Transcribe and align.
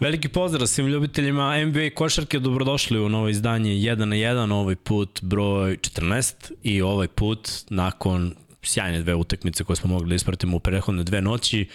Veliki 0.00 0.28
pozdrav 0.28 0.66
svim 0.66 0.86
ljubiteljima 0.86 1.64
NBA 1.64 1.90
košarke, 1.94 2.38
dobrodošli 2.38 3.00
u 3.00 3.08
novo 3.08 3.28
izdanje 3.28 3.70
1 3.70 3.96
na 3.96 4.16
1, 4.16 4.52
ovaj 4.52 4.76
put 4.76 5.22
broj 5.22 5.76
14 5.76 6.52
i 6.62 6.82
ovaj 6.82 7.08
put 7.08 7.50
nakon 7.70 8.34
sjajne 8.62 9.02
dve 9.02 9.14
utakmice 9.14 9.64
koje 9.64 9.76
smo 9.76 9.90
mogli 9.90 10.08
da 10.08 10.14
ispratimo 10.14 10.56
u 10.56 10.60
prethodne 10.60 11.04
dve 11.04 11.20
noći, 11.20 11.68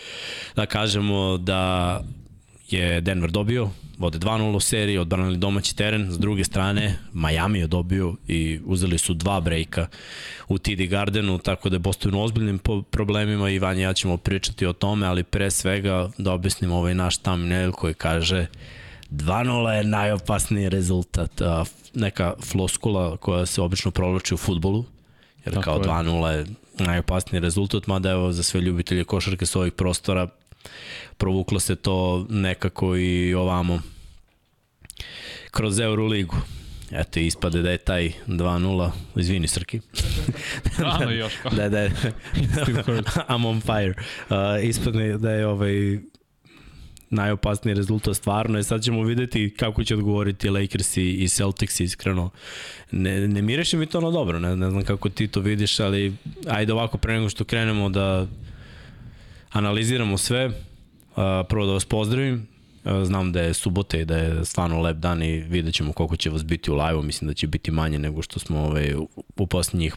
da 0.55 0.65
kažemo 0.65 1.37
da 1.37 2.03
je 2.73 3.01
Denver 3.01 3.31
dobio, 3.31 3.69
vode 3.97 4.17
2-0 4.17 4.55
u 4.55 4.59
seriji, 4.59 4.97
odbranili 4.97 5.37
domaći 5.37 5.75
teren, 5.75 6.11
s 6.11 6.19
druge 6.19 6.43
strane 6.43 6.95
Miami 7.13 7.59
je 7.59 7.67
dobio 7.67 8.15
i 8.27 8.59
uzeli 8.65 8.97
su 8.97 9.13
dva 9.13 9.39
brejka 9.41 9.87
u 10.47 10.57
TD 10.57 10.87
Gardenu, 10.89 11.37
tako 11.37 11.69
da 11.69 11.75
je 11.75 11.79
Boston 11.79 12.15
u 12.15 12.21
ozbiljnim 12.21 12.59
problemima. 12.91 13.49
I 13.49 13.59
Vanja 13.59 13.81
ja 13.81 13.93
ćemo 13.93 14.17
pričati 14.17 14.65
o 14.65 14.73
tome, 14.73 15.07
ali 15.07 15.23
pre 15.23 15.51
svega 15.51 16.09
da 16.17 16.33
objasnimo 16.33 16.75
ovaj 16.75 16.95
naš 16.95 17.17
thumbnail 17.17 17.71
koji 17.71 17.93
kaže 17.93 18.45
2-0 19.11 19.69
je 19.69 19.83
najopasniji 19.83 20.69
rezultat, 20.69 21.41
neka 21.93 22.33
floskula 22.43 23.17
koja 23.17 23.45
se 23.45 23.61
obično 23.61 23.91
provlači 23.91 24.33
u 24.33 24.37
futbolu, 24.37 24.85
jer 25.45 25.53
Tako 25.53 25.63
kao 25.63 25.79
2-0 25.79 26.27
je 26.27 26.45
najopasniji 26.79 27.39
rezultat, 27.39 27.87
mada 27.87 28.11
evo 28.11 28.31
za 28.31 28.43
sve 28.43 28.61
ljubitelje 28.61 29.03
košarke 29.03 29.45
s 29.45 29.55
ovih 29.55 29.73
prostora 29.73 30.27
provuklo 31.17 31.59
se 31.59 31.75
to 31.75 32.25
nekako 32.29 32.97
i 32.97 33.33
ovamo 33.33 33.81
kroz 35.51 35.79
Euroligu. 35.79 36.35
Eto, 36.91 37.19
ispade 37.19 37.61
da 37.61 37.71
je 37.71 37.77
taj 37.77 38.11
2-0, 38.27 38.91
izvini 39.15 39.47
Srki. 39.47 39.79
Rano 40.77 41.11
još 41.11 41.33
kao. 41.43 41.51
da, 41.51 41.69
da, 41.69 41.77
I'm 43.29 43.47
on 43.47 43.61
fire. 43.61 43.93
Uh, 44.29 44.69
ispade 44.69 45.17
da 45.17 45.31
je 45.31 45.47
ovaj 45.47 45.99
najopasniji 47.09 47.75
rezultat 47.75 48.15
stvarno 48.15 48.59
i 48.59 48.63
sad 48.63 48.83
ćemo 48.83 49.03
videti 49.03 49.53
kako 49.57 49.83
će 49.83 49.93
odgovoriti 49.93 50.49
Lakers 50.49 50.97
i, 50.97 51.23
i 51.23 51.27
Celtics 51.27 51.79
iskreno. 51.79 52.29
Ne, 52.91 53.27
ne 53.27 53.41
mireši 53.41 53.77
mi 53.77 53.85
to 53.85 54.01
na 54.01 54.11
dobro, 54.11 54.39
ne, 54.39 54.55
ne 54.55 54.69
znam 54.69 54.83
kako 54.83 55.09
ti 55.09 55.27
to 55.27 55.39
vidiš, 55.39 55.79
ali 55.79 56.13
ajde 56.47 56.73
ovako 56.73 56.97
pre 56.97 57.13
nego 57.13 57.29
što 57.29 57.43
krenemo 57.43 57.89
da 57.89 58.27
analiziramo 59.49 60.17
sve, 60.17 60.51
prvo 61.49 61.65
da 61.65 61.71
vas 61.71 61.85
pozdravim, 61.85 62.47
znam 63.03 63.31
da 63.31 63.41
je 63.41 63.53
subota 63.53 63.97
i 63.97 64.05
da 64.05 64.17
je 64.17 64.45
stvarno 64.45 64.81
lep 64.81 64.97
dan 64.97 65.23
i 65.23 65.39
vidjet 65.39 65.75
ćemo 65.75 65.93
koliko 65.93 66.15
će 66.15 66.29
vas 66.29 66.45
biti 66.45 66.71
u 66.71 66.75
live-u, 66.75 67.03
mislim 67.03 67.27
da 67.27 67.33
će 67.33 67.47
biti 67.47 67.71
manje 67.71 67.99
nego 67.99 68.21
što 68.21 68.39
smo 68.39 68.59
ovaj, 68.59 68.95
u 69.37 69.47
posljednjih 69.47 69.95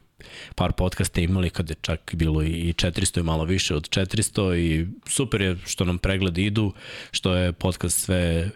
par 0.54 0.72
podcasta 0.72 1.20
imali 1.20 1.50
kad 1.50 1.70
je 1.70 1.76
čak 1.80 2.14
bilo 2.14 2.42
i 2.42 2.72
400 2.72 3.20
i 3.20 3.22
malo 3.22 3.44
više 3.44 3.74
od 3.74 3.88
400 3.88 4.56
i 4.56 4.86
super 5.06 5.40
je 5.40 5.58
što 5.66 5.84
nam 5.84 5.98
pregledi 5.98 6.44
idu, 6.44 6.72
što 7.10 7.34
je 7.34 7.52
podcast 7.52 8.00
sve 8.00 8.50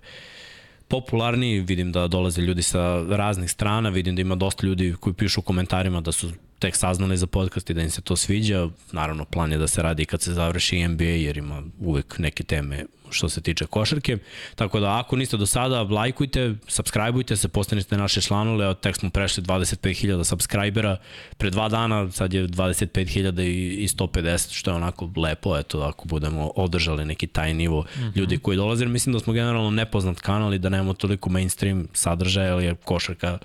popularniji, 0.88 1.60
vidim 1.60 1.92
da 1.92 2.08
dolaze 2.08 2.42
ljudi 2.42 2.62
sa 2.62 3.02
raznih 3.08 3.50
strana, 3.50 3.88
vidim 3.88 4.16
da 4.16 4.20
ima 4.20 4.34
dosta 4.34 4.66
ljudi 4.66 4.94
koji 5.00 5.14
pišu 5.14 5.40
u 5.40 5.42
komentarima 5.42 6.00
da 6.00 6.12
su 6.12 6.30
tek 6.58 6.76
saznali 6.76 7.16
za 7.16 7.26
podcast 7.26 7.70
i 7.70 7.74
da 7.74 7.82
im 7.82 7.90
se 7.90 8.00
to 8.00 8.16
sviđa. 8.16 8.68
Naravno, 8.92 9.24
plan 9.24 9.52
je 9.52 9.58
da 9.58 9.66
se 9.66 9.82
radi 9.82 10.04
kad 10.04 10.22
se 10.22 10.32
završi 10.32 10.88
NBA, 10.88 11.04
jer 11.04 11.38
ima 11.38 11.62
uvek 11.80 12.18
neke 12.18 12.42
teme 12.42 12.84
što 13.10 13.28
se 13.28 13.40
tiče 13.40 13.66
košarke. 13.66 14.18
Tako 14.54 14.80
da, 14.80 14.98
ako 14.98 15.16
niste 15.16 15.36
do 15.36 15.46
sada, 15.46 15.82
lajkujte, 15.82 16.54
subscribeujte 16.68 17.36
se, 17.36 17.48
postanite 17.48 17.96
naše 17.96 18.22
članule, 18.22 18.66
od 18.66 18.80
tek 18.80 18.96
smo 18.96 19.10
prešli 19.10 19.42
25.000 19.42 20.24
subscribera, 20.24 20.96
pre 21.36 21.50
dva 21.50 21.68
dana 21.68 22.10
sad 22.10 22.34
je 22.34 22.48
25.000 22.48 23.42
i 23.78 23.88
150, 23.88 24.52
što 24.52 24.70
je 24.70 24.74
onako 24.74 25.10
lepo, 25.16 25.58
eto, 25.58 25.80
ako 25.80 26.08
budemo 26.08 26.52
održali 26.56 27.04
neki 27.04 27.26
taj 27.26 27.54
nivo 27.54 27.80
mm 27.80 28.00
-hmm. 28.00 28.16
ljudi 28.16 28.38
koji 28.38 28.56
dolaze, 28.56 28.86
mislim 28.86 29.12
da 29.12 29.18
smo 29.18 29.32
generalno 29.32 29.70
nepoznat 29.70 30.20
kanal 30.20 30.54
i 30.54 30.58
da 30.58 30.68
nemamo 30.68 30.94
toliko 30.94 31.30
mainstream 31.30 31.88
sadržaja, 31.92 32.52
ali 32.52 32.64
je 32.64 32.74
košarka 32.74 33.38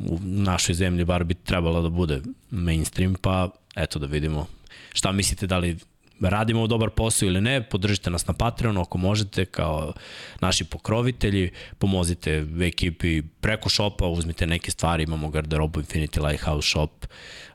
u 0.00 0.18
našoj 0.22 0.74
zemlji 0.74 1.04
bar 1.04 1.24
bi 1.24 1.34
trebalo 1.34 1.82
da 1.82 1.88
bude 1.88 2.22
mainstream, 2.50 3.14
pa 3.14 3.48
eto 3.76 3.98
da 3.98 4.06
vidimo 4.06 4.46
šta 4.92 5.12
mislite 5.12 5.46
da 5.46 5.58
li 5.58 5.78
radimo 6.20 6.66
dobar 6.66 6.90
posao 6.90 7.26
ili 7.26 7.40
ne, 7.40 7.62
podržite 7.62 8.10
nas 8.10 8.26
na 8.26 8.34
Patreonu 8.34 8.80
ako 8.80 8.98
možete 8.98 9.44
kao 9.44 9.92
naši 10.40 10.64
pokrovitelji, 10.64 11.50
pomozite 11.78 12.46
ekipi 12.62 13.22
preko 13.22 13.68
shopa, 13.68 14.06
uzmite 14.06 14.46
neke 14.46 14.70
stvari, 14.70 15.02
imamo 15.02 15.28
garderobu 15.28 15.80
Infinity 15.80 16.28
Lighthouse 16.28 16.68
shop, 16.68 17.06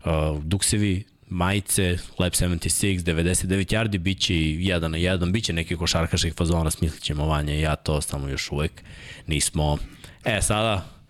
uh, 0.05 0.11
duksevi, 0.43 1.03
majice, 1.29 1.97
Lab 2.19 2.31
76, 2.31 3.03
99 3.03 3.73
yardi, 3.73 3.97
bit 3.97 4.19
će 4.19 4.35
i 4.35 4.65
jedan 4.65 4.91
na 4.91 4.97
jedan, 4.97 5.31
bit 5.31 5.43
će 5.43 5.53
neki 5.53 5.75
košarkaških 5.75 6.33
fazona, 6.33 6.71
smislit 6.71 7.03
ćemo 7.03 7.25
vanje 7.25 7.57
i 7.57 7.61
ja 7.61 7.75
to 7.75 8.01
samo 8.01 8.27
još 8.27 8.51
uvek 8.51 8.83
nismo. 9.27 9.77
E, 10.25 10.41
sada 10.41 11.00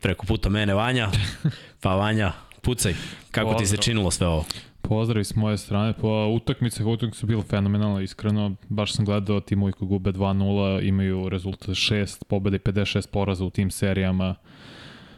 preko 0.00 0.26
puta 0.26 0.48
mene 0.48 0.74
Vanja, 0.74 1.08
pa 1.82 1.94
Vanja, 1.94 2.32
pucaj, 2.62 2.94
kako 3.30 3.46
Pozdrav. 3.46 3.60
ti 3.60 3.66
se 3.66 3.76
činilo 3.76 4.10
sve 4.10 4.26
ovo? 4.26 4.44
Pozdrav 4.82 5.24
s 5.24 5.36
moje 5.36 5.58
strane, 5.58 5.92
po 5.92 6.26
utakmice, 6.36 6.84
utakmice 6.84 7.18
su 7.18 7.26
bilo 7.26 7.42
fenomenalno, 7.42 8.00
iskreno, 8.00 8.54
baš 8.68 8.92
sam 8.92 9.04
gledao 9.04 9.40
timovi 9.40 9.72
koji 9.72 9.88
gube 9.88 10.12
2-0, 10.12 10.88
imaju 10.88 11.28
rezultat 11.28 11.68
6 11.68 12.24
pobjede 12.24 12.56
i 12.56 12.60
56 12.60 13.08
poraza 13.08 13.44
u 13.44 13.50
tim 13.50 13.70
serijama. 13.70 14.34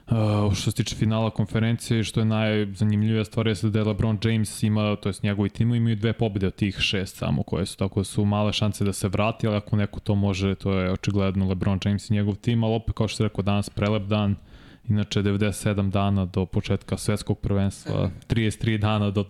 Uh, 0.06 0.54
što 0.54 0.71
se 0.71 0.76
tiče 0.76 0.97
finala 0.97 1.31
konferencije, 1.31 2.04
što 2.04 2.21
je 2.21 2.25
najzanimljivija 2.25 3.25
stvar 3.25 3.47
je 3.47 3.54
da 3.62 3.78
je 3.78 3.84
LeBron 3.84 4.19
James 4.25 4.62
ima, 4.62 4.97
to 4.97 5.09
jest 5.09 5.22
njegovi 5.22 5.50
timo 5.50 5.75
imaju 5.75 5.97
dve 5.97 6.12
pobjede 6.12 6.47
od 6.47 6.54
tih 6.54 6.76
šest 6.78 7.16
samo 7.16 7.42
koje 7.42 7.66
su, 7.66 7.76
tako 7.76 8.00
da 8.00 8.04
su 8.04 8.25
male 8.25 8.53
šanse 8.53 8.84
da 8.84 8.92
se 8.92 9.09
vrati, 9.09 9.47
ali 9.47 9.56
ako 9.56 9.76
neko 9.76 10.00
to 10.00 10.15
može, 10.15 10.54
to 10.54 10.72
je 10.72 10.92
očigledno 10.92 11.48
LeBron 11.48 11.78
James 11.84 12.10
i 12.10 12.12
njegov 12.12 12.34
tim, 12.34 12.65
ali 12.65 12.75
opet 12.75 12.94
kao 12.94 13.09
što 13.09 13.16
se 13.16 13.22
rekao 13.22 13.42
danas 13.42 13.71
prelep 13.71 14.03
dan, 14.03 14.32
uh, 14.32 14.51
Inače, 14.88 15.22
97 15.22 15.91
dana 15.91 16.25
do 16.25 16.47
početka 16.47 16.97
svetskog 16.97 17.38
prvenstva, 17.38 18.10
33 18.28 18.78
dana 18.78 19.10
do, 19.10 19.25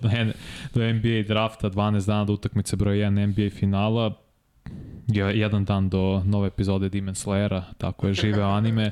do 0.75 0.93
NBA 0.93 1.23
drafta, 1.29 1.71
12 1.71 2.07
dana 2.07 2.25
do 2.25 2.33
utakmice 2.33 2.77
broj 2.77 2.97
1 2.97 3.27
NBA 3.27 3.51
finala, 3.51 4.15
jedan 5.15 5.65
dan 5.65 5.89
do 5.89 6.23
nove 6.25 6.47
epizode 6.47 6.89
Demon 6.89 7.15
Slayera, 7.15 7.63
tako 7.79 8.07
je, 8.07 8.15
žive 8.15 8.43
anime. 8.57 8.91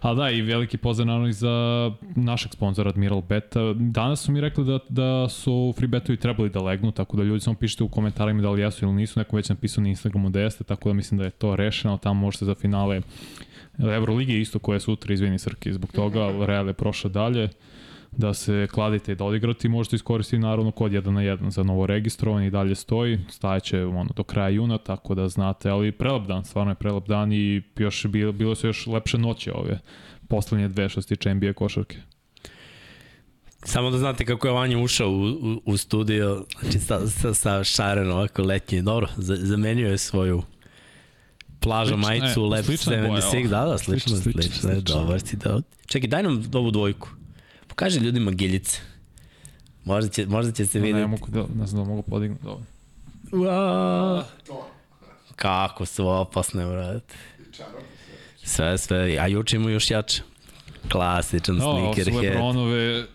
Ali 0.00 0.16
da, 0.16 0.30
i 0.30 0.42
veliki 0.42 0.76
pozdrav 0.76 1.06
naravno 1.06 1.28
i 1.28 1.32
za 1.32 1.92
našeg 2.16 2.52
sponzora 2.52 2.90
Admiral 2.90 3.22
Beta. 3.22 3.60
Danas 3.74 4.20
su 4.20 4.32
mi 4.32 4.40
rekli 4.40 4.64
da, 4.64 4.78
da 4.88 5.28
su 5.28 5.74
free 5.76 5.88
betovi 5.88 6.16
trebali 6.16 6.50
da 6.50 6.62
legnu, 6.62 6.92
tako 6.92 7.16
da 7.16 7.22
ljudi 7.22 7.40
samo 7.40 7.56
pišite 7.56 7.84
u 7.84 7.88
komentarima 7.88 8.42
da 8.42 8.50
li 8.50 8.60
jesu 8.60 8.84
ili 8.84 8.94
nisu. 8.94 9.20
Neko 9.20 9.36
već 9.36 9.48
napisao 9.48 9.82
na 9.82 9.88
Instagramu 9.88 10.30
da 10.30 10.40
jeste, 10.40 10.64
tako 10.64 10.88
da 10.88 10.92
mislim 10.92 11.18
da 11.18 11.24
je 11.24 11.30
to 11.30 11.56
rešeno. 11.56 11.98
Tamo 11.98 12.20
možete 12.20 12.44
za 12.44 12.54
finale 12.54 13.00
Euroligi 13.78 14.40
isto 14.40 14.58
koja 14.58 14.76
je 14.76 14.80
sutra, 14.80 15.14
izvini 15.14 15.38
Srki, 15.38 15.72
zbog 15.72 15.92
toga 15.92 16.46
Real 16.46 16.66
je 16.66 16.72
prošao 16.72 17.10
dalje 17.10 17.48
da 18.12 18.34
se 18.34 18.68
kladite 18.70 19.12
i 19.12 19.14
da 19.14 19.24
odigrati, 19.24 19.68
možete 19.68 19.96
iskoristiti 19.96 20.38
naravno 20.38 20.70
kod 20.70 20.92
1 20.92 21.10
na 21.10 21.20
1 21.20 21.50
za 21.50 21.62
novo 21.62 21.86
registrovanje 21.86 22.46
i 22.46 22.50
dalje 22.50 22.74
stoji, 22.74 23.18
stajeće 23.30 23.84
ono, 23.84 24.10
do 24.16 24.22
kraja 24.22 24.48
juna, 24.48 24.78
tako 24.78 25.14
da 25.14 25.28
znate, 25.28 25.70
ali 25.70 25.92
prelep 25.92 26.26
dan, 26.26 26.44
stvarno 26.44 26.70
je 26.70 26.74
prelep 26.74 27.06
dan 27.06 27.32
i 27.32 27.62
još 27.76 28.06
bilo, 28.06 28.32
bilo 28.32 28.54
su 28.54 28.66
još 28.66 28.86
lepše 28.86 29.18
noće 29.18 29.52
ove 29.52 29.78
poslednje 30.28 30.68
dve 30.68 30.88
što 30.88 31.02
se 31.02 31.08
tiče 31.08 31.34
NBA 31.34 31.52
košarke. 31.52 31.96
Samo 33.64 33.90
da 33.90 33.98
znate 33.98 34.24
kako 34.24 34.46
je 34.46 34.52
Vanja 34.52 34.78
ušao 34.78 35.10
u, 35.10 35.24
u, 35.24 35.62
u 35.64 35.76
studio, 35.76 36.44
znači 36.60 36.78
sa, 36.78 37.06
sa, 37.06 37.34
sa 37.34 37.64
šaren 37.64 38.10
ovako 38.10 38.42
letnji, 38.42 38.82
dobro, 38.82 39.08
zamenio 39.16 39.90
je 39.90 39.98
svoju 39.98 40.42
plaža 41.60 41.94
slična, 41.94 42.08
majicu, 42.08 42.44
Lab 42.44 42.64
76, 42.64 43.48
da, 43.48 43.64
da, 43.64 43.78
slično, 43.78 44.16
slično, 44.16 44.42
slično, 44.42 44.70
slično, 44.70 45.00
dobar 45.00 45.20
si 45.20 45.36
da. 45.36 45.60
Čekaj, 45.86 46.08
daj 46.08 46.22
nam 46.22 46.44
ovu 46.54 46.70
dvojku. 46.70 47.08
Pokaži 47.66 48.00
ljudima 48.00 48.30
giljice. 48.30 48.80
Možda 49.84 50.10
će, 50.10 50.26
možda 50.26 50.52
će 50.52 50.66
se 50.66 50.78
vidjeti. 50.78 51.00
Ne, 51.00 51.06
mogu 51.06 51.26
da, 51.30 51.44
ne 51.54 51.66
znam 51.66 51.84
da 51.84 51.90
mogu 51.90 52.02
podignuti 52.02 52.46
ovo. 52.46 52.62
Ua, 53.32 54.24
kako 55.36 55.86
su 55.86 56.08
opasne, 56.08 56.66
brate. 56.66 57.14
Sve, 58.42 58.78
sve, 58.78 59.18
a 59.20 59.26
juče 59.26 59.56
imamo 59.56 59.70
još 59.70 59.90
jače. 59.90 60.22
Klasičan 60.92 61.56
no, 61.56 61.92
sneakerhead. 61.94 62.14
Ovo 62.14 62.22
su 62.22 62.26
Lebronove 62.26 63.06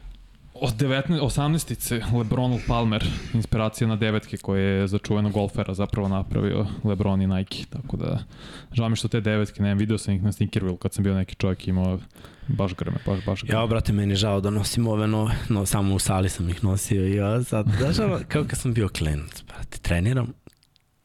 od 0.64 0.74
19, 0.74 1.20
18-ice 1.20 2.02
Lebron 2.18 2.60
Palmer, 2.68 3.04
inspiracija 3.34 3.88
na 3.88 3.96
devetke 3.96 4.38
koje 4.38 4.64
je 4.64 4.88
za 4.88 4.98
čuvenog 4.98 5.32
golfera 5.32 5.74
zapravo 5.74 6.08
napravio 6.08 6.68
Lebron 6.84 7.22
i 7.22 7.28
Nike, 7.28 7.66
tako 7.70 7.98
da 7.98 8.24
žao 8.72 8.90
mi 8.90 8.96
što 8.96 9.08
te 9.08 9.22
devetke, 9.22 9.64
ne, 9.64 9.76
video 9.76 9.98
sam 9.98 10.14
ih 10.14 10.24
na 10.24 10.32
Sneakerville 10.32 10.78
kad 10.78 10.94
sam 10.94 11.04
bio 11.04 11.16
neki 11.16 11.36
čovjek 11.36 11.68
imao 11.68 12.00
baš 12.48 12.76
grme, 12.76 12.98
baš, 13.06 13.26
baš 13.26 13.44
grme. 13.44 13.60
Ja, 13.60 13.68
brate, 13.68 13.94
meni 13.94 14.16
žao 14.16 14.42
da 14.42 14.50
nosim 14.50 14.88
ove 14.88 15.08
nove, 15.08 15.36
no, 15.50 15.66
samo 15.66 15.96
u 15.96 16.00
sali 16.00 16.30
sam 16.30 16.50
ih 16.50 16.64
nosio 16.64 17.08
i 17.08 17.16
ja 17.16 17.44
sad, 17.44 17.68
znaš, 17.80 18.00
ono, 18.00 18.20
kao 18.32 18.44
kad 18.44 18.60
sam 18.60 18.74
bio 18.74 18.90
klinac, 18.90 19.44
brate, 19.48 19.78
treniram 19.78 20.34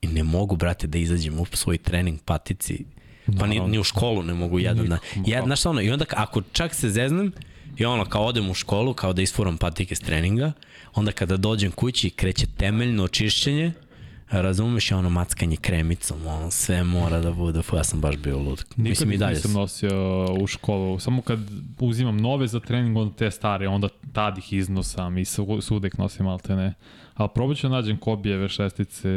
i 0.00 0.06
ne 0.06 0.22
mogu, 0.22 0.56
brate, 0.56 0.86
da 0.86 0.98
izađem 0.98 1.40
u 1.40 1.46
svoj 1.46 1.78
trening 1.78 2.20
patici, 2.24 2.84
pa 3.40 3.46
ni, 3.46 3.60
ni 3.60 3.78
u 3.78 3.84
školu 3.84 4.22
ne 4.22 4.34
mogu 4.34 4.58
jedan 4.58 4.86
da, 4.86 4.98
ja, 5.26 5.42
znaš 5.42 5.66
ono, 5.66 5.80
i 5.80 5.90
onda 5.90 6.04
ako 6.10 6.42
čak 6.52 6.74
se 6.74 6.90
zeznem, 6.90 7.32
I 7.78 7.84
ono, 7.84 8.04
kao 8.04 8.24
odem 8.24 8.50
u 8.50 8.54
školu, 8.54 8.94
kao 8.94 9.12
da 9.12 9.22
isfuram 9.22 9.56
patike 9.56 9.94
s 9.94 10.00
treninga, 10.00 10.52
onda 10.94 11.12
kada 11.12 11.36
dođem 11.36 11.72
kući 11.72 12.10
kreće 12.10 12.46
temeljno 12.56 13.04
očišćenje, 13.04 13.72
razumeš 14.30 14.90
je 14.90 14.96
ono 14.96 15.10
mackanje 15.10 15.56
kremicom, 15.56 16.26
ono 16.26 16.50
sve 16.50 16.84
mora 16.84 17.20
da 17.20 17.32
bude, 17.32 17.60
ja 17.76 17.84
sam 17.84 18.00
baš 18.00 18.16
bio 18.16 18.38
lud. 18.38 18.64
Nikad 18.76 18.90
Mislim, 18.90 19.12
i 19.12 19.16
dalje 19.16 19.34
nisam 19.34 19.52
nosio 19.52 20.26
u 20.40 20.46
školu, 20.46 20.98
samo 20.98 21.22
kad 21.22 21.38
uzimam 21.78 22.16
nove 22.16 22.46
za 22.46 22.60
trening, 22.60 22.96
onda 22.96 23.14
te 23.14 23.30
stare, 23.30 23.68
onda 23.68 23.88
tad 24.12 24.38
ih 24.38 24.52
iznosam 24.52 25.18
i 25.18 25.24
sudek 25.60 25.98
nosim, 25.98 26.26
ali 26.26 26.40
te 26.40 26.54
ne. 26.54 26.74
Ali 27.14 27.28
probat 27.34 27.56
ću 27.56 27.68
da 27.68 27.74
nađem 27.74 27.96
kobijeve 27.96 28.48
šestice, 28.48 29.08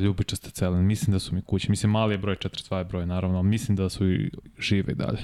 ljubičaste 0.00 0.50
cele. 0.50 0.82
Mislim 0.82 1.12
da 1.12 1.18
su 1.18 1.34
mi 1.34 1.42
kući. 1.42 1.70
Mislim, 1.70 1.92
mali 1.92 2.14
je 2.14 2.18
broj, 2.18 2.36
42 2.36 2.78
je 2.78 2.84
broj, 2.84 3.06
naravno, 3.06 3.38
ali 3.38 3.48
mislim 3.48 3.76
da 3.76 3.88
su 3.88 4.10
i 4.10 4.30
žive 4.58 4.92
i 4.92 4.96
dalje. 4.96 5.18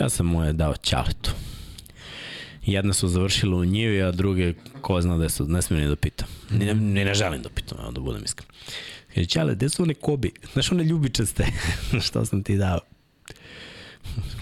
Ja 0.00 0.08
sam 0.08 0.26
moje 0.26 0.52
dao 0.52 0.74
Ćaletu. 0.76 1.30
Jedna 2.66 2.92
su 2.92 3.08
završile 3.08 3.56
u 3.56 3.64
njivi, 3.64 4.02
a 4.02 4.12
druge, 4.12 4.54
ko 4.80 5.00
zna 5.00 5.18
da 5.18 5.28
su, 5.28 5.48
ne 5.48 5.62
smijem 5.62 5.82
ni 5.84 5.88
da 5.88 5.96
pitam. 5.96 6.28
Ni, 6.50 6.64
ne, 6.64 6.74
ni 6.74 7.04
ne 7.04 7.14
želim 7.14 7.42
da 7.42 7.48
pitam, 7.48 7.78
evo 7.80 7.90
da 7.90 8.00
budem 8.00 8.24
iskren. 8.24 8.48
Kaže, 9.14 9.26
Ćale, 9.26 9.54
gde 9.54 9.68
su 9.68 9.82
one 9.82 9.94
kobi? 9.94 10.32
Znaš 10.52 10.72
one 10.72 10.84
ljubičaste? 10.84 11.46
Što 12.06 12.24
sam 12.24 12.42
ti 12.42 12.56
dao? 12.56 12.80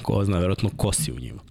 Ko 0.02 0.24
zna, 0.24 0.38
verovatno 0.38 0.70
kosi 0.76 1.12
u 1.12 1.20
njima. 1.20 1.42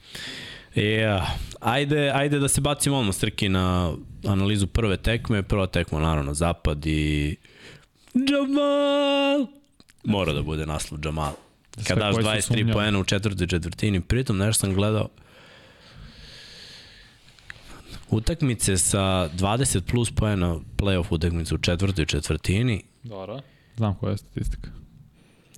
Ja, 0.76 1.28
ajde, 1.60 2.12
ajde 2.14 2.40
da 2.40 2.48
se 2.48 2.62
bacimo 2.62 2.98
odmah 2.98 3.16
Srki 3.16 3.50
na 3.50 3.94
analizu 4.28 4.68
prve 4.68 4.98
tekme. 4.98 5.44
Prva 5.44 5.68
tekma, 5.68 6.00
naravno, 6.00 6.34
zapad 6.34 6.86
i... 6.86 7.36
Jamal! 8.14 9.48
Mora 10.04 10.34
da 10.34 10.42
bude 10.42 10.66
naslov 10.66 11.00
Jamal. 11.06 11.34
Kad 11.88 11.98
daš 11.98 12.16
23 12.16 12.74
poena 12.74 13.00
u 13.00 13.04
četvrtoj 13.04 13.48
četvrtini, 13.48 14.02
pritom 14.02 14.38
nešto 14.38 14.60
sam 14.60 14.74
gledao, 14.74 15.10
utakmice 18.10 18.78
sa 18.78 19.30
20 19.38 19.82
plus 19.82 20.12
poena 20.12 20.56
playoff 20.78 21.06
utakmice 21.10 21.56
u 21.56 21.58
četvrtoj 21.58 22.06
četvrtini. 22.06 22.84
Dobro, 23.04 23.40
znam 23.78 23.96
koja 23.96 24.12
je 24.12 24.18
statistika. 24.18 24.81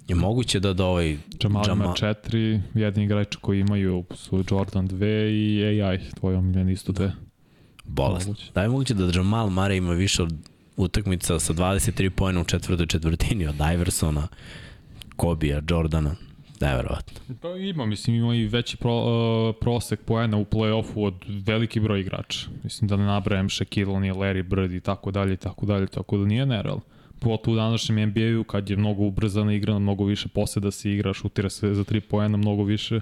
Je 0.08 0.16
moguće 0.16 0.60
da 0.60 0.74
da 0.74 0.86
ovaj... 0.86 1.18
Jamal, 1.44 1.64
Jamal... 1.68 1.86
ima 1.86 1.96
četiri, 1.96 2.62
jedni 2.74 3.04
igrači 3.04 3.38
koji 3.42 3.60
imaju 3.60 4.04
su 4.16 4.44
Jordan 4.52 4.88
2 4.90 5.30
i 5.30 5.82
AI, 5.82 6.00
tvoj 6.20 6.36
omiljen 6.36 6.70
isto 6.70 6.92
dve. 6.92 7.12
Bolest. 7.84 8.30
Da 8.56 8.62
je 8.62 8.70
moguće 8.70 8.94
da 8.94 9.12
Jamal 9.16 9.50
Mare 9.50 9.78
ima 9.78 9.94
više 9.94 10.24
od 10.24 10.34
utakmica 10.78 11.40
sa 11.40 11.54
23 11.54 12.10
pojena 12.10 12.42
u 12.42 12.44
četvrtoj 12.44 12.88
četvrtini 12.88 13.48
od 13.48 13.56
Iversona, 13.74 14.28
Kobija, 15.16 15.62
Jordana. 15.70 16.16
Neverovatno. 16.62 17.36
Pa 17.42 17.50
ima, 17.50 17.86
mislim, 17.86 18.16
ima 18.16 18.36
i 18.36 18.48
veći 18.48 18.78
pro, 18.78 18.96
uh, 18.96 19.56
prosek 19.62 20.00
poena 20.06 20.38
u 20.38 20.46
play-offu 20.46 21.06
od 21.06 21.14
veliki 21.28 21.80
broj 21.80 22.00
igrača. 22.00 22.48
Mislim 22.64 22.88
da 22.88 22.98
ne 22.98 23.06
nabrajem 23.06 23.50
Shaquille 23.50 23.92
O'Neal, 23.92 24.16
Larry 24.16 24.44
Bird 24.44 24.72
i 24.72 24.80
tako 24.80 25.12
dalje 25.12 25.34
i 25.34 25.38
tako 25.38 25.66
dalje, 25.66 25.88
tako 25.88 26.18
da 26.18 26.26
nije 26.26 26.46
nereal. 26.46 26.80
Pogotovo 27.24 27.54
u 27.54 27.58
današnjem 27.58 28.10
NBA-u 28.10 28.44
kad 28.44 28.70
je 28.70 28.78
mnogo 28.78 29.04
ubrzana 29.04 29.54
igra, 29.54 29.80
mnogo 29.80 30.06
više 30.06 30.28
poseda 30.28 30.72
se 30.72 30.92
igra, 30.92 31.14
šutira 31.14 31.50
se 31.50 31.74
za 31.74 31.84
tri 31.84 32.02
poena, 32.02 32.38
mnogo 32.38 32.64
više 32.64 33.00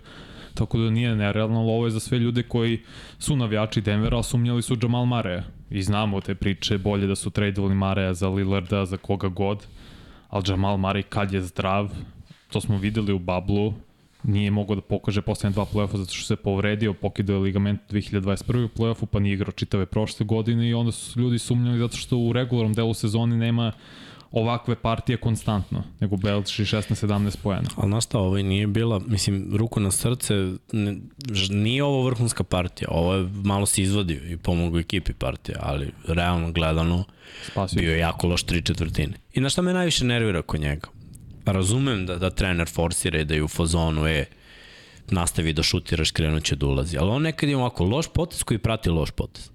tako 0.54 0.78
da 0.78 0.90
nije 0.90 1.16
nerealno, 1.16 1.60
ali 1.60 1.72
ovo 1.72 1.86
je 1.86 1.92
za 1.92 2.00
sve 2.00 2.20
ljude 2.20 2.44
koji 2.44 2.80
su 3.20 3.36
navijači 3.36 3.82
Denvera, 3.82 4.20
a 4.20 4.24
sumnjali 4.24 4.62
su 4.62 4.78
Jamal 4.82 5.06
Mare. 5.06 5.44
I 5.70 5.82
znamo 5.82 6.22
te 6.22 6.36
priče, 6.36 6.78
bolje 6.78 7.08
da 7.08 7.16
su 7.16 7.30
tradeovali 7.30 7.76
Mareja 7.76 8.14
za 8.14 8.30
Lillarda, 8.30 8.86
za 8.86 8.98
koga 8.98 9.28
god, 9.28 9.68
ali 10.30 10.44
Jamal 10.48 10.78
Mare 10.78 11.04
kad 11.04 11.34
je 11.34 11.42
zdrav, 11.42 11.90
to 12.50 12.62
smo 12.62 12.78
videli 12.78 13.14
u 13.14 13.20
Bablu, 13.20 13.74
nije 14.24 14.52
mogao 14.52 14.76
da 14.76 14.82
pokaže 14.82 15.22
poslednje 15.22 15.54
dva 15.54 15.66
play-offa 15.66 15.98
zato 15.98 16.14
što 16.14 16.26
se 16.26 16.36
povredio, 16.36 16.94
pokidao 16.94 17.36
je 17.36 17.42
ligament 17.42 17.82
2021. 17.90 18.66
u 18.66 18.68
play-offu, 18.68 19.06
pa 19.06 19.20
nije 19.20 19.34
igrao 19.34 19.52
čitave 19.52 19.86
prošle 19.86 20.26
godine 20.26 20.70
i 20.70 20.74
onda 20.74 20.92
su 20.92 21.20
ljudi 21.20 21.40
sumnjali 21.40 21.80
zato 21.80 21.98
što 21.98 22.18
u 22.18 22.34
regularnom 22.34 22.74
delu 22.74 22.94
sezoni 22.94 23.38
nema 23.38 23.72
ovakve 24.32 24.76
partije 24.76 25.18
konstantno, 25.18 25.84
nego 26.00 26.18
Belči 26.18 26.64
16-17 26.64 27.38
pojena. 27.44 27.70
Ali 27.76 27.90
znaš 27.90 28.06
šta, 28.06 28.20
ovo 28.20 28.38
nije 28.38 28.68
bila, 28.68 29.00
mislim, 29.00 29.58
ruku 29.58 29.80
na 29.80 29.92
srce, 29.92 30.34
ne, 30.72 30.98
nije 31.50 31.84
ovo 31.84 32.04
vrhunska 32.04 32.44
partija, 32.44 32.88
ovo 32.92 33.14
je 33.14 33.30
malo 33.44 33.66
se 33.66 33.82
izvodio 33.82 34.32
i 34.32 34.38
pomogao 34.38 34.80
ekipi 34.80 35.14
partija, 35.14 35.58
ali 35.62 35.92
realno 36.08 36.52
gledano 36.52 37.04
Spasio. 37.52 37.80
bio 37.82 37.92
je 37.92 38.00
jako 38.00 38.28
loš 38.28 38.44
tri 38.44 38.62
četvrtine. 38.62 39.14
I 39.34 39.40
na 39.40 39.50
šta 39.50 39.62
me 39.62 39.74
najviše 39.74 40.06
nervira 40.06 40.42
kod 40.42 40.62
njega? 40.62 40.88
razumem 41.46 42.06
da, 42.06 42.18
da 42.18 42.30
trener 42.30 42.70
forsira 42.70 43.20
i 43.20 43.26
da 43.26 43.34
je 43.34 43.44
u 43.44 43.48
fazonu, 43.48 44.08
e, 44.08 44.26
nastavi 45.10 45.54
da 45.54 45.64
šutiraš, 45.64 46.12
krenut 46.12 46.44
će 46.44 46.56
da 46.56 46.66
ulazi. 46.66 46.98
Ali 46.98 47.10
on 47.10 47.22
nekad 47.22 47.50
ima 47.50 47.62
ovako 47.62 47.84
loš 47.84 48.08
potez 48.14 48.44
koji 48.44 48.58
prati 48.58 48.90
loš 48.90 49.12
potez. 49.12 49.50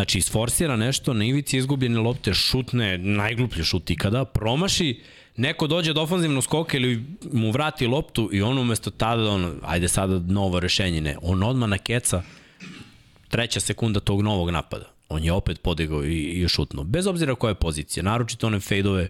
Znači, 0.00 0.18
isforsira 0.18 0.76
nešto, 0.76 1.14
na 1.14 1.24
ivici 1.24 1.58
izgubljene 1.58 1.98
lopte, 1.98 2.34
šutne, 2.34 2.98
najgluplje 2.98 3.64
šut 3.64 3.90
ikada, 3.90 4.24
promaši, 4.24 5.00
neko 5.36 5.66
dođe 5.66 5.92
do 5.92 6.02
ofanzivnog 6.02 6.44
skoka 6.44 6.76
ili 6.76 7.04
mu 7.32 7.50
vrati 7.50 7.86
loptu 7.86 8.30
i 8.32 8.42
on 8.42 8.58
umesto 8.58 8.90
tada, 8.90 9.30
on, 9.30 9.60
ajde 9.62 9.88
sada 9.88 10.18
novo 10.18 10.60
rešenje, 10.60 11.00
ne, 11.00 11.16
on 11.22 11.42
odmah 11.42 11.68
na 11.68 11.78
keca 11.78 12.22
treća 13.28 13.60
sekunda 13.60 14.00
tog 14.00 14.22
novog 14.22 14.50
napada. 14.50 14.88
On 15.08 15.24
je 15.24 15.32
opet 15.32 15.62
podigao 15.62 16.04
i, 16.04 16.42
i 16.42 16.48
šutno. 16.48 16.84
Bez 16.84 17.06
obzira 17.06 17.34
koja 17.34 17.50
je 17.50 17.54
pozicija, 17.54 18.02
naročito 18.02 18.46
one 18.46 18.60
fejdove 18.60 19.08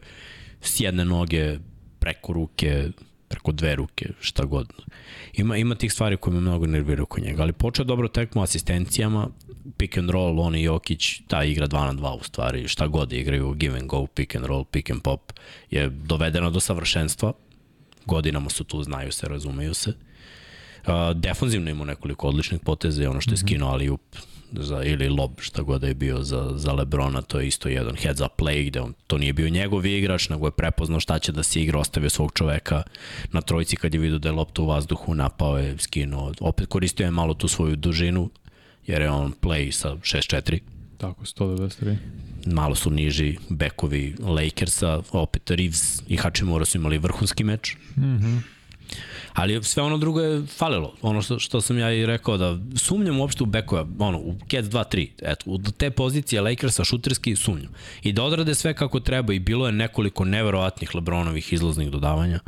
s 0.61 0.81
jedne 0.81 1.05
noge, 1.05 1.59
preko 1.99 2.33
ruke, 2.33 2.89
preko 3.31 3.53
dve 3.53 3.75
ruke, 3.75 4.09
šta 4.21 4.45
god. 4.45 4.73
Ima, 5.33 5.57
ima 5.57 5.75
tih 5.75 5.93
stvari 5.93 6.17
koje 6.17 6.35
me 6.35 6.41
mnogo 6.41 6.67
nerviraju 6.67 7.07
kod 7.07 7.23
njega, 7.23 7.43
ali 7.43 7.53
počeo 7.53 7.85
dobro 7.85 8.09
tekmo 8.09 8.43
asistencijama, 8.43 9.29
pick 9.77 9.99
and 9.99 10.11
roll, 10.11 10.41
on 10.41 10.55
i 10.55 10.63
Jokić, 10.63 11.21
ta 11.29 11.45
igra 11.45 11.69
2 11.69 11.87
na 11.87 11.95
2 11.95 12.21
u 12.21 12.25
stvari, 12.25 12.69
šta 12.69 12.87
god 12.87 13.13
igraju, 13.13 13.55
give 13.55 13.79
and 13.79 13.89
go, 13.89 14.07
pick 14.07 14.35
and 14.35 14.47
roll, 14.47 14.65
pick 14.65 14.91
and 14.91 15.03
pop, 15.03 15.33
je 15.71 15.89
dovedena 15.89 16.51
do 16.51 16.61
savršenstva, 16.61 17.33
godinama 18.07 18.51
su 18.51 18.65
tu, 18.65 18.83
znaju 18.83 19.13
se, 19.13 19.29
razumeju 19.29 19.75
se. 19.75 19.91
Uh, 19.91 20.93
defanzivno 21.15 21.71
ima 21.71 21.85
nekoliko 21.85 22.29
odličnih 22.29 22.61
poteza 22.61 23.03
i 23.03 23.07
ono 23.07 23.21
što 23.21 23.31
je 23.31 23.35
mhm. 23.35 23.47
skinuo 23.47 23.71
ali 23.71 23.91
up 23.91 24.17
za, 24.53 24.83
ili 24.83 25.09
lob, 25.09 25.31
šta 25.41 25.63
god 25.63 25.81
da 25.81 25.87
je 25.87 25.95
bio 25.95 26.23
za, 26.23 26.53
za 26.55 26.73
Lebrona, 26.73 27.23
to 27.23 27.41
je 27.41 27.47
isto 27.49 27.69
jedan 27.69 27.97
heads 27.97 28.21
up 28.21 28.33
play 28.39 28.67
gde 28.67 28.81
on, 28.81 28.95
to 29.07 29.19
nije 29.19 29.33
bio 29.33 29.49
njegov 29.49 29.87
igrač, 29.87 30.29
nego 30.29 30.47
je 30.47 30.51
prepoznao 30.51 31.01
šta 31.01 31.19
će 31.19 31.33
da 31.33 31.43
se 31.43 31.63
igra, 31.63 31.79
ostavio 31.79 32.11
svog 32.11 32.33
čoveka 32.35 32.83
na 33.33 33.41
trojci 33.41 33.77
kad 33.77 33.95
je 33.95 34.01
vidio 34.01 34.19
da 34.19 34.29
je 34.29 34.33
lopta 34.33 34.63
u 34.63 34.67
vazduhu, 34.67 35.15
napao 35.15 35.59
je, 35.59 35.79
skinuo, 35.79 36.33
opet 36.41 36.67
koristio 36.67 37.05
je 37.05 37.11
malo 37.11 37.35
tu 37.35 37.49
svoju 37.49 37.77
dužinu, 37.77 38.31
jer 38.87 39.03
je 39.03 39.11
on 39.11 39.35
play 39.43 39.71
sa 39.71 39.95
6-4. 39.95 40.59
Tako, 40.99 41.25
193. 41.25 41.97
Malo 42.47 42.75
su 42.75 42.91
niži 42.91 43.37
bekovi 43.49 44.15
Lakersa, 44.19 45.03
opet 45.13 45.51
Reeves 45.51 46.03
i 46.09 46.17
Hachimura 46.17 46.65
su 46.65 46.79
imali 46.79 46.99
vrhunski 46.99 47.45
meč. 47.45 47.77
Mhm. 47.97 48.27
Mm 48.27 48.45
Ali 49.33 49.65
sve 49.65 49.83
ono 49.83 49.99
drugo 49.99 50.21
je 50.21 50.47
falilo. 50.47 50.95
Ono 51.03 51.23
što, 51.23 51.39
što 51.39 51.61
sam 51.61 51.79
ja 51.79 51.93
i 51.93 52.07
rekao 52.07 52.37
da 52.37 52.59
sumnjam 52.77 53.21
uopšte 53.21 53.43
u 53.43 53.47
bekova, 53.47 53.87
ono, 53.99 54.19
u 54.19 54.35
Cats 54.51 54.69
2-3. 54.69 55.09
Eto, 55.23 55.51
u 55.51 55.59
te 55.59 55.91
pozicije 55.91 56.43
Lakersa 56.43 56.85
šuterski 56.85 57.37
sumnjam. 57.37 57.73
I 58.03 58.13
da 58.13 58.23
odrade 58.23 58.55
sve 58.55 58.75
kako 58.75 59.01
treba 59.01 59.33
i 59.33 59.39
bilo 59.39 59.67
je 59.67 59.73
nekoliko 59.73 60.25
neverovatnih 60.25 60.95
Lebronovih 60.95 61.53
izlaznih 61.53 61.91
dodavanja 61.91 62.41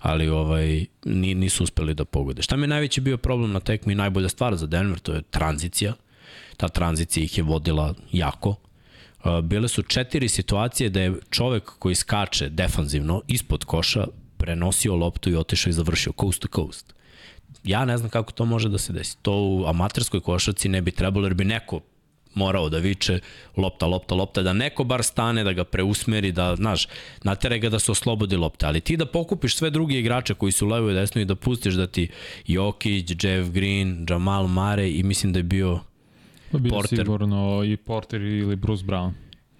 ali 0.00 0.28
ovaj 0.28 0.86
nisu 1.04 1.64
uspeli 1.64 1.94
da 1.94 2.04
pogode. 2.04 2.42
Šta 2.42 2.56
mi 2.56 2.62
je 2.62 2.68
najveći 2.68 3.00
bio 3.00 3.16
problem 3.16 3.52
na 3.52 3.60
tekmi 3.60 3.92
i 3.92 3.96
najbolja 3.96 4.28
stvar 4.28 4.56
za 4.56 4.66
Denver, 4.66 4.98
to 4.98 5.12
je 5.12 5.22
tranzicija. 5.22 5.92
Ta 6.56 6.68
tranzicija 6.68 7.24
ih 7.24 7.38
je 7.38 7.44
vodila 7.44 7.94
jako. 8.12 8.54
Bile 9.42 9.68
su 9.68 9.82
četiri 9.82 10.28
situacije 10.28 10.90
da 10.90 11.00
je 11.00 11.14
čovek 11.30 11.64
koji 11.78 11.94
skače 11.94 12.48
defanzivno 12.48 13.22
ispod 13.26 13.64
koša 13.64 14.06
prenosio 14.40 14.96
loptu 14.96 15.30
i 15.30 15.36
otišao 15.36 15.70
i 15.70 15.72
završio 15.72 16.12
coast 16.20 16.42
to 16.42 16.48
coast. 16.54 16.94
Ja 17.64 17.84
ne 17.84 17.98
znam 17.98 18.10
kako 18.10 18.32
to 18.32 18.44
može 18.44 18.68
da 18.68 18.78
se 18.78 18.92
desi. 18.92 19.16
To 19.22 19.32
u 19.32 19.64
amaterskoj 19.66 20.20
košarci 20.20 20.68
ne 20.68 20.82
bi 20.82 20.90
trebalo 20.90 21.26
jer 21.26 21.34
bi 21.34 21.44
neko 21.44 21.80
morao 22.34 22.68
da 22.68 22.78
viče 22.78 23.18
lopta, 23.56 23.86
lopta, 23.86 24.14
lopta, 24.14 24.42
da 24.42 24.52
neko 24.52 24.84
bar 24.84 25.02
stane, 25.02 25.44
da 25.44 25.52
ga 25.52 25.64
preusmeri, 25.64 26.32
da, 26.32 26.56
znaš, 26.56 26.88
natere 27.22 27.58
ga 27.58 27.68
da 27.68 27.78
se 27.78 27.92
oslobodi 27.92 28.36
lopta, 28.36 28.66
ali 28.68 28.80
ti 28.80 28.96
da 28.96 29.06
pokupiš 29.06 29.56
sve 29.56 29.70
druge 29.70 29.98
igrače 29.98 30.34
koji 30.34 30.52
su 30.52 30.66
levo 30.66 30.90
i 30.90 30.94
desno 30.94 31.20
i 31.20 31.24
da 31.24 31.34
pustiš 31.34 31.74
da 31.74 31.86
ti 31.86 32.08
Jokić, 32.46 33.24
Jeff 33.24 33.50
Green, 33.50 34.06
Jamal 34.10 34.46
Mare 34.46 34.90
i 34.90 35.02
mislim 35.02 35.32
da 35.32 35.38
je 35.38 35.42
bio 35.42 35.80
Porter. 36.70 36.98
sigurno 36.98 37.64
i 37.64 37.76
Porter 37.76 38.20
ili 38.20 38.56
Bruce 38.56 38.84
Brown. 38.84 39.12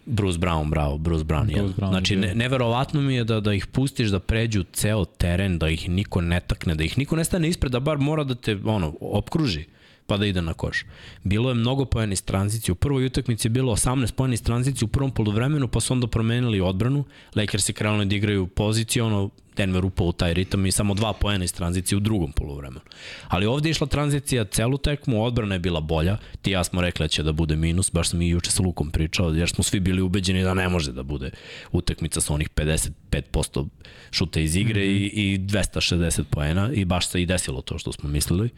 Bruce 0.06 0.38
Brown, 0.38 0.70
bravo, 0.70 0.98
Bruce 0.98 1.24
Brown. 1.24 1.46
Bruce 1.46 1.74
Brown 1.76 1.88
znači, 1.88 2.16
ne, 2.16 2.34
neverovatno 2.34 3.00
mi 3.00 3.14
je 3.14 3.24
da, 3.24 3.40
da 3.40 3.54
ih 3.54 3.66
pustiš 3.66 4.08
da 4.08 4.18
pređu 4.18 4.64
ceo 4.72 5.04
teren, 5.04 5.58
da 5.58 5.68
ih 5.68 5.88
niko 5.88 6.20
ne 6.20 6.40
takne, 6.40 6.74
da 6.74 6.84
ih 6.84 6.98
niko 6.98 7.16
ne 7.16 7.24
stane 7.24 7.48
ispred, 7.48 7.72
da 7.72 7.80
bar 7.80 7.98
mora 7.98 8.24
da 8.24 8.34
te 8.34 8.58
ono, 8.64 8.94
opkruži. 9.00 9.64
Pa 10.10 10.16
da 10.16 10.26
ide 10.26 10.42
na 10.42 10.54
koš. 10.54 10.84
Bilo 11.24 11.48
je 11.48 11.54
mnogo 11.54 11.84
pojena 11.84 12.12
iz 12.12 12.22
tranzicije. 12.22 12.72
U 12.72 12.76
prvoj 12.76 13.06
utakmici 13.06 13.46
je 13.46 13.50
bilo 13.50 13.76
18 13.76 14.12
pojena 14.12 14.34
iz 14.34 14.42
tranzicije 14.42 14.86
u 14.86 14.88
prvom 14.88 15.10
polovremenu, 15.10 15.68
pa 15.68 15.80
su 15.80 15.92
onda 15.92 16.06
promenili 16.06 16.60
odbranu. 16.60 17.04
Lakers 17.34 17.64
se 17.64 17.72
krenuli 17.72 18.06
da 18.06 18.16
igraju 18.16 18.46
poziciono, 18.46 19.30
Denver 19.56 19.84
upao 19.84 20.06
u 20.06 20.12
taj 20.12 20.34
ritam 20.34 20.66
i 20.66 20.72
samo 20.72 20.94
dva 20.94 21.12
pojena 21.12 21.44
iz 21.44 21.52
tranzicije 21.52 21.96
u 21.96 22.00
drugom 22.00 22.32
polovremenu. 22.32 22.80
Ali 23.28 23.46
ovde 23.46 23.68
je 23.68 23.70
išla 23.70 23.86
tranzicija 23.86 24.44
celu 24.44 24.78
tekmu, 24.78 25.24
odbrana 25.24 25.54
je 25.54 25.58
bila 25.58 25.80
bolja, 25.80 26.16
ti 26.42 26.50
ja 26.50 26.64
smo 26.64 26.80
rekli 26.80 27.04
da 27.04 27.08
će 27.08 27.22
da 27.22 27.32
bude 27.32 27.56
minus, 27.56 27.92
baš 27.92 28.10
sam 28.10 28.22
i 28.22 28.28
juče 28.28 28.50
sa 28.50 28.62
Lukom 28.62 28.90
pričao, 28.90 29.30
jer 29.30 29.48
smo 29.48 29.64
svi 29.64 29.80
bili 29.80 30.02
ubeđeni 30.02 30.42
da 30.42 30.54
ne 30.54 30.68
može 30.68 30.92
da 30.92 31.02
bude 31.02 31.30
utakmica 31.72 32.20
sa 32.20 32.34
onih 32.34 32.50
55% 32.50 33.68
šuta 34.10 34.40
iz 34.40 34.56
igre 34.56 34.80
mm 34.80 34.88
-hmm. 34.88 35.10
i, 35.12 35.34
i 35.34 35.38
260 35.38 36.24
poena 36.30 36.70
i 36.72 36.84
baš 36.84 37.08
se 37.08 37.22
i 37.22 37.26
desilo 37.26 37.60
to 37.62 37.78
što 37.78 37.92
smo 37.92 38.08
mislili 38.08 38.50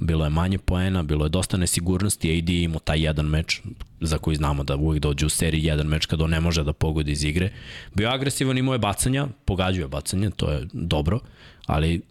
bilo 0.00 0.24
je 0.24 0.30
manje 0.30 0.58
poena, 0.58 1.02
bilo 1.02 1.24
je 1.24 1.28
dosta 1.28 1.56
nesigurnosti, 1.56 2.38
AD 2.38 2.48
je 2.48 2.62
imao 2.62 2.80
taj 2.80 3.04
jedan 3.04 3.26
meč 3.26 3.60
za 4.00 4.18
koji 4.18 4.36
znamo 4.36 4.64
da 4.64 4.76
uvijek 4.76 5.02
dođe 5.02 5.26
u 5.26 5.28
seriji 5.28 5.64
jedan 5.64 5.86
meč 5.86 6.06
kada 6.06 6.24
on 6.24 6.30
ne 6.30 6.40
može 6.40 6.64
da 6.64 6.72
pogodi 6.72 7.12
iz 7.12 7.24
igre. 7.24 7.50
Bio 7.94 8.10
agresivan, 8.10 8.58
imao 8.58 8.74
je 8.74 8.78
bacanja, 8.78 9.26
pogađuje 9.44 9.88
bacanje, 9.88 10.30
to 10.30 10.50
je 10.50 10.68
dobro, 10.72 11.20
ali 11.66 12.02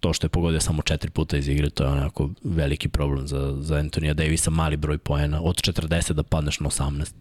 to 0.00 0.12
što 0.12 0.24
je 0.24 0.28
pogodio 0.28 0.60
samo 0.60 0.82
četiri 0.82 1.10
puta 1.10 1.36
iz 1.36 1.48
igre, 1.48 1.70
to 1.70 1.84
je 1.84 1.90
onako 1.90 2.30
veliki 2.44 2.88
problem 2.88 3.28
za, 3.28 3.56
za 3.60 3.76
Antonija 3.76 4.14
Davisa, 4.14 4.50
mali 4.50 4.76
broj 4.76 4.98
poena, 4.98 5.42
od 5.42 5.56
40 5.56 6.12
da 6.12 6.22
padneš 6.22 6.60
na 6.60 6.68
18. 6.68 7.12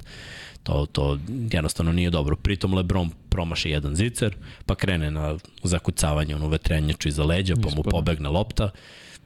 To, 0.64 0.86
to 0.86 1.20
jednostavno 1.52 1.92
nije 1.92 2.10
dobro. 2.10 2.36
Pritom 2.36 2.74
Lebron 2.74 3.10
promaše 3.30 3.70
jedan 3.70 3.96
zicer, 3.96 4.36
pa 4.66 4.76
krene 4.76 5.12
na 5.12 5.38
zakucavanje, 5.64 6.36
ono 6.36 6.48
vetrenjaču 6.48 7.08
iza 7.08 7.24
leđa, 7.24 7.56
pa 7.64 7.70
mu 7.76 7.84
pobegne 7.84 8.30
lopta 8.30 8.70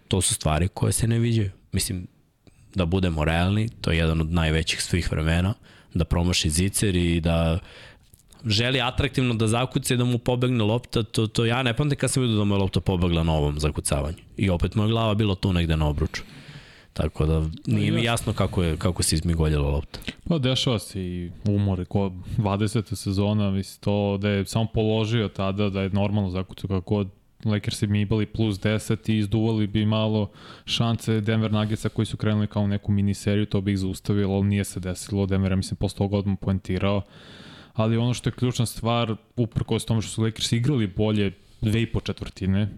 to 0.09 0.21
su 0.21 0.33
stvari 0.33 0.67
koje 0.67 0.91
se 0.91 1.07
ne 1.07 1.19
viđaju. 1.19 1.51
Mislim, 1.71 2.07
da 2.75 2.85
budemo 2.85 3.25
realni, 3.25 3.69
to 3.81 3.91
je 3.91 3.97
jedan 3.97 4.21
od 4.21 4.31
najvećih 4.31 4.81
svih 4.81 5.11
vremena, 5.11 5.53
da 5.93 6.05
promaši 6.05 6.49
zicer 6.49 6.95
i 6.95 7.21
da 7.21 7.59
želi 8.45 8.81
atraktivno 8.81 9.33
da 9.33 9.47
zakuca 9.47 9.93
i 9.93 9.97
da 9.97 10.03
mu 10.05 10.17
pobegne 10.17 10.63
lopta, 10.63 11.03
to, 11.03 11.27
to 11.27 11.45
ja 11.45 11.63
ne 11.63 11.73
pamte 11.73 11.95
kad 11.95 12.11
sam 12.11 12.23
vidio 12.23 12.37
da 12.37 12.43
mu 12.43 12.55
je 12.55 12.59
lopta 12.59 12.79
pobegla 12.79 13.23
na 13.23 13.33
ovom 13.33 13.59
zakucavanju. 13.59 14.17
I 14.37 14.49
opet 14.49 14.75
moja 14.75 14.87
glava 14.87 15.13
bila 15.13 15.35
tu 15.35 15.53
negde 15.53 15.77
na 15.77 15.87
obruču. 15.87 16.23
Tako 16.93 17.25
da 17.25 17.45
nije 17.65 17.91
mi 17.91 18.03
jasno 18.03 18.33
kako, 18.33 18.63
je, 18.63 18.77
kako 18.77 19.03
se 19.03 19.15
izmigoljila 19.15 19.69
lopta. 19.69 19.99
Pa 20.27 20.37
dešava 20.37 20.79
se 20.79 21.01
i 21.01 21.31
umore, 21.45 21.85
ko 21.85 22.11
20. 22.37 22.95
sezona, 22.95 23.51
misli 23.51 23.81
to 23.81 24.17
da 24.17 24.29
je 24.29 24.45
samo 24.45 24.67
položio 24.73 25.27
tada, 25.27 25.69
da 25.69 25.81
je 25.81 25.89
normalno 25.89 26.29
zakucao 26.29 26.67
kako 26.67 26.95
god 26.95 27.09
Lakersi 27.45 27.87
bi 27.87 28.01
imali 28.01 28.25
plus 28.25 28.59
10 28.59 29.11
i 29.11 29.17
izduvali 29.17 29.67
bi 29.67 29.85
malo 29.85 30.31
šance 30.65 31.21
Denver 31.21 31.51
Nuggetsa 31.51 31.89
koji 31.89 32.05
su 32.05 32.17
krenuli 32.17 32.47
kao 32.47 32.67
neku 32.67 32.91
mini 32.91 33.13
seriju, 33.13 33.45
to 33.45 33.61
bi 33.61 33.71
ih 33.71 33.77
zaustavilo, 33.77 34.35
ali 34.35 34.47
nije 34.47 34.63
se 34.63 34.79
desilo. 34.79 35.25
Denver, 35.25 35.55
mislim, 35.55 35.77
posle 35.77 35.97
toga 35.97 36.17
odmah 36.17 36.37
poentirao. 36.41 37.01
Ali 37.73 37.97
ono 37.97 38.13
što 38.13 38.29
je 38.29 38.33
ključna 38.33 38.65
stvar, 38.65 39.15
uprko 39.35 39.79
s 39.79 39.85
tome 39.85 40.01
što 40.01 40.11
su 40.11 40.23
Lakers 40.23 40.51
igrali 40.51 40.87
bolje 40.87 41.31
dve 41.61 41.81
i 41.81 41.91
po 41.91 41.99
četvrtine, 41.99 42.69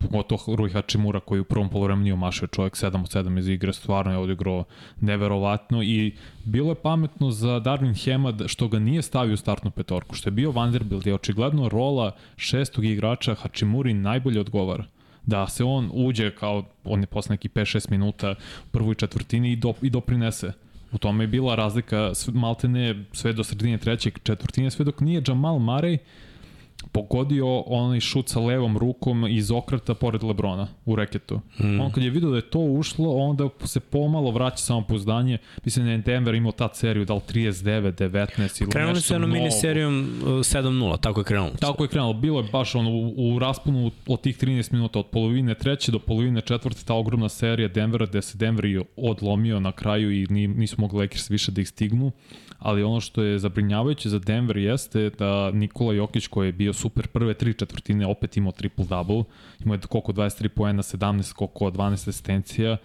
pogotovo 0.00 0.56
Rui 0.56 0.70
Hachimura 0.70 1.20
koji 1.20 1.40
u 1.40 1.44
prvom 1.44 1.68
polovremenu 1.68 2.02
nije 2.02 2.14
omašio 2.14 2.48
čovjek 2.48 2.74
7 2.74 3.02
od 3.02 3.26
7 3.26 3.38
iz 3.38 3.48
igre, 3.48 3.72
stvarno 3.72 4.12
je 4.12 4.18
odigrao 4.18 4.64
neverovatno 5.00 5.82
i 5.82 6.14
bilo 6.44 6.70
je 6.70 6.74
pametno 6.74 7.30
za 7.30 7.48
Darwin 7.60 8.04
Hema 8.04 8.34
što 8.46 8.68
ga 8.68 8.78
nije 8.78 9.02
stavio 9.02 9.34
u 9.34 9.36
startnu 9.36 9.70
petorku, 9.70 10.14
što 10.14 10.28
je 10.28 10.32
bio 10.32 10.50
Vanderbilt 10.50 11.06
je 11.06 11.14
očigledno 11.14 11.68
rola 11.68 12.16
šestog 12.36 12.84
igrača 12.84 13.34
Hachimuri 13.34 13.94
najbolje 13.94 14.40
odgovara. 14.40 14.84
Da 15.26 15.48
se 15.48 15.64
on 15.64 15.90
uđe 15.92 16.30
kao 16.30 16.64
on 16.84 17.00
je 17.00 17.06
posle 17.06 17.32
neki 17.32 17.48
5-6 17.48 17.90
minuta 17.90 18.34
u 18.66 18.70
prvoj 18.70 18.94
četvrtini 18.94 19.52
i, 19.52 19.56
do, 19.56 19.74
i 19.82 19.90
doprinese. 19.90 20.52
U 20.92 20.98
tome 20.98 21.24
je 21.24 21.28
bila 21.28 21.54
razlika 21.54 22.12
maltene 22.32 23.04
sve 23.12 23.32
do 23.32 23.44
sredine 23.44 23.78
trećeg 23.78 24.18
četvrtine, 24.22 24.70
sve 24.70 24.84
dok 24.84 25.00
nije 25.00 25.22
Jamal 25.28 25.58
Murray 25.58 25.98
pogodio 26.92 27.60
onaj 27.60 28.00
šut 28.00 28.28
sa 28.28 28.40
levom 28.40 28.78
rukom 28.78 29.26
iz 29.28 29.50
okreta 29.50 29.94
pored 29.94 30.22
Lebrona 30.22 30.68
u 30.84 30.96
reketu. 30.96 31.40
Mm. 31.58 31.80
On 31.80 31.92
kad 31.92 32.04
je 32.04 32.10
vidio 32.10 32.30
da 32.30 32.36
je 32.36 32.50
to 32.50 32.58
ušlo, 32.58 33.16
onda 33.16 33.48
se 33.64 33.80
pomalo 33.80 34.30
vraća 34.30 34.56
samo 34.56 34.86
pouzdanje. 34.86 35.38
Mislim 35.64 35.86
da 35.86 35.92
je 35.92 35.98
Denver 35.98 36.34
imao 36.34 36.52
ta 36.52 36.68
seriju, 36.74 37.04
da 37.04 37.14
li 37.14 37.20
39, 37.20 37.92
19 37.92 38.62
ili 38.62 38.70
Krenuli 38.70 39.00
su 39.00 39.14
jednom 39.14 39.30
miniserijom 39.30 40.08
7-0, 40.22 40.92
uh, 40.92 41.00
tako 41.00 41.20
je 41.20 41.24
krenulo. 41.24 41.52
Tako 41.60 41.84
je 41.84 41.88
krenulo. 41.88 42.12
Bilo 42.12 42.40
je 42.40 42.48
baš 42.52 42.74
ono 42.74 42.90
u, 42.90 43.34
u 43.34 43.38
raspunu 43.38 43.90
od 44.06 44.20
tih 44.20 44.38
13 44.38 44.72
minuta, 44.72 44.98
od 44.98 45.06
polovine 45.06 45.54
treće 45.54 45.92
do 45.92 45.98
polovine 45.98 46.40
četvrte, 46.40 46.84
ta 46.84 46.94
ogromna 46.94 47.28
serija 47.28 47.68
Denvera, 47.68 48.06
gde 48.06 48.22
se 48.22 48.38
Denver 48.38 48.64
i 48.64 48.80
odlomio 48.96 49.60
na 49.60 49.72
kraju 49.72 50.12
i 50.12 50.26
nisu 50.30 50.76
mogli 50.78 50.98
Lakers 50.98 51.30
više 51.30 51.52
da 51.52 51.60
ih 51.60 51.68
stignu 51.68 52.12
ali 52.60 52.82
ono 52.82 53.00
što 53.00 53.22
je 53.22 53.38
zabrinjavajuće 53.38 54.08
za 54.08 54.18
Denver 54.18 54.56
jeste 54.56 55.10
da 55.18 55.50
Nikola 55.50 55.94
Jokić 55.94 56.26
koji 56.26 56.48
je 56.48 56.52
bio 56.52 56.72
super 56.72 57.06
prve 57.06 57.34
tri 57.34 57.54
četvrtine 57.54 58.06
opet 58.06 58.36
imao 58.36 58.52
triple-double, 58.52 59.24
imao 59.64 59.74
je 59.74 59.80
koliko 59.80 60.12
23 60.12 60.48
poena, 60.48 60.82
17, 60.82 61.32
koliko 61.32 61.70
12 61.70 61.92
asistencija, 61.92 62.76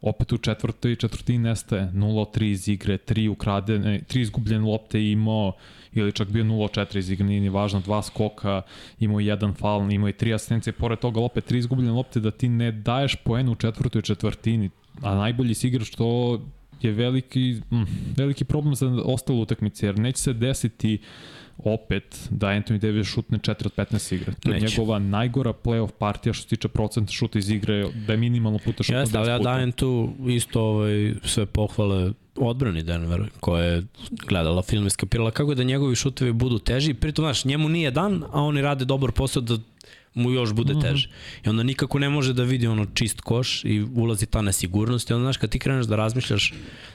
opet 0.00 0.32
u 0.32 0.38
četvrtoj 0.38 0.96
četvrtini 0.96 1.38
nestaje. 1.38 1.90
0-3 1.94 2.44
iz 2.44 2.68
igre, 2.68 2.98
3 2.98 3.28
ukradene, 3.28 4.00
3 4.08 4.20
izgubljene 4.20 4.64
lopte 4.64 5.10
imao 5.10 5.52
ili 5.92 6.12
čak 6.12 6.28
bio 6.28 6.44
0-4 6.44 6.98
iz 6.98 7.10
igre, 7.10 7.26
nije 7.26 7.40
ni 7.40 7.48
važno, 7.48 7.80
dva 7.80 8.02
skoka, 8.02 8.62
imao 9.00 9.20
jedan 9.20 9.54
faul, 9.54 9.92
imao 9.92 10.08
i 10.08 10.12
tri 10.12 10.34
asistencije, 10.34 10.72
pored 10.72 10.98
toga 10.98 11.20
opet 11.20 11.44
tri 11.44 11.58
izgubljene 11.58 11.92
lopte 11.92 12.20
da 12.20 12.30
ti 12.30 12.48
ne 12.48 12.72
daješ 12.72 13.14
poenu 13.14 13.52
u 13.52 13.54
četvrtoj 13.54 14.02
četvrtini, 14.02 14.70
a 15.02 15.14
najbolji 15.14 15.54
si 15.54 15.68
igrač 15.68 15.90
to 15.90 16.40
je 16.82 16.92
veliki, 16.92 17.60
mm, 17.70 17.82
veliki 18.16 18.44
problem 18.44 18.74
za 18.74 19.02
ostale 19.04 19.38
utakmice, 19.38 19.86
jer 19.86 19.98
neće 19.98 20.18
se 20.18 20.32
desiti 20.32 20.98
opet 21.58 22.28
da 22.30 22.46
Anthony 22.46 22.78
Davis 22.78 23.06
šutne 23.06 23.38
4 23.38 23.66
od 23.66 23.74
15 23.74 24.14
igre. 24.14 24.32
To 24.40 24.52
je 24.52 24.60
njegova 24.60 24.98
najgora 24.98 25.52
playoff 25.52 25.90
partija 25.98 26.32
što 26.32 26.42
se 26.42 26.48
tiče 26.48 26.68
procenta 26.68 27.12
šuta 27.12 27.38
iz 27.38 27.50
igre, 27.50 27.86
da 28.06 28.12
je 28.12 28.16
minimalno 28.16 28.58
puta 28.58 28.82
šutno 28.82 29.00
Jeste, 29.00 29.18
ali 29.18 29.28
ja 29.28 29.38
dajem 29.38 29.72
tu 29.72 30.12
isto 30.26 30.62
ovaj, 30.62 31.14
sve 31.24 31.46
pohvale 31.46 32.12
odbrani 32.36 32.82
Denver 32.82 33.30
koja 33.40 33.64
je 33.64 33.84
gledala 34.28 34.62
film 34.62 34.86
i 34.86 34.90
skapirala 34.90 35.30
kako 35.30 35.54
da 35.54 35.62
njegovi 35.62 35.96
šutevi 35.96 36.32
budu 36.32 36.58
teži. 36.58 36.94
Pritom, 36.94 37.22
znaš, 37.22 37.44
njemu 37.44 37.68
nije 37.68 37.90
dan, 37.90 38.24
a 38.32 38.42
oni 38.42 38.62
rade 38.62 38.84
dobar 38.84 39.12
posao 39.12 39.42
da 39.42 39.58
mu 40.18 40.30
još 40.30 40.52
bude 40.52 40.72
mhm. 40.72 40.82
teže. 40.82 41.08
I 41.44 41.48
onda 41.48 41.62
nikako 41.62 41.98
ne 41.98 42.08
može 42.08 42.32
da 42.32 42.42
vidi 42.42 42.66
ono 42.66 42.86
čist 42.94 43.20
koš 43.20 43.64
i 43.64 43.86
ulazi 43.94 44.26
ta 44.26 44.42
nesigurnost 44.42 45.10
i 45.10 45.12
onda 45.12 45.24
znaš 45.24 45.36
kad 45.36 45.50
ti 45.50 45.58
kreneš 45.58 45.86
da 45.86 45.96
razmišljaš 45.96 46.52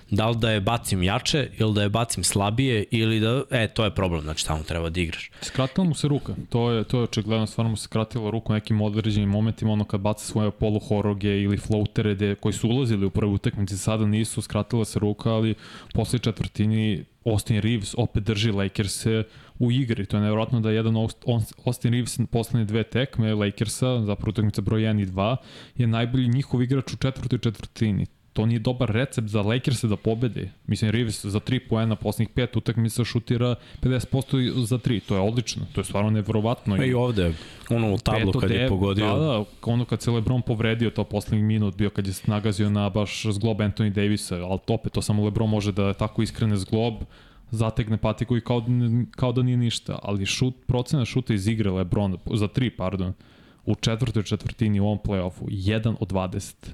da 0.09 0.29
li 0.29 0.37
da 0.37 0.51
je 0.51 0.61
bacim 0.61 1.03
jače 1.03 1.49
ili 1.57 1.73
da 1.73 1.81
je 1.81 1.89
bacim 1.89 2.23
slabije 2.23 2.85
ili 2.91 3.19
da, 3.19 3.43
e, 3.51 3.67
to 3.67 3.83
je 3.83 3.95
problem, 3.95 4.21
znači 4.21 4.45
tamo 4.45 4.63
treba 4.63 4.89
da 4.89 5.01
igraš. 5.01 5.31
Skratila 5.41 5.87
mu 5.87 5.95
se 5.95 6.07
ruka, 6.07 6.35
to 6.49 6.71
je, 6.71 6.83
to 6.83 6.97
je 6.97 7.03
očigledno, 7.03 7.47
stvarno 7.47 7.69
mu 7.69 7.77
se 7.77 7.83
skratila 7.83 8.29
ruka 8.29 8.53
u 8.53 8.55
nekim 8.55 8.81
određenim 8.81 9.29
momentima, 9.29 9.71
ono 9.71 9.85
kad 9.85 10.01
baca 10.01 10.25
svoje 10.25 10.51
poluhoroge 10.51 11.41
ili 11.41 11.57
floatere 11.57 12.15
de, 12.15 12.35
koji 12.35 12.53
su 12.53 12.69
ulazili 12.69 13.05
u 13.05 13.09
prvu 13.09 13.33
utakmici, 13.33 13.77
sada 13.77 14.05
nisu, 14.05 14.41
skratila 14.41 14.85
se 14.85 14.99
ruka, 14.99 15.29
ali 15.29 15.55
posle 15.93 16.19
četvrtini 16.19 17.05
Austin 17.25 17.61
Reeves 17.61 17.93
opet 17.97 18.23
drži 18.23 18.51
Lakers-e 18.51 19.23
u 19.59 19.71
igri. 19.71 20.05
To 20.05 20.17
je 20.17 20.21
nevjerojatno 20.21 20.59
da 20.59 20.71
jedan 20.71 20.95
Austin 21.65 21.91
Reeves 21.91 22.19
poslednje 22.31 22.65
dve 22.65 22.83
tekme 22.83 23.35
Lakersa, 23.35 24.01
zapravo 24.05 24.29
utakmica 24.29 24.61
broj 24.61 24.81
1 24.81 25.01
i 25.01 25.05
2, 25.05 25.35
je 25.75 25.87
najbolji 25.87 26.27
njihov 26.27 26.61
igrač 26.61 26.93
u 26.93 26.97
četvrtoj 26.97 27.39
četvrtini 27.39 28.05
to 28.33 28.45
nije 28.45 28.59
dobar 28.59 28.89
recept 28.89 29.27
za 29.27 29.41
Lakers 29.41 29.83
da 29.83 29.95
pobede. 29.95 30.49
Mislim, 30.67 30.91
Reeves 30.91 31.25
za 31.25 31.39
3 31.39 31.59
poena 31.69 31.95
poslednjih 31.95 32.29
pet 32.29 32.55
utakmica 32.55 33.03
šutira 33.03 33.55
50% 33.81 34.65
za 34.65 34.77
3. 34.77 34.99
To 35.07 35.15
je 35.15 35.21
odlično. 35.21 35.65
To 35.73 35.81
je 35.81 35.85
stvarno 35.85 36.09
nevjerovatno. 36.09 36.77
Pa 36.77 36.85
i 36.85 36.93
ovde, 36.93 37.33
ono 37.69 37.93
u 37.93 37.97
tablu 37.97 38.31
kad 38.31 38.51
je 38.51 38.69
pogodio. 38.69 39.05
Da, 39.05 39.15
da, 39.15 39.43
ono 39.61 39.85
kad 39.85 40.01
se 40.01 40.11
Lebron 40.11 40.41
povredio 40.41 40.89
to 40.89 41.03
poslednjih 41.03 41.43
minut, 41.43 41.75
bio 41.75 41.89
kad 41.89 42.07
je 42.07 42.13
nagazio 42.25 42.69
na 42.69 42.89
baš 42.89 43.25
zglob 43.31 43.57
Anthony 43.57 43.89
Davisa, 43.89 44.35
ali 44.35 44.59
to 44.65 44.73
opet, 44.73 44.93
to 44.93 45.01
samo 45.01 45.25
Lebron 45.25 45.49
može 45.49 45.71
da 45.71 45.93
tako 45.93 46.21
iskrene 46.21 46.57
zglob, 46.57 46.93
zategne 47.53 47.97
patiku 47.97 48.37
i 48.37 48.41
kao, 48.41 48.65
kao 49.11 49.31
da 49.31 49.43
nije 49.43 49.57
ništa, 49.57 49.99
ali 50.03 50.25
šut, 50.25 50.55
procena 50.67 51.05
šuta 51.05 51.33
iz 51.33 51.47
igre 51.47 51.71
Lebron, 51.71 52.17
za 52.33 52.47
3, 52.47 52.69
pardon, 52.77 53.13
u 53.65 53.75
četvrtoj 53.75 54.23
četvrtini 54.23 54.79
u 54.79 54.85
ovom 54.85 54.99
play-offu, 55.05 55.43
1 55.47 55.95
od 55.99 56.11
20 56.11 56.73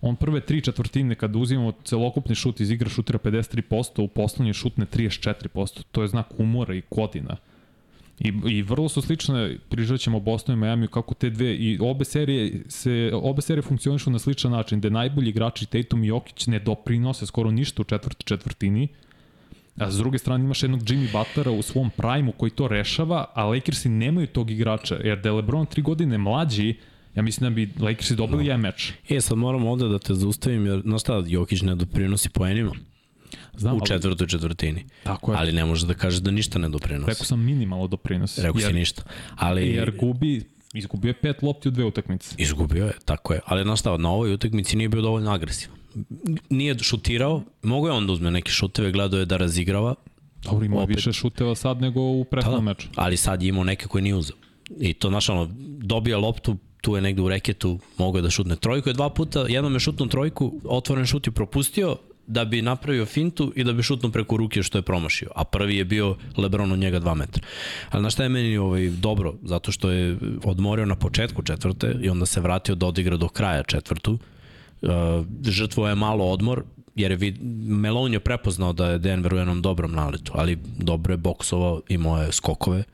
On 0.00 0.16
prve 0.16 0.40
tri 0.40 0.60
četvrtine 0.60 1.14
kad 1.14 1.36
uzimamo 1.36 1.72
celokupni 1.84 2.34
šut 2.34 2.60
iz 2.60 2.70
igre 2.70 2.90
šutira 2.90 3.18
53%, 3.18 4.02
u 4.02 4.08
poslednje 4.08 4.52
šutne 4.52 4.86
34%. 4.86 5.82
To 5.92 6.02
je 6.02 6.08
znak 6.08 6.26
umora 6.38 6.74
i 6.74 6.82
kodina. 6.88 7.36
I, 8.20 8.32
I 8.46 8.62
vrlo 8.62 8.88
su 8.88 9.02
slične, 9.02 9.58
prižat 9.68 10.00
ćemo 10.00 10.20
Boston 10.20 10.54
i 10.54 10.58
Miami, 10.58 10.88
kako 10.88 11.14
te 11.14 11.30
dve, 11.30 11.54
i 11.54 11.78
obe 11.80 12.04
serije, 12.04 12.62
se, 12.68 13.10
obe 13.14 13.42
serije 13.42 13.62
funkcionišu 13.62 14.10
na 14.10 14.18
sličan 14.18 14.52
način, 14.52 14.78
gde 14.78 14.90
najbolji 14.90 15.28
igrači 15.28 15.66
Tatum 15.66 16.04
i 16.04 16.06
Jokić 16.06 16.46
ne 16.46 16.58
doprinose 16.58 17.26
skoro 17.26 17.50
ništa 17.50 17.82
u 17.82 17.84
četvrti 17.84 18.24
četvrtini, 18.24 18.88
a 19.76 19.90
s 19.90 19.96
druge 19.96 20.18
strane 20.18 20.44
imaš 20.44 20.62
jednog 20.62 20.80
Jimmy 20.80 21.12
Butlera 21.12 21.50
u 21.50 21.62
svom 21.62 21.90
prajmu 21.90 22.32
koji 22.32 22.50
to 22.50 22.68
rešava, 22.68 23.24
a 23.34 23.44
Lakersi 23.44 23.88
nemaju 23.88 24.26
tog 24.26 24.50
igrača, 24.50 24.94
jer 24.94 25.20
da 25.20 25.28
je 25.28 25.32
LeBron 25.32 25.66
tri 25.66 25.82
godine 25.82 26.18
mlađi, 26.18 26.74
Ja 27.16 27.22
mislim 27.22 27.50
da 27.50 27.54
bi 27.54 27.70
Lakersi 27.80 28.16
dobili 28.16 28.44
no. 28.44 28.48
jedan 28.48 28.60
meč. 28.60 28.92
E, 29.08 29.20
sad 29.20 29.38
moram 29.38 29.66
ovde 29.66 29.88
da 29.88 29.98
te 29.98 30.14
zaustavim, 30.14 30.66
jer, 30.66 30.80
znaš 30.80 31.00
šta, 31.00 31.22
Jokić 31.26 31.62
ne 31.62 31.74
doprinosi 31.74 32.30
poenima. 32.30 32.72
Znam, 33.56 33.76
u 33.76 33.86
četvrtoj 33.86 34.26
četvrtini. 34.26 34.84
Tako 35.02 35.32
je. 35.32 35.38
Ali 35.38 35.52
ne 35.52 35.64
može 35.64 35.86
da 35.86 35.94
kaže 35.94 36.20
da 36.20 36.30
ništa 36.30 36.58
ne 36.58 36.68
doprinosi. 36.68 37.10
Rekao 37.10 37.24
sam 37.24 37.44
minimalno 37.44 37.86
doprinosi. 37.86 38.42
Rekao 38.42 38.60
si 38.60 38.72
ništa. 38.72 39.02
Ali... 39.36 39.68
Jer 39.68 39.96
gubi 39.98 40.44
Izgubio 40.74 41.08
je 41.08 41.14
pet 41.14 41.42
lopti 41.42 41.68
u 41.68 41.70
dve 41.70 41.84
utakmice. 41.84 42.34
Izgubio 42.38 42.86
je, 42.86 42.92
tako 43.04 43.32
je. 43.32 43.40
Ali 43.46 43.76
šta, 43.76 43.96
na 43.96 44.10
ovoj 44.10 44.34
utakmici 44.34 44.76
nije 44.76 44.88
bio 44.88 45.02
dovoljno 45.02 45.32
agresivan. 45.32 45.79
Nije 46.50 46.78
šutirao, 46.78 47.42
mogo 47.62 47.88
je 47.88 47.92
on 47.92 48.06
da 48.06 48.12
uzme 48.12 48.30
neke 48.30 48.50
šuteve, 48.50 48.92
gledao 48.92 49.20
je 49.20 49.26
da 49.26 49.36
razigrava. 49.36 49.94
Dobro, 50.42 50.64
ima 50.64 50.82
Opet. 50.82 50.96
više 50.96 51.12
šuteva 51.12 51.54
sad 51.54 51.80
nego 51.80 52.00
u 52.00 52.24
prethodnom 52.24 52.64
da, 52.64 52.70
meču. 52.70 52.88
Ali 52.94 53.16
sad 53.16 53.42
je 53.42 53.48
imao 53.48 53.64
neke 53.64 53.86
koje 53.86 54.02
nije 54.02 54.14
uzeo. 54.14 54.36
I 54.80 54.92
to, 54.92 55.08
znaš, 55.08 55.28
ono, 55.28 55.48
dobija 55.78 56.18
loptu, 56.18 56.56
tu 56.80 56.96
je 56.96 57.02
negde 57.02 57.22
u 57.22 57.28
reketu, 57.28 57.78
mogo 57.98 58.18
je 58.18 58.22
da 58.22 58.30
šutne 58.30 58.56
trojku, 58.56 58.88
je 58.88 58.92
dva 58.92 59.10
puta, 59.10 59.46
jednom 59.48 59.74
je 59.74 59.80
šutnu 59.80 60.06
trojku, 60.06 60.52
otvoren 60.64 61.06
šut 61.06 61.26
je 61.26 61.32
propustio, 61.32 61.96
da 62.26 62.44
bi 62.44 62.62
napravio 62.62 63.06
fintu 63.06 63.52
i 63.56 63.64
da 63.64 63.72
bi 63.72 63.82
šutnuo 63.82 64.12
preko 64.12 64.36
ruke 64.36 64.62
što 64.62 64.78
je 64.78 64.82
promašio. 64.82 65.28
A 65.34 65.44
prvi 65.44 65.76
je 65.76 65.84
bio 65.84 66.16
Lebron 66.36 66.72
od 66.72 66.78
njega 66.78 67.00
2 67.00 67.14
metra. 67.14 67.42
Ali 67.90 68.02
na 68.02 68.10
šta 68.10 68.22
je 68.22 68.28
meni 68.28 68.56
ovaj, 68.56 68.88
dobro? 68.88 69.34
Zato 69.42 69.72
što 69.72 69.90
je 69.90 70.18
odmorio 70.44 70.86
na 70.86 70.96
početku 70.96 71.42
četvrte 71.42 71.96
i 72.02 72.08
onda 72.08 72.26
se 72.26 72.40
vratio 72.40 72.74
da 72.74 72.86
odigra 72.86 73.16
do 73.16 73.28
kraja 73.28 73.62
četvrtu. 73.62 74.18
Uh, 74.82 74.90
žrtvo 75.44 75.88
je 75.88 75.94
malo 75.94 76.24
odmor, 76.24 76.64
jer 76.94 77.10
je 77.10 77.16
vid, 77.16 77.36
Melon 77.66 78.12
je 78.12 78.20
prepoznao 78.20 78.72
da 78.72 78.86
je 78.86 78.98
Denver 78.98 79.34
u 79.34 79.36
jednom 79.36 79.62
dobrom 79.62 79.92
naletu, 79.92 80.32
ali 80.34 80.58
dobro 80.78 81.12
je 81.12 81.16
boksovao, 81.16 81.82
i 81.88 81.98
moje 81.98 82.32
skokove. 82.32 82.84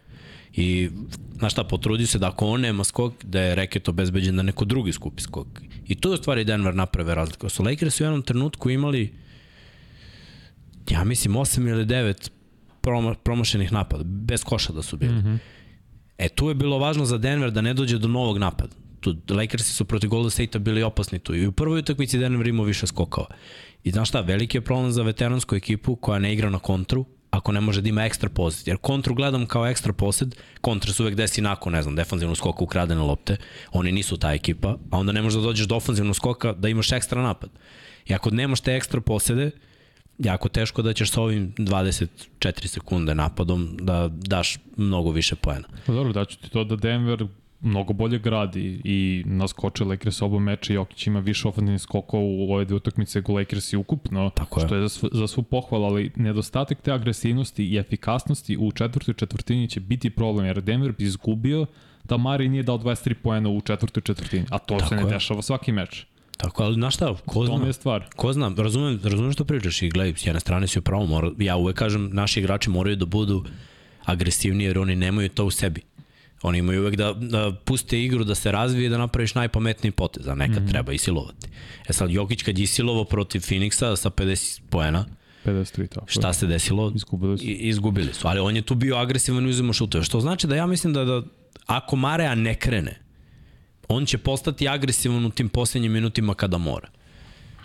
I, 0.52 0.90
znaš 1.38 1.52
šta, 1.52 1.64
potrudi 1.64 2.06
se 2.06 2.18
da 2.18 2.28
ako 2.28 2.46
on 2.46 2.60
nema 2.60 2.84
skok, 2.84 3.24
da 3.24 3.40
je 3.40 3.54
reket 3.54 3.88
obezbeđen 3.88 4.36
da 4.36 4.42
neko 4.42 4.64
drugi 4.64 4.92
skupi 4.92 5.22
skok. 5.22 5.46
I 5.86 5.94
tu 5.94 6.08
je 6.08 6.14
u 6.14 6.16
stvari 6.16 6.44
Denver 6.44 6.74
naprave 6.74 7.14
razliku. 7.14 7.48
Su 7.48 7.62
Lakers 7.62 8.00
u 8.00 8.04
jednom 8.04 8.22
trenutku 8.22 8.70
imali 8.70 9.12
ja 10.90 11.04
mislim 11.04 11.34
8 11.34 11.68
ili 11.68 11.86
9 11.86 12.30
promo, 12.80 13.14
promošenih 13.14 13.72
napada, 13.72 14.04
bez 14.04 14.44
koša 14.44 14.72
da 14.72 14.82
su 14.82 14.96
bili. 14.96 15.12
Mm 15.12 15.24
-hmm. 15.24 15.38
E, 16.18 16.28
tu 16.28 16.48
je 16.48 16.54
bilo 16.54 16.78
važno 16.78 17.04
za 17.04 17.18
Denver 17.18 17.50
da 17.50 17.60
ne 17.60 17.74
dođe 17.74 17.98
do 17.98 18.08
novog 18.08 18.38
napada. 18.38 18.74
Tu, 19.14 19.34
Lakersi 19.34 19.72
su 19.72 19.84
protiv 19.84 20.10
Golden 20.10 20.30
State-a 20.30 20.58
bili 20.58 20.82
opasni 20.82 21.18
tu. 21.18 21.34
I 21.34 21.46
u 21.46 21.52
prvoj 21.52 21.78
utakmici 21.78 22.18
Denver 22.18 22.46
imao 22.46 22.66
više 22.66 22.86
skokova. 22.86 23.26
I 23.84 23.90
znaš 23.90 24.08
šta, 24.08 24.20
veliki 24.20 24.56
je 24.56 24.60
problem 24.60 24.92
za 24.92 25.02
veteransku 25.02 25.56
ekipu 25.56 25.96
koja 25.96 26.18
ne 26.18 26.32
igra 26.32 26.50
na 26.50 26.58
kontru, 26.58 27.04
ako 27.30 27.52
ne 27.52 27.60
može 27.60 27.82
da 27.82 27.88
ima 27.88 28.04
ekstra 28.04 28.28
posed. 28.28 28.68
Jer 28.68 28.76
kontru 28.76 29.14
gledam 29.14 29.46
kao 29.46 29.66
ekstra 29.66 29.92
posed, 29.92 30.34
kontra 30.60 30.92
se 30.92 31.02
uvek 31.02 31.14
desi 31.14 31.40
nakon, 31.40 31.72
ne 31.72 31.82
znam, 31.82 31.96
defanzivnu 31.96 32.34
skoka 32.34 32.64
ukradene 32.64 33.00
lopte, 33.00 33.36
oni 33.72 33.92
nisu 33.92 34.16
ta 34.16 34.32
ekipa, 34.32 34.76
a 34.90 34.98
onda 34.98 35.12
ne 35.12 35.22
možeš 35.22 35.36
da 35.40 35.42
dođeš 35.42 35.66
do 35.66 35.76
ofanzivnog 35.76 36.16
skoka 36.16 36.52
da 36.52 36.68
imaš 36.68 36.92
ekstra 36.92 37.22
napad. 37.22 37.50
I 38.06 38.14
ako 38.14 38.30
nemaš 38.30 38.60
te 38.60 38.74
ekstra 38.74 39.00
posede, 39.00 39.50
jako 40.18 40.48
teško 40.48 40.82
da 40.82 40.92
ćeš 40.92 41.10
sa 41.10 41.20
ovim 41.22 41.54
24 41.54 42.66
sekunde 42.66 43.14
napadom 43.14 43.76
da 43.80 44.08
daš 44.10 44.58
mnogo 44.76 45.10
više 45.10 45.36
poena. 45.36 45.68
Pa 45.86 45.92
dobro, 45.92 46.12
daću 46.12 46.38
ti 46.38 46.50
to 46.50 46.64
da 46.64 46.76
Denver 46.76 47.26
mnogo 47.60 47.92
bolje 47.92 48.18
gradi 48.18 48.80
i 48.84 49.22
naskoče 49.26 49.84
Lakers 49.84 50.22
oba 50.22 50.38
meča 50.38 50.72
i 50.72 50.76
Jokić 50.76 51.06
ima 51.06 51.20
više 51.20 51.48
ofenzivnih 51.48 51.80
skokova 51.80 52.22
u 52.24 52.52
ove 52.52 52.64
dve 52.64 52.76
utakmice 52.76 53.18
nego 53.18 53.32
Lakers 53.34 53.72
i 53.72 53.76
ukupno, 53.76 54.30
Tako 54.30 54.60
je. 54.60 54.66
što 54.66 54.74
je 54.76 54.82
za, 54.82 54.88
sv, 54.88 55.06
za 55.12 55.26
svu 55.26 55.42
pohvalu, 55.42 55.84
ali 55.84 56.10
nedostatak 56.16 56.80
te 56.82 56.92
agresivnosti 56.92 57.64
i 57.64 57.76
efikasnosti 57.78 58.56
u 58.56 58.72
četvrtoj 58.72 59.14
četvrtini 59.14 59.68
će 59.68 59.80
biti 59.80 60.10
problem, 60.10 60.46
jer 60.46 60.60
Denver 60.60 60.92
bi 60.92 61.04
izgubio 61.04 61.66
da 62.04 62.16
Mari 62.16 62.48
nije 62.48 62.62
dao 62.62 62.78
23 62.78 63.14
poena 63.14 63.48
u 63.48 63.60
četvrtoj 63.60 64.02
četvrtini, 64.02 64.44
a 64.50 64.58
to 64.58 64.76
Tako 64.76 64.88
se 64.88 64.96
ne 64.96 65.02
je. 65.02 65.08
dešava 65.08 65.42
svaki 65.42 65.72
meč. 65.72 66.06
Tako, 66.36 66.62
ali 66.62 66.74
znaš 66.74 66.94
šta, 66.94 67.14
ko 67.26 67.46
zna? 67.46 67.66
je 67.66 67.72
stvar. 67.72 68.04
Ko 68.16 68.32
zna, 68.32 68.52
razumem, 68.56 69.00
razumem 69.04 69.32
što 69.32 69.44
pričaš 69.44 69.82
i 69.82 69.88
gledaj, 69.90 70.14
s 70.16 70.26
jedne 70.26 70.40
strane 70.40 70.66
si 70.66 70.78
upravo, 70.78 71.06
mora, 71.06 71.30
ja 71.38 71.56
uvek 71.56 71.76
kažem, 71.76 72.10
naši 72.12 72.40
igrači 72.40 72.70
moraju 72.70 72.96
da 72.96 73.06
budu 73.06 73.44
agresivni 74.04 74.64
jer 74.64 74.78
oni 74.78 74.96
nemaju 74.96 75.28
to 75.28 75.44
u 75.44 75.50
sebi. 75.50 75.80
Oni 76.42 76.58
imaju 76.58 76.80
uvek 76.80 76.96
da, 76.96 77.12
da 77.12 77.52
puste 77.64 78.02
igru, 78.02 78.24
da 78.24 78.34
se 78.34 78.52
razvije, 78.52 78.88
da 78.88 78.98
napraviš 78.98 79.34
najpametniji 79.34 79.90
potez, 79.90 80.28
a 80.28 80.34
nekad 80.34 80.62
mm 80.62 80.68
treba 80.68 80.92
i 80.92 80.98
silovati. 80.98 81.48
E 81.88 81.92
sad, 81.92 82.10
Jokić 82.10 82.42
kad 82.42 82.58
je 82.58 82.66
silovo 82.66 83.04
protiv 83.04 83.40
Phoenixa 83.40 83.96
sa 83.96 84.10
50 84.10 84.60
poena, 84.70 85.06
53, 85.44 85.88
tako. 85.88 86.06
Šta 86.08 86.32
se 86.32 86.46
desilo? 86.46 86.92
Izgubili 86.94 87.38
su. 87.38 87.44
I, 87.44 87.52
izgubili 87.52 88.14
su, 88.14 88.28
ali 88.28 88.40
on 88.40 88.56
je 88.56 88.62
tu 88.62 88.74
bio 88.74 88.96
agresivan 88.96 89.46
i 89.46 89.48
uzemo 89.48 89.72
šutove. 89.72 90.04
Što 90.04 90.20
znači 90.20 90.46
da 90.46 90.56
ja 90.56 90.66
mislim 90.66 90.92
da, 90.92 91.04
da 91.04 91.22
ako 91.66 91.96
Marea 91.96 92.34
ne 92.34 92.54
krene, 92.54 93.00
on 93.88 94.06
će 94.06 94.18
postati 94.18 94.68
agresivan 94.68 95.24
u 95.24 95.30
tim 95.30 95.48
poslednjim 95.48 95.92
minutima 95.92 96.34
kada 96.34 96.58
mora. 96.58 96.88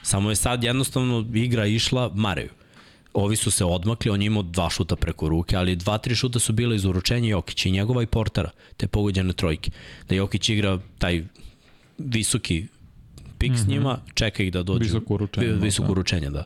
Samo 0.03 0.29
je 0.29 0.36
sad 0.36 0.63
jednostavno 0.63 1.25
igra 1.34 1.65
išla 1.65 2.12
Mareju. 2.15 2.49
Ovi 3.13 3.36
su 3.36 3.52
se 3.52 3.65
odmakli, 3.65 4.12
on 4.12 4.21
je 4.21 4.26
imao 4.26 4.43
dva 4.43 4.69
šuta 4.69 4.95
preko 4.95 5.30
ruke, 5.30 5.56
ali 5.56 5.76
dva, 5.76 5.97
tri 5.97 6.15
šuta 6.15 6.39
su 6.39 6.54
bila 6.54 6.76
iz 6.76 6.86
uručenja 6.86 7.30
Jokića 7.30 7.69
i 7.69 7.71
njegova 7.71 8.04
i 8.04 8.06
Portara, 8.06 8.50
te 8.78 8.88
pogođene 8.88 9.34
trojke. 9.34 9.71
Da 10.10 10.15
Jokić 10.15 10.50
igra 10.50 10.80
taj 10.97 11.24
visoki 11.97 12.65
pik 13.38 13.52
mm 13.52 13.54
-hmm. 13.54 13.58
s 13.58 13.62
mhm. 13.62 13.71
njima, 13.71 14.00
čeka 14.13 14.43
ih 14.43 14.52
da 14.52 14.63
dođu. 14.63 14.84
Visoko 14.84 15.13
uručenje. 15.13 15.47
Visoko 15.47 15.86
da. 15.86 15.91
uručenje, 15.91 16.30
da. 16.30 16.43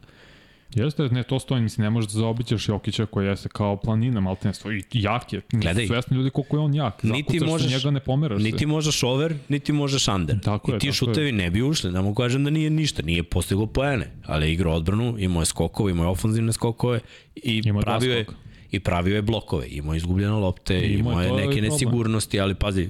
Jeste, 0.75 1.03
ne, 1.03 1.23
to 1.23 1.39
stoji, 1.39 1.61
mislim, 1.61 1.83
ne 1.83 1.89
možeš 1.89 2.11
da 2.11 2.19
zaobićeš 2.19 2.69
Jokića 2.69 3.05
koji 3.05 3.27
jeste 3.27 3.49
kao 3.49 3.77
planina, 3.77 4.19
malo 4.19 4.35
te 4.41 4.51
i 4.71 4.83
jak 4.91 5.33
je. 5.33 5.41
Gledaj. 5.51 5.87
Svesni 5.87 6.17
ljudi 6.17 6.29
koliko 6.29 6.57
je 6.57 6.61
on 6.61 6.73
jak. 6.73 7.03
Niti 7.03 7.39
možeš, 7.39 7.71
njega 7.71 7.91
ne 7.91 7.99
pomeraš 7.99 8.43
niti 8.43 8.59
se. 8.59 8.65
možeš 8.65 9.03
over, 9.03 9.35
niti 9.49 9.73
možeš 9.73 10.07
under. 10.07 10.41
Tako 10.41 10.75
I 10.75 10.79
ti 10.79 10.91
šutevi 10.91 11.27
je. 11.27 11.31
ne 11.31 11.51
bi 11.51 11.61
ušli, 11.61 11.91
da 11.91 12.01
mogu 12.01 12.15
kažem 12.15 12.43
da 12.43 12.49
nije 12.49 12.69
ništa, 12.69 13.01
nije 13.01 13.23
postiglo 13.23 13.65
poene, 13.65 14.11
ali 14.25 14.45
je 14.45 14.53
igrao 14.53 14.75
odbranu, 14.75 15.15
imao 15.19 15.41
je 15.41 15.45
skokove, 15.45 15.91
imao 15.91 16.05
je 16.05 16.09
ofanzivne 16.09 16.53
skokove 16.53 16.99
i 17.35 17.61
ima 17.65 17.79
pravio 17.79 18.17
je 18.17 18.25
i 18.71 18.79
pravio 18.79 19.15
je 19.15 19.21
blokove, 19.21 19.67
imao 19.69 19.93
je 19.93 19.97
izgubljene 19.97 20.33
lopte, 20.33 20.79
I 20.79 20.93
imao 20.93 21.21
je 21.21 21.31
neke 21.31 21.61
nesigurnosti, 21.61 22.39
ali 22.39 22.55
pazi, 22.55 22.89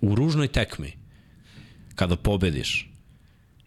u 0.00 0.14
ružnoj 0.14 0.48
tekmi, 0.48 0.92
kada 1.94 2.16
pobediš, 2.16 2.90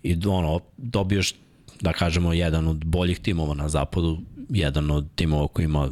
i 0.04 0.18
ono, 0.28 0.60
dobiješ 0.78 1.34
da 1.82 1.94
kažemo, 1.94 2.34
jedan 2.34 2.68
od 2.68 2.86
boljih 2.86 3.20
timova 3.20 3.54
na 3.54 3.70
zapadu, 3.70 4.22
jedan 4.50 4.92
od 4.92 5.08
timova 5.16 5.48
koji 5.48 5.66
ima 5.66 5.92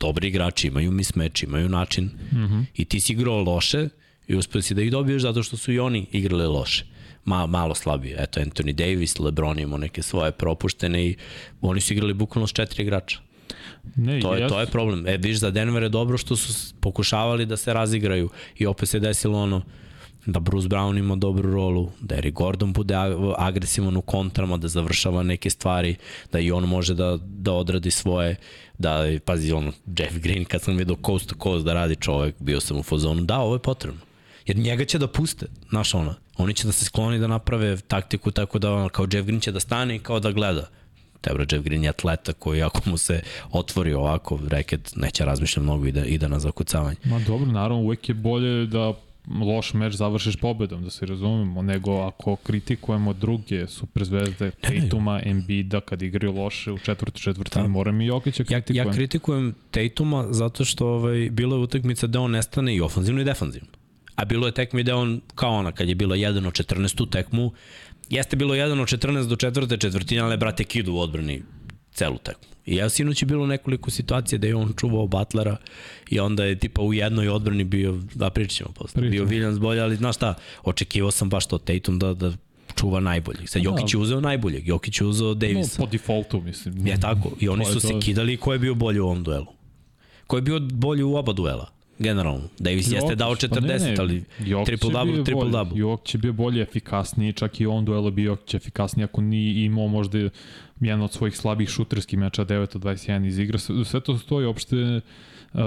dobri 0.00 0.28
igrači, 0.28 0.66
imaju 0.66 0.90
mismeč, 0.90 1.42
imaju 1.42 1.68
način 1.68 2.04
mm 2.04 2.36
-hmm. 2.36 2.64
i 2.74 2.84
ti 2.84 3.00
si 3.00 3.12
igrao 3.12 3.42
loše 3.42 3.88
i 4.26 4.36
uspio 4.36 4.62
si 4.62 4.74
da 4.74 4.82
ih 4.82 4.90
dobiješ 4.90 5.22
zato 5.22 5.42
što 5.42 5.56
su 5.56 5.72
i 5.72 5.78
oni 5.78 6.06
igrali 6.12 6.46
loše. 6.46 6.84
Ma, 7.24 7.46
malo 7.46 7.74
slabije. 7.74 8.16
Eto, 8.18 8.40
Anthony 8.40 8.72
Davis, 8.72 9.18
LeBron 9.18 9.58
imao 9.58 9.78
neke 9.78 10.02
svoje 10.02 10.32
propuštene 10.32 11.06
i 11.06 11.16
oni 11.60 11.80
su 11.80 11.92
igrali 11.92 12.14
bukvalno 12.14 12.46
s 12.46 12.52
četiri 12.52 12.82
igrača. 12.82 13.18
Ne, 13.96 14.20
to, 14.20 14.34
je, 14.34 14.48
to 14.48 14.60
je 14.60 14.66
problem. 14.66 15.06
E, 15.06 15.16
viš, 15.16 15.38
za 15.38 15.50
Denver 15.50 15.82
je 15.82 15.88
dobro 15.88 16.18
što 16.18 16.36
su 16.36 16.74
pokušavali 16.80 17.46
da 17.46 17.56
se 17.56 17.72
razigraju 17.74 18.30
i 18.58 18.66
opet 18.66 18.88
se 18.88 19.00
desilo 19.00 19.42
ono, 19.42 19.62
da 20.26 20.40
Bruce 20.40 20.68
Brown 20.68 20.98
ima 20.98 21.16
dobru 21.16 21.52
rolu, 21.52 21.90
da 22.00 22.16
Eric 22.16 22.34
Gordon 22.34 22.72
bude 22.72 22.94
agresivan 23.38 23.96
u 23.96 24.02
kontrama, 24.02 24.56
da 24.56 24.68
završava 24.68 25.22
neke 25.22 25.50
stvari, 25.50 25.96
da 26.32 26.40
i 26.40 26.50
on 26.50 26.64
može 26.64 26.94
da, 26.94 27.18
da 27.22 27.52
odradi 27.52 27.90
svoje, 27.90 28.36
da, 28.78 29.04
pazi, 29.24 29.52
ono, 29.52 29.72
Jeff 29.98 30.18
Green, 30.18 30.44
kad 30.44 30.62
sam 30.62 30.76
vidio 30.76 30.96
coast 31.06 31.28
to 31.28 31.34
coast 31.42 31.64
da 31.64 31.74
radi 31.74 31.96
čovek, 31.96 32.34
bio 32.38 32.60
sam 32.60 32.78
u 32.78 32.82
fazonu, 32.82 33.22
da, 33.22 33.38
ovo 33.38 33.54
je 33.54 33.58
potrebno. 33.58 34.00
Jer 34.46 34.56
njega 34.56 34.84
će 34.84 34.98
da 34.98 35.08
puste, 35.08 35.46
znaš 35.68 35.94
ona, 35.94 36.14
oni 36.36 36.54
će 36.54 36.66
da 36.66 36.72
se 36.72 36.84
skloni 36.84 37.18
da 37.18 37.26
naprave 37.26 37.76
taktiku 37.76 38.30
tako 38.30 38.58
da 38.58 38.72
ono, 38.72 38.88
kao 38.88 39.06
Jeff 39.12 39.26
Green 39.26 39.40
će 39.40 39.52
da 39.52 39.60
stane 39.60 39.96
i 39.96 39.98
kao 39.98 40.20
da 40.20 40.32
gleda. 40.32 40.68
Tebra 41.20 41.46
Jeff 41.52 41.64
Green 41.64 41.84
je 41.84 41.88
atleta 41.88 42.32
koji 42.32 42.62
ako 42.62 42.80
mu 42.84 42.96
se 42.98 43.22
otvori 43.52 43.94
ovako 43.94 44.38
reket, 44.48 44.92
neće 44.96 45.24
razmišljati 45.24 45.64
mnogo 45.64 45.86
i 45.86 45.92
da 45.92 46.04
ide 46.04 46.28
na 46.28 46.38
zakucavanje. 46.38 46.96
Ma 47.04 47.18
dobro, 47.18 47.46
naravno 47.46 47.82
uvek 47.82 48.08
je 48.08 48.14
bolje 48.14 48.66
da 48.66 48.92
loš 49.28 49.74
meč 49.74 49.94
završiš 49.94 50.36
pobedom, 50.36 50.82
da 50.84 50.90
se 50.90 51.06
razumemo, 51.06 51.62
nego 51.62 52.00
ako 52.00 52.36
kritikujemo 52.36 53.12
druge 53.12 53.66
superzvezde, 53.66 54.50
Tatuma, 54.50 55.20
Embiida, 55.24 55.80
kad 55.80 56.02
igraju 56.02 56.32
loše 56.32 56.72
u 56.72 56.78
četvrti 56.78 57.20
četvrtini, 57.20 57.64
da. 57.64 57.68
moram 57.68 58.00
i 58.00 58.06
Jokića 58.06 58.44
kritikujem. 58.44 58.86
Ja, 58.86 58.90
ja 58.90 58.92
kritikujem 58.92 59.54
Tatuma 59.70 60.26
zato 60.30 60.64
što 60.64 60.86
ovaj, 60.86 61.30
bilo 61.30 61.56
je 61.56 61.62
utakmica 61.62 62.06
da 62.06 62.20
on 62.20 62.30
nestane 62.30 62.76
i 62.76 62.80
ofanzivno 62.80 63.20
i 63.20 63.24
defanzivno. 63.24 63.68
A 64.14 64.24
bilo 64.24 64.46
je 64.46 64.52
tekmi 64.52 64.82
da 64.82 64.96
on, 64.96 65.20
kao 65.34 65.52
ona, 65.52 65.72
kad 65.72 65.88
je 65.88 65.94
bilo 65.94 66.16
1 66.16 66.46
od 66.46 66.52
14 66.52 67.02
u 67.02 67.06
tekmu, 67.06 67.52
jeste 68.10 68.36
bilo 68.36 68.54
1 68.54 68.80
od 68.80 68.88
14 68.88 69.28
do 69.28 69.36
četvrte 69.36 69.76
četvrtine, 69.76 70.20
ali 70.20 70.36
brate 70.36 70.64
kidu 70.64 70.92
u 70.92 70.98
odbrani 70.98 71.42
celu 71.92 72.18
tekmu. 72.18 72.53
I 72.66 72.76
ja 72.76 72.88
sinoć 72.88 73.22
je 73.22 73.26
bilo 73.26 73.46
nekoliko 73.46 73.90
situacija 73.90 74.38
da 74.38 74.46
je 74.46 74.56
on 74.56 74.72
čuvao 74.76 75.06
Butlera 75.06 75.56
i 76.10 76.20
onda 76.20 76.44
je 76.44 76.58
tipa 76.58 76.82
u 76.82 76.94
jednoj 76.94 77.28
odbrani 77.28 77.64
bio, 77.64 78.00
da 78.14 78.30
pričat 78.30 78.56
ćemo 78.56 78.70
posle, 78.74 79.00
Pričam. 79.00 79.10
bio 79.10 79.24
Williams 79.24 79.58
bolje, 79.58 79.80
ali 79.80 79.96
znaš 79.96 80.16
šta, 80.16 80.34
očekivao 80.62 81.10
sam 81.10 81.28
baš 81.28 81.46
to 81.46 81.58
Tatum 81.58 81.98
da, 81.98 82.14
da 82.14 82.32
čuva 82.76 83.00
najboljeg. 83.00 83.48
Sad 83.48 83.62
Jokić 83.62 83.94
je 83.94 83.98
uzeo 83.98 84.20
najboljeg, 84.20 84.68
Jokić 84.68 85.00
je 85.00 85.06
uzeo 85.06 85.34
Davisa. 85.34 85.76
No, 85.78 85.86
po 85.86 85.90
defaultu, 85.92 86.40
mislim. 86.40 86.86
Je 86.86 87.00
tako. 87.00 87.30
I 87.40 87.48
oni 87.48 87.64
su 87.64 87.80
se 87.80 87.92
kidali 88.00 88.36
ko 88.36 88.52
je 88.52 88.58
bio 88.58 88.74
bolji 88.74 89.00
u 89.00 89.04
ovom 89.04 89.22
duelu. 89.22 89.46
Ko 90.26 90.36
je 90.36 90.42
bio 90.42 90.60
bolji 90.60 91.02
u 91.02 91.14
oba 91.14 91.32
duela. 91.32 91.70
generalno. 91.98 92.48
Davis 92.58 92.86
Jokić, 92.86 92.94
jeste 92.94 93.14
dao 93.14 93.34
40, 93.34 93.48
pa 93.48 93.60
ne, 93.60 93.78
ne, 93.78 93.94
ali 93.98 94.24
triple 94.64 94.90
double, 94.90 95.24
triple 95.24 95.50
double. 95.50 95.78
Jokić 95.78 96.10
će 96.10 96.18
bio 96.18 96.32
bolje 96.32 96.62
efikasniji, 96.62 97.32
čak 97.32 97.60
i 97.60 97.66
on 97.66 97.84
duelo 97.84 98.10
bio 98.10 98.30
Jokić 98.30 98.54
efikasniji 98.54 99.04
ako 99.04 99.20
ni 99.20 99.64
imao 99.64 99.88
možda 99.88 100.28
jedan 100.80 101.02
od 101.02 101.12
svojih 101.12 101.36
slabih 101.36 101.68
šuterskih 101.68 102.18
meča 102.18 102.44
9 102.44 102.76
od 102.76 102.82
21 102.82 103.26
iz 103.26 103.38
igra. 103.38 103.58
Sve 103.58 104.00
to 104.00 104.18
stoji 104.18 104.46
opšte 104.46 105.00
Uh, 105.54 105.60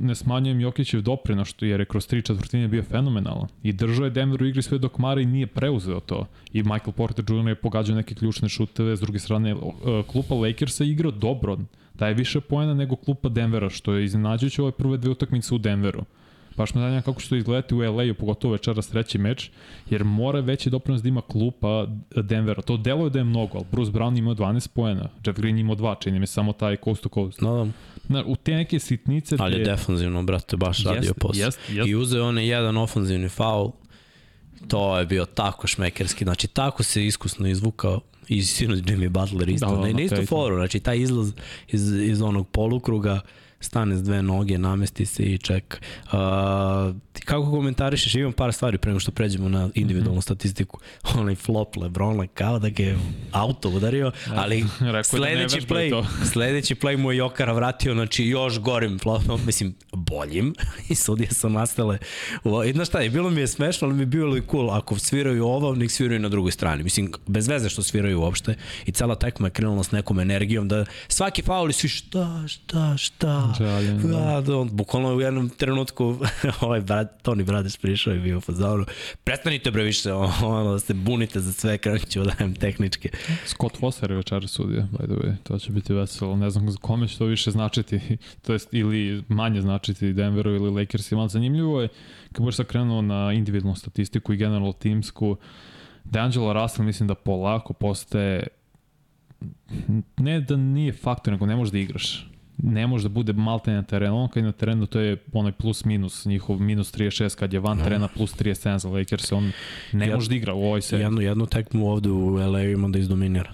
ne 0.00 0.14
smanjujem 0.14 0.60
Jokićev 0.60 1.00
doprinos, 1.02 1.48
što 1.48 1.64
jer 1.64 1.80
je 1.80 1.86
kroz 1.86 2.06
tri 2.06 2.22
četvrtine 2.22 2.68
bio 2.68 2.82
fenomenalan. 2.82 3.48
I 3.62 3.72
držao 3.72 4.04
je 4.04 4.10
Denver 4.10 4.42
u 4.42 4.46
igri 4.46 4.62
sve 4.62 4.78
dok 4.78 4.98
Mari 4.98 5.26
nije 5.26 5.46
preuzeo 5.46 6.00
to. 6.00 6.26
I 6.52 6.62
Michael 6.62 6.92
Porter 6.92 7.24
Jr. 7.28 7.48
je 7.48 7.54
pogađao 7.54 7.96
neke 7.96 8.14
ključne 8.14 8.48
šuteve, 8.48 8.96
s 8.96 9.00
druge 9.00 9.18
strane 9.18 9.54
uh, 9.54 9.62
klupa 10.06 10.34
Lakersa 10.34 10.84
igrao 10.84 11.10
dobro, 11.10 11.58
daje 11.94 12.14
više 12.14 12.40
poena 12.40 12.74
nego 12.74 12.96
klupa 12.96 13.28
Denvera, 13.28 13.70
što 13.70 13.94
je 13.94 14.04
iznenađujuće 14.04 14.62
ove 14.62 14.72
prve 14.72 14.96
dve 14.96 15.10
utakmice 15.10 15.54
u 15.54 15.58
Denveru. 15.58 16.04
Baš 16.56 16.74
me 16.74 16.80
zanima 16.80 17.02
kako 17.02 17.20
će 17.20 17.28
to 17.28 17.36
izgledati 17.36 17.74
u 17.74 17.78
LA-u, 17.78 18.14
pogotovo 18.14 18.52
večeras 18.52 18.88
treći 18.88 19.18
meč, 19.18 19.50
jer 19.90 20.04
mora 20.04 20.40
veći 20.40 20.70
doprinos 20.70 21.02
da 21.02 21.08
ima 21.08 21.20
klupa 21.20 21.86
Denvera. 22.16 22.62
To 22.62 22.76
deluje 22.76 23.10
da 23.10 23.18
je 23.18 23.24
mnogo, 23.24 23.58
ali 23.58 23.66
Bruce 23.72 23.92
Brown 23.92 24.18
imao 24.18 24.34
12 24.34 24.68
poena, 24.68 25.08
Jeff 25.26 25.38
Green 25.38 25.58
imao 25.58 25.76
2, 25.76 25.94
čini 26.00 26.18
mi 26.18 26.26
samo 26.26 26.52
taj 26.52 26.76
coast 26.84 27.02
to 27.02 27.08
coast. 27.08 27.40
No, 27.40 27.64
da. 27.64 27.70
Na, 28.08 28.24
u 28.26 28.36
te 28.36 28.54
neke 28.54 28.78
sitnice... 28.78 29.36
Ali 29.38 29.58
je 29.58 29.64
defanzivno, 29.64 30.22
brate, 30.22 30.56
baš 30.56 30.78
jest, 30.78 30.86
radio 30.86 31.14
posao. 31.14 31.44
Jest, 31.44 31.58
jest. 31.68 31.88
I 31.88 31.94
uzeo 31.94 32.28
onaj 32.28 32.46
jedan 32.46 32.76
ofanzivni 32.76 33.28
faul, 33.28 33.70
to 34.68 34.98
je 34.98 35.06
bio 35.06 35.24
tako 35.24 35.66
šmekerski, 35.66 36.24
znači 36.24 36.48
tako 36.48 36.82
se 36.82 37.06
iskusno 37.06 37.48
izvukao 37.48 38.00
i 38.28 38.42
sinoć 38.42 38.78
Jimmy 38.78 39.08
Butler 39.08 39.48
isto, 39.48 39.66
da, 39.66 39.76
da, 39.76 39.82
ne, 39.82 39.92
ne 39.92 40.04
isto 40.04 40.26
foru, 40.26 40.56
znači 40.56 40.80
taj 40.80 40.98
izlaz 40.98 41.32
iz, 41.68 41.92
iz 41.92 42.22
onog 42.22 42.48
polukruga, 42.48 43.20
stane 43.64 43.96
s 43.96 44.02
dve 44.02 44.22
noge, 44.22 44.58
namesti 44.58 45.06
se 45.06 45.22
i 45.22 45.38
čeka. 45.38 45.78
Uh, 46.04 46.12
kako 47.24 47.50
komentarišeš, 47.50 48.14
imam 48.14 48.32
par 48.32 48.52
stvari 48.52 48.78
prema 48.78 48.98
što 49.00 49.10
pređemo 49.10 49.48
na 49.48 49.68
individualnu 49.74 50.18
mm 50.18 50.20
-hmm. 50.20 50.24
statistiku. 50.24 50.78
Onaj 51.18 51.34
flop 51.34 51.76
Lebrona 51.76 52.26
kao 52.26 52.58
da 52.58 52.68
ga 52.68 52.82
je 52.82 52.98
auto 53.32 53.68
udario, 53.68 54.12
ali 54.34 54.64
da 54.92 55.04
sledeći 55.04 55.60
da 55.60 55.74
play, 55.74 56.04
sledeći 56.32 56.74
play 56.74 56.96
mu 56.96 57.12
je 57.12 57.16
Jokara 57.16 57.52
vratio, 57.52 57.94
znači 57.94 58.24
još 58.24 58.58
gorim 58.58 58.98
flopom, 58.98 59.40
mislim, 59.46 59.74
boljim 59.92 60.54
i 60.88 60.94
sudije 60.94 61.34
su 61.34 61.48
nastale. 61.48 61.98
I 62.66 62.72
znaš 62.72 62.88
šta 62.88 63.00
je, 63.00 63.10
bilo 63.10 63.30
mi 63.30 63.40
je 63.40 63.46
smešno, 63.46 63.88
ali 63.88 63.96
mi 63.96 64.02
je 64.02 64.06
bilo 64.06 64.36
i 64.36 64.42
cool, 64.50 64.70
ako 64.70 64.98
sviraju 64.98 65.46
ovo, 65.46 65.74
nek 65.74 65.90
sviraju 65.90 66.20
na 66.20 66.28
drugoj 66.28 66.52
strani. 66.52 66.82
Mislim, 66.82 67.12
bez 67.26 67.48
veze 67.48 67.68
što 67.68 67.82
sviraju 67.82 68.20
uopšte 68.20 68.54
i 68.86 68.92
cela 68.92 69.14
tekma 69.14 69.46
je 69.46 69.50
krenula 69.50 69.84
s 69.84 69.90
nekom 69.90 70.20
energijom 70.20 70.68
da 70.68 70.84
svaki 71.08 71.42
faul 71.42 71.70
i 71.70 71.72
svi 71.72 71.88
šta, 71.88 72.44
šta, 72.46 72.96
šta, 72.96 73.51
Žaljen, 73.58 73.98
da. 74.02 74.08
da, 74.08 74.40
da, 74.40 74.56
on, 74.56 74.68
bukvalno 74.72 75.14
u 75.14 75.20
jednom 75.20 75.48
trenutku 75.48 76.18
ovaj 76.60 76.80
brat, 76.80 77.22
Toni 77.22 77.44
Brades 77.44 77.76
prišao 77.76 78.14
i 78.14 78.20
bio 78.20 78.38
u 78.38 78.40
fazonu, 78.40 78.84
prestanite 79.24 79.70
bre 79.70 79.82
više, 79.82 80.12
ono, 80.12 80.72
da 80.72 80.78
se 80.78 80.94
bunite 80.94 81.40
za 81.40 81.52
sve, 81.52 81.78
krenut 81.78 82.08
ću 82.08 82.24
da 82.24 82.30
dajem 82.30 82.54
tehničke. 82.54 83.10
Scott 83.44 83.76
Foster 83.76 84.10
je 84.10 84.16
večer 84.16 84.48
sudija, 84.48 84.88
by 84.92 85.04
the 85.04 85.14
way, 85.14 85.36
to 85.42 85.58
će 85.58 85.72
biti 85.72 85.94
veselo, 85.94 86.36
ne 86.36 86.50
znam 86.50 86.74
kome 86.80 87.08
će 87.08 87.18
to 87.18 87.24
više 87.24 87.50
značiti, 87.50 88.00
to 88.46 88.52
jest 88.52 88.68
ili 88.72 89.22
manje 89.28 89.60
značiti 89.60 90.12
Denveru 90.12 90.50
ili 90.50 90.70
Lakersima, 90.70 91.28
zanimljivo 91.28 91.80
je, 91.80 91.88
kad 92.32 92.40
budeš 92.40 92.56
sad 92.56 92.66
krenuo 92.66 93.02
na 93.02 93.32
individualnu 93.32 93.76
statistiku 93.76 94.32
i 94.32 94.36
general 94.36 94.72
timsku, 94.72 95.36
D'Angelo 96.04 96.52
Russell 96.52 96.86
mislim 96.86 97.08
da 97.08 97.14
polako 97.14 97.72
postaje 97.72 98.46
ne 100.16 100.40
da 100.40 100.56
nije 100.56 100.92
faktor, 100.92 101.32
nego 101.32 101.46
ne 101.46 101.56
možeš 101.56 101.72
da 101.72 101.78
igraš 101.78 102.31
ne 102.58 102.86
može 102.86 103.02
da 103.02 103.08
bude 103.08 103.32
malte 103.32 103.72
na 103.72 103.82
terenu. 103.82 104.16
On 104.16 104.28
kad 104.28 104.36
je 104.36 104.46
na 104.46 104.52
terenu, 104.52 104.86
to 104.86 105.00
je 105.00 105.16
onaj 105.32 105.52
plus 105.52 105.84
minus, 105.84 106.24
njihov 106.24 106.60
minus 106.60 106.94
36 106.94 107.36
kad 107.36 107.52
je 107.52 107.60
van 107.60 107.78
no. 107.78 107.84
terena 107.84 108.08
plus 108.08 108.34
37 108.36 108.78
za 108.78 108.88
Lakers, 108.88 109.32
on 109.32 109.52
ne 109.92 110.06
Jed, 110.06 110.14
može 110.14 110.28
da 110.28 110.34
igra 110.34 110.54
u 110.54 110.64
ovoj 110.64 110.82
seriji. 110.82 111.04
Jednu, 111.04 111.20
jednu 111.20 111.46
tekmu 111.46 111.90
ovde 111.90 112.10
u 112.10 112.34
LA 112.34 112.62
ima 112.62 112.88
da 112.88 112.98
izdominira. 112.98 113.52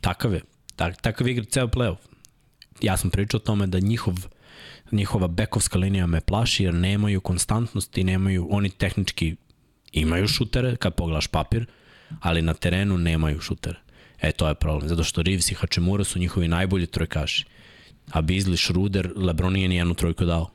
Takav 0.00 0.34
je. 0.34 0.40
Tak, 0.76 1.02
takav 1.02 1.28
igra 1.28 1.44
ceo 1.44 1.66
playoff. 1.66 1.96
Ja 2.82 2.96
sam 2.96 3.10
pričao 3.10 3.38
o 3.38 3.46
tome 3.46 3.66
da 3.66 3.78
njihov 3.78 4.14
njihova 4.92 5.28
bekovska 5.28 5.78
linija 5.78 6.06
me 6.06 6.20
plaši 6.20 6.64
jer 6.64 6.74
nemaju 6.74 7.20
konstantnost 7.20 7.98
i 7.98 8.04
nemaju, 8.04 8.48
oni 8.50 8.70
tehnički 8.70 9.36
imaju 9.92 10.28
šutere 10.28 10.76
kad 10.76 10.94
pogledaš 10.94 11.26
papir, 11.26 11.66
ali 12.20 12.42
na 12.42 12.54
terenu 12.54 12.98
nemaju 12.98 13.40
šutere. 13.40 13.78
E, 14.20 14.32
to 14.32 14.48
je 14.48 14.54
problem, 14.54 14.88
zato 14.88 15.04
što 15.04 15.22
Reeves 15.22 15.50
i 15.50 15.54
Hačemura 15.54 16.04
su 16.04 16.18
njihovi 16.18 16.48
najbolji 16.48 16.86
trojkaši 16.86 17.44
A 18.10 18.22
Beasley, 18.22 18.56
Schroeder, 18.56 19.12
Lebron 19.16 19.52
nije 19.52 19.68
nijednu 19.68 19.94
trojku 19.94 20.24
dao. 20.24 20.50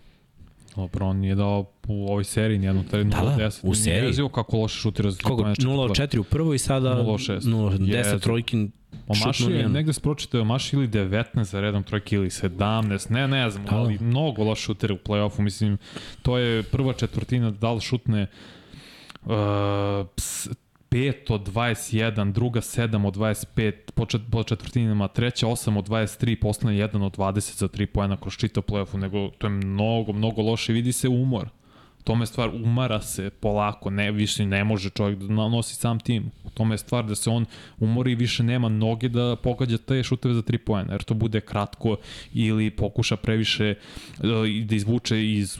Lebron 0.78 1.18
nije 1.18 1.36
dao 1.36 1.66
u 1.88 2.08
ovoj 2.08 2.24
seriji 2.24 2.60
nijednu 2.60 2.84
trojku. 2.90 3.10
Da, 3.10 3.22
da, 3.22 3.46
10. 3.46 3.60
u 3.64 3.76
seriji. 3.76 4.12
Nije 4.12 4.30
kako 4.34 4.58
loše 4.58 4.80
šutira 4.80 5.12
za 5.12 5.18
Koga? 5.24 5.44
0-4 5.44 6.20
u 6.20 6.24
prvoj 6.24 6.56
i 6.56 6.60
sada 6.60 6.90
0-10 6.90 8.20
trojki 8.20 8.68
Omaši 9.08 9.52
je, 9.52 9.70
negde 9.70 9.94
se 9.94 10.02
pročitao, 10.02 10.42
Omaši 10.42 10.76
ili 10.76 10.88
19 10.88 11.44
za 11.44 11.60
redom 11.62 11.84
trojke 11.84 12.16
ili 12.16 12.30
17, 12.30 13.12
ne, 13.12 13.28
ne 13.28 13.50
znam, 13.50 13.66
da. 13.66 13.76
ali 13.76 13.98
mnogo 14.02 14.44
loš 14.44 14.62
šutera 14.62 14.94
u 14.94 14.98
play-offu, 14.98 15.42
mislim, 15.42 15.78
to 16.22 16.38
je 16.38 16.64
prva 16.64 16.94
četvrtina 16.94 17.52
da 17.52 17.72
li 17.72 17.82
šutne 17.82 18.28
uh, 19.26 19.32
5 20.92 21.34
od 21.34 21.50
21, 21.50 22.32
druga 22.32 22.62
7 22.62 23.08
od 23.08 23.16
25 23.18 23.72
po, 23.96 24.06
čet, 24.06 24.22
po 24.32 24.44
četvrtinama, 24.44 25.08
treća 25.08 25.48
8 25.48 25.78
od 25.78 25.90
23, 25.90 26.36
poslednja 26.36 26.88
1 26.88 27.04
od 27.04 27.18
20 27.18 27.58
za 27.58 27.68
3 27.68 27.86
poena 27.86 28.18
kroz 28.18 28.34
čitav 28.34 28.64
play-offu, 28.64 28.98
nego 28.98 29.30
to 29.38 29.48
je 29.48 29.52
mnogo, 29.52 30.14
mnogo 30.14 30.42
loše. 30.42 30.74
Vidi 30.74 30.92
se 30.92 31.08
umor 31.08 31.50
tome 32.04 32.24
je 32.24 32.28
stvar, 32.28 32.50
umara 32.50 33.02
se 33.02 33.30
polako, 33.30 33.90
ne, 33.90 34.12
više 34.12 34.46
ne 34.46 34.64
može 34.64 34.90
čovjek 34.90 35.20
da 35.20 35.34
nosi 35.34 35.76
sam 35.76 36.00
tim. 36.00 36.32
U 36.44 36.50
tome 36.50 36.74
je 36.74 36.78
stvar 36.78 37.06
da 37.06 37.16
se 37.16 37.30
on 37.30 37.46
umori 37.80 38.12
i 38.12 38.16
više 38.16 38.44
nema 38.44 38.70
noge 38.70 39.10
da 39.10 39.36
pogađa 39.36 39.78
te 39.78 40.04
šuteve 40.04 40.34
za 40.34 40.42
tri 40.42 40.58
pojene, 40.58 40.94
jer 40.94 41.04
to 41.04 41.14
bude 41.14 41.42
kratko 41.42 41.98
ili 42.34 42.70
pokuša 42.70 43.16
previše 43.16 43.76
uh, 44.20 44.26
da 44.66 44.76
izvuče 44.76 45.32
iz, 45.32 45.58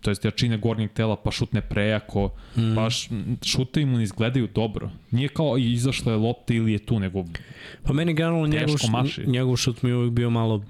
to 0.00 0.10
jest 0.10 0.24
jačine 0.24 0.58
gornjeg 0.58 0.92
tela 0.92 1.16
pa 1.16 1.30
šutne 1.30 1.60
prejako, 1.60 2.30
mm. 2.56 2.74
baš 2.74 3.08
šute 3.42 3.86
mu 3.86 4.00
izgledaju 4.00 4.48
dobro. 4.54 4.90
Nije 5.10 5.28
kao 5.28 5.58
izašla 5.58 6.12
je 6.12 6.18
lopta 6.18 6.54
ili 6.54 6.72
je 6.72 6.78
tu, 6.78 7.00
nego 7.00 7.24
Pa 7.82 7.92
meni 7.92 8.14
generalno 8.14 8.46
njegov, 8.46 8.76
njegov 9.26 9.56
šut 9.56 9.82
mi 9.82 9.90
je 9.90 9.96
uvijek 9.96 10.12
bio 10.12 10.30
malo 10.30 10.64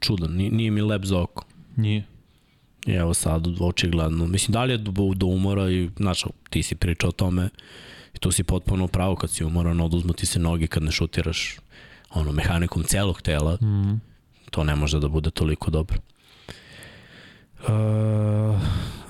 čudan, 0.00 0.32
nije, 0.32 0.50
nije 0.50 0.70
mi 0.70 0.80
lep 0.80 1.04
za 1.04 1.22
oko. 1.22 1.44
Nije. 1.76 2.04
I 2.86 2.92
evo 2.92 3.14
sad, 3.14 3.46
očigledno. 3.60 4.26
Mislim, 4.26 4.52
da 4.52 4.64
li 4.64 4.72
je 4.72 4.78
do, 4.78 4.92
do 5.14 5.26
umora 5.26 5.70
i, 5.70 5.90
znaš, 5.96 6.24
ti 6.50 6.62
si 6.62 6.74
pričao 6.74 7.08
o 7.08 7.12
tome 7.12 7.48
i 8.14 8.18
tu 8.18 8.30
si 8.30 8.44
potpuno 8.44 8.88
pravo 8.88 9.16
kad 9.16 9.30
si 9.30 9.44
umoran, 9.44 9.80
oduzmu 9.80 10.12
ti 10.12 10.26
se 10.26 10.38
noge 10.38 10.66
kad 10.66 10.82
ne 10.82 10.92
šutiraš 10.92 11.56
ono, 12.10 12.32
mehanikom 12.32 12.84
celog 12.84 13.22
tela. 13.22 13.54
Mm. 13.54 14.00
To 14.50 14.64
ne 14.64 14.76
može 14.76 15.00
da 15.00 15.08
bude 15.08 15.30
toliko 15.30 15.70
dobro. 15.70 15.98
Uh, 17.58 18.60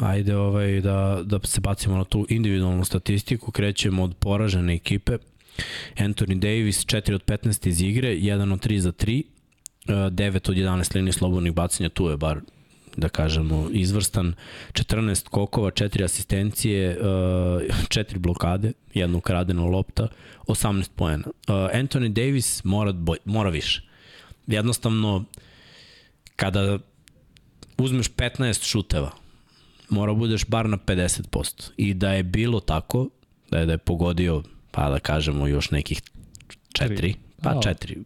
ajde 0.01 0.37
ovaj, 0.37 0.81
da, 0.81 1.21
da 1.25 1.39
se 1.45 1.61
bacimo 1.61 1.97
na 1.97 2.05
tu 2.05 2.27
individualnu 2.29 2.85
statistiku. 2.85 3.51
Krećemo 3.51 4.03
od 4.03 4.17
poražene 4.17 4.75
ekipe. 4.75 5.19
Anthony 5.97 6.39
Davis 6.39 6.87
4 6.87 7.15
od 7.15 7.25
15 7.25 7.69
iz 7.69 7.81
igre, 7.81 8.09
1 8.09 8.53
od 8.53 8.67
3 8.67 8.79
za 8.79 8.93
3, 8.93 9.23
9 9.87 10.51
od 10.51 10.57
11 10.57 10.95
linije 10.95 11.13
slobodnih 11.13 11.53
bacanja, 11.53 11.89
tu 11.89 12.09
je 12.09 12.17
bar 12.17 12.41
da 12.97 13.09
kažemo, 13.09 13.69
izvrstan. 13.73 14.35
14 14.73 15.29
kokova, 15.29 15.71
4 15.71 16.05
asistencije, 16.05 16.99
4 17.01 18.17
uh, 18.17 18.21
blokade, 18.21 18.73
jednu 18.95 19.21
kradenu 19.21 19.67
lopta, 19.67 20.09
18 20.47 20.91
poena. 20.97 21.25
Uh, 21.27 21.55
Anthony 21.55 22.09
Davis 22.09 22.65
mora, 22.65 22.93
boj, 22.93 23.19
mora 23.25 23.51
više. 23.51 23.83
Jednostavno, 24.47 25.25
kada 26.37 26.79
uzmeš 27.79 28.11
15 28.11 28.69
šuteva, 28.71 29.11
mora 29.89 30.15
budeš 30.15 30.47
bar 30.47 30.69
na 30.69 30.79
50%. 30.79 31.71
I 31.77 31.95
da 31.95 32.13
je 32.13 32.23
bilo 32.23 32.61
tako, 32.61 33.09
da 33.51 33.59
je, 33.59 33.67
da 33.67 33.73
je 33.73 33.79
pogodio, 33.79 34.43
pa 34.71 34.91
da 34.91 34.99
kažemo, 34.99 35.47
još 35.47 35.71
nekih 35.71 36.03
4, 36.73 37.15
pa 37.43 37.51
4, 37.51 38.03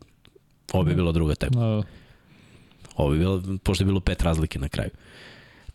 ovo 0.72 0.84
bi 0.84 0.94
bilo 0.94 1.12
druga 1.12 1.34
tekma. 1.34 1.82
Ovo 3.00 3.10
bi 3.10 3.18
bilo, 3.18 3.42
pošto 3.62 3.84
je 3.84 3.86
bilo 3.86 4.00
pet 4.00 4.22
razlike 4.22 4.58
na 4.58 4.68
kraju. 4.68 4.90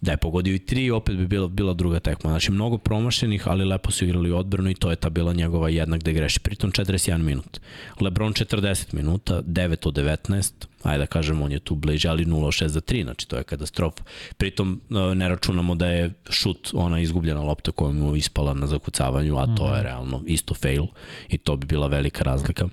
Da 0.01 0.11
je 0.11 0.17
pogodio 0.17 0.55
i 0.55 0.59
tri, 0.59 0.91
opet 0.91 1.17
bi 1.17 1.27
bila, 1.27 1.47
bila 1.47 1.73
druga 1.73 1.99
tekma. 1.99 2.29
Znači, 2.29 2.51
mnogo 2.51 2.77
promašenih, 2.77 3.47
ali 3.47 3.65
lepo 3.65 3.91
su 3.91 4.05
igrali 4.05 4.31
odbranu 4.31 4.69
i 4.69 4.75
to 4.75 4.89
je 4.89 4.95
ta 4.95 5.09
bila 5.09 5.33
njegova 5.33 5.69
jedna 5.69 5.97
gde 5.97 6.13
greši. 6.13 6.39
Pritom 6.39 6.71
41 6.71 7.17
minut. 7.17 7.59
Lebron 8.01 8.33
40 8.33 8.93
minuta, 8.93 9.41
9 9.41 9.87
od 9.87 9.93
19, 9.93 10.51
ajde 10.83 10.99
da 10.99 11.05
kažemo, 11.05 11.45
on 11.45 11.51
je 11.51 11.59
tu 11.59 11.75
bliže, 11.75 12.09
ali 12.09 12.25
0-6 12.25 12.67
za 12.67 12.81
3, 12.81 13.03
znači 13.03 13.27
to 13.27 13.37
je 13.37 13.43
katastrofa. 13.43 14.03
Pritom 14.37 14.81
e, 14.89 15.15
ne 15.15 15.29
računamo 15.29 15.75
da 15.75 15.87
je 15.87 16.13
šut, 16.29 16.69
ona 16.73 16.99
izgubljena 16.99 17.41
lopta 17.41 17.71
koja 17.71 17.91
mu 17.91 18.15
ispala 18.15 18.53
na 18.53 18.67
zakucavanju, 18.67 19.37
a 19.37 19.55
to 19.55 19.67
je 19.67 19.73
mhm. 19.73 19.83
realno 19.83 20.23
isto 20.25 20.53
fail 20.53 20.85
i 21.29 21.37
to 21.37 21.55
bi 21.55 21.65
bila 21.65 21.87
velika 21.87 22.23
razlika. 22.23 22.67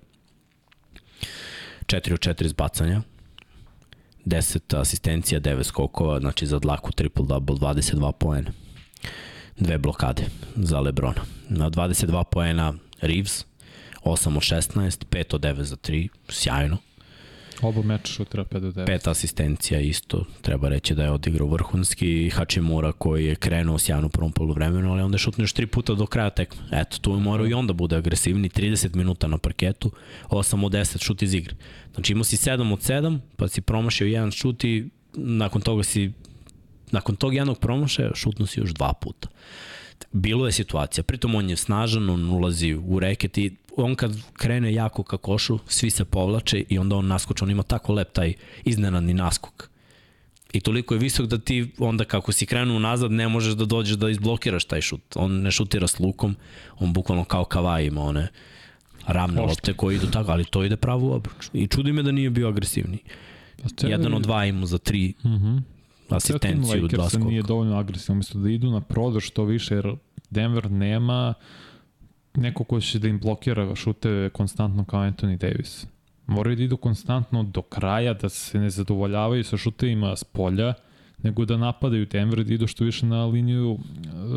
4 1.87 2.13
od 2.13 2.21
4 2.21 2.47
zbacanja, 2.47 3.03
10 4.25 4.81
asistencija, 4.81 5.41
9 5.41 5.63
skokova, 5.63 6.21
znači 6.21 6.47
za 6.47 6.59
dlaku 6.59 6.91
triple-double, 6.91 7.59
22 7.59 8.13
poena. 8.13 8.53
Dve 9.59 9.79
blokade 9.79 10.23
za 10.57 10.81
Lebrona. 10.81 11.23
Na 11.49 11.71
22 11.71 12.25
poena 12.25 12.75
Reeves, 13.01 13.45
8 14.05 14.37
od 14.37 14.43
16, 14.43 15.05
5 15.11 15.35
od 15.35 15.41
9 15.41 15.63
za 15.63 15.77
3, 15.77 16.09
sjajno. 16.29 16.77
Oba 17.63 17.83
meča 17.83 18.13
šutira 18.13 18.45
5 18.45 18.61
do 18.61 18.71
9. 18.73 18.87
Pet 18.87 19.07
asistencija 19.07 19.81
isto, 19.81 20.25
treba 20.41 20.69
reći 20.69 20.95
da 20.95 21.05
je 21.05 21.11
odigrao 21.11 21.49
vrhunski. 21.49 22.31
Hachimura 22.31 22.93
koji 22.93 23.25
je 23.25 23.35
krenuo 23.35 23.79
sjajno 23.79 24.07
u 24.07 24.11
prvom 24.11 24.33
polovremenu, 24.33 24.93
ali 24.93 25.03
onda 25.03 25.15
je 25.15 25.19
šutno 25.19 25.45
još 25.45 25.53
tri 25.53 25.67
puta 25.67 25.95
do 25.95 26.07
kraja 26.07 26.31
tekme. 26.31 26.63
Eto, 26.73 26.99
tu 26.99 27.15
je 27.15 27.21
morao 27.21 27.47
i 27.47 27.55
onda 27.55 27.73
bude 27.73 27.97
agresivni, 27.97 28.49
30 28.49 28.97
minuta 28.97 29.27
na 29.29 29.39
parketu, 29.39 29.91
8 30.29 30.65
od 30.65 30.73
10 30.73 31.05
šut 31.05 31.23
iz 31.23 31.35
igre. 31.35 31.55
Znači 31.95 32.13
imao 32.13 32.25
si 32.25 32.37
7 32.37 32.73
od 32.73 32.81
7, 32.81 33.19
pa 33.37 33.49
si 33.49 33.61
promašio 33.61 34.07
jedan 34.07 34.31
šut 34.31 34.65
i 34.65 34.89
nakon 35.15 35.63
toga 35.63 35.83
si 35.83 36.13
nakon 36.91 37.17
tog 37.17 37.35
jednog 37.35 37.59
promašaja 37.59 38.11
šutno 38.15 38.47
si 38.47 38.61
još 38.61 38.71
dva 38.71 38.93
puta. 38.93 39.29
Bilo 40.13 40.47
je 40.47 40.53
situacija, 40.53 41.05
pritom 41.05 41.35
on 41.35 41.51
je 41.51 41.57
snažan, 41.57 42.11
on 42.11 42.31
ulazi 42.31 42.75
u 42.75 42.99
reket 42.99 43.39
i 43.39 43.57
on 43.77 43.95
kad 43.95 44.17
krene 44.33 44.75
jako 44.75 45.03
ka 45.03 45.17
košu, 45.17 45.59
svi 45.67 45.91
se 45.91 46.05
povlače 46.05 46.65
i 46.69 46.79
onda 46.79 46.97
on 46.97 47.07
naskoče, 47.07 47.45
on 47.45 47.51
ima 47.51 47.63
tako 47.63 47.93
lep 47.93 48.13
taj 48.13 48.33
iznenadni 48.65 49.15
naskok. 49.15 49.69
I 50.53 50.61
toliko 50.61 50.95
je 50.95 51.01
visok 51.01 51.27
da 51.27 51.39
ti 51.39 51.73
onda 51.79 52.05
kako 52.05 52.33
si 52.33 52.47
krenuo 52.47 52.79
nazad 52.79 53.13
ne 53.13 53.29
možeš 53.29 53.55
da 53.55 53.65
dođeš 53.65 53.97
da 53.97 54.11
izblokiraš 54.11 54.65
taj 54.65 54.81
šut. 54.81 55.01
On 55.15 55.33
ne 55.33 55.51
šutira 55.51 55.87
s 55.87 55.99
lukom, 55.99 56.37
on 56.79 56.93
bukvalno 56.93 57.25
kao 57.25 57.45
kavaj 57.45 57.85
ima 57.85 58.01
one 58.03 58.29
ravne 59.07 59.41
Ošte. 59.41 59.49
lopte 59.49 59.73
koje 59.73 59.97
idu 59.97 60.07
tako, 60.07 60.31
ali 60.31 60.45
to 60.45 60.65
ide 60.65 60.77
pravo 60.77 61.07
u 61.07 61.13
obruč. 61.13 61.49
I 61.53 61.67
čudi 61.67 61.93
me 61.93 62.03
da 62.03 62.13
nije 62.13 62.31
bio 62.31 62.49
agresivni. 62.49 62.99
Pa 63.79 63.89
Jedan 63.89 64.15
od 64.15 64.23
dva 64.23 64.45
ima 64.45 64.67
za 64.67 64.79
tri 64.79 65.15
Mhm. 65.25 65.49
Mm 65.49 65.65
asistenciju, 66.11 66.63
dva 66.81 66.99
Lakersa 66.99 67.19
nije 67.21 67.41
skoka. 67.41 67.49
dovoljno 67.49 67.77
agresivan, 67.77 68.17
umesto 68.17 68.39
da 68.39 68.51
idu 68.51 68.71
na 68.71 68.81
prodor 68.81 69.23
što 69.23 69.45
više, 69.45 69.75
jer 69.75 69.95
Denver 70.31 70.71
nema 70.71 71.35
neko 72.35 72.65
ko 72.65 72.81
će 72.81 72.99
da 72.99 73.09
im 73.09 73.19
blokira 73.19 73.75
šute 73.75 74.31
konstantno 74.33 74.85
kao 74.85 75.01
Anthony 75.01 75.37
Davis. 75.37 75.87
Moraju 76.27 76.57
da 76.57 76.63
idu 76.63 76.77
konstantno 76.77 77.43
do 77.43 77.63
kraja, 77.63 78.15
da 78.15 78.29
se 78.29 78.59
ne 78.59 78.71
zadovoljavaju 78.71 79.45
sa 79.45 79.57
šutevima 79.57 80.17
s 80.17 80.25
polja, 80.25 80.75
nego 81.23 81.45
da 81.45 81.57
napadaju 81.57 82.07
Denver 82.07 82.45
da 82.45 82.55
idu 82.55 82.67
što 82.67 82.85
više 82.85 83.07
na 83.07 83.27
liniju 83.27 83.79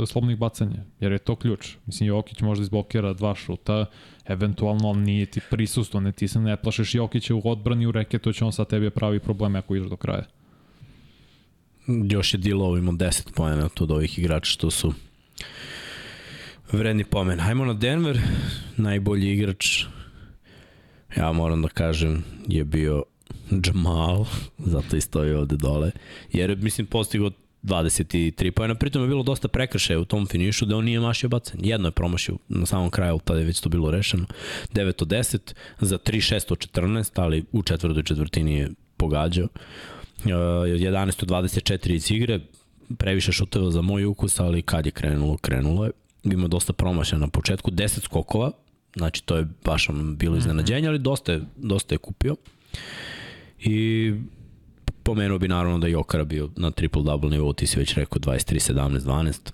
e, 0.03 0.05
slobodnih 0.05 0.38
bacanja, 0.38 0.84
jer 0.99 1.12
je 1.12 1.17
to 1.17 1.36
ključ. 1.36 1.75
Mislim, 1.86 2.08
Jokić 2.08 2.41
možda 2.41 2.63
izblokira 2.63 3.13
dva 3.13 3.36
šuta, 3.36 3.86
eventualno 4.25 4.89
on 4.89 4.99
nije 4.99 5.25
ti 5.25 5.41
prisustvo, 5.49 5.99
ne 5.99 6.12
ti 6.12 6.27
se 6.27 6.39
ne 6.39 6.58
plašeš 6.58 6.95
Jokića 6.95 7.36
u 7.36 7.41
odbrani 7.45 7.88
u 7.88 7.91
reketu, 7.91 8.34
će 8.34 8.45
on 8.45 8.53
sad 8.53 8.67
tebi 8.67 8.89
pravi 8.89 9.19
probleme 9.19 9.60
ako 9.60 9.75
ideš 9.75 9.89
do 9.89 9.95
kraja. 9.95 10.25
Još 11.88 12.34
je 12.34 12.38
Dilo 12.38 12.77
imao 12.77 12.93
10 12.93 13.34
pojena 13.36 13.69
od 13.79 13.91
ovih 13.91 14.19
igrača 14.19 14.49
što 14.51 14.71
su 14.71 14.93
vredni 16.71 17.04
pomen. 17.04 17.39
Hajmo 17.39 17.65
na 17.65 17.73
Denver, 17.73 18.19
najbolji 18.78 19.34
igrač, 19.34 19.84
ja 21.17 21.32
moram 21.32 21.62
da 21.62 21.67
kažem, 21.67 22.23
je 22.47 22.63
bio 22.63 23.04
Jamal, 23.65 24.25
zato 24.73 24.95
i 24.95 25.01
stoji 25.01 25.34
ovde 25.34 25.56
dole, 25.56 25.91
jer 26.34 26.49
je, 26.49 26.56
mislim, 26.56 26.88
postigao 26.88 27.32
23 27.63 28.51
pojena, 28.51 28.75
pritom 28.75 29.01
je 29.01 29.08
bilo 29.08 29.23
dosta 29.23 29.47
prekršaja 29.47 29.99
u 29.99 30.06
tom 30.06 30.28
finišu 30.28 30.65
da 30.65 30.78
on 30.78 30.86
nije 30.86 30.99
mašio 30.99 31.30
bacanje. 31.30 31.69
Jedno 31.69 31.88
je 31.88 31.91
promašio 31.91 32.38
na 32.47 32.65
samom 32.65 32.89
kraju, 32.89 33.19
tada 33.23 33.39
je 33.39 33.45
već 33.45 33.60
to 33.60 33.69
bilo 33.69 33.91
rešeno. 33.91 34.25
9 34.73 35.01
od 35.01 35.08
10, 35.08 35.54
za 35.80 35.97
3 35.97 36.36
6 36.36 36.51
od 36.51 36.58
14, 36.58 37.21
ali 37.21 37.45
u 37.51 37.63
četvrtoj 37.63 38.04
četvrtini 38.04 38.54
je 38.54 38.69
pogađao. 38.97 39.47
Uh, 40.25 40.32
11 40.32 41.23
od 41.23 41.30
24 41.30 41.91
iz 41.91 42.12
igre, 42.12 42.39
previše 42.97 43.32
šuteva 43.32 43.71
za 43.71 43.82
moj 43.82 44.06
ukus, 44.06 44.39
ali 44.39 44.62
kad 44.62 44.86
je 44.86 44.91
krenulo, 44.91 45.38
krenulo 45.38 45.86
je. 45.86 45.91
Ima 46.25 46.47
dosta 46.47 46.73
promašaja 46.73 47.19
na 47.19 47.27
početku, 47.27 47.71
10 47.71 48.03
skokova, 48.03 48.51
znači 48.95 49.23
to 49.23 49.38
je 49.38 49.47
baš 49.63 49.89
ono 49.89 50.13
bilo 50.13 50.38
iznenađenje, 50.38 50.88
ali 50.88 50.99
dosta 50.99 51.31
je, 51.31 51.41
dosta 51.57 51.95
je 51.95 51.99
kupio. 51.99 52.35
I 53.59 54.13
pomenuo 55.03 55.39
bi 55.39 55.47
naravno 55.47 55.77
da 55.77 55.88
je 55.88 55.93
Jokara 55.93 56.23
bio 56.23 56.49
na 56.55 56.71
triple-double 56.71 57.29
nivou, 57.29 57.53
ti 57.53 57.67
si 57.67 57.79
već 57.79 57.93
rekao 57.93 58.19
23, 58.19 58.73
17, 58.73 58.99
12 58.99 59.51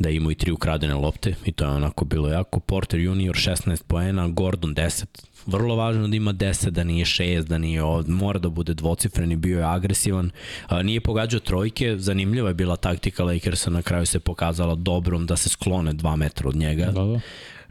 da 0.00 0.08
je 0.08 0.16
imao 0.16 0.30
i 0.30 0.34
tri 0.34 0.52
ukradene 0.52 0.94
lopte 0.94 1.34
i 1.44 1.52
to 1.52 1.64
je 1.64 1.70
onako 1.70 2.04
bilo 2.04 2.28
jako. 2.28 2.60
Porter 2.60 3.00
junior 3.00 3.36
16 3.36 3.82
poena, 3.82 4.28
Gordon 4.28 4.74
10. 4.74 5.04
Vrlo 5.46 5.76
važno 5.76 6.08
da 6.08 6.16
ima 6.16 6.32
10, 6.32 6.70
da 6.70 6.84
nije 6.84 7.04
6, 7.04 7.42
da 7.42 7.58
nije 7.58 7.82
od, 7.82 8.08
mora 8.08 8.38
da 8.38 8.48
bude 8.48 8.74
dvocifren 8.74 9.32
i 9.32 9.36
bio 9.36 9.58
je 9.58 9.64
agresivan. 9.64 10.30
A, 10.66 10.82
nije 10.82 11.00
pogađao 11.00 11.40
trojke, 11.40 11.98
zanimljiva 11.98 12.48
je 12.48 12.54
bila 12.54 12.76
taktika 12.76 13.24
Lakersa, 13.24 13.70
na 13.70 13.82
kraju 13.82 14.06
se 14.06 14.20
pokazala 14.20 14.74
dobrom 14.74 15.26
da 15.26 15.36
se 15.36 15.48
sklone 15.48 15.92
2 15.92 16.16
metra 16.16 16.48
od 16.48 16.56
njega. 16.56 16.84
Da, 16.84 17.04
da. 17.04 17.20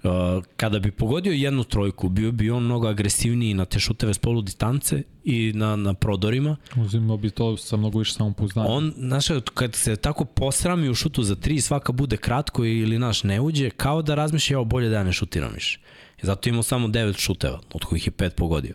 Uh, 0.03 0.43
kada 0.57 0.79
bi 0.79 0.91
pogodio 0.91 1.33
jednu 1.33 1.63
trojku, 1.63 2.09
bio 2.09 2.31
bi 2.31 2.49
on 2.49 2.63
mnogo 2.63 2.87
agresivniji 2.87 3.53
na 3.53 3.65
te 3.65 3.79
šuteve 3.79 4.13
s 4.13 4.17
polu 4.17 4.41
distance 4.41 5.03
i 5.23 5.51
na, 5.55 5.75
na 5.75 5.93
prodorima. 5.93 6.55
Uzimao 6.75 7.17
bi 7.17 7.29
to 7.29 7.57
sa 7.57 7.77
mnogo 7.77 7.99
više 7.99 8.13
samopouzdanja. 8.13 8.67
On, 8.69 8.93
znaš, 8.97 9.25
kad 9.53 9.75
se 9.75 9.95
tako 9.95 10.25
posrami 10.25 10.89
u 10.89 10.95
šutu 10.95 11.23
za 11.23 11.35
tri, 11.35 11.61
svaka 11.61 11.91
bude 11.91 12.17
kratko 12.17 12.65
ili 12.65 12.99
naš 12.99 13.23
ne 13.23 13.41
uđe, 13.41 13.69
kao 13.69 14.01
da 14.01 14.15
razmišlja, 14.15 14.53
evo 14.53 14.65
bolje 14.65 14.89
da 14.89 14.95
ja 14.95 15.03
ne 15.03 15.13
šutiram 15.13 15.51
više. 15.53 15.79
I 16.23 16.25
zato 16.25 16.49
imao 16.49 16.63
samo 16.63 16.87
devet 16.87 17.17
šuteva, 17.17 17.59
od 17.73 17.83
kojih 17.85 18.07
je 18.07 18.11
pet 18.11 18.35
pogodio. 18.35 18.73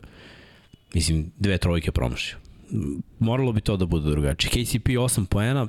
Mislim, 0.94 1.32
dve 1.38 1.58
trojke 1.58 1.92
promašio. 1.92 2.36
Moralo 3.18 3.52
bi 3.52 3.60
to 3.60 3.76
da 3.76 3.86
bude 3.86 4.10
drugačije. 4.10 4.50
KCP 4.50 4.88
8 4.88 5.26
poena, 5.26 5.68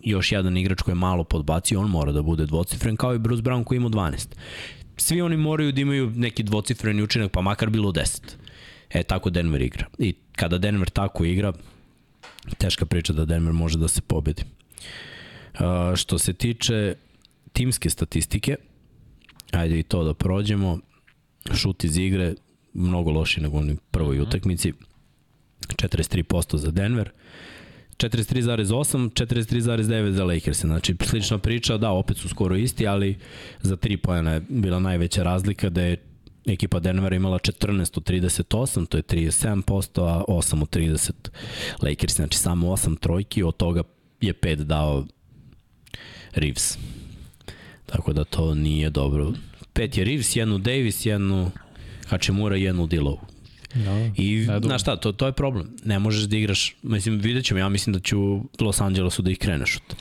još 0.00 0.32
jedan 0.32 0.56
igrač 0.56 0.82
koji 0.82 0.92
je 0.92 0.96
malo 0.96 1.24
podbacio, 1.24 1.80
on 1.80 1.90
mora 1.90 2.12
da 2.12 2.22
bude 2.22 2.46
dvocifren, 2.46 2.96
kao 2.96 3.14
i 3.14 3.18
Bruce 3.18 3.42
Brown 3.42 3.64
koji 3.64 3.76
ima 3.76 3.88
12. 3.88 4.28
Svi 5.00 5.20
oni 5.20 5.36
moraju 5.36 5.72
da 5.72 5.80
imaju 5.80 6.10
neki 6.10 6.42
dvocifreni 6.42 7.02
učinak, 7.02 7.32
pa 7.32 7.40
makar 7.40 7.70
bilo 7.70 7.92
10. 7.92 8.20
E, 8.90 9.02
tako 9.02 9.30
Denver 9.30 9.62
igra. 9.62 9.86
I 9.98 10.14
kada 10.36 10.58
Denver 10.58 10.90
tako 10.90 11.24
igra, 11.24 11.52
teška 12.58 12.86
priča 12.86 13.12
da 13.12 13.24
Denver 13.24 13.52
može 13.52 13.78
da 13.78 13.88
se 13.88 14.00
pobedi. 14.00 14.42
Uh, 15.54 15.96
što 15.96 16.18
se 16.18 16.32
tiče 16.32 16.94
timske 17.52 17.90
statistike, 17.90 18.56
ajde 19.52 19.78
i 19.78 19.82
to 19.82 20.04
da 20.04 20.14
prođemo, 20.14 20.78
šut 21.54 21.84
iz 21.84 21.98
igre, 21.98 22.34
mnogo 22.72 23.10
loši 23.10 23.40
nego 23.40 23.58
u 23.58 23.76
prvoj 23.90 24.20
utakmici, 24.20 24.72
43% 25.66 26.56
za 26.56 26.70
Denver, 26.70 27.10
43,8, 28.00 29.10
43,9 29.10 30.10
za 30.10 30.24
Lakers. 30.24 30.60
Znači, 30.60 30.94
slična 31.02 31.38
priča, 31.38 31.76
da, 31.76 31.90
opet 31.90 32.16
su 32.16 32.28
skoro 32.28 32.56
isti, 32.56 32.86
ali 32.86 33.18
za 33.60 33.76
3 33.76 33.96
pojena 33.96 34.32
je 34.32 34.42
bila 34.48 34.78
najveća 34.78 35.22
razlika 35.22 35.68
da 35.68 35.82
je 35.82 35.96
ekipa 36.46 36.78
Denvera 36.78 37.16
imala 37.16 37.38
14 37.38 37.98
od 37.98 38.04
38, 38.04 38.86
to 38.86 38.96
je 38.96 39.02
37%, 39.02 40.00
a 40.02 40.24
8 40.28 40.62
od 40.62 40.70
30 40.70 41.12
Lakers, 41.82 42.14
znači 42.14 42.38
samo 42.38 42.66
8 42.66 42.98
trojki, 42.98 43.42
od 43.42 43.56
toga 43.56 43.82
je 44.20 44.34
5 44.34 44.54
dao 44.54 45.06
Reeves. 46.32 46.78
Tako 47.86 48.12
da 48.12 48.24
to 48.24 48.54
nije 48.54 48.90
dobro. 48.90 49.32
Pet 49.72 49.98
je 49.98 50.04
Reeves, 50.04 50.36
jednu 50.36 50.58
Davis, 50.58 51.06
jednu 51.06 51.50
Hachimura 52.06 52.56
i 52.56 52.62
jednu 52.62 52.86
Dillow. 52.86 53.29
Da, 53.74 54.10
I, 54.16 54.46
znaš 54.62 54.80
šta, 54.80 54.96
to, 54.96 55.12
to 55.12 55.26
je 55.26 55.32
problem. 55.32 55.76
Ne 55.84 55.98
možeš 55.98 56.22
da 56.22 56.36
igraš, 56.36 56.76
mislim, 56.82 57.18
vidjet 57.18 57.44
ćemo, 57.44 57.60
ja 57.60 57.68
mislim 57.68 57.92
da 57.92 58.00
će 58.00 58.16
u 58.16 58.44
Los 58.60 58.80
Angelesu 58.80 59.22
da 59.22 59.30
ih 59.30 59.38
kreneš 59.38 59.76
od. 59.76 59.96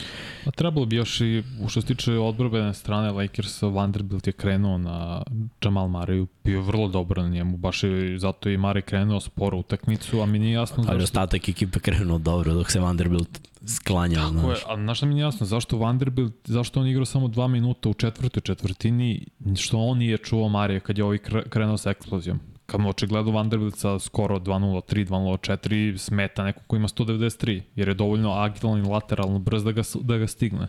Pa 0.45 0.51
trebalo 0.51 0.85
bi 0.85 0.95
još 0.95 1.21
i, 1.21 1.43
u 1.61 1.69
što 1.69 1.81
se 1.81 1.87
tiče 1.87 2.11
odbrbene 2.13 2.73
strane 2.73 3.11
Lakersa, 3.11 3.67
Vanderbilt 3.67 4.27
je 4.27 4.33
krenuo 4.33 4.77
na 4.77 5.23
Jamal 5.63 5.87
Mariju, 5.87 6.27
bio 6.43 6.57
je 6.57 6.61
vrlo 6.65 6.87
dobro 6.87 7.21
na 7.21 7.29
njemu, 7.29 7.57
baš 7.57 7.83
je 7.83 8.19
zato 8.19 8.49
i 8.49 8.57
Mari 8.57 8.81
krenuo 8.81 9.19
sporo 9.19 9.57
utakmicu, 9.57 10.21
a 10.21 10.25
mi 10.25 10.39
nije 10.39 10.53
jasno 10.53 10.75
Ali 10.77 10.85
zašto... 10.85 11.03
ostatak 11.03 11.49
ekipe 11.49 11.79
krenuo 11.79 12.17
dobro 12.17 12.53
dok 12.53 12.71
se 12.71 12.79
Vanderbilt 12.79 13.39
sklanjao. 13.67 14.29
Tako 14.29 14.49
je, 14.51 14.55
Znaš. 14.55 14.59
a 14.67 14.75
znaš 14.75 14.97
šta 14.97 15.05
mi 15.05 15.13
nije 15.13 15.23
jasno, 15.23 15.45
zašto 15.45 15.77
Vanderbilt, 15.77 16.33
zašto 16.45 16.79
on 16.79 16.87
igrao 16.87 17.05
samo 17.05 17.27
dva 17.27 17.47
minuta 17.47 17.89
u 17.89 17.93
četvrtoj 17.93 18.41
četvrtini, 18.41 19.25
što 19.57 19.77
on 19.77 19.97
nije 19.97 20.17
čuvao 20.17 20.49
Marija 20.49 20.79
kad 20.79 20.97
je 20.97 21.03
ovaj 21.03 21.17
kre- 21.17 21.49
krenuo 21.49 21.77
sa 21.77 21.89
eksplozijom. 21.89 22.39
Kad 22.71 22.81
mu 22.81 22.89
očigledno 22.89 23.31
Vanderbilt 23.31 23.75
sa 23.75 23.99
skoro 23.99 24.39
2.03, 24.39 25.07
2.04 25.07 25.97
smeta 25.97 26.43
neko 26.43 26.61
ko 26.67 26.75
ima 26.75 26.87
193, 26.87 27.61
jer 27.75 27.87
je 27.87 27.93
dovoljno 27.93 28.33
agilan 28.33 28.79
i 28.79 28.87
lateralno 28.87 29.39
brz 29.39 29.63
da 29.63 29.71
ga, 29.71 29.81
da 30.01 30.17
ga 30.17 30.27
stigne. 30.27 30.67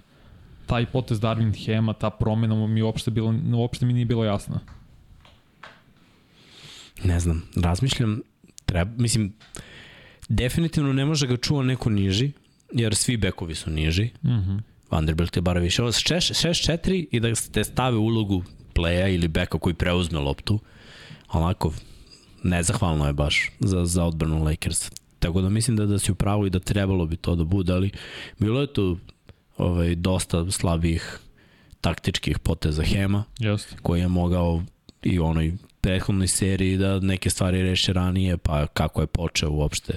Taj 0.66 0.86
potez 0.86 1.20
Darvin 1.20 1.52
Hema, 1.52 1.92
ta 1.92 2.10
promena 2.10 2.66
mi 2.66 2.82
uopšte, 2.82 3.10
bilo, 3.10 3.34
uopšte 3.54 3.86
mi 3.86 3.92
nije 3.92 4.06
bilo 4.06 4.24
jasna. 4.24 4.60
Ne 7.04 7.20
znam, 7.20 7.42
razmišljam, 7.56 8.20
treba, 8.64 8.90
mislim, 8.96 9.32
definitivno 10.28 10.92
ne 10.92 11.04
može 11.04 11.26
ga 11.26 11.36
čuva 11.36 11.62
neko 11.62 11.90
niži, 11.90 12.32
jer 12.72 12.94
svi 12.94 13.16
bekovi 13.16 13.54
su 13.54 13.70
niži. 13.70 14.10
Mm 14.22 14.28
-hmm. 14.28 14.60
Vanderbilt 14.90 15.36
je 15.36 15.42
bar 15.42 15.58
više. 15.58 15.82
Ovo 15.82 15.92
6-4 15.92 17.06
i 17.10 17.20
da 17.20 17.34
te 17.52 17.64
stave 17.64 17.96
ulogu 17.96 18.44
playa 18.74 19.14
ili 19.14 19.28
beka 19.28 19.58
koji 19.58 19.74
preuzme 19.74 20.18
loptu, 20.18 20.58
onako 21.28 21.72
nezahvalno 22.42 23.06
je 23.06 23.12
baš 23.12 23.50
za, 23.60 23.84
za 23.84 24.04
odbranu 24.04 24.44
Lakers. 24.44 24.90
Tako 25.18 25.40
da 25.40 25.48
mislim 25.48 25.76
da 25.76 25.86
da 25.86 25.98
si 25.98 26.12
u 26.12 26.14
pravu 26.14 26.46
i 26.46 26.50
da 26.50 26.58
trebalo 26.58 27.06
bi 27.06 27.16
to 27.16 27.34
da 27.34 27.44
bude, 27.44 27.72
ali 27.72 27.90
bilo 28.38 28.60
je 28.60 28.72
tu 28.72 28.98
ovaj, 29.58 29.94
dosta 29.94 30.50
slabih 30.50 31.18
taktičkih 31.80 32.38
poteza 32.38 32.82
Hema, 32.82 33.24
Jeste. 33.38 33.76
koji 33.82 34.00
je 34.00 34.08
mogao 34.08 34.62
i 35.02 35.18
u 35.18 35.24
onoj 35.24 35.52
prethodnoj 35.80 36.28
seriji 36.28 36.76
da 36.76 37.00
neke 37.00 37.30
stvari 37.30 37.62
reše 37.62 37.92
ranije, 37.92 38.36
pa 38.36 38.66
kako 38.66 39.00
je 39.00 39.06
počeo 39.06 39.50
uopšte. 39.50 39.96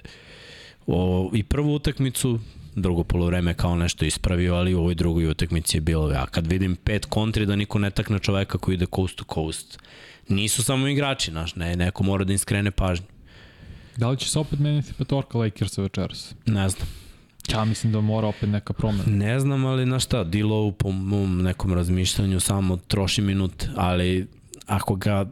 O, 0.88 1.30
I 1.34 1.44
prvu 1.44 1.76
utakmicu, 1.76 2.40
drugo 2.76 3.04
polovreme 3.04 3.54
kao 3.54 3.76
nešto 3.76 4.06
ispravio, 4.06 4.56
ali 4.56 4.74
u 4.74 4.80
ovoj 4.80 4.96
drugoj 4.96 5.28
utakmici 5.28 5.78
je 5.78 5.82
bilo, 5.82 6.12
ja 6.12 6.26
kad 6.26 6.48
vidim 6.48 6.76
pet 6.76 7.06
kontri 7.06 7.46
da 7.46 7.56
niko 7.56 7.80
ne 7.80 7.92
takne 7.92 8.20
čoveka 8.20 8.58
koji 8.58 8.76
ide 8.76 8.86
coast 8.96 9.16
to 9.16 9.24
coast, 9.34 9.80
nisu 10.28 10.64
samo 10.64 10.88
igrači, 10.88 11.32
naš, 11.32 11.56
ne, 11.56 11.76
neko 11.76 12.04
mora 12.04 12.24
da 12.24 12.34
im 12.34 12.40
skrene 12.40 12.72
pažnju. 12.72 13.06
Da 13.98 14.10
li 14.10 14.18
će 14.18 14.30
se 14.30 14.40
opet 14.40 14.60
meniti 14.60 14.94
petorka 14.98 15.38
Lakersa 15.38 15.82
večeras? 15.82 16.36
Ne 16.46 16.70
znam. 16.70 16.88
Ja 17.52 17.66
mislim 17.66 17.94
da 17.94 18.02
mora 18.02 18.28
opet 18.28 18.50
neka 18.50 18.74
promena. 18.74 19.04
Ne 19.08 19.40
znam, 19.40 19.66
ali 19.66 19.86
na 19.86 20.00
šta, 20.00 20.24
Dilo 20.24 20.72
po 20.72 20.92
mom 20.92 21.42
nekom 21.42 21.74
razmišljanju 21.74 22.40
samo 22.40 22.78
troši 22.78 23.22
minut, 23.22 23.66
ali 23.76 24.28
ako 24.66 24.96
ga 24.96 25.26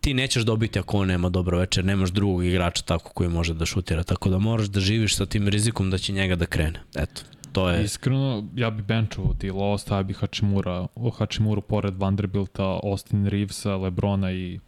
ti 0.00 0.14
nećeš 0.14 0.42
dobiti 0.42 0.78
ako 0.78 0.98
on 0.98 1.08
nema 1.08 1.28
dobro 1.28 1.58
večer, 1.58 1.84
nemaš 1.84 2.10
drugog 2.10 2.44
igrača 2.44 2.82
tako 2.82 3.12
koji 3.12 3.28
može 3.28 3.54
da 3.54 3.66
šutira, 3.66 4.02
tako 4.02 4.30
da 4.30 4.38
moraš 4.38 4.66
da 4.66 4.80
živiš 4.80 5.16
sa 5.16 5.26
tim 5.26 5.48
rizikom 5.48 5.90
da 5.90 5.98
će 5.98 6.12
njega 6.12 6.36
da 6.36 6.46
krene. 6.46 6.80
Eto, 6.96 7.22
to 7.52 7.70
je... 7.70 7.84
Iskreno, 7.84 8.48
ja 8.56 8.70
bi 8.70 8.82
benchovao 8.82 9.32
Dilo, 9.32 9.72
ostavio 9.72 10.04
bi 10.04 10.14
Hachimura, 10.14 10.86
o 10.94 11.10
Hachimuru 11.10 11.60
pored 11.60 11.94
Vanderbilta, 11.96 12.80
Austin 12.82 13.26
Reevesa, 13.26 13.76
Lebrona 13.76 14.32
i 14.32 14.60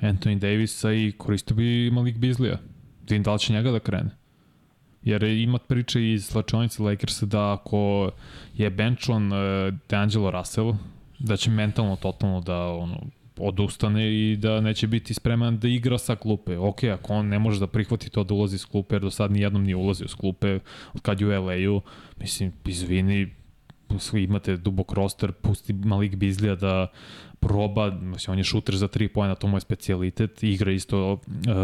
Anthony 0.00 0.38
Davisa 0.38 0.92
i 0.92 1.12
koristio 1.18 1.56
bi 1.56 1.90
Malik 1.90 2.16
Bizlija. 2.16 2.58
Vidim 3.02 3.22
da 3.22 3.32
li 3.32 3.38
će 3.38 3.52
njega 3.52 3.70
da 3.70 3.78
krene. 3.78 4.10
Jer 5.02 5.22
ima 5.22 5.58
priče 5.58 6.12
iz 6.12 6.26
slačionice 6.26 6.82
Lakersa 6.82 7.26
da 7.26 7.52
ako 7.52 8.10
je 8.54 8.70
benchon 8.70 9.32
uh, 9.32 9.38
D'Angelo 9.88 10.30
Russell, 10.30 10.74
da 11.18 11.36
će 11.36 11.50
mentalno 11.50 11.96
totalno 11.96 12.40
da 12.40 12.66
ono, 12.66 13.00
odustane 13.38 14.12
i 14.14 14.36
da 14.36 14.60
neće 14.60 14.86
biti 14.86 15.14
spreman 15.14 15.58
da 15.58 15.68
igra 15.68 15.98
sa 15.98 16.16
klupe. 16.16 16.58
Ok, 16.58 16.84
ako 16.84 17.12
on 17.12 17.28
ne 17.28 17.38
može 17.38 17.60
da 17.60 17.66
prihvati 17.66 18.10
to 18.10 18.24
da 18.24 18.34
ulazi 18.34 18.58
s 18.58 18.64
klupe, 18.64 18.94
jer 18.94 19.02
do 19.02 19.10
sad 19.10 19.32
nijednom 19.32 19.64
nije 19.64 19.76
ulazio 19.76 20.08
s 20.08 20.14
klupe 20.14 20.58
od 20.94 21.00
kad 21.02 21.20
je 21.20 21.26
u 21.26 21.44
LA-u, 21.44 21.80
mislim, 22.20 22.52
izvini, 22.64 23.34
svi 23.98 24.22
imate 24.22 24.56
dubok 24.56 24.92
roster, 24.92 25.32
pusti 25.32 25.72
Malik 25.72 26.16
Bizlija 26.16 26.54
da 26.54 26.86
proba, 27.40 27.90
mislim, 27.90 28.32
on 28.32 28.38
je 28.38 28.44
šuter 28.44 28.76
za 28.76 28.88
tri 28.88 29.08
pojena, 29.08 29.34
to 29.34 29.46
mu 29.46 29.56
je 29.56 29.60
specialitet, 29.60 30.42
igra 30.42 30.72
isto 30.72 31.12
uh, 31.12 31.20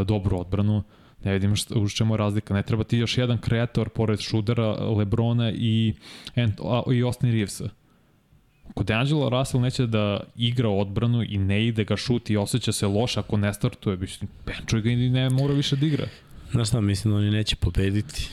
dobru 0.07 0.41
odbranu, 0.41 0.83
ne 1.25 1.33
vidim 1.33 1.57
šta, 1.57 1.79
u 1.79 1.89
čemu 1.89 2.15
je 2.15 2.19
razlika. 2.19 2.55
Ne 2.55 2.63
treba 2.63 2.85
ti 2.85 2.99
još 2.99 3.19
jedan 3.19 3.39
kreator 3.39 3.89
pored 3.89 4.21
Šudera, 4.21 4.71
Lebrona 4.71 5.53
i, 5.53 5.95
Ant, 6.37 6.61
i 6.93 7.03
Austin 7.03 7.33
Reevesa. 7.33 7.69
Kod 8.75 8.91
Angela 8.91 9.29
Russell 9.29 9.63
neće 9.63 9.87
da 9.87 10.21
igra 10.37 10.69
odbranu 10.69 11.23
i 11.23 11.39
ne 11.39 11.67
ide 11.67 11.85
ga 11.85 11.97
šuti 11.97 12.33
i 12.33 12.37
osjeća 12.37 12.73
se 12.73 12.87
loš 12.87 13.17
ako 13.17 13.37
ne 13.37 13.55
startuje. 13.55 13.97
Mislim, 13.97 14.31
benčuj 14.47 14.81
ga 14.81 14.91
i 14.91 14.97
ne 15.11 15.31
mora 15.31 15.55
više 15.55 15.77
da 15.77 15.87
igra. 15.87 16.07
Znaš 16.51 16.69
šta, 16.69 16.81
mislim 16.81 17.15
da 17.15 17.19
oni 17.19 17.31
neće 17.31 17.57
pobediti 17.57 18.29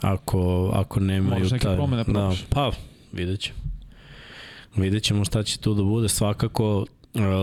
ako, 0.00 0.70
ako 0.74 1.00
nemaju... 1.00 1.34
Moraš 1.34 1.50
neke 1.50 1.64
taj, 1.64 1.76
promene 1.76 2.04
da. 2.06 2.32
Pa, 2.50 2.70
vidjet 3.12 3.40
ćemo. 3.40 3.58
Vidjet 4.76 5.02
ćemo 5.02 5.24
šta 5.24 5.42
će 5.42 5.58
tu 5.58 5.74
da 5.74 5.82
bude. 5.82 6.08
Svakako, 6.08 6.86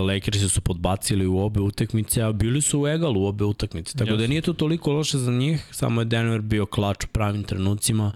Lakersi 0.06 0.48
su 0.48 0.60
podbacili 0.60 1.26
u 1.26 1.38
obe 1.38 1.60
utakmice, 1.60 2.22
a 2.22 2.32
bili 2.32 2.60
su 2.60 2.80
u 2.80 2.88
egalu 2.88 3.22
u 3.22 3.26
obe 3.26 3.44
utakmice. 3.44 3.98
Tako 3.98 4.10
yes. 4.10 4.16
da 4.16 4.26
nije 4.26 4.40
to 4.40 4.52
toliko 4.52 4.92
loše 4.92 5.18
za 5.18 5.32
njih, 5.32 5.68
samo 5.70 6.00
je 6.00 6.04
Denver 6.04 6.40
bio 6.40 6.66
klač 6.66 7.04
u 7.04 7.08
pravim 7.08 7.44
trenucima. 7.44 8.12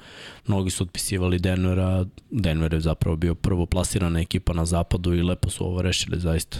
Mnogi 0.46 0.70
su 0.70 0.84
otpisivali 0.84 1.38
Denvera, 1.38 2.04
Denver 2.30 2.74
je 2.74 2.80
zapravo 2.80 3.16
bio 3.16 3.34
prvo 3.34 3.66
plasirana 3.66 4.20
ekipa 4.20 4.52
na 4.52 4.64
zapadu 4.64 5.14
i 5.14 5.22
lepo 5.22 5.50
su 5.50 5.64
ovo 5.64 5.82
rešili 5.82 6.20
zaista. 6.20 6.58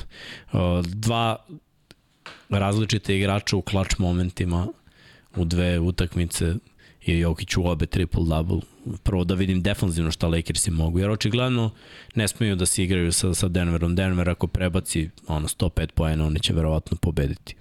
Uh, 0.53 0.61
dva 0.87 1.37
različite 2.49 3.17
igrača 3.17 3.57
u 3.57 3.63
klač 3.63 3.99
momentima 3.99 4.69
u 5.37 5.45
dve 5.45 5.79
utakmice 5.79 6.55
i 7.07 7.19
Jokić 7.19 7.57
u 7.57 7.67
obe 7.67 7.87
triple-double. 7.87 8.61
Prvo 9.03 9.25
da 9.25 9.35
vidim 9.35 9.63
defanzivno 9.63 10.11
šta 10.11 10.29
Lakersi 10.29 10.71
mogu, 10.71 10.99
jer 10.99 11.11
očigledno 11.11 11.71
ne 12.15 12.29
smeju 12.29 12.57
da 12.57 12.67
se 12.67 12.85
igraju 12.85 13.13
sa, 13.13 13.35
sa 13.35 13.49
Denverom. 13.49 13.95
Denver 13.95 14.31
ako 14.31 14.47
prebaci 14.47 15.11
ono, 15.27 15.49
105 15.49 15.87
poena, 15.95 16.27
oni 16.27 16.41
će 16.41 16.53
verovatno 16.53 16.97
pobediti 16.97 17.57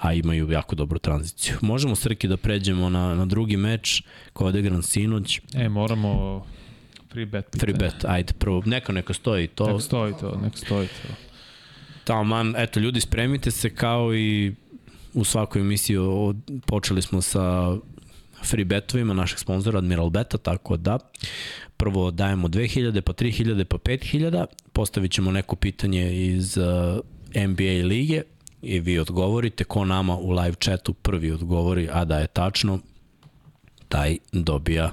a 0.00 0.12
imaju 0.12 0.50
jako 0.50 0.76
dobru 0.76 0.98
tranziciju. 0.98 1.56
Možemo 1.60 1.96
Srki 1.96 2.28
da 2.28 2.36
pređemo 2.36 2.88
na, 2.88 3.14
na 3.14 3.26
drugi 3.26 3.56
meč 3.56 4.02
koji 4.32 4.46
je 4.46 4.48
odigran 4.48 4.82
sinoć. 4.82 5.40
E, 5.54 5.68
moramo 5.68 6.44
free 7.12 7.26
bet 7.26 7.46
pitanje. 7.52 7.60
Free 7.60 7.88
bet, 7.88 8.04
ajde 8.04 8.32
prvo. 8.38 8.62
Neka 8.66 8.92
neka 8.92 9.14
stoji 9.14 9.46
to. 9.46 9.72
Nek 9.72 9.82
stoji 9.82 10.14
to, 10.20 10.40
nek 10.42 10.56
stoji 10.56 10.88
to. 10.88 11.14
Taman, 12.04 12.54
eto 12.56 12.80
ljudi 12.80 13.00
spremite 13.00 13.50
se 13.50 13.74
kao 13.74 14.14
i 14.14 14.54
u 15.14 15.24
svakoj 15.24 15.62
emisiji 15.62 15.96
o, 15.96 16.34
počeli 16.66 17.02
smo 17.02 17.22
sa 17.22 17.76
free 18.44 18.64
betovima 18.64 19.14
našeg 19.14 19.38
sponzora 19.38 19.78
Admiral 19.78 20.10
Beta, 20.10 20.38
tako 20.38 20.76
da 20.76 20.98
prvo 21.76 22.10
dajemo 22.10 22.48
2000, 22.48 23.00
pa 23.00 23.12
3000, 23.12 23.64
pa 23.64 23.78
5000, 23.78 24.46
postavit 24.72 25.12
ćemo 25.12 25.30
neko 25.30 25.56
pitanje 25.56 26.26
iz 26.26 26.56
uh, 26.56 26.64
NBA 27.48 27.86
lige 27.86 28.22
i 28.62 28.80
vi 28.80 28.98
odgovorite, 28.98 29.64
ko 29.64 29.84
nama 29.84 30.16
u 30.16 30.30
live 30.30 30.54
chatu 30.54 30.92
prvi 30.94 31.32
odgovori, 31.32 31.88
a 31.92 32.04
da 32.04 32.18
je 32.18 32.26
tačno, 32.26 32.78
taj 33.90 34.16
dobija. 34.32 34.92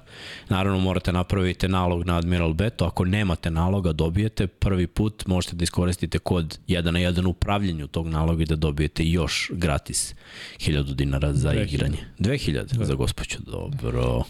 Naravno 0.50 0.80
morate 0.80 1.12
napraviti 1.12 1.68
nalog 1.68 2.06
na 2.06 2.18
Admiral 2.18 2.54
Beto, 2.54 2.86
ako 2.86 3.06
nemate 3.06 3.52
naloga 3.52 3.94
dobijete, 3.94 4.48
prvi 4.48 4.88
put 4.88 5.26
možete 5.26 5.56
da 5.56 5.64
iskoristite 5.64 6.20
kod 6.20 6.60
1 6.68 6.92
na 6.92 7.00
1 7.00 7.26
u 7.26 7.30
upravljanju 7.30 7.88
tog 7.88 8.08
naloga 8.08 8.44
i 8.44 8.46
da 8.46 8.56
dobijete 8.56 9.04
još 9.06 9.52
gratis 9.54 10.16
1000 10.58 10.94
dinara 10.94 11.34
za 11.34 11.50
2000. 11.50 11.74
igranje. 11.74 11.98
2000 12.20 12.84
za 12.84 12.96
gospođu, 12.96 13.38
dobro. 13.46 14.24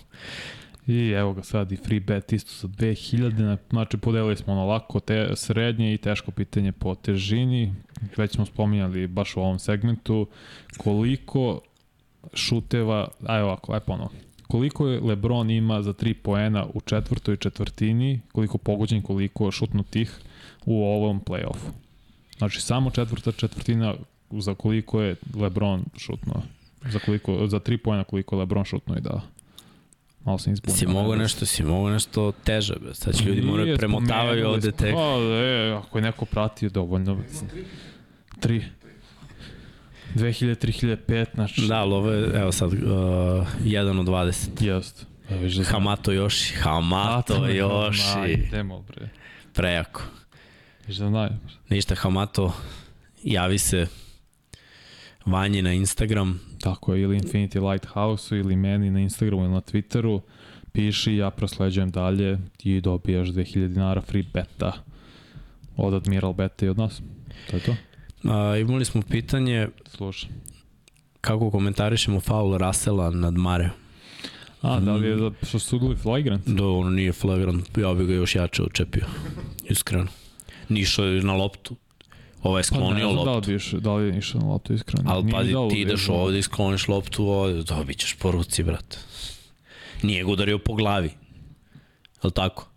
I 0.88 1.10
evo 1.10 1.34
ga 1.34 1.43
sad 1.43 1.71
i 1.71 1.77
free 1.77 1.99
bet 1.99 2.34
isto 2.34 2.51
sa 2.51 2.67
2000, 2.67 3.58
znači 3.69 3.97
podelili 3.97 4.36
smo 4.36 4.53
ono 4.53 4.65
lako, 4.65 4.99
te, 4.99 5.32
srednje 5.36 5.93
i 5.93 5.97
teško 5.97 6.32
pitanje 6.32 6.71
po 6.71 6.95
težini, 6.95 7.73
već 8.17 8.32
smo 8.32 8.45
spominjali 8.45 9.08
baš 9.08 9.36
u 9.36 9.39
ovom 9.39 9.60
segmentu, 9.60 10.27
koliko 10.77 11.62
šuteva, 12.34 13.08
aj 13.25 13.41
ovako, 13.41 13.73
aj 13.73 13.80
ponovo, 13.80 14.10
koliko 14.48 14.88
je 14.88 15.00
Lebron 15.00 15.50
ima 15.50 15.82
za 15.82 15.94
3 15.94 16.14
poena 16.14 16.66
u 16.74 16.82
četvrtoj 16.82 17.38
četvrtini, 17.38 18.22
koliko 18.32 18.58
pogođen, 18.58 19.02
koliko 19.02 19.52
šutnutih 19.52 20.20
u 20.66 20.84
ovom 20.84 21.22
play-offu. 21.22 21.72
Znači 22.38 22.62
samo 22.62 22.92
četvrta 22.92 23.32
četvrtina 23.32 23.96
za 24.32 24.56
koliko 24.56 25.02
je 25.02 25.16
Lebron 25.36 25.86
šutnuo. 25.98 26.42
Za 26.90 27.00
koliko 27.00 27.48
za 27.48 27.60
3 27.60 27.78
poena 27.78 28.04
koliko 28.04 28.36
je 28.36 28.40
Lebron 28.40 28.66
šutnuo 28.66 28.98
i 28.98 29.02
dao. 29.02 29.22
Malo 30.26 30.38
sam 30.38 30.54
izbunio. 30.54 30.78
Si 30.78 30.88
mogo 30.88 31.16
nešto, 31.16 31.46
si 31.46 31.64
mogo 31.64 31.90
nešto 31.90 32.32
teže, 32.32 32.76
be. 32.76 32.94
sad 32.94 33.16
će 33.16 33.24
ljudi 33.24 33.42
moraju 33.42 33.78
premotavaju 33.78 34.48
ovde 34.48 34.72
tek. 34.72 34.94
Pa, 34.94 35.18
e, 35.20 35.72
ako 35.72 35.98
je 35.98 36.02
neko 36.02 36.26
pratio 36.26 36.70
dovoljno. 36.70 37.20
3. 38.42 38.64
2000, 40.17 40.56
3005, 40.67 41.25
znači... 41.36 41.67
Da, 41.67 41.75
ali 41.77 41.93
ovo 41.93 42.12
je, 42.12 42.41
evo 42.41 42.51
sad, 42.51 42.73
uh, 42.73 42.80
1 42.80 43.99
od 43.99 44.06
20. 44.06 44.63
Jest. 44.65 45.06
Da. 45.30 45.63
Hamato 45.63 46.11
Yoshi, 46.11 46.53
Hamato 46.61 47.39
Ma, 47.39 47.47
Yoshi. 47.47 48.47
idemo, 48.47 48.82
bre. 48.82 49.09
Prejako. 49.53 50.01
Viš 50.88 50.97
da 50.97 51.07
znaju. 51.07 51.30
Ništa, 51.70 51.95
Hamato, 51.95 52.53
javi 53.24 53.57
se 53.57 53.88
Vanji 55.26 55.61
na 55.61 55.74
Instagram. 55.74 56.39
Tako 56.61 56.93
je, 56.93 57.01
ili 57.01 57.20
Infinity 57.20 57.72
Lighthouse-u, 57.72 58.38
ili 58.38 58.55
meni 58.55 58.91
na 58.91 58.99
Instagramu 58.99 59.43
ili 59.43 59.53
na 59.53 59.61
Twitteru. 59.61 60.22
Piši, 60.72 61.15
ja 61.15 61.30
prosleđujem 61.30 61.89
dalje 61.89 62.38
i 62.63 62.82
dobijaš 62.82 63.28
2000 63.28 63.68
dinara 63.68 64.01
free 64.01 64.24
beta 64.34 64.72
od 65.78 65.93
Admiral 65.93 66.34
Beta 66.34 66.65
i 66.65 66.70
od 66.70 66.78
nas. 66.78 67.01
To 67.49 67.57
je 67.57 67.63
to. 67.63 67.76
A, 68.28 68.57
imali 68.57 68.86
smo 68.86 69.01
pitanje 69.01 69.67
Slušaj. 69.88 70.30
kako 71.21 71.51
komentarišemo 71.51 72.19
faul 72.19 72.57
Rasela 72.57 73.09
nad 73.11 73.34
Mare. 73.34 73.69
A, 74.61 74.80
da 74.80 74.93
li 74.93 75.07
je 75.07 75.15
da 75.15 75.32
što 75.38 75.59
su 75.59 75.59
sudili 75.61 75.95
flagrant? 75.95 76.47
Da, 76.47 76.65
ono 76.65 76.89
nije 76.89 77.11
flagrant, 77.13 77.78
ja 77.78 77.93
bih 77.93 78.07
ga 78.07 78.13
još 78.13 78.36
jače 78.36 78.63
učepio, 78.63 79.05
iskreno. 79.63 80.07
Nišao 80.69 81.05
je 81.05 81.23
na 81.23 81.34
loptu. 81.34 81.75
Ovo 82.43 82.57
je 82.57 82.63
Pa 82.63 82.75
ne 82.75 82.80
sklonio 82.80 82.99
znam 83.03 83.15
da 83.15 83.21
li, 83.21 83.28
loptu. 83.28 83.49
bi 83.49 83.55
išao, 83.55 83.80
da 83.80 83.93
li 83.93 84.07
je 84.07 84.17
išao 84.17 84.41
na 84.41 84.47
loptu 84.47 84.73
iskreno. 84.73 85.11
Ali 85.11 85.32
pazi, 85.32 85.53
ti 85.71 85.82
ideš 85.82 86.07
uvijek. 86.07 86.21
ovde 86.21 86.39
i 86.39 86.43
skloniš 86.43 86.88
loptu 86.88 87.25
ovde, 87.25 87.63
dobit 87.63 87.97
ćeš 87.97 88.13
po 88.13 88.32
ruci, 88.32 88.63
brate. 88.63 88.97
Nije 90.03 90.23
ga 90.23 90.32
udario 90.32 90.57
po 90.57 90.73
glavi. 90.73 91.07
Je 91.07 92.23
li 92.23 92.32
tako? 92.32 92.67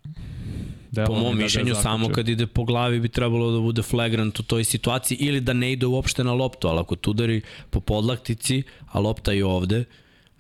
Po 1.07 1.15
mom 1.15 1.37
da 1.37 1.43
mišljenju, 1.43 1.75
samo 1.75 2.09
kad 2.09 2.29
ide 2.29 2.47
po 2.47 2.65
glavi 2.65 3.01
bi 3.01 3.09
trebalo 3.09 3.51
da 3.51 3.61
bude 3.61 3.83
flagrant 3.83 4.41
u 4.41 4.43
toj 4.43 4.65
situaciji 4.65 5.17
ili 5.17 5.41
da 5.41 5.53
ne 5.53 5.73
ide 5.73 5.87
uopšte 5.87 6.25
na 6.25 6.33
loptu, 6.33 6.69
ali 6.69 6.81
ako 6.81 6.97
tu 6.97 7.11
udari 7.11 7.41
po 7.71 7.81
podlaktici, 7.81 8.63
a 8.87 9.01
lopta 9.01 9.33
je 9.33 9.45
ovde, 9.45 9.85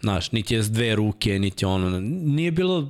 znaš, 0.00 0.32
niti 0.32 0.54
je 0.54 0.62
s 0.62 0.70
dve 0.70 0.94
ruke, 0.94 1.38
niti 1.38 1.64
ono, 1.64 2.00
nije 2.00 2.50
bilo 2.50 2.88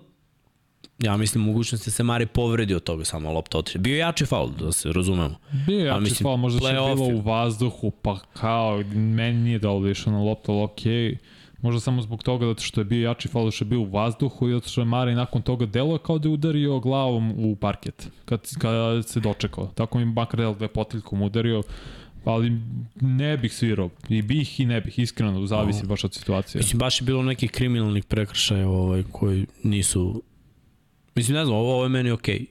ja 0.99 1.17
mislim 1.17 1.45
mogućnost 1.45 1.85
da 1.85 1.91
se 1.91 2.03
Mari 2.03 2.27
povredi 2.27 2.75
od 2.75 2.83
toga 2.83 3.05
samo 3.05 3.33
lopta 3.33 3.59
otiče. 3.59 3.79
Bio 3.79 3.97
jači 3.97 4.27
faul, 4.27 4.51
da 4.51 4.73
se 4.73 4.93
razumemo. 4.93 5.37
Bio 5.67 5.87
jači 5.87 6.01
mislim, 6.01 6.25
faul, 6.25 6.37
možda 6.37 6.61
će 6.61 6.75
bilo 6.75 7.07
u 7.07 7.21
vazduhu, 7.21 7.91
pa 7.91 8.19
kao, 8.19 8.83
meni 8.95 9.39
nije 9.39 9.59
dalo 9.59 9.79
više 9.79 10.11
na 10.11 10.19
lopta, 10.19 10.53
ali 10.53 10.63
okej. 10.63 10.93
Okay 10.93 11.17
Možda 11.63 11.81
samo 11.81 12.03
zbog 12.03 12.23
toga 12.23 12.47
zato 12.47 12.63
što 12.63 12.81
je 12.81 12.85
bio 12.85 13.09
jači 13.09 13.29
faul 13.29 13.51
što 13.51 13.65
je 13.65 13.69
bio 13.69 13.81
u 13.81 13.91
vazduhu 13.91 14.49
i 14.49 14.53
zato 14.53 14.69
što 14.69 14.81
je 14.81 14.85
Mari 14.85 15.15
nakon 15.15 15.43
toga 15.43 15.67
delo 15.67 15.99
kao 15.99 16.19
da 16.19 16.29
je 16.29 16.33
udario 16.33 16.81
glavom 16.81 17.35
u 17.39 17.57
parket 17.57 18.09
kad, 18.25 18.41
kad 18.59 19.09
se 19.09 19.21
dočekao. 19.21 19.67
Tako 19.67 19.99
mi 19.99 20.05
makar 20.05 20.41
da 20.41 20.65
je 20.65 20.69
potiljkom 20.69 21.23
udario 21.23 21.63
ali 22.25 22.53
ne 23.01 23.37
bih 23.37 23.55
svirao 23.55 23.91
i 24.09 24.23
bih 24.23 24.61
i 24.61 24.65
ne 24.65 24.81
bih 24.81 24.99
iskreno 24.99 25.47
zavisi 25.47 25.87
baš 25.87 26.05
od 26.05 26.15
situacije 26.15 26.59
mislim 26.59 26.79
baš 26.79 27.01
je 27.01 27.05
bilo 27.05 27.23
nekih 27.23 27.51
kriminalnih 27.51 28.05
prekršaja 28.05 28.69
ovaj 28.69 29.03
koji 29.13 29.47
nisu 29.63 30.23
mislim 31.15 31.37
ne 31.37 31.45
znam 31.45 31.57
ovo, 31.57 31.75
ovo 31.75 31.83
je 31.83 31.89
meni 31.89 32.11
okej 32.11 32.39
okay. 32.39 32.47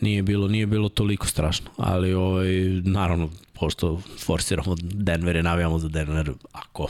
nije 0.00 0.22
bilo 0.22 0.48
nije 0.48 0.66
bilo 0.66 0.88
toliko 0.88 1.26
strašno 1.26 1.70
ali 1.76 2.14
ovaj 2.14 2.48
naravno 2.84 3.30
pošto 3.52 4.00
forsiramo 4.18 4.76
Denver 4.82 5.36
i 5.36 5.42
navijamo 5.42 5.78
za 5.78 5.88
Denver 5.88 6.32
ako 6.52 6.88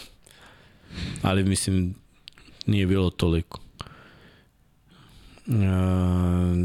ali 1.23 1.45
mislim 1.45 1.95
nije 2.67 2.87
bilo 2.87 3.11
toliko. 3.11 3.61
Uh, 5.47 5.55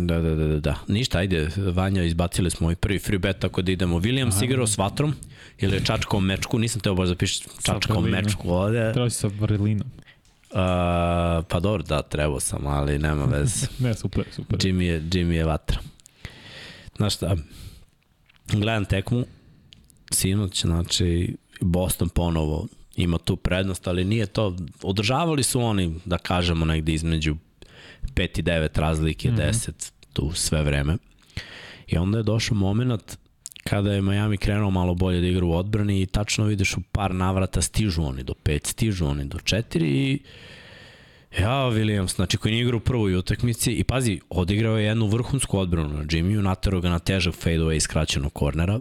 da, 0.05 0.21
da, 0.21 0.35
da, 0.35 0.47
da, 0.47 0.59
da. 0.59 0.75
Ništa, 0.87 1.17
ajde, 1.17 1.49
Vanja, 1.73 2.03
izbacili 2.03 2.49
smo 2.49 2.71
i 2.71 2.75
prvi 2.75 2.99
free 2.99 3.19
bet, 3.19 3.39
tako 3.39 3.61
da 3.61 3.71
idemo. 3.71 3.99
Williams 3.99 4.43
igrao 4.43 4.67
s 4.67 4.77
vatrom, 4.77 5.13
ili 5.57 5.75
je 5.75 5.85
čačkao 5.85 6.19
mečku, 6.19 6.59
nisam 6.59 6.81
teo 6.81 6.95
baš 6.95 7.09
da 7.09 7.15
pišeš 7.15 7.41
čačkao 7.63 8.01
mečku 8.01 8.49
ovde. 8.49 8.91
Treba 8.93 9.09
si 9.09 9.15
sa 9.15 9.27
vrlinom. 9.39 9.87
Uh, 9.87 10.55
pa 11.47 11.59
dobro, 11.61 11.83
da, 11.83 12.01
trebao 12.01 12.39
sam, 12.39 12.67
ali 12.67 12.99
nema 12.99 13.25
veze. 13.25 13.67
ne, 13.83 13.93
super, 13.93 14.23
super. 14.31 14.59
Jimmy 14.59 14.81
je, 14.81 15.01
Jimmy 15.01 15.31
je 15.31 15.45
vatra. 15.45 15.79
Znaš 16.97 17.15
šta, 17.15 17.35
gledam 18.47 18.85
tekmu, 18.85 19.25
sinoć, 20.11 20.61
znači, 20.61 21.35
Boston 21.61 22.09
ponovo 22.09 22.67
ima 23.03 23.17
tu 23.17 23.35
prednost, 23.35 23.87
ali 23.87 24.05
nije 24.05 24.25
to, 24.25 24.55
održavali 24.83 25.43
su 25.43 25.61
oni, 25.61 25.95
da 26.05 26.17
kažemo, 26.17 26.65
negde 26.65 26.93
između 26.93 27.35
5 28.13 28.39
i 28.39 28.43
9 28.43 28.79
razlike, 28.79 29.31
mm 29.31 29.35
-hmm. 29.35 29.49
10 29.49 29.91
tu 30.13 30.31
sve 30.33 30.63
vreme. 30.63 30.97
I 31.87 31.97
onda 31.97 32.17
je 32.17 32.23
došao 32.23 32.57
moment 32.57 33.17
kada 33.63 33.93
je 33.93 34.01
Miami 34.01 34.37
krenuo 34.37 34.71
malo 34.71 34.93
bolje 34.93 35.21
da 35.21 35.27
igra 35.27 35.45
u 35.45 35.53
odbrani 35.53 36.01
i 36.01 36.05
tačno 36.05 36.45
vidiš 36.45 36.77
u 36.77 36.81
par 36.91 37.15
navrata 37.15 37.61
stižu 37.61 38.03
oni 38.03 38.23
do 38.23 38.33
5, 38.43 38.67
stižu 38.67 39.05
oni 39.05 39.25
do 39.25 39.37
4 39.37 39.83
i 39.83 40.19
Ja, 41.39 41.69
Williams, 41.69 42.15
znači 42.15 42.37
koji 42.37 42.51
nije 42.51 42.61
igrao 42.61 42.77
u 42.77 42.81
prvoj 42.81 43.15
utakmici 43.15 43.71
i 43.71 43.83
pazi, 43.83 44.19
odigrao 44.29 44.77
je 44.77 44.85
jednu 44.85 45.07
vrhunsku 45.07 45.59
odbranu 45.59 45.89
na 45.89 46.03
Jimmyu, 46.03 46.41
natero 46.41 46.81
ga 46.81 46.89
na 46.89 46.99
težak 46.99 47.35
fadeaway 47.35 47.75
iz 47.75 47.87
kraćenog 47.87 48.33
kornera. 48.33 48.79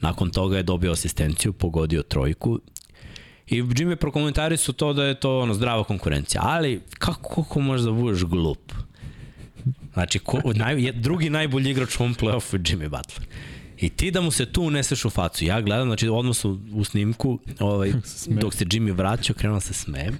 Nakon 0.00 0.30
toga 0.30 0.56
je 0.56 0.62
dobio 0.62 0.92
asistenciju, 0.92 1.52
pogodio 1.52 2.02
trojku 2.02 2.60
I 3.46 3.62
Jimmy 3.62 3.96
prokomentari 3.96 4.56
su 4.56 4.72
to 4.72 4.92
da 4.92 5.04
je 5.04 5.14
to 5.14 5.38
ono, 5.38 5.54
zdrava 5.54 5.84
konkurencija. 5.84 6.40
Ali 6.44 6.80
kako, 6.98 7.42
kako 7.42 7.60
možeš 7.60 7.84
da 7.84 7.92
budeš 7.92 8.24
glup? 8.24 8.72
Znači, 9.92 10.18
ko, 10.18 10.40
naj, 10.54 10.92
drugi 10.92 11.30
najbolji 11.30 11.70
igrač 11.70 12.00
u 12.00 12.02
ovom 12.02 12.14
playoffu 12.14 12.54
je 12.54 12.60
Jimmy 12.60 12.88
Butler. 12.88 13.28
I 13.82 13.88
ti 13.88 14.10
da 14.10 14.20
mu 14.20 14.30
se 14.30 14.46
tu 14.46 14.62
uneseš 14.62 15.04
u 15.04 15.10
facu. 15.10 15.44
Ja 15.44 15.60
gledam, 15.60 15.88
znači 15.88 16.08
odmah 16.08 16.36
su 16.36 16.60
u 16.72 16.84
snimku, 16.84 17.38
ovaj, 17.60 17.92
dok 18.40 18.54
se 18.54 18.64
Jimmy 18.64 18.96
vraćao, 18.96 19.36
krenuo 19.36 19.60
se 19.60 19.74
smejem. 19.74 20.18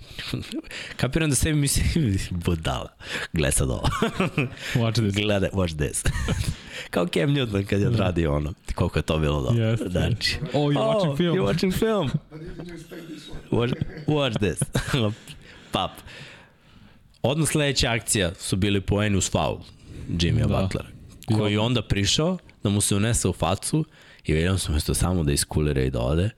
Kapiram 1.01 1.31
da 1.31 1.37
sebi 1.37 1.59
misli, 1.59 2.18
budala, 2.45 2.89
gledaj 3.33 3.53
sad 3.53 3.70
ovo. 3.70 3.89
watch 4.75 4.95
this. 4.95 5.14
Gledaj, 5.14 5.51
watch 5.51 5.77
this. 5.77 6.03
Kao 6.93 7.07
Cam 7.07 7.30
Newton 7.30 7.64
kad 7.66 7.80
je 7.80 7.84
da. 7.84 7.90
odradio 7.90 8.34
ono, 8.34 8.53
koliko 8.74 8.99
je 8.99 9.03
to 9.03 9.18
bilo 9.18 9.43
dobro. 9.43 9.64
Yes, 9.64 9.90
znači, 9.90 10.38
oh, 10.53 10.72
you're 10.72 10.78
oh, 10.78 10.97
watching 10.97 11.16
film. 11.16 11.36
You're 11.36 11.55
watching 11.55 11.74
film. 11.78 12.11
watch, 13.51 13.72
watch 14.07 14.36
this. 14.38 14.61
Pap. 15.72 15.90
Odmah 17.22 17.49
sledeća 17.49 17.90
akcija 17.90 18.34
su 18.34 18.57
bili 18.57 18.80
poeni 18.80 19.16
uz 19.16 19.30
faul 19.30 19.59
Jimmy 20.09 20.47
da. 20.47 20.62
Butlera, 20.62 20.88
koji 21.38 21.57
onda 21.57 21.82
prišao, 21.82 22.38
da 22.62 22.70
mu 22.70 22.80
se 22.80 22.97
unese 22.97 23.28
u 23.28 23.32
facu 23.32 23.84
i 24.24 24.32
vidim 24.32 24.59
sam 24.59 24.74
mesto 24.74 24.95
samo 24.95 25.24
da 25.24 25.32
iskulira 25.32 25.82
i 25.82 25.90
da 25.90 26.01
ode. 26.01 26.30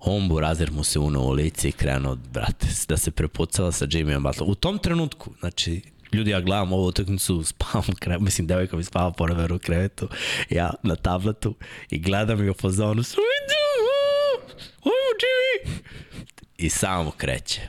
On 0.00 0.28
burazer 0.28 0.70
mu 0.70 0.84
se 0.84 0.98
uno 0.98 1.20
u 1.20 1.30
lice 1.30 1.68
i 1.68 1.72
krenuo, 1.72 2.16
brate, 2.32 2.66
da 2.88 2.96
se 2.96 3.10
prepucala 3.10 3.72
sa 3.72 3.86
Jimmy 3.86 4.22
Butler. 4.22 4.50
U 4.50 4.54
tom 4.54 4.78
trenutku, 4.78 5.30
znači, 5.40 5.80
ljudi, 6.12 6.30
ja 6.30 6.40
gledam 6.40 6.72
ovu 6.72 6.86
utakmicu, 6.86 7.42
spavam, 7.52 7.94
kre, 8.00 8.18
mislim, 8.18 8.46
devojka 8.46 8.76
mi 8.76 8.84
spava 8.84 9.12
po 9.12 9.24
u 9.54 9.58
krevetu, 9.58 10.08
ja 10.50 10.74
na 10.82 10.96
tabletu 10.96 11.54
i 11.90 11.98
gledam 11.98 12.44
i 12.44 12.50
u 12.50 12.54
fazonu, 12.54 13.02
Ajmo, 14.84 15.12
Jimmy! 15.22 15.72
I 16.58 16.70
samo 16.70 17.10
kreće. 17.10 17.60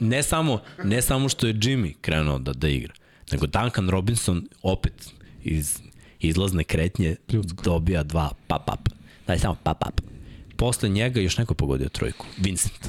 Ne 0.00 0.22
samo, 0.22 0.60
ne 0.84 1.02
samo 1.02 1.28
što 1.28 1.46
je 1.46 1.54
Jimmy 1.54 1.94
krenuo 2.00 2.38
da, 2.38 2.52
da 2.52 2.68
igra, 2.68 2.92
nego 3.32 3.46
Duncan 3.46 3.90
Robinson 3.90 4.48
opet 4.62 5.12
iz 5.44 5.78
izlazne 6.20 6.64
kretnje 6.64 7.16
Ljudsko. 7.32 7.62
dobija 7.62 8.02
dva 8.02 8.30
pap 8.46 8.66
pap. 8.66 8.88
Daj 9.26 9.38
samo 9.38 9.56
pap 9.62 9.78
pap. 9.78 10.00
Posle 10.56 10.88
njega 10.88 11.20
još 11.20 11.38
neko 11.38 11.54
pogodio 11.54 11.88
trojku. 11.88 12.26
Vincent. 12.38 12.88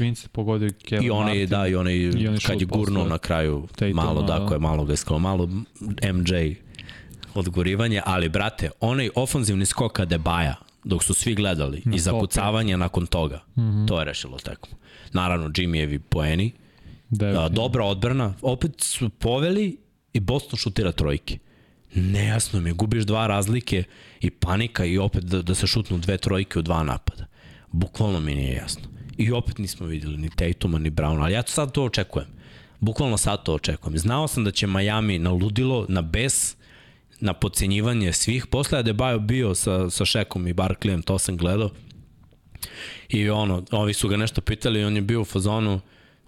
Vincent 0.00 0.32
pogodio 0.32 0.70
Kevin 0.84 1.06
I 1.06 1.10
onaj, 1.10 1.46
da, 1.46 1.66
i 1.66 1.74
onaj, 1.74 1.94
I 1.94 2.28
onaj 2.28 2.40
kad 2.46 2.60
je 2.60 2.66
gurnuo 2.66 3.04
na 3.04 3.18
kraju, 3.18 3.66
Tatum, 3.76 3.96
malo, 3.96 4.22
da, 4.22 4.38
dakle, 4.38 4.58
malo 4.58 4.84
ga 4.84 4.92
iskalo, 4.92 5.18
malo 5.18 5.48
MJ 6.14 6.54
odgorivanje, 7.34 8.02
ali 8.04 8.28
brate, 8.28 8.70
onaj 8.80 9.10
ofanzivni 9.14 9.66
skok 9.66 10.00
Adebaja, 10.00 10.54
dok 10.84 11.04
su 11.04 11.14
svi 11.14 11.34
gledali, 11.34 11.82
na 11.84 11.96
i 11.96 11.98
zakucavanje 11.98 12.76
nakon 12.76 13.06
toga, 13.06 13.44
mm 13.56 13.62
-hmm. 13.62 13.88
to 13.88 13.98
je 13.98 14.04
rešilo 14.04 14.38
tekmu. 14.38 14.76
Naravno, 15.12 15.48
Jimmyevi 15.48 15.98
poeni, 15.98 16.52
da, 17.10 17.48
dobra 17.48 17.84
odbrana, 17.84 18.34
opet 18.42 18.72
su 18.78 19.08
poveli 19.08 19.76
i 20.12 20.20
Boston 20.20 20.56
šutira 20.58 20.92
trojke 20.92 21.38
nejasno 21.96 22.60
mi 22.60 22.70
je, 22.70 22.74
gubiš 22.74 23.04
dva 23.04 23.26
razlike 23.26 23.84
i 24.20 24.30
panika 24.30 24.84
i 24.84 24.98
opet 24.98 25.24
da, 25.24 25.42
da 25.42 25.54
se 25.54 25.66
šutnu 25.66 25.98
dve 25.98 26.18
trojke 26.18 26.58
u 26.58 26.62
dva 26.62 26.82
napada. 26.82 27.26
Bukvalno 27.72 28.20
mi 28.20 28.34
nije 28.34 28.54
jasno. 28.54 28.82
I 29.18 29.32
opet 29.32 29.58
nismo 29.58 29.86
videli 29.86 30.16
ni 30.16 30.30
Tatuma 30.30 30.78
ni 30.78 30.90
Browna, 30.90 31.22
ali 31.22 31.32
ja 31.32 31.42
to 31.42 31.52
sad 31.52 31.72
to 31.72 31.84
očekujem. 31.84 32.28
Bukvalno 32.80 33.16
sad 33.16 33.42
to 33.42 33.54
očekujem. 33.54 33.98
Znao 33.98 34.28
sam 34.28 34.44
da 34.44 34.50
će 34.50 34.66
Miami 34.66 35.18
na 35.18 35.30
ludilo, 35.30 35.86
na 35.88 36.02
bes, 36.02 36.56
na 37.20 37.32
pocenjivanje 37.32 38.12
svih. 38.12 38.46
Posle 38.46 38.82
je 38.86 38.92
Bajo 38.92 39.18
bio 39.18 39.54
sa, 39.54 39.90
sa 39.90 40.04
Šekom 40.04 40.46
i 40.46 40.54
Barkleyem, 40.54 41.04
to 41.04 41.18
sam 41.18 41.36
gledao. 41.36 41.70
I 43.08 43.30
ono, 43.30 43.64
ovi 43.70 43.94
su 43.94 44.08
ga 44.08 44.16
nešto 44.16 44.40
pitali 44.40 44.80
i 44.80 44.84
on 44.84 44.96
je 44.96 45.02
bio 45.02 45.20
u 45.20 45.24
fazonu, 45.24 45.80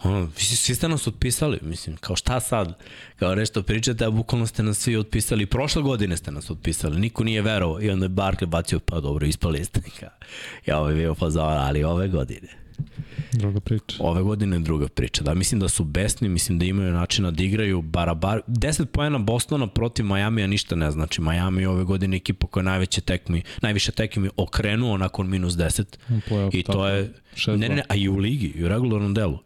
ono, 0.02 0.30
svi 0.36 0.74
ste 0.74 0.88
nas 0.88 1.06
otpisali, 1.06 1.58
mislim, 1.62 1.96
kao 1.96 2.16
šta 2.16 2.40
sad? 2.40 2.78
Kao 3.16 3.34
nešto 3.34 3.62
pričate, 3.62 4.04
a 4.04 4.10
bukvalno 4.10 4.46
ste 4.46 4.62
nas 4.62 4.78
svi 4.78 4.96
otpisali. 4.96 5.46
Prošle 5.46 5.82
godine 5.82 6.16
ste 6.16 6.30
nas 6.30 6.50
otpisali, 6.50 7.00
niko 7.00 7.24
nije 7.24 7.42
verovao. 7.42 7.82
I 7.82 7.90
onda 7.90 8.04
je 8.04 8.10
Barkley 8.10 8.46
bacio, 8.46 8.80
pa 8.80 9.00
dobro, 9.00 9.26
ispali 9.26 9.64
ste. 9.64 9.80
ja 10.66 10.78
ovaj 10.78 10.94
bio 10.94 11.14
fazon, 11.14 11.58
ali 11.58 11.84
ove 11.84 12.08
godine. 12.08 12.67
Druga 13.32 13.60
priča. 13.60 13.96
Ove 14.00 14.22
godine 14.22 14.56
je 14.56 14.60
druga 14.60 14.88
priča. 14.88 15.24
Da, 15.24 15.34
mislim 15.34 15.60
da 15.60 15.68
su 15.68 15.84
besni, 15.84 16.28
mislim 16.28 16.58
da 16.58 16.64
imaju 16.64 16.92
načina 16.92 17.30
da 17.30 17.42
igraju 17.42 17.82
barabar. 17.82 18.40
10 18.48 18.84
pojena 18.84 19.18
Bostona 19.18 19.66
protiv 19.66 20.04
Majamija 20.04 20.46
ništa 20.46 20.76
ne 20.76 20.90
znači. 20.90 21.20
Miami 21.20 21.66
ove 21.66 21.84
godine 21.84 22.16
ekipa 22.16 22.46
koja 22.46 22.62
najveće 22.62 23.00
tekmi, 23.00 23.42
najviše 23.62 23.92
tekmi 23.92 24.30
okrenuo 24.36 24.96
nakon 24.96 25.28
minus 25.28 25.54
10. 25.54 25.84
I 26.52 26.62
to 26.62 26.88
je, 26.88 27.12
ne, 27.46 27.68
ne, 27.68 27.82
a 27.88 27.94
i 27.94 28.08
u 28.08 28.16
ligi, 28.16 28.46
i 28.46 28.64
u 28.64 28.68
regularnom 28.68 29.14
delu. 29.14 29.38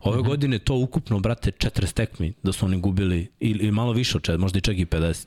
Ove 0.00 0.16
mhm. 0.16 0.24
-huh. 0.24 0.28
godine 0.28 0.58
to 0.58 0.74
ukupno, 0.74 1.20
brate, 1.20 1.50
40 1.50 1.92
tekmi 1.92 2.32
da 2.42 2.52
su 2.52 2.66
oni 2.66 2.80
gubili, 2.80 3.28
ili, 3.40 3.70
malo 3.70 3.92
više 3.92 4.16
od 4.16 4.22
čet, 4.22 4.38
možda 4.40 4.58
i 4.58 4.60
čak 4.60 4.78
i 4.78 4.86
50. 4.86 5.26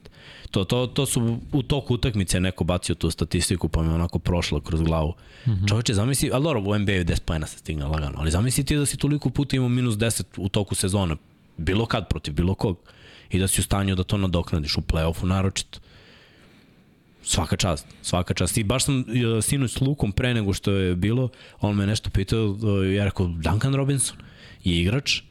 To, 0.51 0.63
to, 0.63 0.87
to 0.87 1.05
su 1.05 1.39
u 1.51 1.63
toku 1.63 1.93
utakmice 1.93 2.39
neko 2.39 2.63
bacio 2.63 2.95
tu 2.95 3.11
statistiku 3.11 3.67
pa 3.67 3.83
mi 3.83 3.89
onako 3.89 4.19
prošlo 4.19 4.59
kroz 4.59 4.81
glavu. 4.81 5.13
Mhm. 5.47 5.51
-huh. 5.51 5.69
Čovječe, 5.69 5.93
zamisli, 5.93 6.29
ali 6.33 6.43
dobro, 6.43 6.61
u 6.61 6.79
NBA-u 6.79 7.03
10 7.03 7.19
pojena 7.21 7.47
se 7.47 7.57
stigne 7.57 7.85
lagano, 7.85 8.13
ali 8.17 8.31
zamisli 8.31 8.63
ti 8.63 8.75
da 8.75 8.85
si 8.85 8.97
toliko 8.97 9.29
puta 9.29 9.55
imao 9.55 9.69
minus 9.69 9.95
10 9.95 10.23
u 10.37 10.49
toku 10.49 10.75
sezona, 10.75 11.15
bilo 11.57 11.85
kad 11.85 12.07
protiv 12.07 12.33
bilo 12.33 12.55
kog, 12.55 12.77
i 13.31 13.39
da 13.39 13.47
si 13.47 13.61
u 13.61 13.63
stanju 13.63 13.95
da 13.95 14.03
to 14.03 14.17
nadoknadiš 14.17 14.77
u 14.77 14.81
play-offu 14.81 15.25
naročito. 15.25 15.79
Svaka 17.23 17.55
čast, 17.55 17.87
svaka 18.01 18.33
čast. 18.33 18.57
I 18.57 18.63
baš 18.63 18.85
sam 18.85 18.99
uh, 18.99 19.05
sinoć 19.43 19.71
s 19.71 19.81
Lukom 19.81 20.11
pre 20.11 20.33
nego 20.33 20.53
što 20.53 20.71
je 20.71 20.95
bilo, 20.95 21.29
on 21.61 21.75
me 21.75 21.87
nešto 21.87 22.09
pitao, 22.09 22.45
uh, 22.45 22.93
ja 22.95 23.05
rekao, 23.05 23.27
Duncan 23.27 23.75
Robinson? 23.75 24.17
Je 24.63 24.81
igrač 24.81 25.21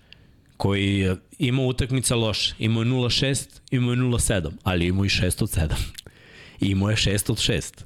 koji 0.57 1.17
ima 1.39 1.63
utakmica 1.63 2.15
loše. 2.15 2.55
Imao 2.59 2.83
je 2.83 2.89
0-6, 2.89 3.61
imao 3.71 3.93
je 3.93 3.99
0-7, 3.99 4.51
ali 4.63 4.87
imao 4.87 5.05
i 5.05 5.09
6 5.09 5.43
od 5.43 5.51
7. 5.51 5.75
Imao 6.61 6.91
je 6.91 6.97
6 6.97 7.31
od 7.31 7.39
6. 7.39 7.85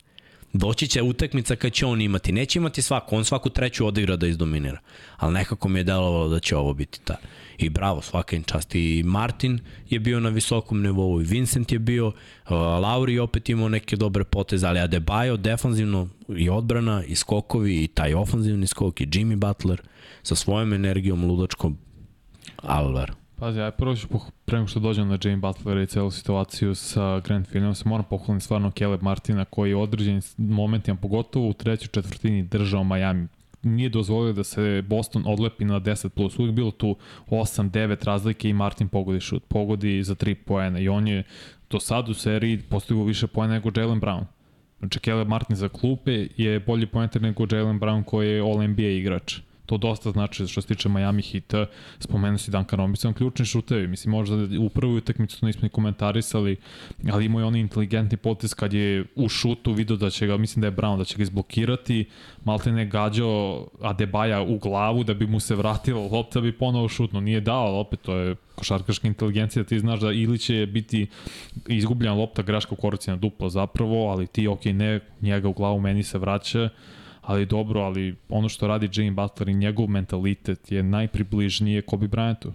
Doći 0.53 0.89
će 0.89 1.03
utakmica 1.03 1.57
kad 1.57 1.73
će 1.73 1.87
on 1.87 2.01
imati. 2.01 2.33
Neće 2.33 2.59
imati 2.59 2.83
svako, 2.83 3.17
on 3.17 3.25
svaku 3.25 3.51
treću 3.51 3.87
odigra 3.87 4.17
da 4.17 4.27
izdominira. 4.27 4.79
Ali 5.17 5.35
nekako 5.35 5.69
mi 5.69 5.81
je 5.81 5.85
delovalo 5.85 6.29
da 6.29 6.41
će 6.41 6.57
ovo 6.57 6.75
biti 6.75 7.01
ta. 7.05 7.17
I 7.59 7.69
bravo, 7.69 8.03
svaka 8.03 8.37
im 8.37 8.43
čast. 8.43 8.75
I 8.75 9.03
Martin 9.07 9.59
je 9.91 10.01
bio 10.01 10.21
na 10.21 10.29
visokom 10.29 10.83
nivou, 10.83 11.21
i 11.21 11.25
Vincent 11.25 11.73
je 11.73 11.79
bio, 11.79 12.13
Lauri 12.51 13.19
opet 13.19 13.49
imao 13.49 13.69
neke 13.69 13.97
dobre 13.97 14.25
poteze, 14.25 14.67
ali 14.67 14.81
Adebayo 14.81 15.37
defanzivno 15.37 16.09
i 16.29 16.49
odbrana, 16.49 17.05
i 17.05 17.15
skokovi, 17.15 17.85
i 17.85 17.89
taj 17.89 18.15
ofanzivni 18.15 18.67
skok, 18.67 19.01
i 19.01 19.07
Jimmy 19.07 19.37
Butler 19.37 19.83
sa 20.25 20.35
svojom 20.35 20.73
energijom 20.73 21.25
ludačkom 21.25 21.79
Alvar. 22.57 23.13
Pazi, 23.37 23.59
ja 23.59 23.71
prvo 23.71 23.97
ću, 23.97 24.09
pre 24.45 24.67
što 24.67 24.81
dođem 24.81 25.09
na 25.09 25.19
Jane 25.25 25.37
Butler 25.37 25.79
i 25.79 25.87
celu 25.87 26.11
situaciju 26.11 26.75
sa 26.75 27.21
Grant 27.21 27.49
Williams, 27.53 27.87
moram 27.87 28.05
pohvaliti 28.11 28.45
stvarno 28.45 28.71
Caleb 28.71 29.03
Martina 29.03 29.45
koji 29.45 29.71
je 29.71 29.77
određen 29.77 30.23
momentima, 30.37 30.97
pogotovo 30.97 31.49
u 31.49 31.53
trećoj 31.53 31.89
četvrtini 31.89 32.43
držao 32.43 32.85
Miami 32.85 33.29
nije 33.63 33.89
dozvolio 33.89 34.33
da 34.33 34.45
se 34.45 34.83
Boston 34.89 35.23
odlepi 35.27 35.65
na 35.65 35.81
10 35.81 36.09
plus. 36.09 36.39
Uvijek 36.39 36.55
bilo 36.55 36.71
tu 36.71 36.97
8, 37.31 37.71
9 37.71 38.05
razlike 38.05 38.49
i 38.49 38.53
Martin 38.53 38.89
pogodi 38.89 39.21
šut. 39.21 39.45
Pogodi 39.49 40.03
za 40.03 40.15
3 40.15 40.35
poena 40.35 40.79
i 40.79 40.89
on 40.89 41.09
je 41.09 41.23
do 41.71 41.81
sad 41.81 42.09
u 42.09 42.15
seriji 42.15 42.59
postigao 42.59 43.05
više 43.05 43.27
poena 43.27 43.55
nego 43.55 43.71
Jalen 43.77 44.01
Brown. 44.01 44.25
Znači, 44.79 44.99
Caleb 44.99 45.29
Martin 45.29 45.57
za 45.57 45.69
klupe 45.69 46.29
je 46.37 46.61
bolji 46.61 46.87
poenter 46.87 47.23
nego 47.23 47.47
Jalen 47.51 47.81
Brown 47.81 48.05
koji 48.05 48.29
je 48.29 48.43
All-NBA 48.43 48.99
igrač 48.99 49.41
to 49.67 49.79
dosta 49.79 50.11
znači 50.11 50.47
što 50.47 50.61
se 50.61 50.69
tiče 50.69 50.89
Miami 50.89 51.23
Hita, 51.23 51.67
spomenuo 51.99 52.39
si 52.39 52.51
Duncan 52.51 52.79
Robinson, 52.79 53.15
ključni 53.15 53.45
šutevi, 53.45 53.87
mislim 53.87 54.13
možda 54.13 54.37
u 54.61 54.69
prvoj 54.69 54.97
utakmici 54.97 55.41
to 55.41 55.47
nismo 55.47 55.61
ni 55.63 55.69
komentarisali, 55.69 56.57
ali 57.13 57.25
imao 57.25 57.41
je 57.41 57.45
onaj 57.45 57.61
inteligentni 57.61 58.17
potis 58.17 58.55
kad 58.55 58.73
je 58.73 59.05
u 59.15 59.29
šutu 59.29 59.73
video 59.73 59.97
da 59.97 60.11
će 60.11 60.27
ga, 60.27 60.37
mislim 60.37 60.61
da 60.61 60.67
je 60.67 60.73
Brown, 60.73 60.99
da 60.99 61.05
će 61.05 61.17
ga 61.17 61.23
izblokirati, 61.23 62.05
malte 62.45 62.73
ne 62.73 62.87
gađao 62.87 63.67
Adebaja 63.81 64.43
u 64.43 64.59
glavu 64.59 65.05
da 65.05 65.15
bi 65.15 65.27
mu 65.27 65.41
se 65.41 65.55
vratila 65.55 66.09
lopta 66.13 66.41
da 66.41 66.45
bi 66.45 66.59
ponovo 66.59 66.89
šutno, 66.89 67.21
nije 67.21 67.41
dao, 67.41 67.67
ali 67.67 67.79
opet 67.79 68.01
to 68.01 68.17
je 68.17 68.35
košarkaška 68.55 69.09
inteligencija, 69.09 69.63
da 69.63 69.69
ti 69.69 69.79
znaš 69.79 70.01
da 70.01 70.13
ili 70.13 70.39
će 70.39 70.67
biti 70.67 71.07
izgubljena 71.69 72.15
lopta 72.15 72.43
greška 72.43 72.75
u 72.79 72.91
na 73.07 73.17
dupla 73.17 73.49
zapravo, 73.49 74.09
ali 74.11 74.27
ti, 74.27 74.49
ok, 74.49 74.65
ne, 74.65 75.01
njega 75.21 75.49
u 75.49 75.53
glavu 75.53 75.81
meni 75.81 76.03
se 76.03 76.19
vraća, 76.19 76.69
ali 77.27 77.47
dobro, 77.47 77.81
ali 77.81 78.17
ono 78.29 78.49
što 78.49 78.67
radi 78.67 78.89
Jimmy 78.89 79.15
Butler 79.15 79.49
i 79.49 79.55
njegov 79.55 79.87
mentalitet 79.87 80.73
je 80.73 80.83
najpribližnije 80.83 81.83
Kobe 81.83 82.09
Bryantu. 82.09 82.53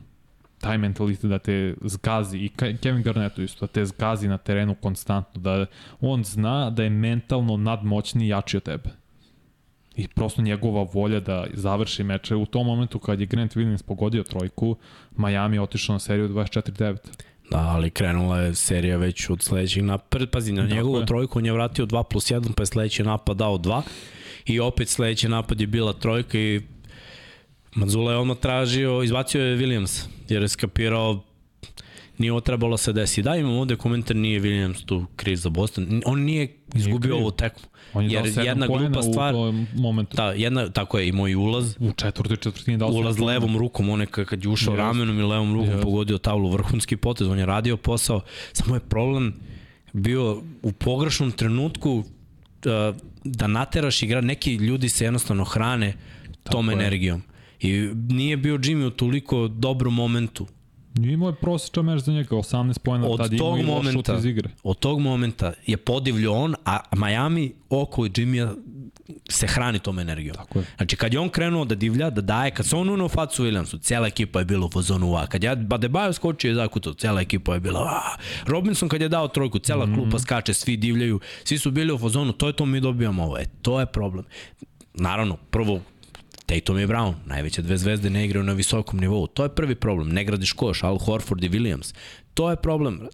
Taj 0.60 0.78
mentalitet 0.78 1.30
da 1.30 1.40
te 1.40 1.76
zgazi 1.82 2.38
i 2.38 2.50
Kevin 2.82 3.04
Garnettu 3.04 3.42
isto, 3.42 3.66
da 3.66 3.72
te 3.74 3.86
zgazi 3.86 4.28
na 4.28 4.38
terenu 4.38 4.76
konstantno, 4.76 5.42
da 5.42 5.66
on 6.02 6.24
zna 6.24 6.70
da 6.70 6.84
je 6.84 6.90
mentalno 6.90 7.58
nadmoćni 7.58 8.26
i 8.26 8.28
jači 8.28 8.58
od 8.58 8.64
tebe. 8.64 8.90
I 9.96 10.08
prosto 10.08 10.42
njegova 10.42 10.88
volja 10.94 11.20
da 11.20 11.46
završi 11.54 12.04
meče. 12.04 12.36
U 12.36 12.46
tom 12.46 12.66
momentu 12.68 13.00
kad 13.00 13.20
je 13.20 13.26
Grant 13.26 13.56
Williams 13.56 13.84
pogodio 13.84 14.24
trojku, 14.24 14.76
Miami 15.18 15.56
je 15.56 15.62
otišao 15.62 15.94
na 15.94 16.00
seriju 16.00 16.30
24-9. 16.30 16.98
Da, 17.52 17.58
ali 17.58 17.90
krenula 17.90 18.40
je 18.40 18.56
serija 18.56 18.98
već 18.98 19.30
od 19.30 19.42
sledećeg 19.42 19.84
napada. 19.84 20.28
Pazi, 20.28 20.54
na 20.54 20.64
njegovu 20.64 21.06
trojku 21.06 21.40
on 21.40 21.46
je 21.46 21.54
vratio 21.54 21.86
2 21.86 22.04
plus 22.04 22.32
1, 22.32 22.54
pa 22.54 22.62
je 22.62 22.66
sledeći 22.66 23.04
napad 23.04 23.38
dao 23.38 23.58
2 23.58 23.82
i 24.50 24.60
opet 24.60 24.90
sledeći 24.90 25.30
napad 25.30 25.62
je 25.62 25.68
bila 25.68 25.94
trojka 25.94 26.40
i 26.40 26.62
Manzula 27.76 28.12
je 28.12 28.18
odmah 28.18 28.38
tražio, 28.38 29.04
izbacio 29.04 29.42
je 29.42 29.58
Williams, 29.58 30.08
jer 30.30 30.42
je 30.42 30.48
skapirao 30.48 31.24
nije 32.20 32.32
ovo 32.32 32.42
trebalo 32.42 32.78
se 32.78 32.94
desi. 32.94 33.22
Da, 33.22 33.36
imam 33.36 33.58
ovde 33.58 33.76
komentar, 33.76 34.16
nije 34.16 34.42
Williams 34.42 34.86
tu 34.86 35.06
kriv 35.16 35.36
za 35.36 35.50
Boston. 35.50 36.02
On 36.06 36.22
nije 36.22 36.58
izgubio 36.76 37.16
ovu 37.16 37.32
tekmu. 37.32 37.70
On 37.94 38.06
je 38.06 38.12
jer 38.12 38.46
jedna 38.46 38.68
glupa 38.68 39.02
stvar, 39.02 39.36
u 39.36 39.54
momentu. 39.76 40.18
Da, 40.18 40.32
jedna, 40.32 40.70
tako 40.70 41.00
je, 41.00 41.08
i 41.08 41.12
moj 41.12 41.36
ulaz. 41.36 41.76
U 41.80 41.92
četvrtoj 41.92 42.38
četvrtini 42.38 42.78
dao 42.78 42.90
Ulaz 42.90 43.20
levom 43.20 43.58
rukom, 43.58 43.90
on 43.90 44.02
je 44.02 44.06
kad 44.06 44.44
je 44.44 44.50
ušao 44.50 44.74
yes. 44.74 44.78
ramenom 44.78 45.20
i 45.20 45.24
levom 45.24 45.54
rukom 45.54 45.74
yes. 45.74 45.82
pogodio 45.82 46.18
tavlu, 46.18 46.52
vrhunski 46.52 46.98
potez, 46.98 47.28
on 47.28 47.40
je 47.40 47.46
radio 47.46 47.78
posao. 47.78 48.22
Samo 48.54 48.76
je 48.76 48.80
problem 48.80 49.34
bio 49.94 50.42
u 50.62 50.72
pogrešnom 50.72 51.32
trenutku 51.32 52.04
da 53.24 53.48
nateraš 53.48 54.04
igra, 54.04 54.22
neki 54.22 54.56
ljudi 54.56 54.90
se 54.90 55.06
jednostavno 55.06 55.44
hrane 55.44 55.94
Tako 56.44 56.52
tom 56.52 56.70
je. 56.70 56.74
energijom. 56.74 57.22
I 57.60 57.90
nije 58.10 58.38
bio 58.38 58.58
Jimmy 58.58 58.86
u 58.86 58.90
toliko 58.90 59.48
dobrom 59.48 59.94
momentu. 59.94 60.48
Imao 60.96 61.30
je 61.30 61.36
prosječan 61.36 61.86
meš 61.86 62.02
za 62.02 62.12
njega, 62.12 62.36
18 62.36 62.80
pojena, 62.80 63.08
od 63.08 63.18
tad 63.18 63.38
tog 63.38 63.62
momenta, 63.62 64.18
iz 64.18 64.26
igre. 64.26 64.50
Od 64.64 64.80
tog 64.80 65.00
momenta 65.00 65.54
je 65.66 65.78
podivljo 65.78 66.34
on, 66.34 66.56
a 66.66 66.80
Miami 66.96 67.54
oko 67.70 68.02
Jimmy 68.02 68.56
se 69.30 69.48
hrani 69.48 69.80
tom 69.80 70.00
energijom. 70.00 70.36
Tako 70.36 70.60
je. 70.60 70.66
Znači, 70.78 70.96
kad 70.96 71.14
je 71.14 71.20
on 71.20 71.30
krenuo 71.30 71.66
da 71.66 71.76
divlja, 71.76 72.10
da 72.10 72.22
daje, 72.22 72.52
kad 72.52 72.66
se 72.66 72.76
on 72.76 72.90
unuo 72.90 73.10
facu 73.10 73.44
Williamsu, 73.44 73.82
cijela 73.82 74.08
ekipa 74.08 74.40
je 74.40 74.46
bila 74.46 74.66
u 74.66 74.70
fazonu 74.72 75.16
A. 75.16 75.28
Kad 75.28 75.44
je 75.44 75.56
Badebajo 75.56 76.14
skočio 76.14 76.52
i 76.52 76.56
zakuto, 76.56 76.94
cijela 76.94 77.22
ekipa 77.22 77.54
je 77.54 77.60
bila 77.60 77.80
A. 77.80 78.16
Robinson 78.46 78.90
kad 78.90 79.02
je 79.02 79.10
dao 79.10 79.28
trojku, 79.28 79.60
cijela 79.60 79.86
mm 79.86 79.90
-hmm. 79.90 79.96
klupa 79.96 80.20
skače, 80.20 80.54
svi 80.54 80.78
divljaju, 80.78 81.20
svi 81.44 81.58
su 81.58 81.72
bili 81.72 81.94
u 81.94 81.98
fazonu, 81.98 82.32
to 82.32 82.48
je 82.48 82.54
to 82.54 82.66
mi 82.66 82.82
dobijamo 82.82 83.24
ovo. 83.24 83.38
E, 83.38 83.46
to 83.62 83.80
je 83.80 83.86
problem. 83.86 84.26
Naravno, 84.94 85.38
prvo 85.38 85.82
Tatum 86.46 86.80
i 86.80 86.88
Brown, 86.88 87.14
najveće 87.26 87.62
dve 87.62 87.78
zvezde 87.78 88.10
ne 88.10 88.26
igraju 88.26 88.44
na 88.44 88.54
visokom 88.54 89.00
nivou. 89.00 89.28
To 89.28 89.44
je 89.44 89.56
prvi 89.56 89.76
problem. 89.76 90.10
Ne 90.10 90.24
gradiš 90.24 90.54
koš, 90.54 90.84
Al 90.84 90.98
Horford 90.98 91.44
i 91.44 91.50
Williams. 91.50 91.94
To 92.34 92.50
je 92.50 92.56
problem. 92.56 93.08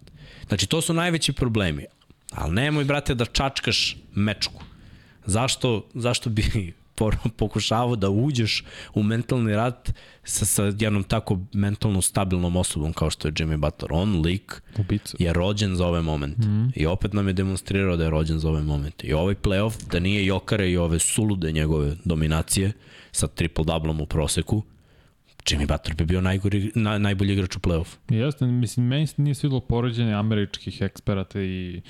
Znači, 0.47 0.67
to 0.67 0.81
su 0.81 0.93
najveći 0.93 1.33
problemi. 1.33 1.85
Ali 2.31 2.53
nemoj, 2.53 2.83
brate, 2.83 3.15
da 3.15 3.25
čačkaš 3.25 3.97
mečku. 4.15 4.63
Zašto, 5.25 5.85
zašto 5.93 6.29
bi 6.29 6.73
pokušavao 7.37 7.95
da 7.95 8.09
uđeš 8.09 8.63
u 8.93 9.03
mentalni 9.03 9.55
rat 9.55 9.91
sa, 10.23 10.45
sa 10.45 10.63
jednom 10.63 11.03
tako 11.03 11.39
mentalno 11.53 12.01
stabilnom 12.01 12.55
osobom 12.55 12.93
kao 12.93 13.09
što 13.09 13.27
je 13.27 13.31
Jimmy 13.31 13.57
Butler. 13.57 13.93
On 13.93 14.21
lik 14.21 14.61
Ubica. 14.77 15.17
je 15.19 15.33
rođen 15.33 15.75
za 15.75 15.87
ove 15.87 16.01
momente. 16.01 16.47
Mm 16.47 16.51
-hmm. 16.51 16.71
I 16.75 16.85
opet 16.85 17.13
nam 17.13 17.27
je 17.27 17.33
demonstrirao 17.33 17.97
da 17.97 18.03
je 18.03 18.09
rođen 18.09 18.39
za 18.39 18.49
ove 18.49 18.61
momente. 18.61 19.07
I 19.07 19.13
ovaj 19.13 19.35
playoff, 19.35 19.89
da 19.91 19.99
nije 19.99 20.25
Jokare 20.25 20.71
i 20.71 20.77
ove 20.77 20.99
sulude 20.99 21.51
njegove 21.51 21.95
dominacije 22.05 22.71
sa 23.11 23.27
triple-doublom 23.27 24.01
u 24.01 24.05
proseku, 24.05 24.63
Jimmy 25.45 25.67
Butler 25.67 25.95
bi 25.95 26.05
bio 26.05 26.21
najgori, 26.21 26.71
na, 26.75 26.97
najbolji 26.97 27.33
igrač 27.33 27.55
u 27.55 27.59
play-off. 27.59 27.97
Jeste, 28.09 28.45
mislim, 28.45 28.85
meni 28.85 29.07
se 29.07 29.21
nije 29.21 29.35
svidilo 29.35 29.59
poređenje 29.59 30.13
američkih 30.13 30.81
eksperata 30.81 31.41
i 31.41 31.81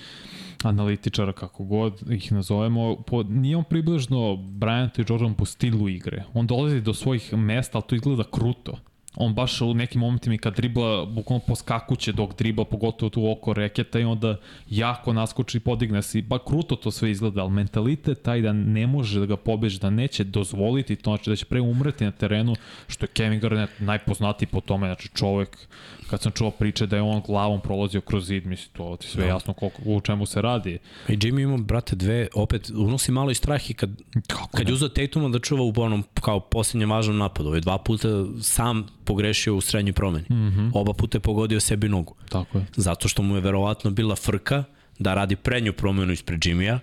analitičara, 0.64 1.34
kako 1.34 1.64
god 1.64 2.12
ih 2.12 2.32
nazovemo. 2.32 2.96
Po, 2.96 3.24
nije 3.24 3.58
on 3.58 3.64
približno 3.64 4.18
Bryant 4.36 5.00
i 5.00 5.06
Jordan 5.10 5.34
po 5.34 5.46
stilu 5.46 5.90
igre. 5.90 6.24
On 6.34 6.48
dolazi 6.48 6.82
do 6.82 6.94
svojih 6.94 7.34
mesta, 7.34 7.78
ali 7.78 7.88
to 7.88 7.96
izgleda 7.96 8.24
kruto 8.24 8.78
on 9.16 9.34
baš 9.34 9.62
u 9.62 9.74
nekim 9.74 10.02
momentima 10.02 10.38
kad 10.38 10.56
dribla, 10.56 11.06
bukvalno 11.06 11.46
poskakuće 11.48 12.12
dok 12.12 12.38
dribla, 12.38 12.66
pogotovo 12.66 13.10
tu 13.10 13.32
oko 13.32 13.54
reketa 13.54 14.00
i 14.00 14.04
onda 14.04 14.38
jako 14.70 15.14
naskoči 15.14 15.58
i 15.58 15.62
podigne 15.62 16.02
se. 16.02 16.22
Ba 16.22 16.40
kruto 16.40 16.76
to 16.76 16.92
sve 16.92 17.12
izgleda, 17.12 17.42
ali 17.42 17.52
mentalitet 17.52 18.22
taj 18.22 18.42
da 18.42 18.54
ne 18.54 18.88
može 18.88 19.20
da 19.20 19.26
ga 19.26 19.38
pobeže, 19.38 19.80
da 19.80 19.90
neće 19.90 20.24
dozvoliti 20.24 20.96
to, 20.96 21.12
znači 21.12 21.30
da 21.30 21.36
će 21.36 21.46
pre 21.46 21.62
umreti 21.62 22.04
na 22.04 22.12
terenu, 22.12 22.56
što 22.88 23.06
je 23.06 23.10
Kevin 23.10 23.40
Garnett 23.40 23.80
najpoznatiji 23.80 24.48
po 24.48 24.62
tome, 24.62 24.88
znači 24.88 25.10
čovek 25.10 25.58
kad 26.10 26.22
sam 26.22 26.32
čuo 26.32 26.52
priče 26.52 26.86
da 26.86 26.96
je 26.96 27.02
on 27.02 27.22
glavom 27.28 27.62
prolazio 27.62 28.02
kroz 28.02 28.28
zid, 28.28 28.46
mislim, 28.46 28.70
to 28.74 28.98
ti 29.02 29.08
sve 29.08 29.22
no. 29.22 29.28
Da. 29.28 29.34
jasno 29.34 29.54
koliko, 29.54 29.82
u 29.86 30.02
čemu 30.02 30.26
se 30.26 30.42
radi. 30.42 30.80
I 31.08 31.18
Jimmy 31.18 31.42
ima, 31.42 31.58
brate, 31.58 31.96
dve, 31.96 32.28
opet, 32.34 32.72
unosi 32.76 33.12
malo 33.12 33.32
i 33.32 33.36
strah 33.36 33.70
i 33.70 33.74
kad, 33.74 33.90
Kako 34.28 34.58
kad 34.58 34.68
je 34.68 34.74
uzao 34.74 34.90
Tatuma 34.90 35.30
da 35.30 35.40
čuva 35.40 35.64
u 35.64 35.74
onom, 35.78 36.04
kao 36.14 36.40
posljednjem 36.40 36.92
važnom 36.92 37.18
napadu, 37.18 37.50
ovaj 37.50 37.62
dva 37.62 37.78
puta 37.78 38.08
sam 38.42 38.88
pogrešio 39.06 39.56
u 39.56 39.62
srednjoj 39.62 39.94
promeni. 39.94 40.26
Mm 40.30 40.34
-hmm. 40.34 40.72
Oba 40.74 40.94
puta 40.94 41.18
je 41.18 41.20
pogodio 41.20 41.60
sebi 41.60 41.90
nogu. 41.90 42.16
Tako 42.30 42.58
je. 42.58 42.66
Zato 42.76 43.08
što 43.08 43.22
mu 43.22 43.36
je 43.36 43.42
verovatno 43.42 43.92
bila 43.92 44.16
frka 44.16 44.64
da 45.00 45.14
radi 45.14 45.36
prednju 45.36 45.74
promenu 45.74 46.14
ispred 46.14 46.46
Jimmya, 46.46 46.80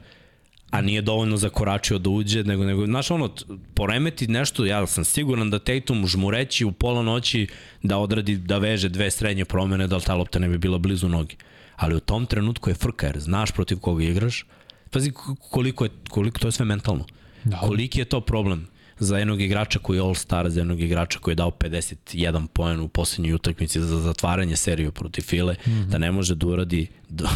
a 0.73 0.81
nije 0.81 1.03
dovoljno 1.03 1.37
zakoračio 1.37 1.99
da 1.99 2.11
uđe, 2.11 2.45
nego, 2.45 2.65
nego 2.65 2.87
znaš 2.87 3.11
ono, 3.11 3.31
poremeti 3.75 4.27
nešto, 4.27 4.65
ja 4.65 4.87
sam 4.87 5.05
siguran 5.05 5.51
da 5.51 5.59
Tatum 5.59 6.07
reći 6.31 6.65
u 6.65 6.73
pola 6.73 7.03
noći 7.03 7.47
da 7.83 7.99
odradi, 7.99 8.37
da 8.37 8.59
veže 8.59 8.89
dve 8.89 9.11
srednje 9.11 9.45
promene, 9.45 9.87
da 9.87 9.97
li 9.97 10.03
ta 10.03 10.15
lopta 10.15 10.39
ne 10.39 10.49
bi 10.49 10.59
bila 10.59 10.79
blizu 10.79 11.09
noge. 11.09 11.37
Ali 11.77 11.95
u 11.97 12.01
tom 12.01 12.27
trenutku 12.27 12.71
je 12.71 12.75
frka, 12.75 13.07
jer 13.07 13.21
znaš 13.21 13.51
protiv 13.51 13.79
koga 13.79 14.05
igraš, 14.05 14.47
pazi 14.91 15.13
koliko 15.51 15.85
je, 15.85 15.91
koliko 16.09 16.39
to 16.39 16.49
je 16.49 16.53
sve 16.53 16.65
mentalno. 16.65 17.05
Da. 17.45 17.57
Koliki 17.57 18.01
je 18.01 18.05
to 18.05 18.21
problem 18.21 18.67
za 18.99 19.19
jednog 19.19 19.41
igrača 19.41 19.79
koji 19.79 19.97
je 19.97 20.03
all-star, 20.03 20.51
za 20.51 20.61
jednog 20.61 20.81
igrača 20.81 21.19
koji 21.19 21.33
je 21.33 21.37
dao 21.37 21.51
51 21.51 22.47
poen 22.47 22.81
u 22.81 22.89
poslednjoj 22.89 23.35
utakmici 23.35 23.81
za 23.81 24.01
zatvaranje 24.01 24.57
seriju 24.57 24.93
protiv 24.93 25.23
File, 25.23 25.55
mm 25.67 25.71
-hmm. 25.71 25.87
da 25.87 25.99
ne 25.99 26.13
može 26.13 26.35
da 26.35 26.47
uradi 26.47 26.87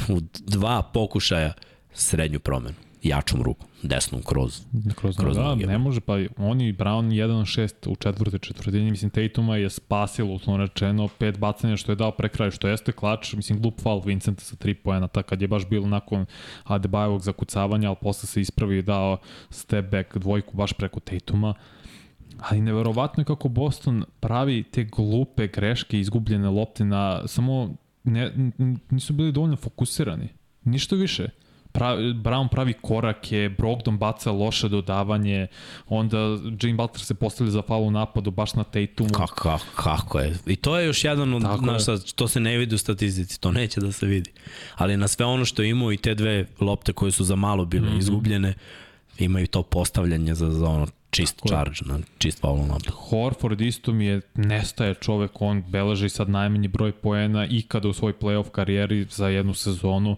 u 0.08 0.20
dva 0.46 0.82
pokušaja 0.82 1.52
srednju 1.94 2.40
promenu. 2.40 2.85
Jačom 3.02 3.42
rukom, 3.42 3.68
desnom 3.82 4.22
kroz. 4.22 4.62
Kroz, 4.96 5.16
kroz 5.16 5.36
da, 5.36 5.42
noge. 5.42 5.66
ne 5.66 5.78
može, 5.78 6.00
pa 6.00 6.12
oni 6.36 6.72
Brown 6.72 7.08
1-6 7.08 7.90
u 7.90 7.96
četvrte 7.96 8.38
četvrtini, 8.38 8.90
mislim 8.90 9.10
Tatuma 9.10 9.56
je 9.56 9.70
spasilo, 9.70 10.34
uslovno 10.34 10.64
rečeno, 10.64 11.08
pet 11.18 11.38
bacanja 11.38 11.76
što 11.76 11.92
je 11.92 11.96
dao 11.96 12.10
pre 12.10 12.28
kraja, 12.28 12.50
što 12.50 12.68
jeste 12.68 12.92
klač, 12.92 13.32
mislim 13.34 13.60
glup 13.60 13.80
faul 13.80 14.02
Vincenta 14.04 14.44
sa 14.44 14.56
3 14.56 14.74
poena, 14.74 15.08
tako 15.08 15.28
kad 15.28 15.42
je 15.42 15.48
baš 15.48 15.68
bilo 15.68 15.86
nakon 15.86 16.26
Adebayevog 16.64 17.22
zakucavanja, 17.22 17.88
ali 17.88 17.96
posle 18.00 18.26
se 18.26 18.40
ispravi 18.40 18.78
i 18.78 18.82
dao 18.82 19.18
step 19.50 19.90
back 19.90 20.16
dvojku 20.16 20.56
baš 20.56 20.72
preko 20.72 21.00
Tatuma. 21.00 21.54
Ali 22.38 22.60
neverovatno 22.60 23.20
je 23.20 23.24
kako 23.24 23.48
Boston 23.48 24.04
pravi 24.20 24.62
te 24.62 24.84
glupe 24.84 25.46
greške, 25.46 26.00
izgubljene 26.00 26.48
lopte 26.48 26.84
na 26.84 27.28
samo 27.28 27.74
ne, 28.04 28.32
nisu 28.90 29.12
bili 29.12 29.32
dovoljno 29.32 29.56
fokusirani. 29.56 30.28
Ništa 30.64 30.96
više 30.96 31.28
pravi, 31.78 32.14
Brown 32.14 32.48
pravi 32.48 32.72
korake, 32.72 33.50
Brogdon 33.58 33.98
baca 33.98 34.32
loše 34.32 34.68
dodavanje, 34.68 35.46
onda 35.88 36.18
Jim 36.62 36.76
Butler 36.76 37.04
se 37.04 37.14
postavlja 37.14 37.50
za 37.50 37.62
faul 37.62 37.90
napadu 37.90 38.30
baš 38.30 38.54
na 38.54 38.64
Tatumu. 38.64 39.10
Kako, 39.12 39.34
kako, 39.34 39.64
kako 39.76 40.18
je? 40.18 40.36
I 40.46 40.56
to 40.56 40.78
je 40.78 40.86
još 40.86 41.04
jedan 41.04 41.34
od, 41.34 41.42
znaš, 41.42 42.12
to 42.12 42.28
se 42.28 42.40
ne 42.40 42.56
vidi 42.56 42.74
u 42.74 42.78
statistici, 42.78 43.40
to 43.40 43.52
neće 43.52 43.80
da 43.80 43.92
se 43.92 44.06
vidi. 44.06 44.30
Ali 44.74 44.96
na 44.96 45.08
sve 45.08 45.26
ono 45.26 45.44
što 45.44 45.62
imao 45.62 45.92
i 45.92 45.96
te 45.96 46.14
dve 46.14 46.46
lopte 46.60 46.92
koje 46.92 47.12
su 47.12 47.24
za 47.24 47.36
malo 47.36 47.64
bile 47.64 47.88
mm 47.88 47.92
-hmm. 47.92 47.98
izgubljene, 47.98 48.54
imaju 49.18 49.46
to 49.46 49.62
postavljanje 49.62 50.34
za, 50.34 50.50
za 50.50 50.68
ono 50.68 50.86
čist 51.10 51.36
Tako 51.36 51.48
charge, 51.48 51.80
na 51.84 51.98
čist 52.18 52.40
faul 52.40 52.66
napad. 52.66 52.86
Horford 52.92 53.60
isto 53.60 53.92
mi 53.92 54.06
je, 54.06 54.20
nestaje 54.34 54.94
čovek, 54.94 55.30
on 55.40 55.62
beleži 55.68 56.08
sad 56.08 56.28
najmanji 56.28 56.68
broj 56.68 56.92
poena 56.92 57.46
ikada 57.46 57.88
u 57.88 57.92
svoj 57.92 58.12
playoff 58.12 58.50
karijeri 58.50 59.06
za 59.10 59.28
jednu 59.28 59.54
sezonu 59.54 60.16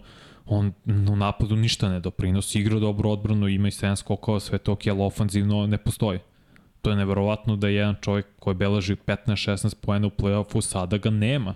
on 0.49 0.73
u 0.85 1.15
napadu 1.15 1.55
ništa 1.55 1.89
ne 1.89 1.99
doprinosi, 1.99 2.59
igra 2.59 2.79
dobro 2.79 3.11
odbranu, 3.11 3.47
ima 3.47 3.67
i 3.67 3.71
7 3.71 3.95
skokova, 3.95 4.39
sve 4.39 4.57
to 4.57 4.77
ali 4.85 5.01
ofanzivno 5.01 5.67
ne 5.67 5.77
postoji. 5.77 6.19
To 6.81 6.89
je 6.89 6.95
neverovatno 6.95 7.55
da 7.55 7.67
je 7.67 7.75
jedan 7.75 7.95
čovjek 8.01 8.25
koji 8.39 8.55
beleži 8.55 8.95
15-16 8.95 9.75
poena 9.75 10.07
u 10.07 10.09
play-offu, 10.09 10.61
sada 10.61 10.97
ga 10.97 11.09
nema. 11.09 11.55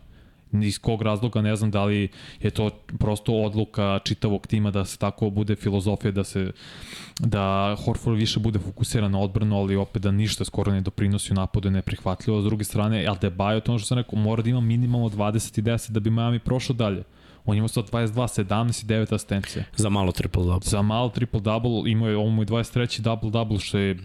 Iz 0.63 0.79
kog 0.79 1.01
razloga 1.01 1.41
ne 1.41 1.55
znam 1.55 1.71
da 1.71 1.83
li 1.85 2.09
je 2.41 2.49
to 2.49 2.69
prosto 2.99 3.33
odluka 3.33 3.99
čitavog 4.03 4.47
tima 4.47 4.71
da 4.71 4.85
se 4.85 4.97
tako 4.97 5.29
bude 5.29 5.55
filozofija 5.55 6.11
da 6.11 6.23
se 6.23 6.51
da 7.19 7.75
Horford 7.85 8.17
više 8.17 8.39
bude 8.39 8.59
fokusiran 8.59 9.11
na 9.11 9.19
odbranu, 9.19 9.57
ali 9.57 9.75
opet 9.75 10.01
da 10.01 10.11
ništa 10.11 10.45
skoro 10.45 10.71
ne 10.71 10.81
doprinosi 10.81 11.33
u 11.33 11.35
napadu 11.35 11.67
je 11.67 11.71
neprihvatljivo. 11.71 12.41
S 12.41 12.45
druge 12.45 12.63
strane, 12.63 13.05
Aldebayo, 13.05 13.61
to 13.61 13.71
ono 13.71 13.79
što 13.79 13.87
sam 13.87 13.97
rekao, 13.97 14.19
mora 14.19 14.43
da 14.43 14.49
ima 14.49 14.61
minimalno 14.61 15.09
20 15.09 15.59
i 15.59 15.61
10 15.61 15.91
da 15.91 15.99
bi 15.99 16.09
Miami 16.09 16.39
prošao 16.39 16.75
dalje. 16.75 17.03
On 17.45 17.57
ima 17.57 17.67
122, 17.67 18.13
17 18.13 18.83
i 18.83 18.87
9 18.87 19.15
asistencije. 19.15 19.65
Za 19.75 19.89
malo 19.89 20.11
triple-double. 20.11 20.69
Za 20.69 20.81
malo 20.81 21.09
triple-double, 21.09 21.91
imao 21.91 22.09
je 22.09 22.17
ovo 22.17 22.29
mu 22.29 22.45
23. 22.45 23.01
double-double, 23.01 23.59
što 23.59 23.77
je 23.77 23.97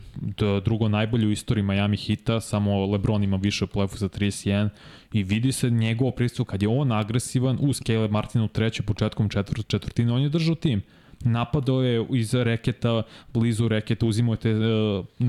drugo 0.61 0.89
najbolje 0.89 1.27
u 1.27 1.31
istoriji 1.31 1.63
Miami 1.63 1.97
Hita, 1.97 2.41
samo 2.41 2.87
LeBron 2.87 3.23
ima 3.23 3.37
više 3.37 3.65
u 3.65 3.69
playoffu 3.69 3.97
za 3.97 4.09
31 4.09 4.69
i 5.13 5.23
vidi 5.23 5.53
se 5.53 5.71
njegovo 5.71 6.11
pristup 6.11 6.49
kad 6.49 6.63
je 6.63 6.69
on 6.69 6.93
agresivan 6.93 7.59
uz 7.61 7.81
Caleb 7.87 8.11
Martina 8.11 8.45
u 8.45 8.49
trećoj 8.49 8.87
početkom 8.87 9.29
četvrt, 9.29 9.69
četvrtine, 9.69 10.13
on 10.13 10.23
je 10.23 10.29
držao 10.29 10.55
tim 10.55 10.83
napadao 11.21 11.83
je 11.83 12.07
iz 12.11 12.35
reketa, 12.35 13.03
blizu 13.35 13.69
reketa, 13.69 14.07
uzimao 14.07 14.33
je 14.33 14.37
te, 14.37 14.51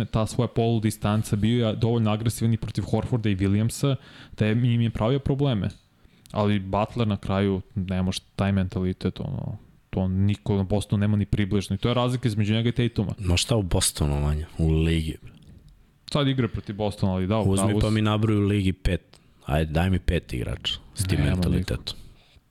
e, 0.02 0.06
ta 0.06 0.26
svoja 0.26 0.48
polu 0.48 0.80
distanca, 0.80 1.36
bio 1.36 1.68
je 1.68 1.76
dovoljno 1.76 2.12
agresivan 2.12 2.54
i 2.54 2.58
protiv 2.58 2.84
Horforda 2.84 3.30
i 3.30 3.36
Williamsa, 3.36 3.96
da 4.38 4.46
je, 4.46 4.52
im 4.52 4.82
je 4.82 4.90
pravio 4.90 5.20
probleme. 5.20 5.70
Ali 6.32 6.60
Butler 6.60 7.08
na 7.08 7.18
kraju 7.18 7.62
ne 7.76 8.02
može 8.02 8.20
taj 8.36 8.52
mentalitet, 8.52 9.20
ono, 9.20 9.58
to 9.90 10.08
niko 10.08 10.56
na 10.56 10.64
Bostonu 10.64 11.00
nema 11.00 11.18
ni 11.18 11.26
približno. 11.26 11.76
I 11.76 11.80
to 11.80 11.88
je 11.88 11.94
razlika 11.94 12.28
između 12.28 12.54
njega 12.54 12.70
i 12.70 12.72
Tatuma. 12.72 13.14
Ma 13.20 13.38
šta 13.38 13.56
u 13.56 13.64
Bostonu, 13.64 14.22
manje? 14.22 14.46
U 14.58 14.72
ligi. 14.72 15.18
Sad 16.12 16.28
igra 16.28 16.48
protiv 16.48 16.76
Bostona, 16.76 17.14
ali 17.14 17.28
da, 17.28 17.38
u 17.38 17.52
Uzmi 17.52 17.80
pa 17.82 17.90
mi 17.90 18.02
nabroju 18.02 18.40
u 18.40 18.46
ligi 18.46 18.74
pet. 18.74 19.20
Ajde, 19.46 19.72
daj 19.72 19.90
mi 19.90 20.00
pet 20.00 20.34
igrača 20.34 20.74
s 20.96 21.04
tim 21.04 21.20
mentalitetom. 21.20 21.96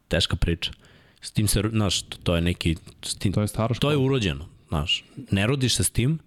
Teška 0.09 0.37
priča. 0.37 0.73
S 1.21 1.31
tim 1.31 1.49
se, 1.49 1.63
znaš, 1.71 2.03
to, 2.03 2.35
je 2.35 2.43
neki... 2.43 2.77
S 3.03 3.15
tim, 3.15 3.33
to 3.33 3.41
je 3.41 3.49
staro 3.49 3.75
To 3.75 3.91
je 3.91 3.97
urođeno, 3.97 4.47
znaš. 4.69 5.05
Ne 5.31 5.47
rodiš 5.47 5.77
se 5.77 5.85
s 5.85 5.91
tim, 5.91 6.19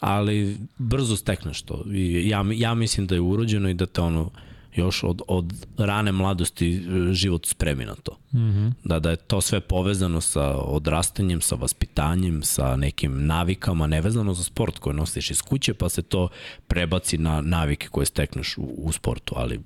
ali 0.00 0.58
brzo 0.78 1.16
stekneš 1.16 1.62
to. 1.62 1.84
I 1.92 2.28
ja, 2.28 2.44
ja 2.54 2.74
mislim 2.74 3.06
da 3.06 3.14
je 3.14 3.20
urođeno 3.20 3.68
i 3.68 3.74
da 3.74 3.86
te 3.86 4.00
ono 4.00 4.30
još 4.76 5.02
od, 5.02 5.22
od 5.28 5.66
rane 5.78 6.12
mladosti 6.12 6.76
e, 6.76 7.12
život 7.12 7.46
spremi 7.46 7.84
na 7.84 7.94
to. 7.94 8.18
Mm 8.32 8.38
-hmm. 8.38 8.72
da, 8.84 8.98
da 8.98 9.10
je 9.10 9.16
to 9.16 9.40
sve 9.40 9.60
povezano 9.60 10.20
sa 10.20 10.56
odrastanjem, 10.56 11.40
sa 11.40 11.54
vaspitanjem, 11.54 12.42
sa 12.42 12.76
nekim 12.76 13.26
navikama, 13.26 13.86
nevezano 13.86 14.34
za 14.34 14.44
sport 14.44 14.78
koje 14.78 14.94
nosiš 14.94 15.30
iz 15.30 15.42
kuće, 15.42 15.74
pa 15.74 15.88
se 15.88 16.02
to 16.02 16.28
prebaci 16.66 17.18
na 17.18 17.40
navike 17.40 17.88
koje 17.88 18.06
stekneš 18.06 18.58
u, 18.58 18.62
u 18.62 18.92
sportu, 18.92 19.34
ali 19.36 19.60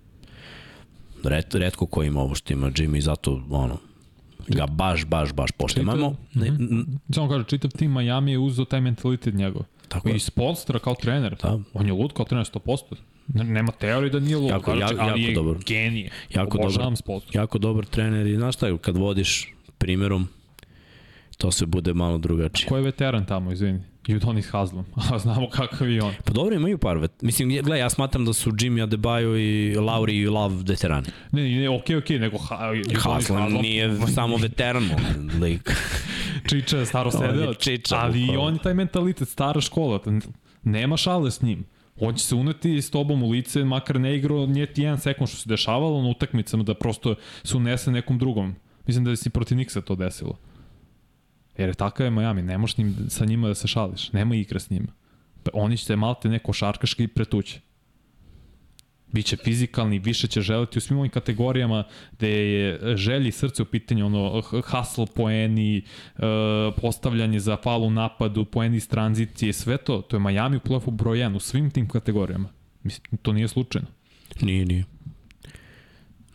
red, 1.24 1.54
redko 1.54 1.86
ko 1.86 2.02
ima 2.02 2.20
ovo 2.20 2.34
što 2.34 2.52
ima 2.52 2.70
Jimmy, 2.70 3.00
zato 3.00 3.42
ono, 3.50 3.78
ga 4.48 4.66
baš, 4.66 5.06
baš, 5.06 5.32
baš 5.32 5.50
poštimamo. 5.52 6.10
Mm 6.10 6.40
-hmm. 6.40 6.84
Samo 7.14 7.28
kaže, 7.28 7.44
čitav 7.44 7.70
tim 7.70 7.92
Miami 7.92 8.32
je 8.32 8.38
uzao 8.38 8.64
taj 8.64 8.80
mentalitet 8.80 9.34
njegov. 9.34 9.62
Tako 9.88 10.08
I 10.08 10.18
Spolstra 10.18 10.78
kao 10.78 10.94
trener. 10.94 11.36
Da. 11.42 11.58
On 11.74 11.86
je 11.86 11.92
lud 11.92 12.12
kao 12.12 12.24
trener 12.24 12.46
100%. 12.46 12.96
Nema 13.34 13.72
teorije 13.72 14.10
da 14.10 14.20
nije 14.20 14.36
lud, 14.36 14.50
jako, 14.50 14.74
jako, 14.74 14.94
ali 14.98 15.08
jako 15.08 15.18
je 15.18 15.34
dobar. 15.34 15.56
genije. 15.66 16.10
Jako 16.34 16.58
dobar, 16.58 16.92
jako 17.32 17.58
dobar 17.58 17.84
trener 17.84 18.26
i 18.26 18.36
znaš 18.36 18.54
šta, 18.54 18.78
kad 18.78 18.96
vodiš 18.96 19.54
primerom, 19.78 20.28
to 21.38 21.50
se 21.50 21.66
bude 21.66 21.94
malo 21.94 22.18
drugačije. 22.18 22.68
Ko 22.68 22.76
je 22.76 22.82
veteran 22.82 23.26
tamo, 23.26 23.52
izvini? 23.52 23.80
Udonis 24.08 24.50
Haslem, 24.50 24.84
a 25.12 25.18
znamo 25.18 25.48
kakav 25.50 25.90
je 25.90 26.02
on. 26.02 26.14
Pa 26.24 26.32
dobro, 26.32 26.54
imaju 26.54 26.78
par 26.78 26.98
vet. 26.98 27.22
Mislim, 27.22 27.48
gledaj, 27.48 27.78
ja 27.78 27.90
smatram 27.90 28.24
da 28.24 28.32
su 28.32 28.50
Jimmy 28.50 28.86
Adebayo 28.86 29.36
i 29.36 29.76
Lauri 29.76 30.16
i 30.16 30.26
Love 30.26 30.56
veterani. 30.66 31.06
Ne, 31.32 31.42
ne, 31.42 31.68
okej, 31.68 31.96
okej, 31.96 32.18
nego 32.18 32.38
ha, 32.38 32.56
Haslem, 32.98 33.38
Haslem 33.38 33.62
nije 33.62 33.96
samo 34.14 34.36
veteran, 34.36 34.90
lik. 35.42 35.72
Čiča 36.48 36.78
je 36.78 36.86
staro 36.86 37.10
sedeo, 37.10 37.54
ali 37.90 38.20
i 38.20 38.36
on 38.36 38.54
je 38.54 38.60
taj 38.60 38.74
mentalitet, 38.74 39.28
stara 39.28 39.60
škola, 39.60 40.00
nema 40.62 40.96
šale 40.96 41.30
s 41.30 41.42
njim. 41.42 41.64
On 42.00 42.14
će 42.14 42.24
se 42.24 42.34
uneti 42.34 42.82
s 42.82 42.90
tobom 42.90 43.22
u 43.22 43.30
lice, 43.30 43.64
makar 43.64 44.00
ne 44.00 44.16
igrao 44.16 44.46
njeti 44.46 44.82
jedan 44.82 45.00
sekund 45.00 45.28
što 45.28 45.38
se 45.38 45.48
dešavalo 45.48 46.02
na 46.02 46.08
utakmicama, 46.08 46.62
da 46.62 46.74
prosto 46.74 47.14
se 47.44 47.56
unese 47.56 47.90
nekom 47.90 48.18
drugom. 48.18 48.54
Mislim 48.86 49.04
da 49.04 49.16
si 49.16 49.30
protiv 49.30 49.58
Niksa 49.58 49.80
to 49.80 49.94
desilo. 49.94 50.38
Jer 51.56 51.68
je 51.68 51.74
takav 51.74 52.06
je 52.06 52.10
Miami, 52.10 52.42
ne 52.42 52.58
možeš 52.58 52.76
njim, 52.76 52.96
sa 53.08 53.24
njima 53.24 53.48
da 53.48 53.54
se 53.54 53.68
šališ, 53.68 54.12
nema 54.12 54.34
igra 54.34 54.60
s 54.60 54.70
njima. 54.70 54.92
Pa 55.42 55.50
oni 55.54 55.76
će 55.76 55.84
se 55.84 55.96
malte 55.96 56.28
neko 56.28 56.52
šarkaški 56.52 57.08
pretući. 57.08 57.60
Biće 59.12 59.36
fizikalni, 59.36 59.98
više 59.98 60.26
će 60.26 60.40
želiti 60.40 60.78
u 60.78 60.80
svim 60.80 60.98
ovim 60.98 61.10
kategorijama 61.10 61.84
gde 62.12 62.28
je 62.28 62.96
želji 62.96 63.28
i 63.28 63.32
srce 63.32 63.62
u 63.62 63.66
pitanju, 63.66 64.06
ono, 64.06 64.42
hustle 64.42 65.06
poeni, 65.14 65.78
e, 65.78 65.82
postavljanje 66.80 67.40
za 67.40 67.56
falu 67.56 67.90
napadu, 67.90 68.44
poeni 68.44 68.76
iz 68.76 68.88
tranzicije, 68.88 69.52
sve 69.52 69.76
to, 69.76 70.02
to 70.02 70.16
je 70.16 70.20
Miami 70.20 70.56
u 70.56 70.60
playoffu 70.60 70.90
broj 70.90 71.18
1 71.18 71.36
u 71.36 71.40
svim 71.40 71.70
tim 71.70 71.88
kategorijama. 71.88 72.48
Mislim, 72.82 73.18
to 73.22 73.32
nije 73.32 73.48
slučajno. 73.48 73.88
Nije, 74.40 74.66
nije. 74.66 74.84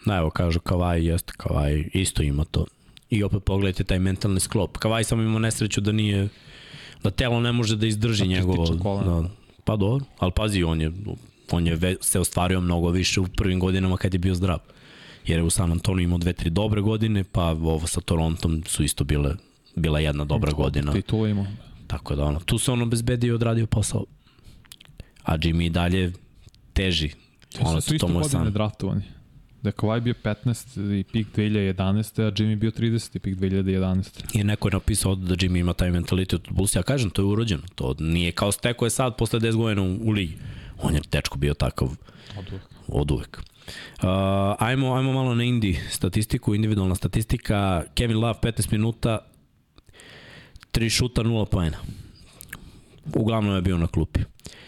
Na 0.06 0.18
evo, 0.18 0.30
kažu 0.30 0.60
Kavaj, 0.60 1.08
jeste 1.08 1.34
Kavaj, 1.38 1.90
isto 1.94 2.24
ima 2.24 2.46
to. 2.46 2.66
I 3.10 3.24
opet 3.24 3.44
pogledajte 3.44 3.84
taj 3.84 4.00
mentalni 4.00 4.40
sklop. 4.40 4.78
Kavaj 4.78 5.04
samo 5.04 5.22
ima 5.22 5.40
nesreću 5.40 5.82
da 5.82 5.92
nije, 5.92 6.28
da 7.04 7.12
telo 7.12 7.40
ne 7.40 7.52
može 7.52 7.76
da 7.76 7.88
izdrži 7.88 8.28
njegovo. 8.28 8.66
Da, 9.06 9.30
pa 9.64 9.76
dobro, 9.76 10.06
ali 10.20 10.32
pazi, 10.36 10.64
on 10.64 10.82
je, 10.82 10.92
on 11.52 11.68
je 11.68 11.76
ve, 11.76 11.96
se 12.02 12.20
ostvario 12.20 12.62
mnogo 12.62 12.90
više 12.90 13.20
u 13.20 13.28
prvim 13.28 13.60
godinama 13.60 13.98
kad 13.98 14.14
je 14.14 14.20
bio 14.20 14.36
zdrav. 14.36 14.60
Jer 15.28 15.40
je 15.40 15.44
u 15.44 15.50
San 15.50 15.72
Antonio 15.72 16.04
imao 16.04 16.18
dve, 16.18 16.34
tri 16.34 16.50
dobre 16.50 16.82
godine, 16.82 17.24
pa 17.24 17.44
ovo 17.44 17.88
sa 17.88 18.02
Torontom 18.02 18.64
su 18.68 18.84
isto 18.84 19.04
bile, 19.04 19.36
bila 19.76 20.00
jedna 20.00 20.26
dobra 20.26 20.52
to, 20.52 20.58
godina. 20.58 20.92
Titula 20.92 21.30
imao. 21.30 21.46
Tako 21.88 22.16
da 22.16 22.26
ono, 22.26 22.40
tu 22.40 22.58
se 22.58 22.72
on 22.72 22.82
obezbedio 22.82 23.32
i 23.32 23.36
odradio 23.36 23.68
posao. 23.68 24.06
A 25.24 25.38
Jimmy 25.38 25.66
i 25.66 25.70
dalje 25.70 26.14
teži. 26.74 27.10
Ono, 27.60 27.76
to 27.76 27.82
su 27.82 27.96
isto 27.96 28.08
godine 28.08 28.52
draftovani. 28.52 29.02
Da 29.62 29.70
je 29.70 29.74
Kawhi 29.74 30.00
bio 30.00 30.14
15 30.24 31.00
i 31.00 31.04
pik 31.04 31.28
2011. 31.36 32.28
a 32.28 32.32
Jimmy 32.32 32.56
bio 32.56 32.72
30 32.72 33.16
i 33.16 33.20
pik 33.20 33.38
2011. 33.38 34.40
I 34.40 34.44
neko 34.44 34.68
je 34.68 34.74
napisao 34.74 35.16
da 35.16 35.36
Jimmy 35.36 35.60
ima 35.60 35.74
taj 35.74 35.92
mentalitet 35.92 36.34
od 36.34 36.48
Bulls. 36.50 36.76
Ja 36.76 36.84
kažem, 36.84 37.10
to 37.10 37.22
je 37.22 37.26
urođeno. 37.26 37.64
To 37.76 37.96
nije 38.00 38.32
kao 38.32 38.52
steko 38.52 38.86
je 38.86 38.90
sad 38.90 39.18
posle 39.18 39.40
10 39.40 39.56
godina 39.56 39.82
u, 39.82 40.10
u 40.10 40.12
ligi. 40.12 40.38
On 40.82 40.96
je 40.96 41.02
tečko 41.02 41.38
bio 41.38 41.54
takav 41.54 41.88
od 42.38 42.52
uvek. 42.52 42.64
Od 42.88 43.12
uvek. 43.12 43.38
Uh, 43.38 44.10
ajmo, 44.60 44.96
ajmo 44.96 45.14
malo 45.14 45.36
na 45.36 45.44
Indi 45.44 45.80
statistiku, 45.90 46.56
individualna 46.56 46.96
statistika. 46.96 47.84
Kevin 47.96 48.18
Love 48.18 48.40
15 48.42 48.72
minuta, 48.72 49.20
3 50.72 50.90
šuta, 50.90 51.24
0 51.24 51.46
poena. 51.46 51.78
Uglavnom 53.16 53.56
je 53.56 53.62
bio 53.62 53.78
na 53.78 53.88
klupi. 53.88 54.20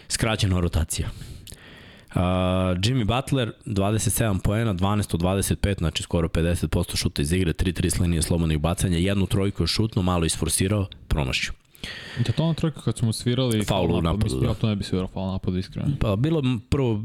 Skraćena 0.08 0.60
rotacija. 0.60 1.08
Uh, 2.08 2.20
Jimmy 2.80 3.04
Butler, 3.04 3.52
27 3.66 4.38
poena, 4.40 4.74
12 4.74 5.14
od 5.14 5.20
25, 5.20 5.78
znači 5.78 6.02
skoro 6.02 6.28
50% 6.28 6.96
šuta 6.96 7.22
iz 7.22 7.32
igre, 7.32 7.52
3-3 7.52 7.90
s 7.90 7.98
linije 7.98 8.22
slobodnih 8.22 8.58
bacanja, 8.58 8.98
jednu 8.98 9.26
trojku 9.26 9.62
je 9.62 9.66
šutno, 9.66 10.02
malo 10.02 10.24
isforsirao, 10.24 10.86
promašio. 11.08 11.52
Da 12.26 12.32
to 12.32 12.44
ona 12.44 12.54
trojka 12.54 12.80
kad 12.80 12.98
smo 12.98 13.12
svirali 13.12 13.64
faul 13.64 13.94
u 13.94 14.02
napadu, 14.02 14.24
mislim, 14.24 14.40
da. 14.40 14.46
ja 14.46 14.54
to 14.54 14.68
ne 14.68 14.76
bi 14.76 14.84
svirao 14.84 15.08
faul 15.08 15.26
napadu, 15.26 15.58
iskreno. 15.58 15.88
Pa 16.00 16.16
bilo 16.16 16.42
prvo, 16.68 17.02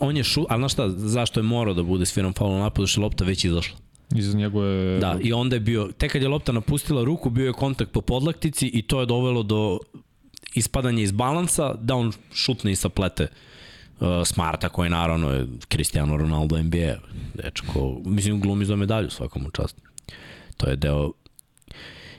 on 0.00 0.16
je 0.16 0.24
šu, 0.24 0.44
ali 0.48 0.60
znaš 0.60 0.72
šta, 0.72 0.88
zašto 0.88 1.40
je 1.40 1.44
morao 1.44 1.74
da 1.74 1.82
bude 1.82 2.06
sviran 2.06 2.32
faul 2.32 2.50
u 2.50 2.58
napadu, 2.58 2.86
što 2.86 3.00
je 3.00 3.02
lopta 3.02 3.24
već 3.24 3.44
izašla. 3.44 3.78
Iz 4.14 4.34
njegove... 4.34 4.98
Da, 4.98 5.18
i 5.22 5.32
onda 5.32 5.56
je 5.56 5.60
bio, 5.60 5.90
tek 5.98 6.12
kad 6.12 6.22
je 6.22 6.28
lopta 6.28 6.52
napustila 6.52 7.04
ruku, 7.04 7.30
bio 7.30 7.46
je 7.46 7.52
kontakt 7.52 7.92
po 7.92 8.00
podlaktici 8.00 8.66
i 8.66 8.82
to 8.82 9.00
je 9.00 9.06
dovelo 9.06 9.42
do 9.42 9.78
ispadanja 10.54 11.02
iz 11.02 11.12
balansa, 11.12 11.74
da 11.74 11.94
on 11.94 12.12
šutne 12.32 12.72
i 12.72 12.76
saplete 12.76 13.26
uh, 14.00 14.06
Smarta 14.24 14.68
koji 14.68 14.90
naravno 14.90 15.30
je 15.30 15.46
Cristiano 15.68 16.16
Ronaldo 16.16 16.62
NBA. 16.62 16.94
Dečko, 17.34 18.00
mislim 18.04 18.40
glumi 18.40 18.64
za 18.64 18.76
medalju 18.76 19.10
svakom 19.10 19.50
čast. 19.52 19.76
To 20.56 20.70
je 20.70 20.76
deo 20.76 21.12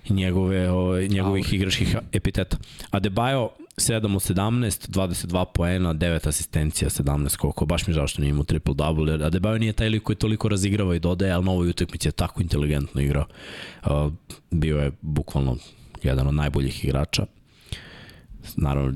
njegove, 0.10 0.72
ove, 0.72 1.08
njegovih 1.08 1.54
igračkih 1.54 1.96
epiteta. 2.12 2.58
Adebayo 2.92 3.50
7 3.78 4.16
od 4.16 4.22
17, 4.22 4.90
22 4.90 5.46
poena, 5.54 5.94
9 5.94 6.28
asistencija, 6.28 6.90
17 6.90 7.38
koliko. 7.38 7.66
Baš 7.66 7.88
mi 7.88 7.94
žao 7.94 8.08
što 8.08 8.22
nije 8.22 8.30
imao 8.30 8.44
triple-double, 8.44 9.10
jer 9.10 9.20
Adebayo 9.20 9.58
nije 9.58 9.74
taj 9.74 9.90
lik 9.90 10.04
koji 10.04 10.16
toliko 10.16 10.50
razigrava 10.50 10.96
i 10.96 11.00
dodaje, 11.00 11.32
ali 11.32 11.46
na 11.46 11.52
ovoj 11.52 11.70
utakmici 11.70 12.08
je 12.08 12.12
tako 12.12 12.42
inteligentno 12.42 13.02
igrao. 13.02 13.26
Uh, 13.86 14.14
bio 14.52 14.78
je 14.78 14.92
bukvalno 15.02 15.58
jedan 16.04 16.28
od 16.28 16.34
najboljih 16.34 16.86
igrača. 16.86 17.26
Naravno, 18.56 18.94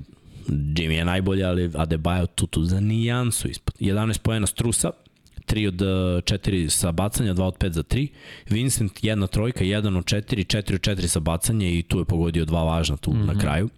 Jimmy 0.47 0.91
je 0.91 1.05
najbolji, 1.05 1.43
ali 1.43 1.69
Adebayo 1.69 2.27
tu 2.35 2.47
tu 2.47 2.63
za 2.63 2.79
nijansu 2.79 3.47
ispod. 3.47 3.75
11 3.79 4.17
poena 4.17 4.47
Strusa, 4.47 4.91
3 5.51 5.67
od 5.67 5.81
4 6.23 6.69
sa 6.69 6.91
bacanja, 6.91 7.33
2 7.33 7.43
od 7.43 7.57
5 7.57 7.71
za 7.71 7.83
3. 7.83 8.07
Vincent 8.49 9.03
jedna 9.03 9.27
trojka, 9.27 9.63
1 9.63 9.97
od 9.97 10.05
4, 10.05 10.45
4 10.45 10.75
od 10.75 10.81
4 10.81 11.07
sa 11.07 11.19
bacanja 11.19 11.67
i 11.67 11.83
tu 11.83 11.99
je 11.99 12.05
pogodio 12.05 12.45
dva 12.45 12.63
važna 12.63 12.97
tu 12.97 13.11
mm 13.11 13.15
-hmm. 13.15 13.25
na 13.25 13.33
mhm. 13.33 13.41
kraju. 13.41 13.69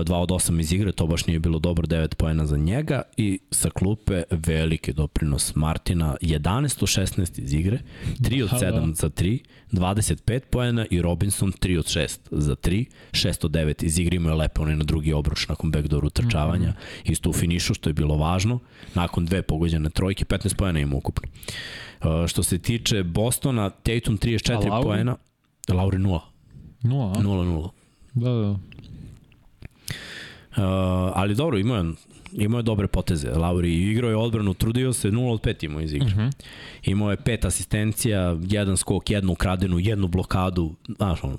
2 0.00 0.14
od 0.14 0.28
8 0.28 0.60
iz 0.60 0.72
igre, 0.72 0.92
to 0.92 1.06
baš 1.06 1.26
nije 1.26 1.38
bilo 1.38 1.58
dobro, 1.58 1.86
9 1.86 2.14
poena 2.14 2.46
za 2.46 2.56
njega 2.56 3.02
i 3.16 3.38
sa 3.50 3.70
klupe 3.70 4.22
veliki 4.30 4.92
doprinos 4.92 5.54
Martina, 5.54 6.16
11 6.22 6.82
od 6.82 6.88
16 7.18 7.42
iz 7.42 7.52
igre, 7.52 7.78
3 8.20 8.42
od 8.44 8.50
7 8.50 8.86
da. 8.86 8.94
za 8.94 9.08
3, 9.08 9.38
25 9.72 10.40
poena 10.50 10.86
i 10.90 11.02
Robinson 11.02 11.52
3 11.52 11.78
od 11.78 11.84
6 11.84 12.18
za 12.30 12.56
3, 12.56 12.84
6 13.12 13.44
od 13.44 13.50
9 13.50 13.84
iz 13.84 13.98
igre 13.98 14.16
imao 14.16 14.30
je 14.30 14.36
lepo 14.36 14.62
onaj 14.62 14.76
na 14.76 14.84
drugi 14.84 15.12
obruč 15.12 15.48
nakon 15.48 15.70
backdoor 15.70 16.04
utrčavanja, 16.04 16.68
mm 16.68 16.74
-hmm. 17.04 17.10
isto 17.12 17.30
u 17.30 17.32
finišu 17.32 17.74
što 17.74 17.90
je 17.90 17.94
bilo 17.94 18.16
važno, 18.16 18.58
nakon 18.94 19.26
dve 19.26 19.42
pogođene 19.42 19.90
trojke, 19.90 20.24
15 20.24 20.56
poena 20.56 20.80
ima 20.80 20.96
ukupno. 20.96 21.28
Uh, 22.00 22.26
što 22.26 22.42
se 22.42 22.58
tiče 22.58 23.02
Bostona, 23.02 23.70
Tatum 23.70 24.18
34 24.18 24.82
poena, 24.82 25.16
Lauri 25.68 25.98
0. 25.98 26.20
0, 26.82 27.14
0-0. 27.22 27.70
Da, 28.14 28.30
da. 28.30 28.73
Uh, 30.56 30.62
ali 31.14 31.34
dobro, 31.34 31.58
imao 31.58 31.76
je, 31.76 31.92
imao 32.32 32.58
je 32.58 32.62
dobre 32.62 32.86
poteze. 32.86 33.30
Lauri 33.30 33.74
igrao 33.74 34.10
je 34.10 34.16
odbranu, 34.16 34.54
trudio 34.54 34.92
se, 34.92 35.10
0 35.10 35.32
od 35.32 35.40
5 35.40 35.64
imao 35.64 35.80
iz 35.80 35.92
igre. 35.92 36.06
Uh 36.06 36.12
mhm. 36.12 36.20
-huh. 36.20 36.32
Imao 36.82 37.10
je 37.10 37.16
pet 37.16 37.44
asistencija, 37.44 38.36
jedan 38.42 38.76
skok, 38.76 39.10
jednu 39.10 39.32
ukradenu, 39.32 39.78
jednu 39.78 40.08
blokadu, 40.08 40.74
znaš 40.96 41.24
ono. 41.24 41.38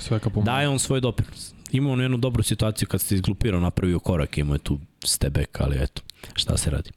Sve 0.00 0.18
ka 0.18 0.30
Daje 0.30 0.68
on 0.68 0.78
svoj 0.78 1.00
doprinos. 1.00 1.54
Imao 1.72 1.92
on 1.92 2.00
jednu 2.00 2.16
dobru 2.16 2.42
situaciju 2.42 2.88
kad 2.88 3.00
se 3.00 3.14
izglupirao, 3.14 3.60
napravio 3.60 3.98
korak, 3.98 4.38
imao 4.38 4.54
je 4.54 4.58
tu 4.58 4.78
stebek, 5.04 5.60
ali 5.60 5.76
eto, 5.82 6.02
šta 6.34 6.56
se 6.56 6.70
radi. 6.70 6.90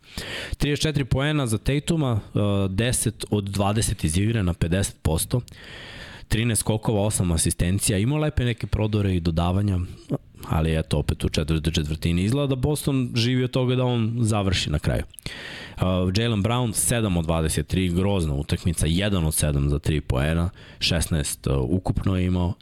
34 0.58 1.04
poena 1.04 1.48
za 1.48 1.58
Tatuma, 1.58 2.12
uh, 2.12 2.42
10 2.42 3.26
od 3.30 3.44
20 3.44 4.06
iz 4.06 4.18
igre 4.18 4.44
na 4.44 4.54
50%. 4.54 5.42
13 6.30 6.56
skokova, 6.56 7.02
8 7.02 7.34
asistencija, 7.34 7.98
imao 7.98 8.18
lepe 8.18 8.46
neke 8.46 8.68
prodore 8.68 9.16
i 9.16 9.20
dodavanja, 9.20 9.80
ali 10.52 10.80
eto 10.80 10.98
opet 10.98 11.24
u 11.24 11.30
četvrtoj 11.30 11.74
četvrtini 11.74 12.24
izgleda 12.24 12.48
da 12.48 12.56
Boston 12.56 13.12
živi 13.16 13.44
od 13.44 13.52
toga 13.52 13.76
da 13.76 13.86
on 13.86 14.18
završi 14.20 14.70
na 14.70 14.80
kraju. 14.80 15.04
Uh, 15.76 15.84
Jalen 16.16 16.44
Brown 16.44 16.74
7 16.74 17.20
od 17.20 17.26
23, 17.26 17.96
grozna 17.96 18.34
utakmica, 18.34 18.88
1 18.88 19.28
od 19.28 19.34
7 19.34 19.68
za 19.68 19.80
3 19.80 20.00
poena, 20.00 20.50
16 20.80 21.56
uh, 21.56 21.70
ukupno 21.70 22.18
je 22.18 22.26
imao 22.26 22.54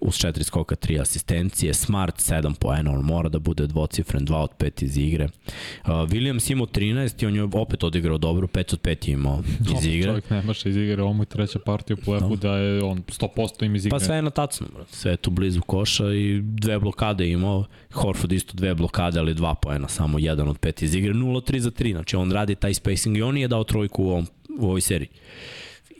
uz 0.00 0.14
4 0.14 0.42
skoka, 0.42 0.74
3 0.74 1.00
asistencije, 1.00 1.74
Smart 1.74 2.16
7 2.16 2.54
poena, 2.54 2.90
on 2.90 3.04
mora 3.04 3.28
da 3.28 3.38
bude 3.38 3.66
dvocifren, 3.66 4.26
2 4.26 4.34
od 4.34 4.50
5 4.58 4.84
iz 4.84 4.96
igre. 4.96 5.24
Uh, 5.24 5.88
Williams 5.88 6.52
imao 6.52 6.66
13 6.66 7.22
i 7.22 7.26
on 7.26 7.34
je 7.34 7.42
opet 7.42 7.84
odigrao 7.84 8.18
dobro, 8.18 8.46
5 8.46 8.74
od 8.74 8.80
5 8.80 9.08
je 9.08 9.12
imao 9.12 9.42
iz 9.78 9.86
igre. 9.86 10.08
Čovjek 10.08 10.30
nemaš 10.30 10.66
iz 10.66 10.76
igre, 10.76 11.02
ovo 11.02 11.12
mu 11.12 11.22
je 11.22 11.26
treća 11.26 11.58
partija 11.58 11.96
u 12.00 12.04
plefu 12.04 12.28
no. 12.28 12.36
da 12.36 12.56
je 12.56 12.82
on 12.82 13.02
100% 13.02 13.64
im 13.64 13.76
iz 13.76 13.86
igre. 13.86 13.98
Pa 13.98 14.04
sve 14.04 14.16
je 14.16 14.22
na 14.22 14.30
tacnu, 14.30 14.66
sve 14.90 15.12
je 15.12 15.16
tu 15.16 15.30
blizu 15.30 15.60
koša 15.60 16.12
i 16.12 16.40
dve 16.42 16.78
blokade 16.78 17.28
imao, 17.28 17.64
Horford 17.92 18.32
isto 18.32 18.52
dve 18.56 18.74
blokade, 18.74 19.18
ali 19.18 19.34
dva 19.34 19.54
poena, 19.54 19.88
samo 19.88 20.18
jedan 20.18 20.48
od 20.48 20.60
5 20.60 20.84
iz 20.84 20.94
igre, 20.94 21.14
0-3 21.14 21.58
za 21.58 21.70
3, 21.70 21.92
znači 21.92 22.16
on 22.16 22.32
radi 22.32 22.54
taj 22.54 22.74
spacing 22.74 23.18
i 23.18 23.22
on 23.22 23.36
je 23.36 23.48
dao 23.48 23.64
trojku 23.64 24.04
u, 24.04 24.08
ovom, 24.08 24.26
u 24.58 24.64
ovoj 24.64 24.80
seriji. 24.80 25.08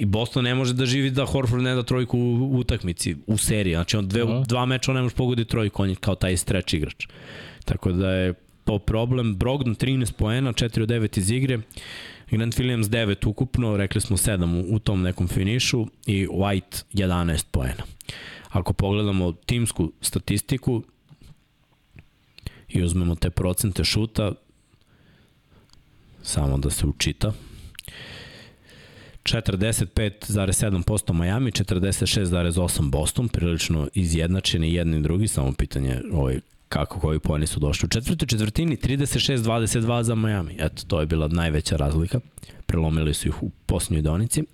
I 0.02 0.04
Boston 0.04 0.44
ne 0.44 0.54
može 0.54 0.74
da 0.74 0.86
živi 0.86 1.10
da 1.10 1.24
Horford 1.26 1.62
ne 1.62 1.74
da 1.74 1.82
trojku 1.82 2.18
u 2.18 2.58
utakmici, 2.58 3.16
u 3.26 3.36
seriji. 3.38 3.74
Znači, 3.74 3.96
on 3.96 4.08
dve, 4.08 4.24
da. 4.24 4.40
dva 4.48 4.66
meča 4.66 4.90
on 4.90 4.96
ne 4.96 5.02
može 5.02 5.14
pogoditi 5.14 5.50
trojku, 5.50 5.82
on 5.82 5.90
je 5.90 5.94
kao 5.94 6.14
taj 6.14 6.36
stretch 6.36 6.74
igrač. 6.74 7.06
Tako 7.64 7.92
da 7.92 8.10
je 8.10 8.34
to 8.64 8.78
problem. 8.78 9.36
Brogdon 9.36 9.74
13 9.74 10.12
poena, 10.12 10.52
4 10.52 10.82
od 10.82 10.88
9 10.88 11.18
iz 11.18 11.30
igre. 11.30 11.58
Grant 12.30 12.54
Williams 12.54 12.90
9 12.90 13.28
ukupno, 13.28 13.76
rekli 13.76 14.00
smo 14.00 14.16
7 14.16 14.72
u, 14.72 14.74
u 14.74 14.78
tom 14.78 15.02
nekom 15.02 15.28
finišu 15.28 15.86
i 16.06 16.26
White 16.26 16.84
11 16.92 17.44
poena. 17.50 17.84
Ako 18.48 18.72
pogledamo 18.72 19.32
timsku 19.32 19.92
statistiku 20.00 20.82
i 22.68 22.82
uzmemo 22.82 23.14
te 23.14 23.30
procente 23.30 23.84
šuta, 23.84 24.32
samo 26.22 26.58
da 26.58 26.70
se 26.70 26.86
učita, 26.86 27.32
45,7% 29.24 31.12
Miami, 31.12 31.50
46,8% 31.50 32.90
Boston, 32.90 33.28
prilično 33.28 33.88
izjednačeni 33.94 34.74
jedni 34.74 34.98
i 34.98 35.02
drugi, 35.02 35.28
samo 35.28 35.52
pitanje 35.52 36.00
ovaj, 36.12 36.40
kako 36.68 37.00
koji 37.00 37.18
pojeni 37.18 37.46
su 37.46 37.60
došli. 37.60 37.86
U 37.86 37.90
četvrtoj 37.90 38.28
četvrtini 38.28 38.76
36-22 38.76 40.02
za 40.02 40.14
Miami. 40.14 40.56
Eto, 40.58 40.82
to 40.86 41.00
je 41.00 41.06
bila 41.06 41.28
najveća 41.28 41.76
razlika. 41.76 42.20
Prelomili 42.66 43.14
su 43.14 43.28
ih 43.28 43.42
u 43.42 43.50
posljednjoj 43.66 44.02
donici. 44.02 44.44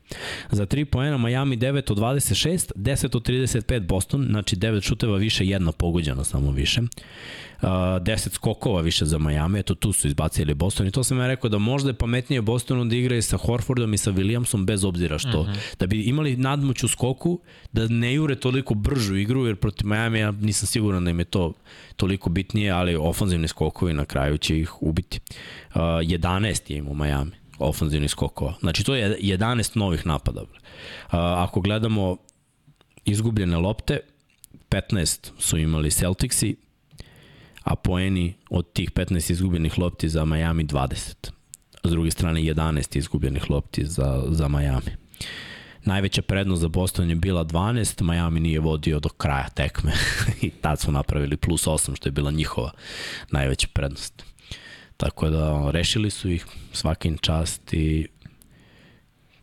Za 0.51 0.67
3 0.67 0.85
poena 0.85 1.19
Miami 1.19 1.57
9 1.57 1.93
od 1.93 1.99
26, 1.99 2.73
10 2.75 3.17
od 3.17 3.29
35 3.29 3.81
Boston, 3.81 4.27
znači 4.31 4.57
9 4.57 4.83
šuteva 4.83 5.17
više, 5.17 5.47
jedna 5.47 5.73
pogođena 5.73 6.25
samo 6.25 6.51
više. 6.51 6.81
Uh, 6.81 7.69
10 7.69 8.33
skokova 8.33 8.81
više 8.81 9.05
za 9.05 9.19
Miami, 9.19 9.59
eto 9.59 9.75
tu 9.75 9.93
su 9.93 10.07
izbacili 10.07 10.55
Boston 10.55 10.87
i 10.87 10.91
to 10.91 11.05
sam 11.05 11.19
ja 11.19 11.27
rekao 11.27 11.51
da 11.51 11.59
možda 11.59 11.91
je 11.91 11.95
pametnije 11.95 12.43
Bostonu 12.43 12.85
da 12.85 12.97
igra 12.97 13.17
i 13.17 13.23
sa 13.23 13.37
Horfordom 13.37 13.95
i 13.95 13.99
sa 13.99 14.13
Williamsom 14.13 14.65
bez 14.65 14.85
obzira 14.85 15.19
što. 15.19 15.41
Uh 15.41 15.49
mhm. 15.49 15.57
-huh. 15.57 15.77
Da 15.79 15.87
bi 15.87 16.03
imali 16.03 16.37
nadmoć 16.37 16.83
u 16.83 16.89
skoku, 16.89 17.41
da 17.73 17.89
ne 17.89 18.15
jure 18.15 18.35
toliko 18.35 18.75
bržu 18.75 19.17
igru, 19.17 19.47
jer 19.47 19.57
protiv 19.57 19.87
Miami 19.87 20.19
ja 20.19 20.31
nisam 20.31 20.67
siguran 20.67 21.05
da 21.05 21.11
im 21.11 21.19
je 21.19 21.25
to 21.25 21.53
toliko 21.97 22.31
bitnije, 22.31 22.71
ali 22.71 22.97
ofanzivni 22.97 23.49
skokovi 23.49 23.93
na 23.93 24.05
kraju 24.05 24.39
će 24.39 24.59
ih 24.59 24.83
ubiti. 24.83 25.21
Uh, 25.75 25.81
11 25.81 26.73
je 26.73 26.79
imao 26.79 26.95
Miami 26.95 27.48
ofanzivnih 27.59 28.11
skokova. 28.11 28.55
Znači 28.61 28.85
to 28.85 28.95
je 28.95 29.19
11 29.21 29.77
novih 29.77 30.07
napada. 30.07 30.41
Uh, 30.43 30.49
ako 31.11 31.61
gledamo 31.61 32.17
izgubljene 33.05 33.57
lopte, 33.57 34.01
15 34.71 35.31
su 35.39 35.59
imali 35.59 35.91
Celticsi, 35.91 36.57
a 37.63 37.75
poeni 37.75 38.35
od 38.51 38.73
tih 38.73 38.91
15 38.91 39.33
izgubljenih 39.33 39.79
lopti 39.79 40.09
za 40.09 40.25
Miami 40.25 40.65
20. 40.65 41.31
S 41.85 41.91
druge 41.91 42.11
strane 42.11 42.41
11 42.41 42.99
izgubljenih 42.99 43.51
lopti 43.51 43.87
za, 43.87 44.25
za 44.29 44.49
Miami. 44.49 44.97
Najveća 45.85 46.23
prednost 46.23 46.61
za 46.61 46.69
Boston 46.69 47.11
je 47.11 47.15
bila 47.15 47.45
12, 47.45 48.03
Miami 48.03 48.41
nije 48.41 48.61
vodio 48.61 49.01
do 49.01 49.09
kraja 49.09 49.49
tekme 49.49 49.93
i 50.43 50.51
tad 50.51 50.81
su 50.81 50.93
napravili 50.93 51.37
plus 51.37 51.67
8 51.67 51.97
što 51.97 52.09
je 52.09 52.13
bila 52.13 52.31
njihova 52.31 52.71
najveća 53.31 53.69
prednost. 53.73 54.28
Tako 54.99 55.31
da 55.31 55.71
rešili 55.71 56.11
su 56.11 56.31
ih 56.31 56.47
svakim 56.73 57.19
čast 57.19 57.75
i 57.75 58.09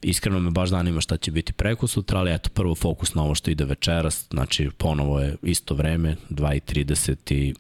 iskreno 0.02 0.40
me 0.40 0.52
baš 0.52 0.70
zanima 0.70 1.02
šta 1.02 1.18
će 1.18 1.32
biti 1.32 1.54
preko 1.54 1.88
sutra, 1.88 2.20
ali 2.20 2.34
eto 2.34 2.50
prvo 2.50 2.76
fokus 2.76 3.14
na 3.14 3.24
ovo 3.24 3.36
što 3.36 3.52
ide 3.52 3.66
večeras, 3.66 4.28
znači 4.30 4.70
ponovo 4.78 5.20
je 5.20 5.36
isto 5.44 5.76
vreme, 5.76 6.16
2.30 6.30 7.34
i 7.34 7.54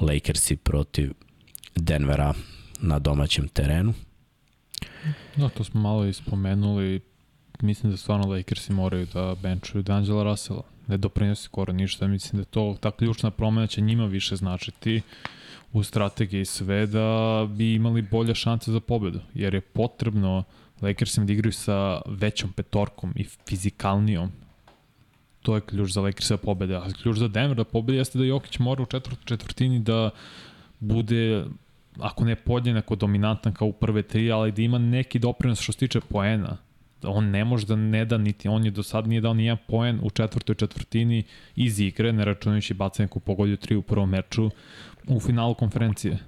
Lakersi 0.00 0.56
protiv 0.56 1.12
Denvera 1.76 2.34
na 2.80 2.98
domaćem 2.98 3.48
terenu. 3.48 3.94
Da, 5.36 5.48
to 5.48 5.64
smo 5.64 5.80
malo 5.80 6.06
ispomenuli. 6.06 7.00
Mislim 7.60 7.92
da 7.92 7.96
stvarno 7.96 8.28
Lakersi 8.28 8.72
moraju 8.72 9.06
da 9.14 9.36
benčuju 9.42 9.84
D'Angela 9.84 10.22
Russella. 10.22 10.62
Ne 10.86 10.96
doprinosi 10.96 11.42
skoro 11.42 11.72
ništa. 11.72 12.06
Mislim 12.06 12.42
da 12.42 12.44
to, 12.44 12.76
ta 12.80 12.90
ključna 12.90 13.30
promena 13.30 13.66
će 13.66 13.80
njima 13.80 14.06
više 14.06 14.36
značiti 14.36 15.02
u 15.72 15.82
strategiji 15.82 16.44
sve 16.44 16.86
da 16.86 17.46
bi 17.50 17.74
imali 17.74 18.02
bolje 18.02 18.34
šanse 18.34 18.72
za 18.72 18.80
pobedu. 18.80 19.20
Jer 19.34 19.54
je 19.54 19.60
potrebno 19.60 20.44
Lakersima 20.80 21.26
da 21.26 21.32
igraju 21.32 21.52
sa 21.52 22.00
većom 22.06 22.52
petorkom 22.52 23.12
i 23.16 23.24
fizikalnijom 23.24 24.32
to 25.42 25.54
je 25.54 25.60
ključ 25.60 25.90
za 25.90 26.00
Lakers 26.00 26.28
da 26.28 26.36
pobede, 26.36 26.76
a 26.76 26.88
ključ 27.02 27.16
za 27.16 27.28
Denver 27.28 27.56
da 27.56 27.64
pobede 27.64 27.98
jeste 27.98 28.18
da 28.18 28.24
Jokić 28.24 28.58
mora 28.58 28.82
u 28.82 28.86
četvrt, 28.86 29.18
četvrtini 29.24 29.78
da 29.80 30.10
bude 30.80 31.44
ako 32.00 32.24
ne 32.24 32.36
podjednako 32.36 32.96
dominantan 32.96 33.54
kao 33.54 33.68
u 33.68 33.72
prve 33.72 34.02
tri, 34.02 34.32
ali 34.32 34.52
da 34.52 34.62
ima 34.62 34.78
neki 34.78 35.18
doprinos 35.18 35.60
što 35.60 35.72
se 35.72 35.78
tiče 35.78 36.00
poena. 36.00 36.56
On 37.02 37.30
ne 37.30 37.44
može 37.44 37.66
da 37.66 37.76
ne 37.76 38.04
da 38.04 38.18
niti, 38.18 38.48
on 38.48 38.64
je 38.64 38.70
do 38.70 38.82
sad 38.82 39.08
nije 39.08 39.20
dao 39.20 39.34
ni 39.34 39.44
jedan 39.44 39.64
poen 39.68 40.00
u 40.02 40.10
četvrtoj 40.10 40.54
četvrtini 40.54 41.22
iz 41.56 41.80
igre, 41.80 42.12
ne 42.12 42.24
računajući 42.24 42.74
bacanje 42.74 43.08
ko 43.08 43.20
pogodio 43.20 43.56
tri 43.56 43.76
u 43.76 43.82
prvom 43.82 44.10
meču 44.10 44.50
u 45.08 45.20
finalu 45.20 45.54
konferencije. 45.54 46.18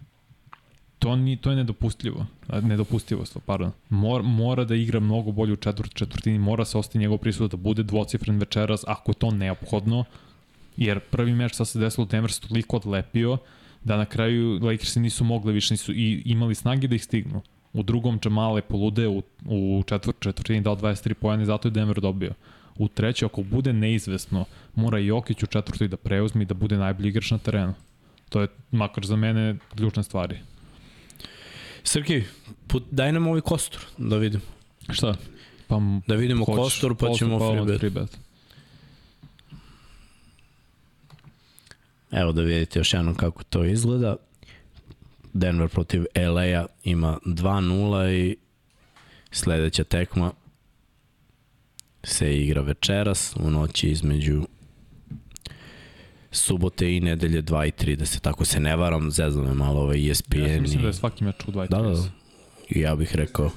To, 0.98 1.16
ni, 1.16 1.36
to 1.36 1.50
je 1.50 1.56
nedopustljivo, 1.56 2.26
nedopustivo, 2.62 3.24
pardon. 3.46 3.72
Mor, 3.88 4.22
mora 4.22 4.64
da 4.64 4.74
igra 4.74 5.00
mnogo 5.00 5.32
bolje 5.32 5.52
u 5.52 5.56
četvrtoj 5.56 5.94
četvrtini, 5.94 6.38
mora 6.38 6.64
se 6.64 6.78
ostati 6.78 6.98
njegov 6.98 7.18
prisut 7.18 7.50
da 7.50 7.56
bude 7.56 7.82
dvocifren 7.82 8.38
večeras 8.38 8.84
ako 8.86 9.10
je 9.10 9.14
to 9.14 9.30
neophodno, 9.30 10.04
jer 10.76 11.00
prvi 11.00 11.32
meč 11.32 11.54
sa 11.54 11.64
se 11.64 11.78
desilo 11.78 12.06
Denver 12.06 12.32
se 12.32 12.40
toliko 12.40 12.76
odlepio, 12.76 13.38
da 13.84 13.96
na 13.96 14.04
kraju 14.04 14.58
Lakersi 14.62 15.00
nisu 15.00 15.24
mogli 15.24 15.52
više, 15.52 15.74
nisu 15.74 15.92
i 15.92 16.22
imali 16.24 16.54
snage 16.54 16.88
da 16.88 16.94
ih 16.94 17.04
stignu. 17.04 17.40
U 17.72 17.82
drugom 17.82 18.18
Jamale 18.24 18.62
polude 18.62 19.08
u, 19.08 19.22
u 19.46 19.82
četvrt, 19.86 20.16
četvrtini 20.20 20.60
dao 20.60 20.76
23 20.76 21.14
pojene, 21.14 21.44
zato 21.44 21.68
je 21.68 21.72
Denver 21.72 22.00
dobio. 22.00 22.32
U 22.78 22.88
trećoj, 22.88 23.26
ako 23.26 23.42
bude 23.42 23.72
neizvesno, 23.72 24.44
mora 24.74 24.98
Jokić 24.98 25.42
u 25.42 25.46
četvrtoj 25.46 25.88
da 25.88 25.96
preuzme 25.96 26.42
i 26.42 26.46
da 26.46 26.54
bude 26.54 26.78
najbolji 26.78 27.08
igrač 27.08 27.30
na 27.30 27.38
terenu. 27.38 27.74
To 28.30 28.40
je, 28.40 28.48
makar 28.70 29.06
za 29.06 29.16
mene, 29.16 29.58
ključne 29.76 30.02
stvari. 30.02 30.38
Srki, 31.84 32.22
put, 32.66 32.84
daj 32.90 33.12
nam 33.12 33.26
ovaj 33.26 33.40
kostur 33.40 33.80
da 33.98 34.16
vidimo. 34.16 34.42
Šta? 34.88 35.16
Pa, 35.66 35.80
da 36.06 36.14
vidimo 36.14 36.44
hoć, 36.44 36.56
kostur 36.56 36.96
pa 36.96 37.12
ćemo 37.18 37.38
free 37.38 37.64
bet. 37.64 37.78
Free 37.78 37.90
bet. 37.90 38.18
Evo 42.10 42.32
da 42.32 42.42
vidite 42.42 42.78
još 42.78 42.94
jednom 42.94 43.14
kako 43.14 43.44
to 43.44 43.64
izgleda. 43.64 44.16
Denver 45.32 45.68
protiv 45.68 46.04
LA-a 46.14 46.66
ima 46.84 47.18
2-0 47.24 48.12
i 48.12 48.36
sledeća 49.30 49.84
tekma 49.84 50.32
se 52.04 52.36
igra 52.36 52.62
večeras 52.62 53.36
u 53.36 53.50
noći 53.50 53.88
između 53.88 54.46
subote 56.30 56.96
i 56.96 57.00
nedelje 57.00 57.42
2.30. 57.42 58.20
Tako 58.20 58.44
se 58.44 58.60
ne 58.60 58.76
varam, 58.76 59.10
zezno 59.10 59.42
me 59.42 59.54
malo 59.54 59.80
ovaj 59.80 60.10
ESPN. 60.10 60.40
Ja 60.40 60.60
mislim 60.60 60.82
da 60.82 60.88
je 60.88 60.92
svaki 60.92 61.24
meč 61.24 61.34
u 61.46 61.52
2.30. 61.52 61.68
Da, 61.68 61.82
da, 61.82 62.08
I 62.68 62.80
ja 62.80 62.96
bih 62.96 63.16
rekao. 63.16 63.50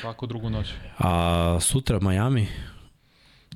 Svako 0.00 0.26
drugu 0.26 0.50
noć. 0.50 0.66
A 0.98 1.58
sutra 1.60 2.00
Miami? 2.00 2.46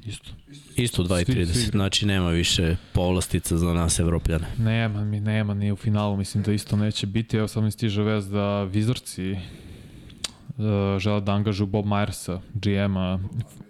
Isto. 0.05 0.31
Isto 0.77 1.03
2.30, 1.03 1.71
znači 1.71 2.07
nema 2.07 2.31
više 2.31 2.77
povlastica 2.93 3.57
za 3.57 3.73
nas 3.73 3.99
evropljane. 3.99 4.47
Nema, 4.59 5.05
mi 5.05 5.21
nema 5.21 5.55
ni 5.55 5.73
u 5.73 5.77
finalu, 5.77 6.17
mislim 6.17 6.45
da 6.45 6.53
isto 6.53 6.77
neće 6.77 7.07
biti. 7.07 7.37
Evo 7.37 7.49
sad 7.49 7.63
mi 7.63 7.71
stiže 7.71 8.03
vez 8.03 8.29
da 8.31 8.63
Vizorci 8.63 9.33
uh, 9.33 10.99
žele 10.99 11.21
da 11.21 11.33
angažuju 11.33 11.67
Bob 11.67 11.85
Myersa, 11.85 12.41
GM-a 12.55 13.19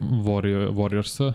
Warrior, 0.01 0.73
Warriorsa, 0.73 1.33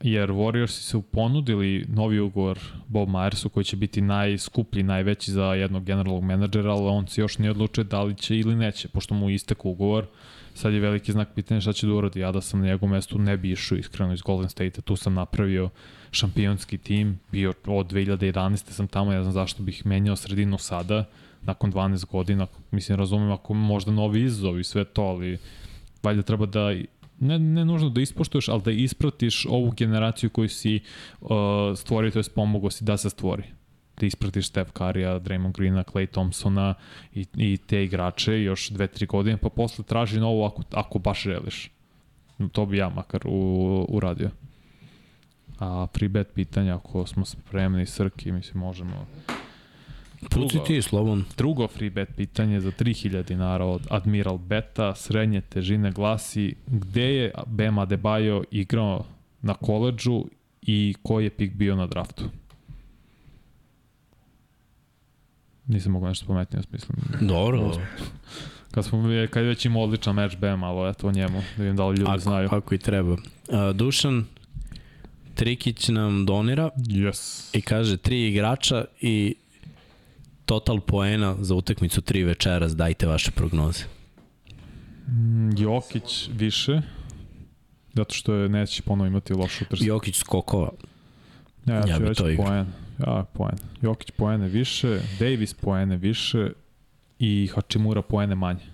jer 0.00 0.30
Warriorsi 0.30 0.82
su 0.82 1.02
ponudili 1.02 1.86
novi 1.88 2.20
ugovor 2.20 2.58
Bob 2.88 3.08
Myersu 3.08 3.48
koji 3.48 3.64
će 3.64 3.76
biti 3.76 4.00
najskuplji, 4.00 4.82
najveći 4.82 5.32
za 5.32 5.44
jednog 5.44 5.84
generalnog 5.84 6.24
menadžera, 6.24 6.72
ali 6.72 6.88
on 6.88 7.06
se 7.06 7.20
još 7.20 7.38
nije 7.38 7.50
odlučio 7.50 7.84
da 7.84 8.02
li 8.02 8.14
će 8.14 8.38
ili 8.38 8.54
neće, 8.54 8.88
pošto 8.88 9.14
mu 9.14 9.30
istek 9.30 9.64
ugovor. 9.64 10.06
Sad 10.54 10.72
je 10.72 10.80
veliki 10.80 11.12
znak 11.12 11.28
pitanja 11.34 11.60
šta 11.60 11.72
će 11.72 11.86
da 11.86 11.92
uradi. 11.94 12.20
Ja 12.20 12.32
da 12.32 12.40
sam 12.40 12.60
na 12.60 12.66
njegovom 12.66 12.90
mestu 12.90 13.18
ne 13.18 13.36
bi 13.36 13.50
išao 13.50 13.78
iskreno 13.78 14.12
iz 14.12 14.22
Golden 14.22 14.48
State-a. 14.48 14.80
Tu 14.82 14.96
sam 14.96 15.14
napravio 15.14 15.70
šampionski 16.10 16.78
tim, 16.78 17.18
bio 17.32 17.54
od 17.66 17.92
2011. 17.92 18.70
sam 18.70 18.88
tamo, 18.88 19.12
ja 19.12 19.22
znam 19.22 19.32
zašto 19.32 19.62
bih 19.62 19.86
menjao 19.86 20.16
sredinu 20.16 20.58
sada, 20.58 21.04
nakon 21.42 21.72
12 21.72 22.06
godina, 22.06 22.46
mislim, 22.70 22.98
razumem 22.98 23.32
ako 23.32 23.54
možda 23.54 23.92
novi 23.92 24.22
izazov 24.22 24.60
i 24.60 24.64
sve 24.64 24.84
to, 24.84 25.02
ali 25.02 25.38
valjda 26.02 26.22
treba 26.22 26.46
da 26.46 26.72
ne, 27.20 27.38
ne 27.38 27.64
nužno 27.64 27.88
da 27.88 28.00
ispoštuješ, 28.00 28.48
ali 28.48 28.62
da 28.62 28.70
ispratiš 28.70 29.46
ovu 29.46 29.72
generaciju 29.76 30.30
koju 30.30 30.48
si 30.48 30.80
uh, 31.20 31.28
stvorio, 31.76 32.10
to 32.10 32.18
je 32.18 32.24
pomogao 32.34 32.70
si 32.70 32.84
da 32.84 32.96
se 32.96 33.10
stvori 33.10 33.58
da 34.00 34.06
ispratiš 34.06 34.48
Steph 34.48 34.72
Curry-a, 34.72 35.20
Draymond 35.20 35.52
Greena, 35.56 35.84
Clay 35.84 36.06
Thompsona 36.06 36.74
i, 37.14 37.26
i 37.36 37.56
te 37.56 37.84
igrače 37.84 38.42
još 38.42 38.68
dve, 38.70 38.86
tri 38.86 39.06
godine, 39.06 39.36
pa 39.36 39.48
posle 39.48 39.84
traži 39.84 40.20
novo 40.20 40.46
ako, 40.46 40.62
ako 40.70 40.98
baš 40.98 41.22
želiš. 41.22 41.70
To 42.52 42.66
bi 42.66 42.76
ja 42.76 42.88
makar 42.88 43.20
u, 43.24 43.86
uradio. 43.88 44.30
A 45.58 45.86
free 45.94 46.08
bet 46.08 46.28
pitanja, 46.34 46.74
ako 46.74 47.06
smo 47.06 47.24
spremni 47.24 47.86
Srki, 47.86 48.32
mislim, 48.32 48.60
možemo... 48.60 49.06
Puci 50.30 50.58
ti, 50.66 50.82
Slovan. 50.82 51.24
Drugo 51.36 51.68
free 51.68 51.90
bet 51.90 52.08
pitanje 52.16 52.60
za 52.60 52.70
3000 52.70 53.22
dinara 53.22 53.64
od 53.64 53.86
Admiral 53.90 54.38
Beta, 54.38 54.94
srednje 54.94 55.40
težine 55.40 55.92
glasi 55.92 56.54
gde 56.66 57.14
je 57.14 57.32
Bema 57.46 57.86
Adebayo 57.86 58.44
igrao 58.50 59.04
na 59.42 59.54
koleđu 59.54 60.24
i 60.62 60.94
koji 61.02 61.24
je 61.24 61.30
pik 61.30 61.54
bio 61.54 61.76
na 61.76 61.86
draftu? 61.86 62.24
Nisam 65.66 65.92
mogu 65.92 66.06
nešto 66.06 66.24
spomenuti, 66.24 66.56
ja 66.56 66.62
mislim. 66.72 66.98
Dobro. 67.20 67.72
Kad, 68.70 68.84
smo, 68.84 69.02
kad 69.30 69.44
već 69.44 69.64
imao 69.64 69.82
odličan 69.82 70.14
meč 70.14 70.36
BM, 70.36 70.62
ali 70.62 70.90
eto 70.90 71.08
o 71.08 71.12
njemu, 71.12 71.42
da 71.56 71.62
vidim 71.62 71.76
da 71.76 71.86
li 71.86 71.96
ljudi 71.96 72.10
ako, 72.10 72.18
znaju. 72.18 72.48
Ako 72.52 72.74
i 72.74 72.78
treba. 72.78 73.12
Uh, 73.12 73.18
Dušan 73.74 74.24
Trikić 75.34 75.88
nam 75.88 76.26
donira 76.26 76.70
yes. 76.76 77.50
i 77.58 77.60
kaže 77.60 77.96
tri 77.96 78.28
igrača 78.28 78.84
i 79.00 79.34
total 80.48 80.80
poena 80.80 81.36
za 81.40 81.54
utakmicu 81.54 82.00
tri 82.00 82.24
večeras, 82.24 82.76
dajte 82.76 83.06
vaše 83.06 83.30
prognoze. 83.30 83.84
Mm, 85.08 85.50
Jokić 85.58 86.28
više, 86.32 86.80
zato 87.94 88.14
što 88.14 88.34
je 88.34 88.48
neće 88.48 88.82
ponovo 88.82 89.06
imati 89.06 89.32
lošu 89.32 89.64
utrstu. 89.64 89.86
Jokić 89.86 90.16
skokova. 90.16 90.70
Ja, 91.66 91.74
ja, 91.74 91.82
ja 91.86 91.96
ću 91.96 92.04
reći 92.04 92.36
poen. 92.36 92.66
Ja, 92.98 93.24
poen. 93.32 93.56
Jokić 93.82 94.10
poene 94.10 94.48
više, 94.48 95.00
Davis 95.18 95.54
poene 95.54 95.96
više 95.96 96.50
i 97.18 97.48
Hachimura 97.54 98.02
poene 98.02 98.34
manje. 98.34 98.64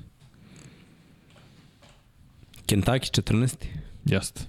Kentucky 2.66 3.22
14. 3.22 3.54
Jeste. 4.04 4.40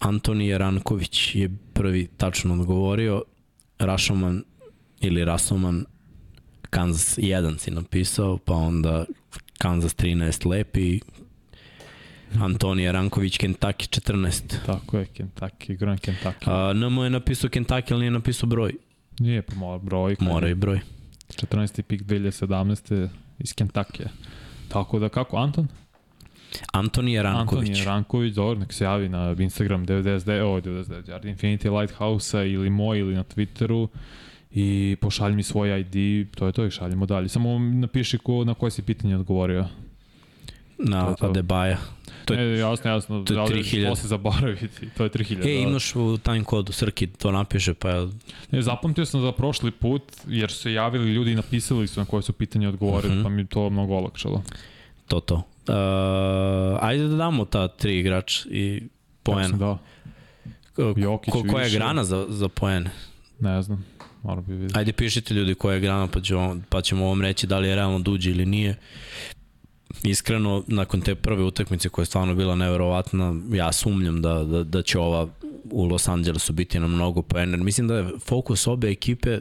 Antoni 0.00 0.58
Ranković 0.58 1.34
je 1.34 1.50
prvi 1.72 2.06
tačno 2.16 2.54
odgovorio. 2.54 3.22
Rašoman 3.78 4.42
ili 5.02 5.24
Rasoman 5.24 5.84
Kansas 6.70 7.18
1 7.18 7.58
si 7.58 7.70
napisao, 7.70 8.38
pa 8.38 8.54
onda 8.54 9.04
Kansas 9.58 9.96
13 9.96 10.48
lepi, 10.48 11.00
Antonija 12.40 12.92
Ranković, 12.92 13.38
Kentucky 13.38 14.00
14. 14.00 14.56
Tako 14.66 14.98
je, 14.98 15.06
Kentucky, 15.06 15.78
Grand 15.78 16.00
Kentucky. 16.00 16.44
A, 16.46 16.72
NM 16.72 16.98
je 16.98 17.10
napisao 17.10 17.50
Kentucky, 17.50 17.92
ali 17.92 18.00
nije 18.00 18.10
napisao 18.10 18.48
broj. 18.48 18.74
Nije, 19.18 19.42
pa 19.42 19.54
mora 19.54 19.78
broj. 19.78 20.16
Mora 20.20 20.48
i 20.48 20.54
broj. 20.54 20.80
14. 21.28 21.82
pik 21.82 22.02
2017. 22.02 23.08
iz 23.38 23.54
Kentucky. 23.54 24.06
Tako 24.68 24.98
da 24.98 25.08
kako, 25.08 25.36
Anton? 25.36 25.68
Antonija 26.72 27.22
Ranković. 27.22 27.68
Antonija 27.68 27.84
Ranković, 27.84 28.34
dobro, 28.34 28.60
nek 28.60 28.72
se 28.72 28.84
javi 28.84 29.08
na 29.08 29.36
Instagram 29.38 29.86
99, 29.86 30.40
ovo 30.42 30.60
99, 30.60 31.04
Yard 31.04 31.36
Infinity 31.36 31.80
Lighthouse-a 31.80 32.44
ili 32.44 32.70
moj 32.70 32.98
ili 32.98 33.14
na 33.14 33.24
Twitteru 33.24 33.88
i 34.54 34.96
pošalj 35.00 35.32
mi 35.32 35.42
svoj 35.42 35.80
ID, 35.80 36.26
to 36.34 36.46
je 36.46 36.52
to 36.52 36.64
i 36.64 36.70
šaljemo 36.70 37.06
dalje. 37.06 37.28
Samo 37.28 37.58
napiši 37.58 38.18
ko, 38.18 38.44
na 38.44 38.54
koje 38.54 38.70
si 38.70 38.82
pitanje 38.82 39.16
odgovorio. 39.16 39.66
Na 40.78 41.14
Adebaja. 41.20 41.78
To 42.24 42.34
je, 42.34 42.54
e, 42.54 42.58
jasno, 42.58 42.90
jasno, 42.90 43.24
to 43.24 43.34
je 43.34 43.40
3000. 43.40 43.88
Posle 43.88 44.08
zaboraviti, 44.08 44.90
to 44.96 45.04
je 45.04 45.10
3000. 45.10 45.46
E, 45.46 45.62
imaš 45.62 45.96
u 45.96 46.18
time 46.18 46.44
kodu, 46.44 46.72
Srki 46.72 47.06
to 47.06 47.32
napiše, 47.32 47.74
pa 47.74 47.90
ja... 47.90 48.08
Ne, 48.50 48.62
zapamtio 48.62 49.06
sam 49.06 49.20
za 49.20 49.32
prošli 49.32 49.70
put, 49.70 50.02
jer 50.26 50.50
su 50.50 50.58
se 50.58 50.72
javili 50.72 51.12
ljudi 51.12 51.32
i 51.32 51.34
napisali 51.34 51.86
su 51.86 52.00
na 52.00 52.06
koje 52.06 52.22
su 52.22 52.32
pitanje 52.32 52.68
odgovorili, 52.68 53.12
uh 53.12 53.18
mhm. 53.18 53.20
-huh. 53.20 53.24
pa 53.24 53.28
mi 53.28 53.46
to 53.46 53.70
mnogo 53.70 53.94
olakšalo. 53.94 54.42
To, 55.08 55.20
to. 55.20 55.34
Uh, 55.34 56.78
ajde 56.80 57.08
da 57.08 57.16
damo 57.16 57.44
ta 57.44 57.68
tri 57.68 57.98
igrač 57.98 58.46
i 58.46 58.82
poen. 59.22 59.58
Da. 59.58 59.78
Jokić 60.96 61.32
ko, 61.32 61.44
koja 61.50 61.64
je 61.64 61.70
grana 61.70 62.04
za, 62.04 62.26
za 62.28 62.48
poen? 62.48 62.88
Ne 63.40 63.62
znam, 63.62 63.84
moram 64.22 64.44
bi 64.44 64.52
vidjeti. 64.52 64.78
Ajde 64.78 64.92
pišite 64.92 65.34
ljudi 65.34 65.54
koja 65.54 65.74
je 65.74 65.80
grana, 65.80 66.06
pa 66.06 66.20
ćemo, 66.20 66.56
pa 66.68 66.82
ćemo 66.82 67.04
ovom 67.04 67.22
reći 67.22 67.46
da 67.46 67.58
li 67.58 67.68
je 67.68 67.74
realno 67.74 67.98
duđe 67.98 68.30
ili 68.30 68.46
nije 68.46 68.76
iskreno, 70.04 70.64
nakon 70.66 71.00
te 71.00 71.14
prve 71.14 71.42
utakmice 71.42 71.88
koja 71.88 72.02
je 72.02 72.06
stvarno 72.06 72.34
bila 72.34 72.54
neverovatna, 72.54 73.34
ja 73.52 73.72
sumnjam 73.72 74.22
da, 74.22 74.44
da, 74.44 74.64
da 74.64 74.82
će 74.82 74.98
ova 74.98 75.28
u 75.70 75.84
Los 75.84 76.08
Angelesu 76.08 76.52
biti 76.52 76.80
na 76.80 76.86
mnogo 76.86 77.22
poena. 77.22 77.56
Mislim 77.56 77.88
da 77.88 77.96
je 77.96 78.08
fokus 78.24 78.66
obe 78.66 78.90
ekipe 78.90 79.38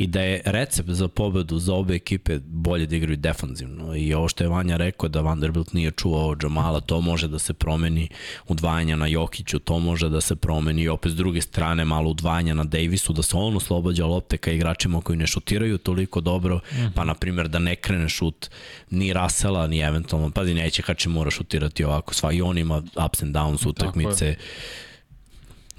i 0.00 0.06
da 0.06 0.20
je 0.20 0.42
recept 0.44 0.88
za 0.90 1.08
pobedu 1.08 1.58
za 1.58 1.74
obe 1.74 1.94
ekipe 1.94 2.38
bolje 2.46 2.86
da 2.86 2.96
igraju 2.96 3.16
defanzivno. 3.16 3.96
I 3.96 4.14
ovo 4.14 4.28
što 4.28 4.44
je 4.44 4.48
Vanja 4.48 4.76
rekao 4.76 5.08
da 5.08 5.20
Vanderbilt 5.20 5.72
nije 5.72 5.90
čuvao 5.90 6.36
Džamala, 6.36 6.80
to 6.80 7.00
može 7.00 7.28
da 7.28 7.38
se 7.38 7.52
promeni 7.52 8.08
udvajanja 8.48 8.96
na 8.96 9.06
Jokiću, 9.06 9.58
to 9.58 9.78
može 9.78 10.08
da 10.08 10.20
se 10.20 10.36
promeni 10.36 10.82
i 10.82 10.88
opet 10.88 11.12
s 11.12 11.14
druge 11.14 11.40
strane 11.40 11.84
malo 11.84 12.10
udvajanja 12.10 12.54
na 12.54 12.64
Davisu, 12.64 13.12
da 13.12 13.22
se 13.22 13.36
on 13.36 13.56
oslobađa 13.56 14.06
lopte 14.06 14.36
ka 14.36 14.50
igračima 14.50 15.00
koji 15.00 15.18
ne 15.18 15.26
šutiraju 15.26 15.78
toliko 15.78 16.20
dobro, 16.20 16.60
mm 16.72 16.90
pa 16.94 17.04
na 17.04 17.14
primjer 17.14 17.48
da 17.48 17.58
ne 17.58 17.76
krene 17.76 18.08
šut 18.08 18.50
ni 18.90 19.12
Rasela, 19.12 19.66
ni 19.66 19.78
eventualno, 19.78 20.30
pazi 20.30 20.54
neće 20.54 20.82
Hači 20.82 21.08
mora 21.08 21.30
šutirati 21.30 21.84
ovako, 21.84 22.14
sva 22.14 22.32
i 22.32 22.42
on 22.42 22.58
ima 22.58 22.82
ups 23.06 23.22
and 23.22 23.36
downs 23.36 23.68
utakmice, 23.68 24.34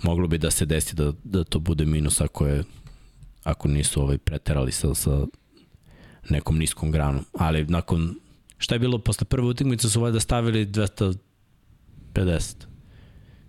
moglo 0.03 0.27
bi 0.27 0.37
da 0.37 0.51
se 0.51 0.65
desi 0.65 0.95
da, 0.95 1.11
da 1.23 1.43
to 1.43 1.59
bude 1.59 1.85
minus 1.85 2.21
ako 2.21 2.47
je 2.47 2.63
ako 3.43 3.67
nisu 3.67 4.01
ovaj 4.01 4.17
preterali 4.17 4.71
sa, 4.71 4.95
sa 4.95 5.25
nekom 6.29 6.57
niskom 6.57 6.91
granom. 6.91 7.25
Ali 7.33 7.65
nakon, 7.65 8.15
šta 8.57 8.75
je 8.75 8.79
bilo 8.79 8.97
posle 8.97 9.25
prve 9.25 9.47
utakmice 9.47 9.89
su 9.89 10.01
valjda 10.01 10.19
stavili 10.19 10.65
250 10.65 11.15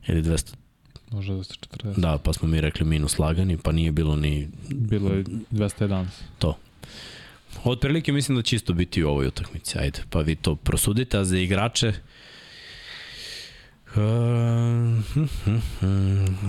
ili 0.07 0.23
200 0.23 0.55
Može 1.13 1.33
240. 1.33 2.01
Da, 2.01 2.19
pa 2.19 2.33
smo 2.33 2.49
mi 2.49 2.61
rekli 2.61 2.87
minus 2.87 3.19
lagani, 3.19 3.59
pa 3.59 3.73
nije 3.73 3.93
bilo 3.93 4.17
ni... 4.17 4.49
Bilo 4.69 5.11
je 5.11 5.25
211. 5.25 6.07
To. 6.39 6.59
Od 7.65 7.81
prilike 7.81 8.13
mislim 8.13 8.37
da 8.37 8.43
će 8.43 8.57
isto 8.57 8.73
biti 8.73 9.03
u 9.05 9.09
ovoj 9.09 9.27
utakmici, 9.27 9.79
ajde, 9.79 10.03
pa 10.11 10.21
vi 10.21 10.35
to 10.35 10.57
prosudite, 10.57 11.19
a 11.19 11.25
za 11.25 11.39
igrače, 11.39 11.93
Uh. 13.97 14.03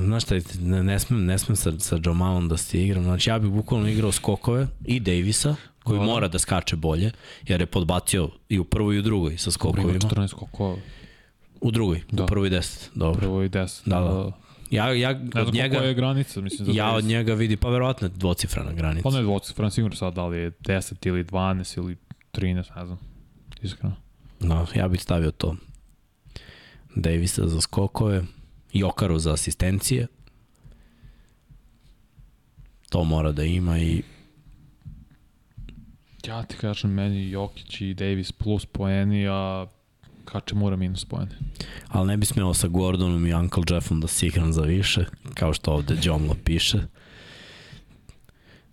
Znaš 0.05 0.23
šta, 0.23 0.35
ne, 0.61 0.83
ne 0.83 0.99
smem, 0.99 1.25
ne 1.25 1.37
smem 1.37 1.55
sa, 1.55 1.71
sa 1.79 1.99
Jamalom 2.05 2.49
da 2.49 2.57
se 2.57 2.83
igram. 2.83 3.03
Znači, 3.03 3.29
ja 3.29 3.39
bih 3.39 3.51
bukvalno 3.51 3.87
igrao 3.87 4.11
skokove 4.11 4.67
i 4.85 4.99
Davisa, 4.99 5.55
koji 5.83 5.97
Hvala. 5.97 6.13
mora 6.13 6.27
da 6.27 6.39
skače 6.39 6.75
bolje, 6.75 7.11
jer 7.47 7.61
je 7.61 7.65
podbacio 7.65 8.29
i 8.49 8.59
u 8.59 8.63
prvoj 8.63 8.95
i 8.95 8.99
u 8.99 9.01
drugoj 9.01 9.37
sa 9.37 9.51
skokovima. 9.51 9.93
14 9.93 10.27
skokova. 10.27 10.75
U 11.61 11.71
drugoj, 11.71 12.01
da. 12.11 12.23
u 12.23 12.27
prvoj 12.27 12.49
10, 12.49 12.89
dobro. 12.95 13.19
Prvoj 13.19 13.49
10, 13.49 13.81
da, 13.85 13.99
da. 13.99 14.07
da. 14.07 14.31
Ja, 14.71 14.93
ja 14.93 15.13
ne 15.33 15.41
od 15.41 15.53
njega, 15.53 15.77
je 15.77 15.93
granica, 15.93 16.41
mislim. 16.41 16.65
Za 16.65 16.71
ja 16.75 16.91
od 16.91 17.03
njega 17.03 17.33
vidi, 17.33 17.57
pa 17.57 17.69
verovatno 17.69 18.07
dvocifrana 18.07 18.73
granica. 18.73 19.09
Pa 19.09 19.15
ne 19.15 19.21
dvocifrana, 19.21 19.69
sigurno 19.71 19.95
sad 19.95 20.13
da 20.13 20.27
li 20.27 20.37
je 20.37 20.51
10 20.51 21.07
ili 21.07 21.23
12 21.23 21.77
ili 21.77 21.97
13, 22.33 22.55
ne 22.75 22.85
znam. 22.85 22.99
Iskreno. 23.61 23.95
No, 24.39 24.67
ja 24.75 24.87
bih 24.87 25.01
stavio 25.01 25.31
to. 25.31 25.55
Davisa 26.95 27.47
za 27.47 27.61
skokove, 27.61 28.23
Jokaru 28.73 29.19
za 29.19 29.33
asistencije. 29.33 30.07
To 32.89 33.03
mora 33.03 33.31
da 33.31 33.43
ima 33.43 33.79
i 33.79 34.01
Ja 36.27 36.43
ti 36.43 36.55
kažem, 36.55 36.91
meni 36.91 37.29
Jokić 37.29 37.81
i 37.81 37.93
Davis 37.93 38.31
plus 38.31 38.65
poeni, 38.65 39.27
a 39.27 39.67
Kače 40.25 40.55
mora 40.55 40.75
minus 40.75 41.05
poeni. 41.05 41.31
Ali 41.87 42.07
ne 42.07 42.17
bi 42.17 42.25
smelo 42.25 42.53
sa 42.53 42.67
Gordonom 42.67 43.27
i 43.27 43.33
Uncle 43.33 43.63
Jeffom 43.69 44.01
da 44.01 44.07
se 44.07 44.27
igram 44.27 44.53
za 44.53 44.61
više, 44.61 45.05
kao 45.33 45.53
što 45.53 45.71
ovde 45.71 45.97
Jomlo 46.03 46.35
piše. 46.43 46.79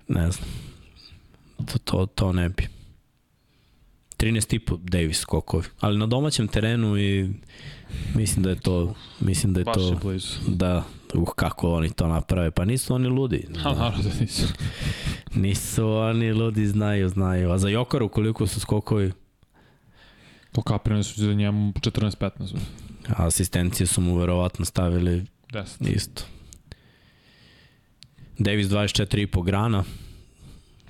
Ne 0.08 0.30
znam. 0.30 0.48
To, 1.56 1.78
to, 1.78 2.06
to 2.06 2.32
ne 2.32 2.48
bi. 2.48 2.68
13,5 4.18 4.78
Davis 4.78 5.18
skokovi. 5.18 5.64
Ali 5.80 5.98
na 5.98 6.06
domaćem 6.06 6.48
terenu 6.48 6.98
i 6.98 7.30
Mislim 8.14 8.42
da 8.42 8.50
je 8.50 8.56
to, 8.56 8.94
mislim 9.20 9.52
da 9.52 9.60
je 9.60 9.64
Baš 9.64 9.74
to, 9.74 9.88
je 9.88 9.96
blizu. 10.02 10.28
da, 10.48 10.84
uh, 11.14 11.28
kako 11.36 11.72
oni 11.72 11.90
to 11.90 12.08
naprave, 12.08 12.50
pa 12.50 12.64
nisu 12.64 12.94
oni 12.94 13.08
ludi. 13.08 13.46
Da. 13.48 13.62
naravno 13.62 14.02
da 14.02 14.10
nisu. 14.20 14.46
nisu 15.34 15.88
oni 15.88 16.32
ludi, 16.32 16.66
znaju, 16.66 17.08
znaju. 17.08 17.50
A 17.50 17.58
za 17.58 17.68
Jokaru 17.68 18.08
koliko 18.08 18.46
su 18.46 18.60
skokovi? 18.60 19.12
Po 20.52 20.62
kapirane 20.62 21.02
su 21.02 21.20
za 21.20 21.34
njemu 21.34 21.72
14-15. 21.72 22.56
A 23.08 23.26
asistencije 23.26 23.86
su 23.86 24.00
mu 24.00 24.16
verovatno 24.16 24.64
stavili 24.64 25.24
10. 25.52 25.94
isto. 25.94 26.22
Davis 28.38 28.66
24,5 28.66 29.44
grana. 29.44 29.84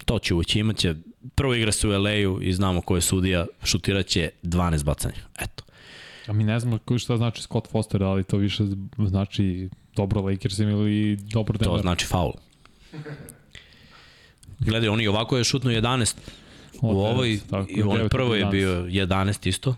To 0.04 0.18
će 0.18 0.34
ući, 0.34 0.58
imaće 0.58 0.94
prvo 1.34 1.54
igra 1.54 1.72
se 1.72 1.88
u 1.88 1.90
LA-u 1.90 2.42
i 2.42 2.52
znamo 2.52 2.80
ko 2.80 2.94
je 2.96 3.00
sudija, 3.00 3.46
šutiraće 3.64 4.30
12 4.42 4.84
bacanja. 4.84 5.22
Eto. 5.40 5.64
A 6.30 6.32
mi 6.32 6.44
ne 6.44 6.60
znamo 6.60 6.78
šta 6.98 7.16
znači 7.16 7.42
Scott 7.42 7.70
Foster, 7.70 8.02
ali 8.02 8.24
to 8.24 8.36
više 8.36 8.64
znači 8.98 9.68
dobro 9.96 10.20
Lakersima 10.20 10.70
ili 10.70 11.16
dobro 11.16 11.58
Denver. 11.58 11.76
To 11.76 11.82
znači 11.82 12.06
faul. 12.06 12.32
Gledaj, 14.58 14.88
on 14.88 15.00
i 15.00 15.08
ovako 15.08 15.36
je 15.36 15.44
šutno 15.44 15.70
11 15.70 16.16
u 16.80 17.00
ovoj, 17.00 17.40
i 17.68 17.82
on 17.82 18.08
prvo 18.08 18.34
je 18.34 18.46
bio 18.46 18.70
11 18.70 19.48
isto. 19.48 19.76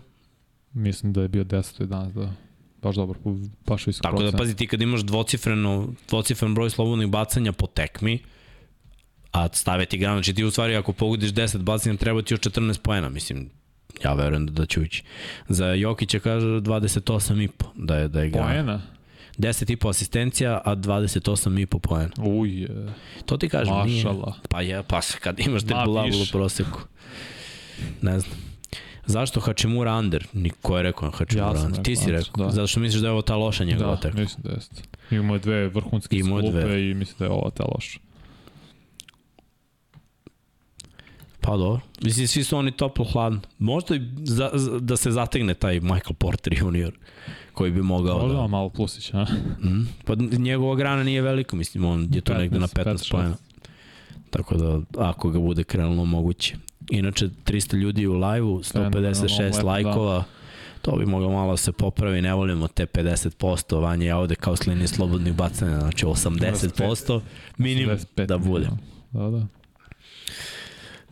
Mislim 0.73 1.13
da 1.13 1.21
je 1.21 1.27
bio 1.27 1.43
10 1.43 1.87
11, 1.87 2.11
da. 2.11 2.33
Baš 2.81 2.95
dobro, 2.95 3.19
baš 3.65 3.87
visok 3.87 4.03
Tako 4.03 4.23
da 4.23 4.37
pazi 4.37 4.55
ti 4.55 4.67
kad 4.67 4.81
imaš 4.81 5.01
dvocifreno, 5.01 5.93
dvocifren 6.09 6.53
broj 6.55 6.69
slobodnih 6.69 7.07
bacanja 7.07 7.51
po 7.51 7.67
tekmi, 7.67 8.19
a 9.31 9.47
stave 9.53 9.85
ti 9.85 9.97
gran, 9.97 10.15
znači 10.15 10.33
ti 10.33 10.43
u 10.43 10.51
stvari 10.51 10.75
ako 10.75 10.93
pogodiš 10.93 11.31
10 11.31 11.57
bacanja 11.57 11.97
treba 11.97 12.21
ti 12.21 12.33
još 12.33 12.39
14 12.39 12.79
poena, 12.79 13.09
mislim, 13.09 13.49
Ja 14.03 14.13
verujem 14.13 14.47
da, 14.47 14.65
će 14.65 14.79
ući. 14.79 15.03
Za 15.49 15.65
Jokića 15.65 16.19
kaže 16.19 16.45
28,5 16.47 17.49
da 17.75 17.95
je, 17.95 18.07
da 18.07 18.21
je 18.21 18.27
igra. 18.27 18.43
Poena? 18.43 18.81
10,5 19.37 19.89
asistencija, 19.89 20.61
a 20.65 20.75
28,5 20.75 21.79
poena. 21.79 22.11
Uj, 22.17 22.67
To 23.25 23.37
ti 23.37 23.49
kažem, 23.49 23.73
Mašala. 23.73 24.13
nije. 24.13 24.33
Pa 24.49 24.61
je, 24.61 24.83
pa 24.83 24.99
kad 25.19 25.39
imaš 25.39 25.63
te 25.63 25.73
bulavu 25.85 26.07
u 26.07 26.31
proseku. 26.31 26.79
Ne 28.01 28.19
znam. 28.19 28.37
Zašto 29.05 29.39
Hačimura 29.39 29.97
under? 29.97 30.27
Niko 30.33 30.77
je 30.77 30.83
rekao 30.83 31.11
Hačimura 31.11 31.59
ja 31.59 31.65
under. 31.65 31.83
Ti 31.83 31.95
si 31.95 32.11
rekao. 32.11 32.45
Da. 32.45 32.51
Zato 32.51 32.67
što 32.67 32.79
misliš 32.79 33.01
da 33.01 33.07
je 33.07 33.11
ovo 33.11 33.21
ta 33.21 33.35
loša 33.35 33.63
njegova 33.63 33.95
da, 33.95 34.01
tekma. 34.01 34.15
Da, 34.15 34.21
mislim 34.21 34.43
da 34.43 34.51
jeste. 34.51 34.81
Imamo 35.11 35.37
dve 35.37 35.67
vrhunske 35.67 36.19
sklupe 36.23 36.89
i 36.89 36.93
mislim 36.93 37.15
da 37.19 37.25
je 37.25 37.31
ovo 37.31 37.49
ta 37.49 37.63
loša. 37.75 37.99
Pa 41.43 41.57
dobro. 41.57 41.81
Mislim, 42.01 42.27
svi 42.27 42.43
su 42.43 42.57
oni 42.57 42.71
toplo 42.71 43.05
hladno. 43.05 43.39
Možda 43.59 43.95
i 43.95 44.01
za, 44.17 44.49
za, 44.53 44.79
da 44.79 44.97
se 44.97 45.11
zategne 45.11 45.53
taj 45.53 45.79
Michael 45.79 46.13
Porter 46.17 46.53
junior 46.59 46.93
koji 47.53 47.71
bi 47.71 47.81
mogao 47.81 48.19
Možda 48.19 48.37
da... 48.37 48.47
malo 48.47 48.69
plusić, 48.69 49.13
a? 49.13 49.25
Mm, 49.63 49.87
pa 50.05 50.15
njegova 50.37 50.75
grana 50.75 51.03
nije 51.03 51.21
velika, 51.21 51.55
mislim, 51.55 51.85
on 51.85 52.07
je 52.13 52.21
tu 52.21 52.33
negde 52.33 52.59
na 52.59 52.67
15, 52.67 52.83
15 52.83 53.11
pojena. 53.11 53.35
Tako 54.29 54.55
da, 54.57 54.79
ako 54.97 55.29
ga 55.29 55.39
bude 55.39 55.63
krenulo 55.63 56.05
moguće. 56.05 56.55
Inače, 56.89 57.29
300 57.45 57.75
ljudi 57.75 58.07
u 58.07 58.13
live-u, 58.13 58.59
156 58.59 59.61
da. 59.61 59.67
lajkova. 59.67 60.17
Da. 60.17 60.23
To 60.81 60.95
bi 60.95 61.05
moglo 61.05 61.31
malo 61.31 61.57
se 61.57 61.71
popravi, 61.71 62.21
ne 62.21 62.33
volimo 62.33 62.67
te 62.67 62.85
50%, 62.85 63.81
vanje 63.81 64.05
ja 64.05 64.17
ovde 64.17 64.35
kao 64.35 64.55
slini 64.55 64.87
slobodnih 64.87 65.33
bacanja, 65.33 65.79
znači 65.79 66.05
80% 66.05 67.21
minimum 67.57 67.97
da 68.27 68.37
bude. 68.37 68.67
Da, 69.11 69.29
da. 69.29 69.47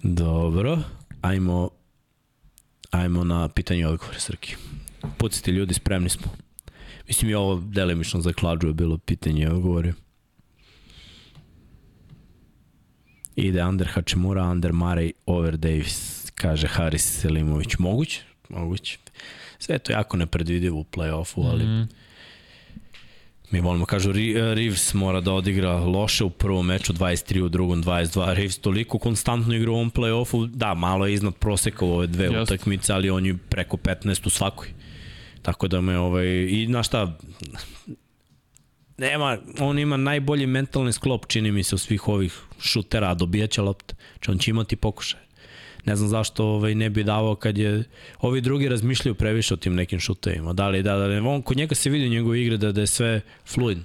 Dobro, 0.03 0.79
ajmo, 1.21 1.69
ajmo 2.91 3.23
na 3.23 3.49
pitanje 3.49 3.81
i 3.81 3.85
odgovore, 3.85 4.19
Srki. 4.19 4.55
Pucite 5.17 5.51
ljudi, 5.51 5.73
spremni 5.73 6.09
smo. 6.09 6.27
Mislim 7.07 7.31
i 7.31 7.33
ovo 7.33 7.61
delimično 7.65 8.21
za 8.21 8.33
klađu 8.33 8.73
bilo 8.73 8.97
pitanje 8.97 9.43
i 9.43 9.47
odgovore. 9.47 9.93
Ide 13.35 13.61
Ander 13.61 13.87
Hačemura, 13.87 14.43
Ander 14.43 14.73
Marej, 14.73 15.11
Over 15.25 15.57
Davis, 15.57 16.29
kaže 16.35 16.67
Haris 16.67 17.21
Selimović. 17.21 17.77
Moguće? 17.79 18.23
Moguće. 18.49 18.97
Sve 19.59 19.75
je 19.75 19.79
to 19.79 19.91
jako 19.91 20.17
nepredvidivo 20.17 20.79
u 20.79 20.83
play-offu, 20.83 21.49
ali 21.49 21.63
mm 21.63 21.67
-hmm. 21.67 21.87
Mi 23.51 23.61
volimo, 23.61 23.85
kažu, 23.85 24.11
Reeves 24.55 24.93
mora 24.93 25.21
da 25.21 25.33
odigra 25.33 25.75
loše 25.79 26.23
u 26.23 26.29
prvom 26.29 26.65
meču, 26.65 26.93
23 26.93 27.41
u 27.41 27.49
drugom, 27.49 27.83
22. 27.83 28.33
Reeves 28.33 28.57
toliko 28.57 28.99
konstantno 28.99 29.55
igra 29.55 29.71
u 29.71 29.75
ovom 29.75 29.91
play-offu, 29.91 30.47
da, 30.47 30.73
malo 30.73 31.07
je 31.07 31.13
iznad 31.13 31.35
proseka 31.35 31.85
u 31.85 31.91
ove 31.91 32.07
dve 32.07 32.25
Just. 32.25 32.51
utakmice, 32.51 32.93
ali 32.93 33.09
on 33.09 33.25
je 33.25 33.37
preko 33.49 33.77
15 33.77 34.27
u 34.27 34.29
svakoj. 34.29 34.67
Tako 35.41 35.67
da 35.67 35.81
me, 35.81 35.97
ovaj, 35.97 36.27
i 36.27 36.67
na 36.67 36.83
šta, 36.83 37.17
nema, 38.97 39.37
on 39.59 39.79
ima 39.79 39.97
najbolji 39.97 40.45
mentalni 40.45 40.93
sklop, 40.93 41.25
čini 41.27 41.51
mi 41.51 41.63
se, 41.63 41.75
u 41.75 41.77
svih 41.77 42.07
ovih 42.07 42.41
šutera, 42.59 43.09
a 43.09 43.13
dobijaće 43.13 43.61
lopte. 43.61 43.95
Znači 44.11 44.31
on 44.31 44.37
će 44.37 44.51
imati 44.51 44.75
pokušaj 44.75 45.30
ne 45.85 45.95
znam 45.95 46.09
zašto 46.09 46.45
ovaj, 46.45 46.75
ne 46.75 46.89
bi 46.89 47.03
davao 47.03 47.35
kad 47.35 47.57
je 47.57 47.83
ovi 48.19 48.41
drugi 48.41 48.69
razmišljaju 48.69 49.15
previše 49.15 49.53
o 49.53 49.57
tim 49.57 49.75
nekim 49.75 49.99
šutevima. 49.99 50.53
Da 50.53 50.69
li 50.69 50.83
da, 50.83 50.95
da, 50.95 51.07
da 51.07 51.23
on 51.23 51.41
kod 51.41 51.57
njega 51.57 51.75
se 51.75 51.89
vidi 51.89 52.05
u 52.05 52.09
njegove 52.09 52.41
igre 52.41 52.57
da, 52.57 52.71
da 52.71 52.81
je 52.81 52.87
sve 52.87 53.21
fluidno. 53.45 53.83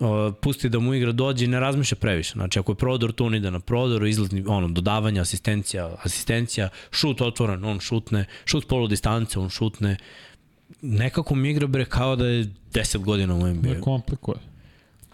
O, 0.00 0.32
pusti 0.32 0.68
da 0.68 0.78
mu 0.78 0.94
igra 0.94 1.12
dođe 1.12 1.44
i 1.44 1.48
ne 1.48 1.60
razmišlja 1.60 1.96
previše. 1.96 2.32
Znači 2.32 2.58
ako 2.58 2.72
je 2.72 2.76
prodor, 2.76 3.12
tu 3.12 3.26
on 3.26 3.34
ide 3.34 3.50
na 3.50 3.60
prodor, 3.60 4.06
izlazni, 4.06 4.44
ono, 4.46 4.68
dodavanja, 4.68 5.22
asistencija, 5.22 5.96
asistencija, 6.02 6.68
šut 6.90 7.20
otvoren, 7.20 7.64
on 7.64 7.80
šutne, 7.80 8.24
šut 8.44 8.68
polu 8.68 8.88
distance, 8.88 9.38
on 9.38 9.50
šutne. 9.50 9.96
Nekako 10.82 11.34
mi 11.34 11.50
igra 11.50 11.66
bre 11.66 11.84
kao 11.84 12.16
da 12.16 12.26
je 12.26 12.44
10 12.72 12.98
godina 12.98 13.34
u 13.34 13.46
NBA. 13.46 13.68
Ne 13.68 13.80
komplikuje. 13.80 14.38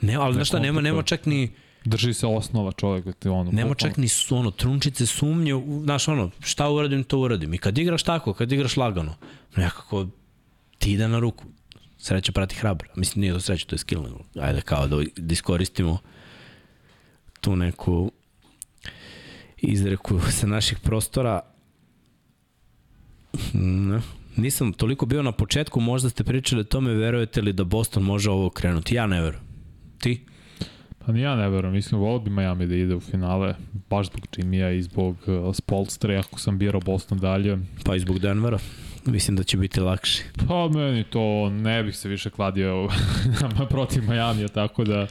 Ne, 0.00 0.14
ali 0.14 0.34
znaš 0.34 0.48
šta, 0.48 0.58
nema, 0.58 0.80
nema 0.80 1.02
čak 1.02 1.26
ni 1.26 1.50
Drži 1.84 2.14
se 2.14 2.26
osnova 2.26 2.72
čovjek. 2.72 3.16
Te 3.16 3.30
ono, 3.30 3.50
Nema 3.50 3.74
čak 3.74 3.96
ni 3.96 4.08
su, 4.08 4.36
ono, 4.36 4.50
trunčice 4.50 5.06
sumnje, 5.06 5.52
znaš, 5.82 6.08
ono, 6.08 6.30
šta 6.40 6.70
uradim, 6.70 7.04
to 7.04 7.18
uradim. 7.18 7.54
I 7.54 7.58
kad 7.58 7.78
igraš 7.78 8.02
tako, 8.02 8.34
kad 8.34 8.52
igraš 8.52 8.76
lagano, 8.76 9.14
nekako 9.56 10.06
ti 10.78 10.92
ide 10.92 11.08
na 11.08 11.18
ruku. 11.18 11.44
Sreća 11.98 12.32
prati 12.32 12.54
hrabra. 12.54 12.88
Mislim, 12.96 13.20
nije 13.20 13.32
to 13.32 13.40
sreća, 13.40 13.66
to 13.66 13.74
je 13.74 13.78
skill. 13.78 14.04
Ajde, 14.40 14.60
kao 14.60 14.88
da, 14.88 14.96
da 15.16 15.32
iskoristimo 15.32 15.98
tu 17.40 17.56
neku 17.56 18.12
izreku 19.56 20.20
sa 20.30 20.46
naših 20.46 20.78
prostora. 20.78 21.40
Ne. 23.52 24.00
Nisam 24.36 24.72
toliko 24.72 25.06
bio 25.06 25.22
na 25.22 25.32
početku, 25.32 25.80
možda 25.80 26.10
ste 26.10 26.24
pričali 26.24 26.60
o 26.60 26.64
tome, 26.64 26.94
verujete 26.94 27.42
li 27.42 27.52
da 27.52 27.64
Boston 27.64 28.02
može 28.02 28.30
ovo 28.30 28.50
krenuti? 28.50 28.94
Ja 28.94 29.06
ne 29.06 29.20
verujem. 29.20 29.44
Ti? 29.98 30.24
Pa 31.06 31.12
ni 31.12 31.20
ja 31.20 31.36
ne 31.36 31.48
verujem, 31.48 31.74
mislim, 31.74 32.00
volio 32.00 32.18
bi 32.18 32.30
Miami 32.30 32.66
da 32.66 32.74
ide 32.74 32.94
u 32.94 33.00
finale, 33.00 33.54
baš 33.90 34.06
zbog 34.06 34.26
Jimmya 34.36 34.70
i 34.70 34.82
zbog 34.82 35.16
uh, 35.26 35.54
Spolstra, 35.54 36.18
ako 36.18 36.40
sam 36.40 36.58
birao 36.58 36.80
Boston 36.80 37.18
dalje. 37.18 37.58
Pa 37.84 37.96
i 37.96 38.00
zbog 38.00 38.18
Denvera. 38.18 38.58
Mislim 39.06 39.36
da 39.36 39.42
će 39.42 39.56
biti 39.56 39.80
lakše. 39.80 40.22
Pa 40.48 40.68
meni 40.68 41.04
to 41.04 41.50
ne 41.50 41.82
bih 41.82 41.96
se 41.96 42.08
više 42.08 42.30
kladio 42.30 42.88
protiv 43.70 44.04
Majamija, 44.04 44.48
tako 44.48 44.84
da 44.84 45.06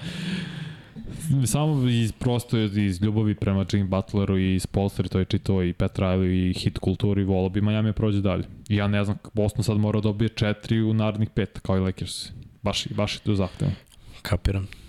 samo 1.45 1.89
iz 1.89 2.11
prosto 2.11 2.57
iz 2.57 3.01
ljubavi 3.01 3.35
prema 3.35 3.65
Jimmy 3.65 3.87
Butleru 3.87 4.37
i 4.37 4.59
Spolsteri, 4.59 5.09
to 5.09 5.19
je 5.19 5.25
čito 5.25 5.63
i 5.63 5.73
Pat 5.73 5.99
Riley 5.99 6.49
i 6.49 6.53
hit 6.53 6.77
kulturi, 6.77 7.23
volio 7.23 7.49
bi 7.49 7.61
Miami 7.61 7.93
prođe 7.93 8.21
dalje. 8.21 8.43
I 8.69 8.75
ja 8.75 8.87
ne 8.87 9.03
znam, 9.03 9.17
Boston 9.33 9.63
sad 9.63 9.77
mora 9.77 9.99
da 9.99 10.03
dobije 10.03 10.29
četiri 10.29 10.81
u 10.81 10.93
narednih 10.93 11.29
pet, 11.29 11.59
kao 11.59 11.77
i 11.77 11.79
Lakers. 11.79 12.29
Baš, 12.61 12.87
baš 12.87 13.15
je 13.15 13.19
to 13.19 13.35
zahtevno. 13.35 13.73
Kapiram. 14.21 14.80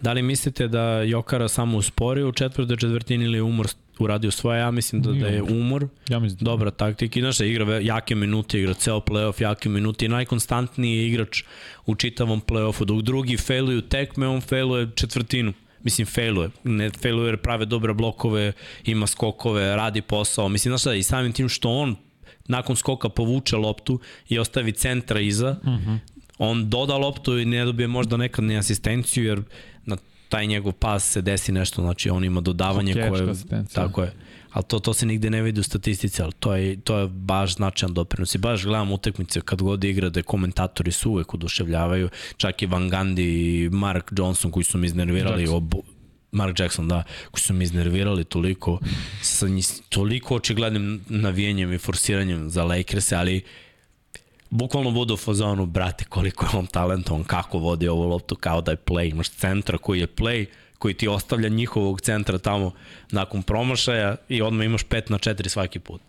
Da 0.00 0.12
li 0.12 0.22
mislite 0.22 0.68
da 0.68 1.02
Jokara 1.02 1.48
samo 1.48 1.78
usporio 1.78 2.28
u 2.28 2.32
četvrtoj 2.32 2.76
četvrtini 2.76 3.24
ili 3.24 3.40
umor 3.40 3.66
uradio 3.98 4.30
svoje? 4.30 4.60
Ja 4.60 4.70
mislim 4.70 5.02
da, 5.02 5.12
da 5.12 5.26
je 5.26 5.42
umor 5.42 5.86
Ja 6.08 6.18
mislim 6.18 6.38
da 6.38 6.44
dobra 6.44 6.70
taktika. 6.70 7.18
I 7.18 7.22
znaš 7.22 7.38
da 7.38 7.44
igra 7.44 7.78
jake 7.78 8.14
minute, 8.14 8.60
igra 8.60 8.74
ceo 8.74 9.00
playoff, 9.00 9.42
jake 9.42 9.68
minute 9.68 10.06
i 10.06 10.08
najkonstantniji 10.08 10.96
je 10.96 11.08
igrač 11.08 11.42
u 11.86 11.94
čitavom 11.94 12.40
playoffu. 12.40 12.84
Dok 12.84 13.02
drugi 13.02 13.36
failuju 13.36 13.82
tekme, 13.82 14.28
on 14.28 14.40
failuje 14.40 14.88
četvrtinu. 14.94 15.52
Mislim, 15.82 16.06
failuje. 16.06 16.50
Ne 16.64 16.90
failuje 16.90 17.28
jer 17.28 17.36
prave 17.36 17.64
dobre 17.64 17.94
blokove, 17.94 18.52
ima 18.84 19.06
skokove, 19.06 19.76
radi 19.76 20.02
posao. 20.02 20.48
Mislim, 20.48 20.70
znaš 20.70 20.84
da, 20.84 20.94
i 20.94 21.02
samim 21.02 21.32
tim 21.32 21.48
što 21.48 21.70
on 21.70 21.96
nakon 22.48 22.76
skoka 22.76 23.08
povuče 23.08 23.56
loptu 23.56 24.00
i 24.28 24.38
ostavi 24.38 24.72
centra 24.72 25.20
iza, 25.20 25.56
uh 25.62 25.68
-huh. 25.68 25.98
on 26.38 26.70
doda 26.70 26.96
loptu 26.96 27.38
i 27.38 27.44
ne 27.44 27.64
dobije 27.64 27.86
možda 27.86 28.16
nekad 28.16 28.44
ni 28.44 28.58
asistenciju, 28.58 29.24
jer 29.24 29.42
taj 30.30 30.46
njegov 30.46 30.72
pas 30.72 31.10
se 31.10 31.22
desi 31.22 31.52
nešto, 31.52 31.82
znači 31.82 32.10
on 32.10 32.24
ima 32.24 32.40
dodavanje 32.40 32.92
Hokejaška 32.92 33.18
koje... 33.18 33.30
asistencija. 33.30 33.86
Tako 33.86 34.02
je. 34.02 34.12
Ali 34.52 34.64
to, 34.64 34.78
to 34.78 34.94
se 34.94 35.06
nigde 35.06 35.30
ne 35.30 35.42
vidi 35.42 35.60
u 35.60 35.62
statistici, 35.62 36.22
ali 36.22 36.32
to 36.32 36.54
je, 36.54 36.80
to 36.80 36.98
je 36.98 37.08
baš 37.08 37.54
značajan 37.54 37.94
doprinos. 37.94 38.34
I 38.34 38.38
baš 38.38 38.64
gledam 38.64 38.92
utakmice 38.92 39.40
kad 39.40 39.62
god 39.62 39.84
igra 39.84 40.08
da 40.08 40.22
komentatori 40.22 40.92
su 40.92 41.10
uvek 41.10 41.34
oduševljavaju, 41.34 42.08
čak 42.36 42.62
i 42.62 42.66
Van 42.66 42.90
Gundy 42.90 43.20
i 43.20 43.68
Mark 43.72 44.12
Johnson 44.16 44.50
koji 44.50 44.64
su 44.64 44.78
mi 44.78 44.86
iznervirali 44.86 45.42
Jackson. 45.42 45.56
obu, 45.56 45.82
Mark 46.32 46.58
Jackson, 46.58 46.88
da, 46.88 47.02
koji 47.30 47.40
su 47.40 47.54
mi 47.54 47.64
iznervirali 47.64 48.24
toliko, 48.24 48.78
sa 49.22 49.46
toliko 49.88 50.36
očiglednim 50.36 51.00
navijenjem 51.08 51.72
i 51.72 51.78
forsiranjem 51.78 52.50
za 52.50 52.64
Lakers, 52.64 53.12
ali 53.12 53.42
bukvalno 54.50 54.90
budu 54.90 55.14
u 55.14 55.16
fazonu, 55.16 55.66
brate, 55.66 56.04
koliko 56.04 56.44
je 56.44 56.58
on 56.58 56.66
talentovan, 56.66 57.24
kako 57.24 57.58
vodi 57.58 57.88
ovu 57.88 58.08
loptu, 58.08 58.36
kao 58.36 58.60
da 58.60 58.70
je 58.70 58.76
play, 58.76 59.10
imaš 59.10 59.30
centra 59.30 59.78
koji 59.78 60.00
je 60.00 60.06
play, 60.06 60.46
koji 60.78 60.94
ti 60.94 61.08
ostavlja 61.08 61.48
njihovog 61.48 62.00
centra 62.00 62.38
tamo 62.38 62.72
nakon 63.10 63.42
promašaja 63.42 64.16
i 64.28 64.42
odmah 64.42 64.66
imaš 64.66 64.84
5 64.84 65.10
na 65.10 65.18
4 65.18 65.48
svaki 65.48 65.78
put. 65.78 66.00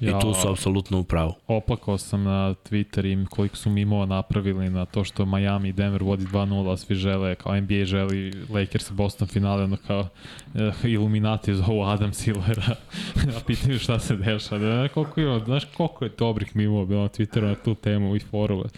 Ja. 0.00 0.18
I 0.18 0.20
tu 0.20 0.34
su 0.34 0.48
apsolutno 0.48 0.98
u 0.98 1.04
pravu. 1.04 1.34
Oplakao 1.46 1.98
sam 1.98 2.22
na 2.22 2.54
Twitter 2.54 3.12
im 3.12 3.26
koliko 3.26 3.56
su 3.56 3.70
mimova 3.70 4.06
napravili 4.06 4.70
na 4.70 4.84
to 4.84 5.04
što 5.04 5.26
Miami 5.26 5.68
i 5.68 5.72
Denver 5.72 6.02
vodi 6.02 6.24
2-0, 6.24 6.72
a 6.72 6.76
svi 6.76 6.94
žele, 6.94 7.34
kao 7.34 7.60
NBA 7.60 7.84
želi 7.84 8.32
Lakers 8.50 8.90
i 8.90 8.94
Boston 8.94 9.28
finale, 9.28 9.64
ono 9.64 9.76
kao 9.86 10.08
eh, 10.54 10.72
Illuminati 10.84 11.54
zovu 11.54 11.82
Adam 11.82 12.12
Silvera, 12.12 12.76
a 13.36 13.40
pitaju 13.46 13.78
šta 13.78 13.98
se 13.98 14.16
dešava. 14.16 14.58
Da, 14.60 14.88
koliko 14.88 15.20
ima, 15.20 15.38
znaš 15.38 15.64
koliko 15.76 16.04
je 16.04 16.12
dobrih 16.18 16.56
mimova 16.56 16.84
bilo 16.84 17.02
na 17.02 17.08
Twitteru 17.08 17.48
na 17.48 17.54
tu 17.54 17.74
temu 17.74 18.16
i 18.16 18.20
forove. 18.20 18.68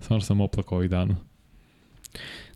Samo 0.00 0.20
sam 0.20 0.40
oplakao 0.40 0.78
ovih 0.78 0.90
dana. 0.90 1.14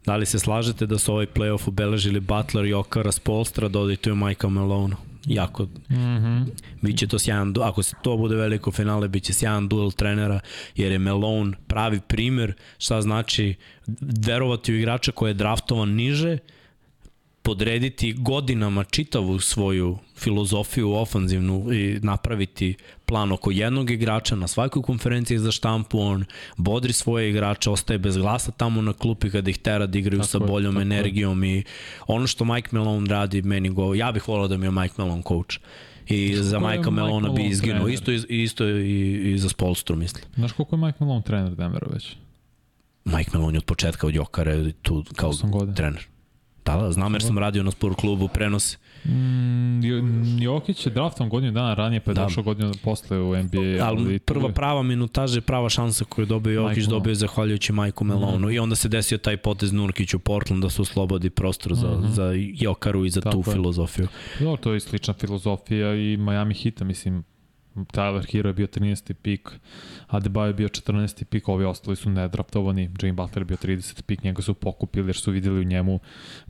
Da 0.06 0.16
li 0.16 0.26
se 0.26 0.38
slažete 0.38 0.86
da 0.86 0.98
su 0.98 1.12
ovaj 1.12 1.26
playoff 1.26 1.68
obeležili 1.68 2.20
Butler, 2.20 2.64
Jokara, 2.64 3.12
Spolstra, 3.12 3.68
dodajte 3.68 4.12
u 4.12 4.16
Majka 4.16 4.48
Malone? 4.48 4.94
Jako, 5.26 5.62
Mm 5.64 5.96
-hmm. 5.96 6.46
Biće 6.82 7.06
to 7.06 7.18
sjajan, 7.18 7.54
ako 7.62 7.82
se 7.82 7.94
to 8.02 8.16
bude 8.16 8.36
veliko 8.36 8.72
finale, 8.72 9.08
biće 9.08 9.32
sjajan 9.32 9.68
duel 9.68 9.90
trenera, 9.90 10.40
jer 10.76 10.92
je 10.92 10.98
Melon 10.98 11.54
pravi 11.66 12.00
primer 12.00 12.54
šta 12.78 13.02
znači 13.02 13.54
verovati 14.26 14.72
u 14.72 14.76
igrača 14.76 15.12
koji 15.12 15.30
je 15.30 15.34
draftovan 15.34 15.88
niže, 15.88 16.38
podrediti 17.44 18.12
godinama 18.12 18.84
čitavu 18.84 19.40
svoju 19.40 19.98
filozofiju 20.16 20.92
ofanzivnu 20.92 21.72
i 21.72 21.98
napraviti 22.02 22.74
plan 23.06 23.32
oko 23.32 23.50
jednog 23.50 23.90
igrača 23.90 24.36
na 24.36 24.48
svakoj 24.48 24.82
konferenciji 24.82 25.38
za 25.38 25.52
štampu, 25.52 26.00
on 26.00 26.24
bodri 26.56 26.92
svoje 26.92 27.30
igrače, 27.30 27.70
ostaje 27.70 27.98
bez 27.98 28.16
glasa 28.16 28.50
tamo 28.50 28.82
na 28.82 28.92
klupi 28.92 29.30
kada 29.30 29.50
ih 29.50 29.58
tera 29.58 29.86
da 29.86 29.98
igraju 29.98 30.20
Tako 30.20 30.28
sa 30.28 30.38
je, 30.38 30.46
boljom 30.46 30.76
je. 30.76 30.82
energijom 30.82 31.44
i 31.44 31.64
ono 32.06 32.26
što 32.26 32.44
Mike 32.44 32.68
Malone 32.72 33.10
radi 33.10 33.42
meni 33.42 33.70
go, 33.70 33.94
ja 33.94 34.12
bih 34.12 34.28
volao 34.28 34.48
da 34.48 34.56
mi 34.56 34.66
je 34.66 34.70
Mike 34.70 34.94
Malone 34.98 35.22
coach 35.28 35.56
i 36.08 36.36
za 36.36 36.50
ko 36.50 36.56
je 36.56 36.60
Majka 36.60 36.90
Mike 36.90 36.90
Melona 36.90 37.28
bi 37.28 37.46
izginuo. 37.46 37.88
Isto, 37.88 38.12
isto 38.28 38.68
i, 38.68 39.32
i 39.32 39.38
za 39.38 39.48
Spolstru, 39.48 39.96
mislim. 39.96 40.24
Znaš 40.34 40.52
koliko 40.52 40.76
je 40.76 40.82
Mike 40.86 40.96
Malone 41.00 41.22
trener 41.22 41.54
Denvera 41.54 41.86
već? 41.92 42.16
Mike 43.04 43.30
Malone 43.34 43.54
je 43.54 43.58
od 43.58 43.64
početka 43.64 44.06
od 44.06 44.14
Jokara 44.14 44.72
tu 44.82 45.04
kao 45.16 45.32
trener. 45.76 46.13
Da, 46.66 46.76
da, 46.76 46.92
znam 46.92 47.12
jer 47.12 47.22
sam 47.22 47.38
radio 47.38 47.62
na 47.62 47.70
sport 47.70 47.96
klubu 47.96 48.28
prenos. 48.28 48.78
Mm, 49.04 49.82
Jo- 49.82 50.02
Jokić 50.40 50.86
je 50.86 50.92
draftom 50.92 51.28
godinu 51.28 51.52
dana 51.52 51.74
ranije, 51.74 52.00
pa 52.00 52.10
je 52.10 52.14
Da. 52.14 52.20
da. 52.20 52.26
došao 52.26 52.42
godinu 52.44 52.72
posle 52.74 53.18
u 53.18 53.34
NBA. 53.34 53.84
Ali 53.84 54.18
prva 54.18 54.48
prava 54.48 54.82
minutaža 54.82 55.38
i 55.38 55.42
prava 55.42 55.68
šansa 55.68 56.04
koju 56.04 56.22
je 56.22 56.26
dobio 56.26 56.52
Jokić 56.52 56.76
Malone. 56.78 56.90
dobio 56.90 57.10
je 57.10 57.14
zahvaljujući 57.14 57.72
Majku 57.72 58.04
Melonu 58.04 58.50
i 58.50 58.58
onda 58.58 58.76
se 58.76 58.88
desio 58.88 59.18
taj 59.18 59.36
potez 59.36 59.72
Nurkić 59.72 60.14
u 60.14 60.18
Portland 60.18 60.62
da 60.62 60.70
se 60.70 60.82
oslobodi 60.82 61.30
prostor 61.30 61.74
za, 61.74 61.88
Mhm. 61.90 62.08
za 62.08 62.30
Jokaru 62.54 63.04
i 63.04 63.10
za 63.10 63.20
Tako 63.20 63.32
tu 63.34 63.38
je. 63.40 63.52
filozofiju. 63.52 64.08
Dobro, 64.40 64.56
to 64.56 64.72
je 64.72 64.80
slična 64.80 65.14
filozofija 65.14 65.94
i 65.94 66.16
Miami 66.16 66.54
Hita, 66.54 66.84
mislim, 66.84 67.24
Tyler 67.74 68.32
Hero 68.32 68.48
je 68.48 68.52
bio 68.52 68.66
13. 68.66 69.12
pik, 69.12 69.50
Adebayo 70.08 70.46
je 70.46 70.54
bio 70.54 70.68
14. 70.68 71.24
pik, 71.24 71.48
ovi 71.48 71.64
ostali 71.64 71.96
su 71.96 72.10
nedraftovani, 72.10 72.88
Jimmy 72.88 73.12
Butler 73.12 73.40
je 73.40 73.44
bio 73.44 73.56
30. 73.56 74.02
pik, 74.02 74.22
njega 74.22 74.42
su 74.42 74.54
pokupili 74.54 75.08
jer 75.08 75.16
su 75.16 75.30
videli 75.30 75.60
u 75.60 75.64
njemu 75.64 76.00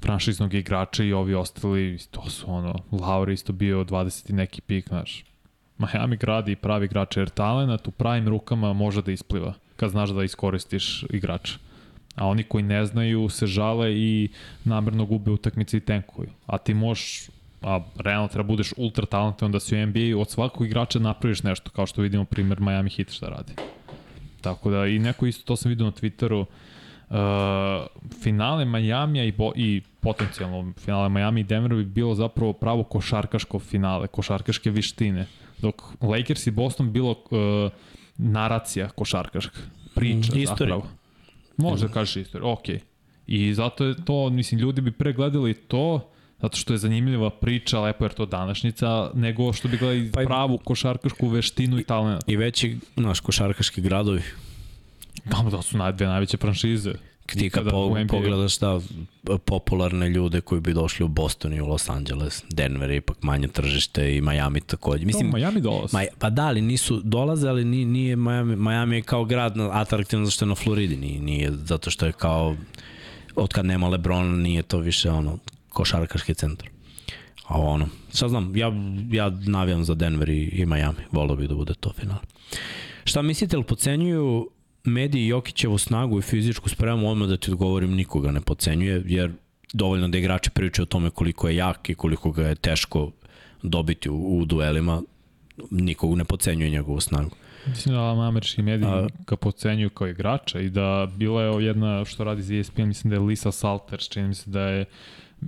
franšiznog 0.03 0.55
igrača 0.55 1.05
i 1.05 1.13
ovi 1.13 1.35
ostali, 1.35 1.99
to 2.11 2.31
su 2.31 2.51
ono, 2.51 2.75
Lauri 2.91 3.35
isto 3.35 3.53
bio 3.53 3.85
20. 3.85 4.31
i 4.31 4.33
neki 4.33 4.61
pik, 4.61 4.89
znaš. 4.89 5.25
Miami 5.79 6.17
gradi 6.17 6.53
i 6.53 6.57
pravi 6.57 6.85
igrače, 6.85 7.21
jer 7.21 7.29
talent 7.29 7.89
u 7.89 7.91
pravim 7.91 8.29
rukama 8.29 8.73
može 8.73 9.03
da 9.03 9.13
ispliva, 9.13 9.55
kad 9.77 9.91
znaš 9.91 10.11
da 10.11 10.25
iskoristiš 10.25 11.05
igrača. 11.11 11.59
A 12.15 12.27
oni 12.27 12.43
koji 12.43 12.65
ne 12.65 12.87
znaju 12.87 13.29
se 13.29 13.47
žale 13.47 13.93
i 13.95 14.29
namerno 14.65 15.07
gube 15.07 15.31
utakmice 15.31 15.77
i 15.77 15.81
tenkuju. 15.81 16.29
A 16.47 16.59
ti 16.59 16.75
možeš 16.75 17.29
a 17.65 17.81
realno 17.97 18.29
treba 18.29 18.47
budeš 18.47 18.73
ultra 18.77 19.07
talentovan 19.07 19.53
da 19.53 19.61
si 19.61 19.77
u 19.77 19.87
NBA 19.87 20.21
od 20.21 20.31
svakog 20.31 20.67
igrača 20.67 20.99
napraviš 20.99 21.43
nešto, 21.43 21.71
kao 21.71 21.87
što 21.87 22.03
vidimo 22.03 22.25
primer 22.25 22.61
Miami 22.61 22.91
Heat 22.91 23.11
šta 23.11 23.29
radi. 23.29 23.53
Tako 24.41 24.71
da 24.71 24.87
i 24.87 24.99
neko 24.99 25.27
isto, 25.27 25.45
to 25.45 25.57
sam 25.57 25.69
vidio 25.69 25.87
na 25.87 25.93
Twitteru, 25.93 26.45
uh, 27.11 27.17
finale 28.23 28.65
Majamija 28.65 29.25
i, 29.25 29.33
bo, 29.33 29.53
i 29.57 29.83
potencijalno 30.01 30.73
finale 30.79 31.09
Miami 31.09 31.41
i 31.41 31.45
Denver 31.45 31.75
bi 31.75 31.85
bilo 31.85 32.15
zapravo 32.15 32.53
pravo 32.53 32.85
košarkaško 32.85 33.59
finale, 33.59 34.07
košarkaške 34.07 34.71
vištine. 34.71 35.27
Dok 35.59 35.83
Lakers 36.01 36.47
i 36.47 36.51
Boston 36.51 36.93
bilo 36.93 37.11
uh, 37.11 37.73
naracija 38.17 38.89
košarkaška, 38.89 39.59
priča 39.95 40.33
Mm, 40.37 40.47
zapravo. 40.47 40.87
Može 41.57 41.87
da 41.87 41.93
kažeš 41.93 42.17
istoriju, 42.17 42.51
okej. 42.51 42.81
I 43.27 43.55
zato 43.55 43.85
je 43.85 44.05
to, 44.05 44.31
mislim, 44.31 44.61
ljudi 44.61 44.81
bi 44.81 44.93
pre 44.93 45.13
gledali 45.13 45.55
to, 45.55 46.11
zato 46.41 46.57
što 46.57 46.73
je 46.75 46.79
zanimljiva 46.79 47.31
priča, 47.31 47.81
lepo 47.81 48.05
jer 48.05 48.13
to 48.13 48.27
današnjica, 48.27 49.11
nego 49.15 49.53
što 49.53 49.69
bi 49.69 49.77
gledali 49.77 50.11
Pa 50.13 50.23
i- 50.23 50.27
pravu 50.27 50.59
košarkašku 50.59 51.29
veštinu 51.29 51.79
i 51.79 51.85
talent. 51.85 52.23
I 52.27 52.37
veći, 52.37 52.79
naš, 52.97 53.21
košarkaški 53.21 53.81
gradovi. 53.81 54.23
Da, 55.25 55.51
da 55.51 55.63
su 55.63 55.79
naj, 55.79 55.93
dve 55.93 56.07
najveće 56.07 56.37
franšize. 56.37 56.93
Ti 57.27 57.51
kad 57.51 57.71
po, 57.71 57.97
pogledaš 58.09 58.59
da 58.59 58.81
popularne 59.45 60.09
ljude 60.09 60.41
koji 60.41 60.61
bi 60.61 60.73
došli 60.73 61.05
u 61.05 61.09
Boston 61.09 61.53
i 61.55 61.61
u 61.61 61.67
Los 61.67 61.89
Angeles, 61.89 62.45
Denver 62.51 62.91
je 62.91 62.97
ipak 62.97 63.23
manje 63.23 63.49
tržište 63.49 64.17
i 64.17 64.21
Miami 64.21 64.61
takođe. 64.61 65.07
Mislim, 65.07 65.31
to 65.31 65.37
Miami 65.37 65.61
dolazi. 65.61 65.97
Ma, 65.97 66.03
pa 66.19 66.31
da, 66.31 66.47
ali 66.47 66.61
nisu 66.61 67.01
dolaze, 67.05 67.49
ali 67.49 67.65
nije, 67.65 67.87
nije 67.87 68.17
Miami, 68.17 68.57
Miami 68.57 68.97
je 68.97 69.03
kao 69.03 69.25
grad 69.25 69.55
atraktivan 69.73 70.25
zato 70.25 70.33
što 70.35 70.45
je 70.45 70.49
na 70.49 70.55
Floridi, 70.55 70.97
nije, 70.97 71.21
nije 71.21 71.53
zato 71.53 71.91
što 71.91 72.07
je 72.07 72.13
kao 72.13 72.57
od 73.37 73.53
kad 73.53 73.67
nema 73.67 73.89
Lebrona 73.89 74.37
nije 74.37 74.63
to 74.63 74.79
više 74.79 75.11
ono 75.11 75.39
košarkaški 75.75 76.35
centar. 76.35 76.69
A 77.49 77.61
ono, 77.61 77.89
šta 78.15 78.29
znam, 78.29 78.57
ja, 78.57 78.73
ja 79.11 79.31
navijam 79.47 79.85
za 79.85 79.95
Denver 79.95 80.29
i, 80.29 80.43
i 80.43 80.67
Miami, 80.67 80.99
volio 81.13 81.37
bih 81.37 81.49
da 81.49 81.55
bude 81.55 81.75
to 81.75 81.93
final. 81.93 82.19
Šta 83.05 83.23
mislite, 83.23 83.57
li 83.57 83.65
pocenjuju 83.65 84.51
mediji 84.85 85.27
Jokićevu 85.27 85.79
snagu 85.79 86.19
i 86.19 86.23
fizičku 86.23 86.69
spremu, 86.69 87.11
odmah 87.11 87.29
da 87.29 87.37
ti 87.37 87.51
odgovorim, 87.51 87.95
nikoga 87.95 88.31
ne 88.31 88.41
pocenjuje, 88.41 89.03
jer 89.07 89.33
dovoljno 89.73 90.09
da 90.09 90.19
igrači 90.19 90.51
pričaju 90.51 90.83
o 90.83 90.87
tome 90.87 91.11
koliko 91.11 91.49
je 91.49 91.57
jak 91.57 91.91
i 91.91 91.95
koliko 91.95 92.31
ga 92.31 92.49
je 92.49 92.55
teško 92.55 93.11
dobiti 93.63 94.11
u, 94.11 94.39
u 94.39 94.45
duelima, 94.45 95.03
nikog 95.71 96.17
ne 96.17 96.25
pocenjuje 96.25 96.71
njegovu 96.71 97.01
snagu. 97.01 97.31
Mislim 97.67 97.95
da 97.95 98.27
američki 98.29 98.63
mediji 98.63 98.89
A... 98.89 99.07
ga 99.27 99.37
pocenjuju 99.37 99.91
kao 99.91 100.09
igrača 100.09 100.61
i 100.61 100.71
da 100.71 101.09
bila 101.17 101.43
je 101.43 101.67
jedna 101.67 102.05
što 102.05 102.25
radi 102.25 102.43
za 102.43 102.55
ESPN, 102.55 102.83
mislim 102.83 103.11
da 103.11 103.17
je 103.17 103.21
Lisa 103.21 103.53
Salters, 103.53 104.09
čini 104.09 104.29
mi 104.29 104.35
se 104.35 104.51
da 104.51 104.61
je 104.61 104.85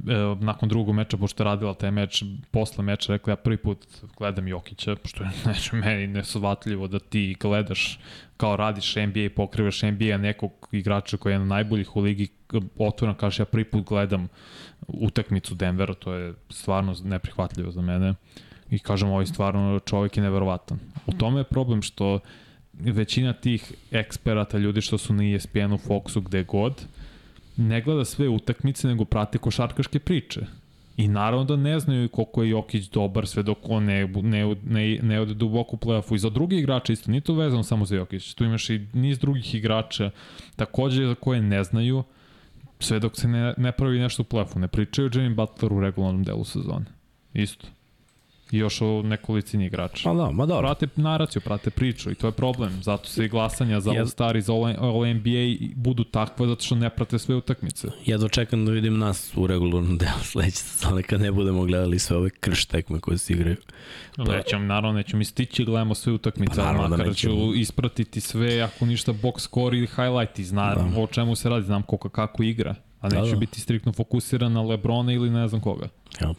e, 0.08 0.44
nakon 0.44 0.68
drugog 0.68 0.94
meča, 0.94 1.16
pošto 1.16 1.42
je 1.42 1.44
radila 1.44 1.74
taj 1.74 1.90
meč, 1.90 2.22
posle 2.50 2.84
meča 2.84 3.12
rekla 3.12 3.32
ja 3.32 3.36
prvi 3.36 3.56
put 3.56 3.86
gledam 4.18 4.48
Jokića, 4.48 4.96
pošto 4.96 5.24
je 5.24 5.30
nešto 5.46 5.76
meni 5.76 6.06
nesvatljivo 6.06 6.88
da 6.88 6.98
ti 6.98 7.36
gledaš 7.40 7.98
kao 8.36 8.56
radiš 8.56 8.96
NBA 8.96 9.20
i 9.20 9.28
pokrivaš 9.28 9.82
NBA 9.82 10.16
nekog 10.16 10.68
igrača 10.72 11.16
koji 11.16 11.32
je 11.32 11.34
jedan 11.34 11.48
najboljih 11.48 11.96
u 11.96 12.00
ligi, 12.00 12.28
otvorno 12.78 13.14
kažeš 13.14 13.38
ja 13.38 13.44
prvi 13.44 13.64
put 13.64 13.84
gledam 13.84 14.28
utakmicu 14.86 15.54
Denvera, 15.54 15.94
to 15.94 16.12
je 16.12 16.34
stvarno 16.50 16.94
neprihvatljivo 17.04 17.70
za 17.70 17.80
mene. 17.80 18.14
I 18.70 18.78
kažem, 18.78 19.08
ovaj 19.08 19.26
stvarno 19.26 19.80
čovjek 19.80 20.16
je 20.16 20.22
neverovatan. 20.22 20.78
U 21.06 21.12
tome 21.12 21.40
je 21.40 21.44
problem 21.44 21.82
što 21.82 22.20
većina 22.72 23.32
tih 23.32 23.72
eksperata, 23.90 24.58
ljudi 24.58 24.80
što 24.80 24.98
su 24.98 25.14
na 25.14 25.34
ESPN-u, 25.34 25.78
Foxu, 25.78 26.20
gde 26.20 26.44
god, 26.44 26.86
ne 27.56 27.80
gleda 27.80 28.04
sve 28.04 28.28
utakmice, 28.28 28.88
nego 28.88 29.04
prate 29.04 29.38
košarkaške 29.38 29.98
priče. 29.98 30.40
I 30.96 31.08
naravno 31.08 31.44
da 31.44 31.56
ne 31.56 31.80
znaju 31.80 32.08
koliko 32.08 32.42
je 32.42 32.50
Jokić 32.50 32.88
dobar 32.88 33.26
sve 33.26 33.42
dok 33.42 33.58
on 33.62 33.84
ne, 33.84 34.06
ne, 34.06 34.56
ne, 34.64 34.98
ne 35.02 35.20
ode 35.20 35.34
duboko 35.34 35.76
u 35.76 35.78
play-offu. 35.78 36.14
I 36.14 36.18
za 36.18 36.30
drugi 36.30 36.56
igrače 36.56 36.92
isto, 36.92 37.10
nije 37.10 37.20
to 37.20 37.34
vezano 37.34 37.62
samo 37.62 37.84
za 37.84 37.96
Jokić. 37.96 38.34
Tu 38.34 38.44
imaš 38.44 38.70
i 38.70 38.86
niz 38.92 39.18
drugih 39.18 39.54
igrača 39.54 40.10
takođe 40.56 41.06
za 41.06 41.14
koje 41.14 41.42
ne 41.42 41.64
znaju 41.64 42.04
sve 42.80 43.00
dok 43.00 43.16
se 43.16 43.28
ne, 43.28 43.54
ne 43.56 43.72
pravi 43.72 43.98
nešto 43.98 44.22
u 44.22 44.26
play-offu. 44.26 44.58
Ne 44.58 44.68
pričaju 44.68 45.10
Jimmy 45.10 45.34
Butler 45.34 45.72
u 45.72 45.80
regularnom 45.80 46.24
delu 46.24 46.44
sezone. 46.44 46.84
Isto. 47.34 47.66
I 48.50 48.58
još 48.58 48.82
o 48.82 49.02
nekolicini 49.02 49.66
igrača. 49.66 50.12
Ma 50.12 50.24
da, 50.24 50.30
ma 50.30 50.46
dobro. 50.46 50.68
Prate 50.68 50.86
naraciju, 50.96 51.42
prate 51.42 51.70
priču 51.70 52.10
i 52.10 52.14
to 52.14 52.26
je 52.26 52.32
problem. 52.32 52.82
Zato 52.82 53.08
se 53.08 53.24
i 53.24 53.28
glasanja 53.28 53.80
za 53.80 53.90
All-Star 53.90 54.36
i 54.36 54.42
za 54.42 54.52
All-NBA 54.52 55.72
budu 55.74 56.04
takve 56.04 56.46
zato 56.46 56.64
što 56.64 56.74
ne 56.74 56.90
prate 56.90 57.18
sve 57.18 57.34
utakmice. 57.34 57.88
Ja 58.06 58.18
dočekam 58.18 58.66
da 58.66 58.72
vidim 58.72 58.98
nas 58.98 59.32
u 59.36 59.46
regularnom 59.46 59.98
delu 60.02 60.20
sledeće 60.22 60.56
sezone 60.56 61.02
kad 61.02 61.20
ne 61.20 61.32
budemo 61.32 61.64
gledali 61.64 61.98
sve 61.98 62.16
ove 62.16 62.30
krš 62.30 62.64
tekme 62.64 63.00
koje 63.00 63.18
se 63.18 63.32
igraju. 63.32 63.56
Pa, 64.16 64.24
nećem, 64.24 64.66
naravno, 64.66 64.92
nećemo 64.92 65.24
stići 65.24 65.64
gledamo 65.64 65.94
sve 65.94 66.12
utakmice, 66.12 66.56
pa, 66.56 66.62
ali 66.62 66.88
makar 66.88 67.06
da 67.06 67.14
ću 67.14 67.54
ispratiti 67.54 68.20
sve, 68.20 68.60
ako 68.60 68.86
ništa, 68.86 69.12
box 69.12 69.38
score 69.38 69.78
ili 69.78 69.86
highlight 69.86 70.38
i 70.38 70.44
znam 70.44 70.92
da. 70.94 71.00
o 71.00 71.06
čemu 71.06 71.36
se 71.36 71.48
radi, 71.48 71.66
znam 71.66 71.82
koga 71.82 72.08
kako 72.08 72.42
igra. 72.42 72.74
A 73.00 73.08
neću 73.08 73.24
da, 73.24 73.30
da. 73.30 73.36
biti 73.36 73.60
striktno 73.60 73.92
fokusiran 73.92 74.52
na 74.52 74.62
Lebrona 74.62 75.12
ili 75.12 75.30
ne 75.30 75.48
znam 75.48 75.60
koga. 75.60 75.88
Ja. 76.20 76.34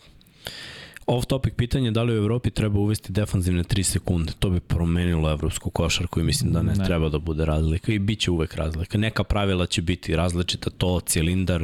Off 1.07 1.25
topic 1.25 1.53
pitanje 1.55 1.91
da 1.91 2.03
li 2.03 2.13
u 2.13 2.17
Evropi 2.17 2.49
treba 2.49 2.79
uvesti 2.79 3.11
defanzivne 3.11 3.63
3 3.63 3.83
sekunde. 3.83 4.31
To 4.39 4.49
bi 4.49 4.59
promenilo 4.59 5.31
evropsku 5.31 5.69
košarku 5.69 6.19
i 6.19 6.23
mislim 6.23 6.51
da 6.51 6.61
ne, 6.61 6.73
ne. 6.73 6.85
treba 6.85 7.09
da 7.09 7.19
bude 7.19 7.45
razlika 7.45 7.91
i 7.91 7.99
bit 7.99 8.19
će 8.19 8.31
uvek 8.31 8.55
razlika. 8.55 8.97
Neka 8.97 9.23
pravila 9.23 9.65
će 9.65 9.81
biti 9.81 10.15
različita, 10.15 10.69
to, 10.69 10.99
cilindar. 10.99 11.61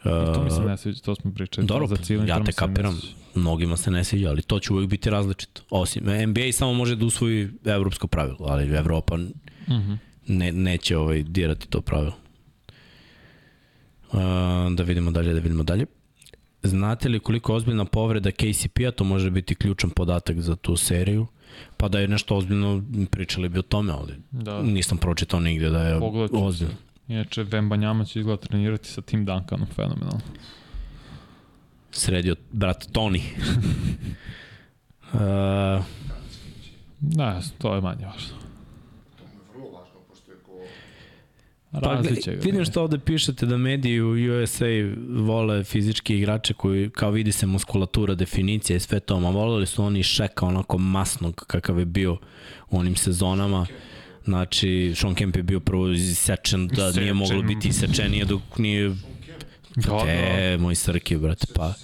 I 0.00 0.04
to 0.04 0.42
mi 0.44 0.50
se 0.50 0.60
ne 0.60 0.76
sviđa, 0.76 1.00
to 1.02 1.14
smo 1.14 1.32
pričali. 1.32 1.66
Dobro, 1.66 1.86
za 1.86 1.96
cilindar 1.96 2.38
ja 2.38 2.44
te 2.44 2.52
kapiram, 2.52 3.00
mnogima 3.34 3.76
se 3.76 3.90
ne 3.90 4.04
sviđa, 4.04 4.28
ali 4.28 4.42
to 4.42 4.58
će 4.58 4.72
uvek 4.72 4.88
biti 4.88 5.10
različito. 5.10 5.62
Osim, 5.70 6.02
NBA 6.28 6.52
samo 6.52 6.72
može 6.72 6.96
da 6.96 7.06
usvoji 7.06 7.48
evropsko 7.64 8.06
pravilo, 8.06 8.46
ali 8.48 8.76
Evropa 8.76 9.14
uh 9.14 9.20
mhm. 9.20 9.92
-huh. 9.92 9.96
ne, 10.26 10.52
neće 10.52 10.96
ovaj, 10.96 11.22
dirati 11.22 11.68
to 11.68 11.80
pravilo. 11.80 12.16
Uh, 14.12 14.20
da 14.74 14.82
vidimo 14.82 15.10
dalje, 15.10 15.32
da 15.32 15.40
vidimo 15.40 15.62
dalje. 15.62 15.86
Znate 16.64 17.08
li 17.08 17.20
koliko 17.20 17.54
ozbiljna 17.54 17.84
povreda 17.84 18.30
KCP-a, 18.30 18.90
to 18.90 19.04
može 19.04 19.30
biti 19.30 19.54
ključan 19.54 19.90
podatak 19.90 20.40
za 20.40 20.56
tu 20.56 20.76
seriju, 20.76 21.26
pa 21.76 21.88
da 21.88 21.98
je 21.98 22.08
nešto 22.08 22.36
ozbiljno, 22.36 22.82
pričali 23.10 23.48
bi 23.48 23.58
o 23.58 23.62
tome, 23.62 23.92
ali 23.92 24.14
da. 24.30 24.62
nisam 24.62 24.98
pročitao 24.98 25.40
nigde 25.40 25.70
da 25.70 25.82
je 25.82 26.00
ozbiljno. 26.32 26.74
Inače, 27.08 27.42
Vembanjama 27.42 28.04
će 28.04 28.20
izgleda 28.20 28.40
trenirati 28.40 28.88
sa 28.88 29.02
Tim 29.02 29.24
Duncanom, 29.24 29.66
fenomenalno. 29.66 30.20
Sredio 31.90 32.36
brat 32.52 32.86
Tony. 32.92 33.22
uh, 35.12 35.84
da, 37.16 37.40
to 37.58 37.74
je 37.74 37.80
manje 37.80 38.06
važno. 38.06 38.43
Pa, 41.82 42.02
vidim 42.42 42.64
što 42.64 42.82
ovde 42.82 42.98
pišete 42.98 43.46
da 43.46 43.56
mediji 43.56 44.00
u 44.00 44.42
USA 44.42 44.66
vole 45.08 45.64
fizički 45.64 46.16
igrače 46.16 46.54
koji, 46.54 46.90
kao 46.90 47.10
vidi 47.10 47.32
se 47.32 47.46
muskulatura, 47.46 48.14
definicija 48.14 48.76
i 48.76 48.80
sve 48.80 49.00
to, 49.00 49.20
ma 49.20 49.30
voleli 49.30 49.66
su 49.66 49.84
oni 49.84 50.02
šeka 50.02 50.46
onako 50.46 50.78
masnog 50.78 51.44
kakav 51.46 51.78
je 51.78 51.84
bio 51.84 52.16
u 52.70 52.78
onim 52.78 52.96
sezonama. 52.96 53.66
Znači, 54.24 54.92
Sean 54.96 55.14
Kemp 55.14 55.36
je 55.36 55.42
bio 55.42 55.60
prvo 55.60 55.88
isečen, 55.88 56.68
da 56.68 56.92
nije 56.92 57.14
moglo 57.14 57.42
biti 57.42 57.68
isečenije 57.68 58.24
dok 58.24 58.42
nije... 58.58 58.94
Da, 59.76 60.04
e, 60.08 60.50
da. 60.50 60.62
moj 60.62 60.74
srki, 60.74 61.16
brate, 61.16 61.46
pa... 61.54 61.74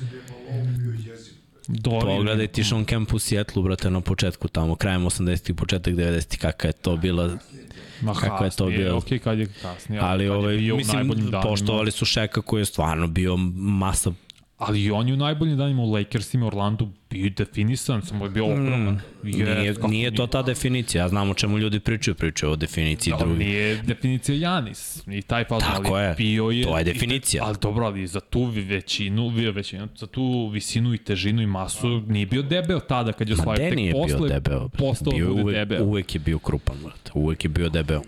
Dori, 1.69 2.01
Pogledaj 2.01 2.47
ti 2.47 2.65
Sean 2.65 2.85
Kemp 2.85 3.13
u 3.13 3.19
Sjetlu, 3.19 3.63
brate, 3.63 3.91
na 3.91 4.01
početku 4.01 4.49
tamo, 4.49 4.75
krajem 4.77 5.03
80-ih, 5.03 5.57
početak 5.57 5.95
90-ih, 5.95 6.41
kakva 6.41 6.69
je 6.69 6.73
to 6.73 6.97
bila 6.97 7.39
Ma 8.01 8.15
kako 8.15 8.45
je 8.45 8.51
to 8.51 8.67
bilo. 8.67 8.99
Ok, 8.99 9.05
kad 9.25 9.39
je 9.39 9.47
kasnije. 9.63 10.01
Ali, 10.01 10.29
ali 10.29 10.71
ovaj, 10.71 10.77
mislim, 10.77 11.31
poštovali 11.43 11.91
su 11.91 12.05
Šeka 12.05 12.43
koji 12.43 12.61
je 12.61 12.65
stvarno 12.65 13.07
bio 13.07 13.37
masa 13.57 14.13
Ali 14.59 14.83
i 14.83 14.91
on 14.91 15.09
je 15.09 15.15
u 15.15 15.17
najboljim 15.17 15.57
danima 15.57 15.83
u 15.83 15.93
Lakersima, 15.93 16.47
Orlandu 16.47 16.89
bio 17.11 17.31
definisan, 17.37 18.03
samo 18.03 18.25
je 18.25 18.31
bio 18.31 18.47
mm, 18.47 18.53
ogroman. 18.53 18.95
Mm, 18.95 19.01
nije, 19.23 19.75
nije 19.89 20.15
to 20.15 20.27
ta 20.27 20.43
definicija, 20.43 21.03
ja 21.03 21.09
znam 21.09 21.31
o 21.31 21.35
čemu 21.35 21.59
ljudi 21.59 21.81
pričaju, 21.81 22.15
pričaju 22.15 22.53
o 22.53 22.57
definiciji 22.57 23.13
da, 23.13 23.25
drugi. 23.25 23.45
Nije 23.45 23.83
definicija 23.83 24.39
Janis, 24.39 25.03
i 25.07 25.23
taj 25.23 25.45
faul, 25.45 25.61
Tako 25.61 25.95
ali 25.95 26.05
je, 26.05 26.15
bio 26.15 26.51
je... 26.51 26.65
to 26.65 26.79
je 26.79 26.85
definicija. 26.85 27.45
Ali 27.45 27.57
dobro, 27.63 27.87
ali 27.87 28.07
za 28.07 28.21
tu 28.21 28.45
većinu, 28.45 29.31
bio 29.31 29.53
većinu, 29.53 29.89
za 29.97 30.07
tu 30.07 30.49
visinu 30.53 30.95
i 30.95 30.99
težinu 30.99 31.43
i 31.43 31.47
masu 31.47 32.01
nije 32.01 32.27
bio 32.27 32.43
debel 32.43 32.81
tada 32.89 33.13
kad 33.13 33.29
je 33.29 33.35
osvajao. 33.35 33.57
tek 33.57 33.77
nije 33.77 33.93
posle, 33.93 34.19
bio 34.19 34.29
debel? 34.29 34.69
Postao 34.69 35.13
bio 35.13 35.33
uvek, 35.33 35.57
debel. 35.57 35.83
Uvek 35.83 36.15
je 36.15 36.19
bio 36.19 36.39
krupan, 36.39 36.77
brate. 36.83 37.11
uvek 37.15 37.45
je 37.45 37.49
bio 37.49 37.69
debel. 37.69 38.01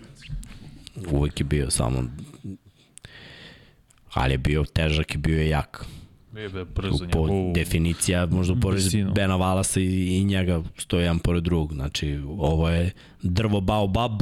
Uvek 1.11 1.39
je 1.39 1.43
bio 1.43 1.71
samo... 1.71 2.03
Ali 4.13 4.33
je 4.33 4.37
bio 4.37 4.63
težak 4.73 5.15
i 5.15 5.17
bio 5.17 5.39
je 5.39 5.49
jak. 5.49 5.85
Be 6.33 6.49
brzo 6.49 6.97
po 7.11 7.19
njegovu... 7.19 7.53
definicija, 7.53 8.25
možda 8.25 8.55
pored 8.61 8.81
Bena 9.15 9.35
Valasa 9.35 9.79
i, 9.79 10.17
i 10.17 10.23
njega 10.25 10.63
stoji 10.77 11.01
jedan 11.01 11.19
pored 11.19 11.43
drugog. 11.43 11.73
Znači, 11.73 12.19
ovo 12.37 12.69
je 12.69 12.91
drvo 13.21 13.61
baobab, 13.61 14.21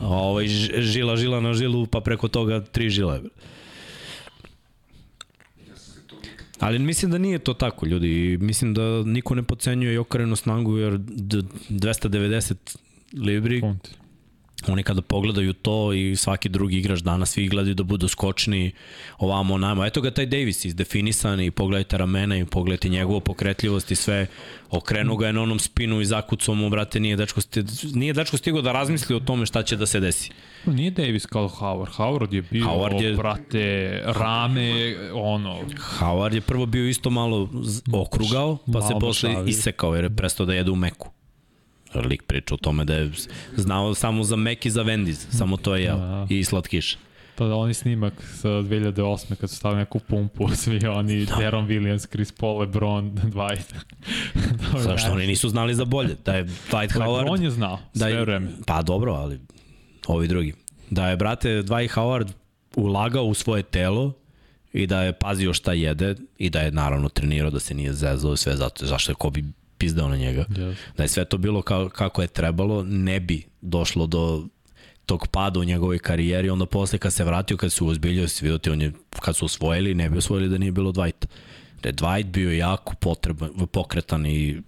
a 0.00 0.08
ovo 0.08 0.40
je 0.40 0.48
žila, 0.82 1.16
žila 1.16 1.40
na 1.40 1.54
žilu, 1.54 1.86
pa 1.86 2.00
preko 2.00 2.28
toga 2.28 2.64
tri 2.64 2.90
žile. 2.90 3.20
Ali 6.58 6.78
mislim 6.78 7.10
da 7.10 7.18
nije 7.18 7.38
to 7.38 7.54
tako, 7.54 7.86
ljudi. 7.86 8.38
Mislim 8.40 8.74
da 8.74 9.02
niko 9.02 9.34
ne 9.34 9.42
pocenjuje 9.42 9.94
Jokarenu 9.94 10.36
snagu, 10.36 10.78
jer 10.78 10.92
290 10.92 12.76
libri 13.12 13.60
Fonti 13.60 13.90
oni 14.68 14.82
kada 14.82 15.02
pogledaju 15.02 15.52
to 15.52 15.92
i 15.92 16.16
svaki 16.16 16.48
drugi 16.48 16.78
igrač 16.78 17.00
danas, 17.00 17.30
svi 17.30 17.48
gledaju 17.48 17.74
da 17.74 17.82
budu 17.82 18.08
skočni 18.08 18.72
ovamo 19.18 19.58
nama. 19.58 19.86
Eto 19.86 20.00
ga 20.00 20.10
taj 20.10 20.26
Davis 20.26 20.64
izdefinisan 20.64 21.40
i 21.40 21.50
pogledajte 21.50 21.98
ramena 21.98 22.36
i 22.36 22.44
pogledajte 22.44 22.88
njegovu 22.88 23.20
pokretljivost 23.20 23.90
i 23.90 23.96
sve. 23.96 24.26
Okrenu 24.70 25.16
ga 25.16 25.26
je 25.26 25.32
na 25.32 25.42
onom 25.42 25.58
spinu 25.58 26.00
i 26.00 26.04
zakucao 26.04 26.54
mu, 26.54 26.70
brate, 26.70 27.00
nije 27.00 27.16
dečko, 27.16 27.40
sti, 27.40 27.64
nije 27.94 28.12
dečko 28.12 28.36
stigo 28.36 28.62
da 28.62 28.72
razmisli 28.72 29.16
o 29.16 29.20
tome 29.20 29.46
šta 29.46 29.62
će 29.62 29.76
da 29.76 29.86
se 29.86 30.00
desi. 30.00 30.30
Nije 30.66 30.90
Davis 30.90 31.26
kao 31.26 31.48
Howard. 31.48 31.96
Howard 31.96 32.34
je 32.34 32.42
bio, 32.42 32.64
Howard 32.64 33.02
je, 33.02 33.16
brate, 33.16 34.02
rame, 34.04 34.96
ono... 35.12 35.58
Howard 36.00 36.34
je 36.34 36.40
prvo 36.40 36.66
bio 36.66 36.88
isto 36.88 37.10
malo 37.10 37.48
okrugao, 37.92 38.56
pa 38.56 38.72
malo 38.72 38.88
se 38.88 38.94
posle 39.00 39.44
isekao 39.46 39.94
jer 39.94 40.04
je 40.04 40.16
prestao 40.16 40.46
da 40.46 40.54
jede 40.54 40.70
u 40.70 40.76
meku 40.76 41.15
lik 41.94 42.22
priča 42.22 42.54
o 42.54 42.58
tome 42.58 42.84
da 42.84 42.94
je 42.94 43.10
znao 43.56 43.94
samo 43.94 44.24
za 44.24 44.36
Mac 44.36 44.64
i 44.64 44.70
za 44.70 44.84
Wendy's, 44.84 45.26
samo 45.30 45.56
to 45.56 45.76
je 45.76 45.82
jeo 45.82 45.96
da. 45.96 46.26
i 46.30 46.44
slatkiš. 46.44 46.96
Pa 47.36 47.46
da 47.46 47.54
oni 47.54 47.74
snimak 47.74 48.12
sa 48.40 48.48
2008. 48.48 49.34
kad 49.34 49.50
su 49.50 49.56
stavili 49.56 49.78
neku 49.78 49.98
pumpu, 49.98 50.48
svi 50.62 50.86
oni, 50.86 51.26
da. 51.26 51.36
Deron 51.36 51.68
Williams, 51.68 52.08
Chris 52.10 52.32
Paul, 52.32 52.58
LeBron, 52.58 53.10
Dwight. 53.34 53.74
Zašto 54.78 55.12
oni 55.12 55.26
nisu 55.26 55.48
znali 55.48 55.74
za 55.74 55.84
bolje? 55.84 56.16
Da 56.24 56.34
je 56.34 56.44
Dwight 56.44 56.92
Howard... 56.92 57.18
LeBron 57.18 57.42
je 57.42 57.50
znao, 57.50 57.78
da 57.94 58.06
sve 58.06 58.20
vreme. 58.20 58.48
Pa 58.66 58.82
dobro, 58.82 59.12
ali 59.12 59.40
ovi 60.06 60.28
drugi. 60.28 60.54
Da 60.90 61.08
je, 61.08 61.16
brate, 61.16 61.48
Dwight 61.48 61.94
Howard 61.94 62.32
ulagao 62.76 63.24
u 63.24 63.34
svoje 63.34 63.62
telo 63.62 64.12
i 64.72 64.86
da 64.86 65.02
je 65.02 65.12
pazio 65.12 65.52
šta 65.52 65.72
jede 65.72 66.14
i 66.38 66.50
da 66.50 66.60
je 66.60 66.70
naravno 66.70 67.08
trenirao, 67.08 67.50
da 67.50 67.60
se 67.60 67.74
nije 67.74 67.92
zezao 67.92 68.36
sve 68.36 68.56
zato, 68.56 68.86
zašto 68.86 69.12
je 69.12 69.16
Kobe 69.16 69.42
pizdao 69.78 70.08
na 70.08 70.16
njega. 70.16 70.44
Yes. 70.48 70.74
Da 70.96 71.02
je 71.02 71.08
sve 71.08 71.24
to 71.24 71.38
bilo 71.38 71.62
kao, 71.62 71.88
kako 71.88 72.22
je 72.22 72.28
trebalo, 72.28 72.84
ne 72.84 73.20
bi 73.20 73.42
došlo 73.60 74.06
do 74.06 74.46
tog 75.06 75.26
pada 75.26 75.60
u 75.60 75.64
njegovoj 75.64 75.98
karijeri, 75.98 76.50
onda 76.50 76.66
posle 76.66 76.98
kad 76.98 77.12
se 77.12 77.24
vratio, 77.24 77.56
kad 77.56 77.72
se 77.72 77.84
uzbiljio, 77.84 78.28
se 78.28 78.44
vidio 78.44 78.58
ti 78.58 78.70
on 78.70 78.82
je, 78.82 78.92
kad 79.20 79.36
su 79.36 79.44
osvojili, 79.44 79.94
ne 79.94 80.10
bi 80.10 80.18
osvojili 80.18 80.48
da 80.48 80.58
nije 80.58 80.72
bilo 80.72 80.92
Dwighta. 80.92 81.26
Da 81.82 81.88
je 81.88 81.94
Dwight 81.94 82.26
bio 82.26 82.52
jako 82.52 82.94
potreban, 82.94 83.50
pokretan 83.72 84.26
i 84.26 84.62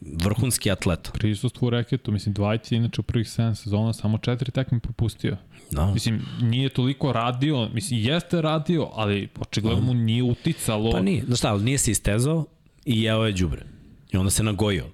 vrhunski 0.00 0.70
atleta. 0.70 1.10
Prisustvo 1.10 1.66
u 1.66 1.70
reketu, 1.70 2.12
mislim, 2.12 2.34
Dwight 2.34 2.72
je 2.72 2.76
inače 2.76 3.00
u 3.00 3.04
prvih 3.04 3.26
7 3.26 3.54
sezona 3.54 3.92
samo 3.92 4.18
četiri 4.18 4.50
tekme 4.50 4.80
propustio. 4.80 5.36
Da. 5.70 5.92
Mislim, 5.92 6.22
nije 6.42 6.68
toliko 6.68 7.12
radio, 7.12 7.68
mislim, 7.68 8.00
jeste 8.00 8.42
radio, 8.42 8.90
ali 8.94 9.28
očigledno 9.40 9.80
mu 9.80 9.94
nije 9.94 10.22
uticalo. 10.22 10.90
Pa 10.92 11.00
nije, 11.00 11.24
znaš 11.24 11.38
šta, 11.38 11.50
ali 11.50 11.64
nije 11.64 11.78
se 11.78 11.90
istezao 11.90 12.46
i 12.84 13.02
jeo 13.02 13.24
je 13.24 13.32
đubre. 13.32 13.75
I 14.12 14.16
onda 14.16 14.30
se 14.30 14.42
nagojio. 14.42 14.84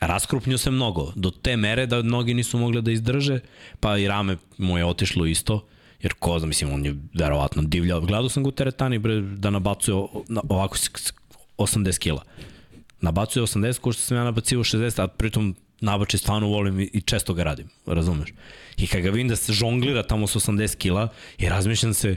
Raskrupnio 0.00 0.58
se 0.58 0.70
mnogo, 0.70 1.12
do 1.16 1.30
te 1.30 1.56
mere 1.56 1.86
da 1.86 2.02
mnogi 2.02 2.34
nisu 2.34 2.58
mogli 2.58 2.82
da 2.82 2.90
izdrže, 2.90 3.40
pa 3.80 3.98
i 3.98 4.08
rame 4.08 4.36
mu 4.58 4.78
je 4.78 4.84
otišlo 4.84 5.26
isto, 5.26 5.66
jer 6.02 6.14
ko 6.14 6.38
zna, 6.38 6.46
mislim, 6.46 6.72
on 6.72 6.86
je 6.86 6.96
verovatno 7.14 7.62
divljao. 7.62 8.00
Gledao 8.00 8.28
sam 8.28 8.42
ga 8.42 8.48
u 8.48 8.52
teretani 8.52 8.98
bre, 8.98 9.20
da 9.20 9.50
nabacuje 9.50 9.94
ovako 10.48 10.78
s- 10.78 10.90
s- 10.96 11.12
80 11.58 11.98
kila. 11.98 12.22
Nabacuje 13.00 13.42
80, 13.42 13.78
ko 13.78 13.92
što 13.92 14.02
sam 14.02 14.16
ja 14.16 14.24
nabacio 14.24 14.58
60, 14.58 14.98
a 14.98 15.06
pritom 15.06 15.54
nabače 15.80 16.18
stvarno 16.18 16.48
volim 16.48 16.80
i, 16.80 17.00
često 17.00 17.34
ga 17.34 17.42
radim, 17.42 17.68
razumeš? 17.86 18.28
I 18.76 18.86
kad 18.86 19.00
ga 19.00 19.10
vidim 19.10 19.28
da 19.28 19.36
se 19.36 19.52
žonglira 19.52 20.02
tamo 20.02 20.26
s 20.26 20.36
80 20.36 20.76
kila 20.76 21.08
i 21.38 21.48
razmišljam 21.48 21.94
se 21.94 22.16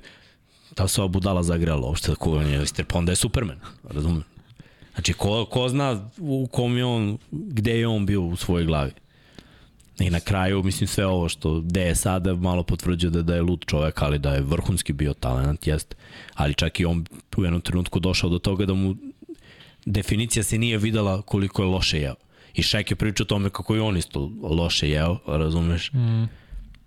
da 0.77 0.87
se 0.87 1.01
ova 1.01 1.07
budala 1.07 1.43
zagrela 1.43 1.87
uopšte 1.87 2.11
da 2.11 2.15
kuvan 2.15 2.47
je 2.47 2.63
ister, 2.63 2.85
pa 2.85 2.97
onda 2.97 3.11
je 3.11 3.15
Superman, 3.15 3.59
razumeš? 3.83 4.23
Znači, 4.97 5.13
ko, 5.13 5.45
ko 5.45 5.69
zna 5.69 6.09
u 6.17 6.47
kom 6.51 6.77
je 6.77 6.85
on, 6.85 7.17
gde 7.31 7.79
je 7.79 7.87
on 7.87 8.05
bio 8.05 8.21
u 8.21 8.35
svojoj 8.35 8.65
glavi. 8.65 8.91
I 9.99 10.09
na 10.09 10.19
kraju, 10.19 10.63
mislim, 10.63 10.87
sve 10.87 11.05
ovo 11.05 11.29
što 11.29 11.61
gde 11.61 11.81
je 11.81 11.95
sada 11.95 12.35
malo 12.35 12.63
potvrđuje 12.63 13.11
da, 13.11 13.21
da 13.21 13.35
je 13.35 13.41
lud 13.41 13.65
čovek, 13.65 14.01
ali 14.01 14.19
da 14.19 14.33
je 14.33 14.41
vrhunski 14.41 14.93
bio 14.93 15.13
talent, 15.13 15.67
jeste. 15.67 15.95
Ali 16.33 16.53
čak 16.53 16.79
i 16.79 16.85
on 16.85 17.05
u 17.37 17.43
jednom 17.43 17.61
trenutku 17.61 17.99
došao 17.99 18.29
do 18.29 18.39
toga 18.39 18.65
da 18.65 18.73
mu 18.73 18.95
definicija 19.85 20.43
se 20.43 20.57
nije 20.57 20.77
videla 20.77 21.21
koliko 21.21 21.61
je 21.61 21.67
loše 21.67 21.99
jeo. 21.99 22.15
I 22.53 22.63
Šek 22.63 22.91
je 22.91 22.95
pričao 22.95 23.23
o 23.23 23.27
tome 23.27 23.49
kako 23.49 23.75
i 23.75 23.79
on 23.79 23.97
isto 23.97 24.31
loše 24.41 24.89
jeo, 24.89 25.17
razumeš? 25.27 25.91
Mm. 25.93 26.23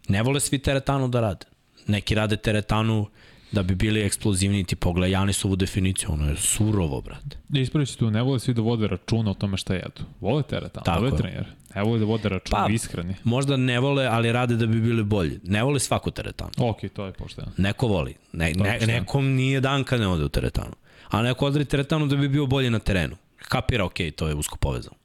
Ne 0.08 0.22
vole 0.22 0.40
svi 0.40 0.58
teretanu 0.58 1.08
da 1.08 1.20
rade. 1.20 1.46
Neki 1.86 2.14
rade 2.14 2.36
teretanu 2.36 3.06
da 3.52 3.62
bi 3.62 3.74
bili 3.74 4.00
eksplozivni, 4.00 4.64
ti 4.64 4.76
pogledaj 4.76 5.10
Janisovu 5.10 5.56
definiciju, 5.56 6.12
ono 6.12 6.28
je 6.28 6.36
surovo, 6.36 7.00
brate. 7.00 7.36
Ispravi 7.52 7.86
se 7.86 7.96
tu, 7.96 8.10
ne 8.10 8.22
vole 8.22 8.38
svi 8.40 8.54
da 8.54 8.62
vode 8.62 8.86
računa 8.86 9.30
o 9.30 9.34
tome 9.34 9.56
šta 9.56 9.74
jedu. 9.74 10.02
Vole 10.20 10.42
teretanu, 10.42 10.84
Tako 10.84 11.00
vole 11.00 11.12
je. 11.12 11.16
trener. 11.16 11.46
Ne 11.74 11.82
vole 11.82 11.98
da 11.98 12.04
vode 12.04 12.28
računa, 12.28 12.58
Pa- 12.58 12.72
iskreni. 12.72 13.14
Možda 13.24 13.56
ne 13.56 13.80
vole, 13.80 14.06
ali 14.06 14.32
rade 14.32 14.56
da 14.56 14.66
bi 14.66 14.80
bili 14.80 15.04
bolji. 15.04 15.40
Ne 15.44 15.62
vole 15.62 15.80
svaku 15.80 16.10
teretanu. 16.10 16.50
Ok, 16.58 16.76
to 16.92 17.06
je 17.06 17.12
pošteno. 17.12 17.52
Neko 17.56 17.86
voli. 17.86 18.14
Ne, 18.32 18.52
ne, 18.52 18.78
nekom 18.80 19.26
nije 19.26 19.60
dan 19.60 19.84
kad 19.84 20.00
ne 20.00 20.06
ode 20.08 20.24
u 20.24 20.28
teretanu. 20.28 20.72
A 21.08 21.22
neko 21.22 21.46
odri 21.46 21.64
teretanu 21.64 22.06
da 22.06 22.16
bi 22.16 22.28
bio 22.28 22.46
bolji 22.46 22.70
na 22.70 22.78
terenu. 22.78 23.16
Kapira, 23.38 23.84
ok, 23.84 23.94
to 24.16 24.28
je 24.28 24.34
usko 24.34 24.56
povezano. 24.56 24.96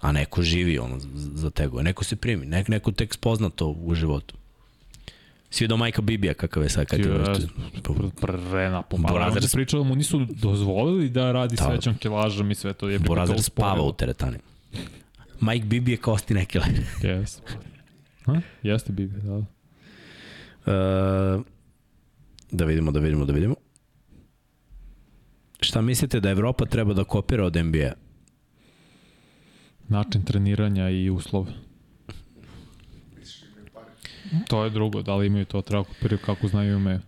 A 0.00 0.12
neko 0.12 0.42
živi 0.42 0.78
ono 0.78 0.96
za 1.14 1.50
tego. 1.50 1.82
Neko 1.82 2.04
se 2.04 2.16
primi. 2.16 2.46
Nek, 2.46 2.68
neko 2.68 2.92
tek 2.92 3.14
spozna 3.14 3.50
to 3.50 3.68
u 3.68 3.94
životu. 3.94 4.34
Si 5.50 5.64
vidio 5.64 5.76
majka 5.76 6.02
Bibija 6.02 6.34
kakav 6.34 6.62
je 6.62 6.68
sad 6.68 6.86
kad 6.86 7.00
je 7.00 7.06
Yes. 7.06 7.46
vrtu. 7.74 8.10
Pre 8.16 8.70
napomala. 8.70 9.14
Brothers- 9.20 9.36
On 9.36 9.42
se 9.42 9.56
pričao 9.56 9.82
da 9.82 9.88
mu 9.88 9.94
nisu 9.94 10.26
dozvolili 10.26 11.08
da 11.10 11.32
radi 11.32 11.56
Da. 11.56 11.64
s 11.64 11.68
većom 11.68 11.94
kilažom 11.96 12.50
i 12.50 12.54
sve 12.54 12.72
to 12.72 12.88
je 12.88 12.98
Borazer 12.98 13.42
spava 13.42 13.82
u 13.82 13.92
teretani. 13.92 14.38
Mike 15.40 15.66
Bibi 15.66 15.90
je 15.90 15.96
kao 15.96 16.12
Austin 16.12 16.36
Eckler. 16.36 16.64
Yes. 17.02 17.40
Ha? 18.24 18.40
Jeste 18.62 18.92
Bibi, 18.92 19.20
da. 19.20 19.36
Uh, 19.36 19.44
da 22.50 22.64
vidimo, 22.64 22.90
da 22.90 23.00
vidimo, 23.00 23.24
da 23.24 23.32
vidimo. 23.32 23.54
Šta 25.60 25.80
mislite 25.80 26.20
da 26.20 26.30
Evropa 26.30 26.64
treba 26.66 26.94
da 26.94 27.04
kopira 27.04 27.44
od 27.44 27.56
NBA? 27.56 27.92
Način 29.88 30.22
treniranja 30.22 30.88
i 30.90 31.10
uslov. 31.10 31.46
To 34.48 34.64
je 34.64 34.70
drugo, 34.70 35.02
da 35.02 35.16
li 35.16 35.26
imaju 35.26 35.44
to, 35.44 35.62
treba 35.62 35.84
kopiraju 35.84 36.18
kako 36.26 36.48
znaju 36.48 36.72
i 36.72 36.74
umeju. 36.74 37.00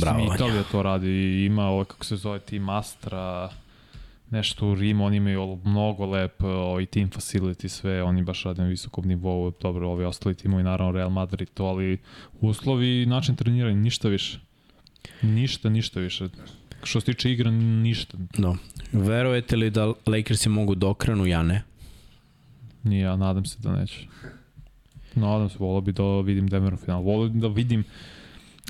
Bravo, 0.00 0.18
Mislim, 0.18 0.28
Vanja. 0.28 0.34
Italija 0.34 0.62
to 0.62 0.82
radi 0.82 1.08
i 1.08 1.44
ima 1.44 1.66
ovo, 1.66 1.84
kako 1.84 2.04
se 2.04 2.16
zove, 2.16 2.38
Team 2.38 2.68
Astra, 2.68 3.50
nešto 4.30 4.68
u 4.68 4.74
Rimu, 4.74 5.04
oni 5.04 5.16
imaju 5.16 5.58
mnogo 5.64 6.06
lep 6.06 6.42
ovaj 6.42 6.86
team 6.86 7.10
facility, 7.10 7.68
sve, 7.68 8.02
oni 8.02 8.22
baš 8.22 8.44
rade 8.44 8.62
na 8.62 8.68
visokom 8.68 9.08
nivou, 9.08 9.52
dobro, 9.60 9.88
ovi 9.88 10.04
ostali 10.04 10.34
timovi, 10.34 10.62
naravno 10.62 10.92
Real 10.92 11.10
Madrid, 11.10 11.48
to, 11.54 11.64
ali 11.64 11.98
uslovi 12.40 13.02
i 13.02 13.06
način 13.06 13.36
treniranja, 13.36 13.76
ništa 13.76 14.08
više. 14.08 14.38
Ništa, 15.22 15.68
ništa 15.68 16.00
više. 16.00 16.28
Što 16.82 17.00
se 17.00 17.04
tiče 17.06 17.32
igra, 17.32 17.50
ništa. 17.50 18.18
No. 18.38 18.56
Verujete 18.92 19.56
li 19.56 19.70
da 19.70 19.92
Lakersi 20.06 20.48
mogu 20.48 20.74
da 20.74 20.88
okrenu? 20.88 21.26
Ja 21.26 21.42
ne. 21.42 21.62
Nije, 22.82 23.02
ja 23.02 23.16
nadam 23.16 23.44
se 23.44 23.56
da 23.60 23.72
neće. 23.72 24.06
Nadam 25.14 25.48
se, 25.48 25.56
volao 25.58 25.80
bi 25.80 25.92
da 25.92 26.20
vidim 26.20 26.48
Denver 26.48 26.74
u 26.74 26.76
finalu. 26.76 27.04
Volao 27.04 27.28
bi 27.28 27.40
da 27.40 27.48
vidim 27.48 27.84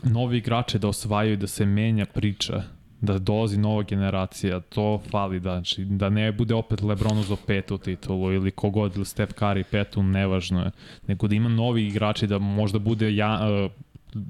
novi 0.03 0.39
igrače 0.39 0.79
da 0.79 0.89
osvajaju, 0.89 1.37
da 1.37 1.47
se 1.47 1.67
menja 1.67 2.07
priča, 2.07 2.63
da 3.01 3.19
dolazi 3.19 3.59
nova 3.59 3.83
generacija, 3.83 4.61
to 4.61 5.01
fali, 5.11 5.41
da, 5.41 5.51
znači, 5.51 5.85
da 5.85 6.09
ne 6.09 6.33
bude 6.33 6.55
opet 6.55 6.83
Lebron 6.83 7.23
za 7.23 7.37
petu 7.47 7.79
titulu 7.79 8.33
ili 8.33 8.51
kogod, 8.51 8.97
ili 8.97 9.05
Steph 9.05 9.35
Curry 9.35 9.65
petu, 9.71 10.03
nevažno 10.03 10.61
je, 10.61 10.71
nego 11.07 11.29
da 11.29 11.35
ima 11.35 11.49
novi 11.49 11.87
igrači, 11.87 12.27
da 12.27 12.39
možda 12.39 12.79
bude 12.79 13.15
ja, 13.15 13.41
uh, 13.65 13.73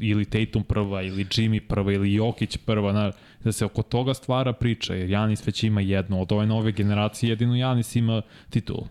ili 0.01 0.24
Tatum 0.24 0.64
prva, 0.64 1.02
ili 1.02 1.24
Jimmy 1.24 1.60
prva, 1.60 1.93
ili 1.93 2.14
Jokić 2.14 2.56
prva, 2.56 2.93
na, 2.93 3.12
da 3.44 3.52
se 3.52 3.64
oko 3.64 3.82
toga 3.82 4.14
stvara 4.14 4.52
priča, 4.52 4.94
jer 4.94 5.10
Janis 5.10 5.47
već 5.47 5.62
ima 5.62 5.80
jednu, 5.80 6.22
od 6.22 6.32
ove 6.32 6.47
nove 6.47 6.72
generacije 6.72 7.30
jedino 7.30 7.56
Janis 7.56 7.97
ima 7.97 8.22
titulu. 8.51 8.86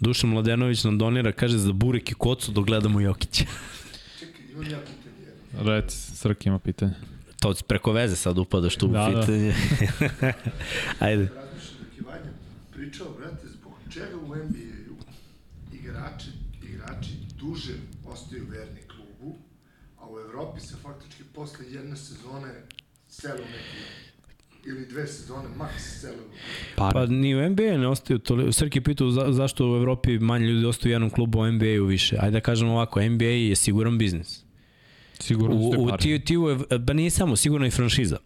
Dušan 0.00 0.30
Mladenović 0.30 0.84
nam 0.84 0.98
donira, 0.98 1.32
kaže 1.32 1.58
za 1.58 1.72
Burek 1.72 2.10
i 2.10 2.14
Kocu 2.14 2.52
dok 2.52 2.66
gledamo 2.66 3.00
Jokića. 3.00 3.44
Čekaj, 4.18 4.44
imam 4.52 4.70
ja 4.70 4.78
pitanje. 4.80 5.74
Reci, 5.76 5.96
Srki 6.16 6.48
ima 6.48 6.58
pitanje. 6.58 6.92
To 7.40 7.54
preko 7.68 7.92
veze 7.92 8.16
sad 8.16 8.38
upadaš 8.38 8.76
tu 8.76 8.86
u 8.86 8.92
Da, 8.92 9.10
da. 9.10 9.20
pitanje. 9.20 9.54
Ajde. 10.98 11.28
Razmišljam 11.34 11.78
dok 11.80 11.96
je 11.98 12.02
Vanja 12.06 12.32
pričao, 12.72 13.06
brate, 13.18 13.46
zbog 13.48 13.72
čega 13.92 14.16
u 14.16 14.28
NBA-u 14.36 14.96
igrači, 15.74 16.30
igrači 16.62 17.10
duže 17.38 17.72
ostaju 18.06 18.46
verni 18.50 18.80
klubu, 18.88 19.36
a 19.98 20.06
u 20.10 20.18
Evropi 20.18 20.60
se 20.60 20.74
faktički 20.82 21.22
posle 21.34 21.66
jedne 21.70 21.96
sezone 21.96 22.62
selu 23.08 23.38
neki 23.38 23.76
ili 24.66 24.86
dve 24.86 25.06
sezone, 25.06 25.48
maks 25.56 26.00
selu. 26.00 26.22
Pare. 26.76 26.92
Pa 26.92 27.06
ni 27.06 27.34
u 27.34 27.50
NBA 27.50 27.62
ne 27.62 27.88
ostaju 27.88 28.18
toliko. 28.18 28.52
Srki 28.52 28.80
pitao 28.80 29.10
za, 29.10 29.32
zašto 29.32 29.72
u 29.72 29.76
Evropi 29.76 30.18
manje 30.18 30.46
ljudi 30.46 30.66
ostaju 30.66 30.90
u 30.90 30.94
jednom 30.94 31.10
klubu, 31.10 31.38
u 31.38 31.52
NBA-u 31.52 31.84
više. 31.84 32.16
Ajde 32.20 32.30
da 32.30 32.40
kažemo 32.40 32.72
ovako, 32.72 33.02
NBA 33.02 33.24
je 33.24 33.56
siguran 33.56 33.98
biznis. 33.98 34.44
Sigurno 35.20 35.56
U, 35.56 35.72
ste 35.72 35.80
u 35.80 35.96
ti, 35.96 36.24
ti, 36.24 36.34
ba 36.78 36.92
nije 36.92 37.10
samo, 37.10 37.36
sigurno 37.36 37.66
i 37.66 37.70
franšiza. 37.70 38.18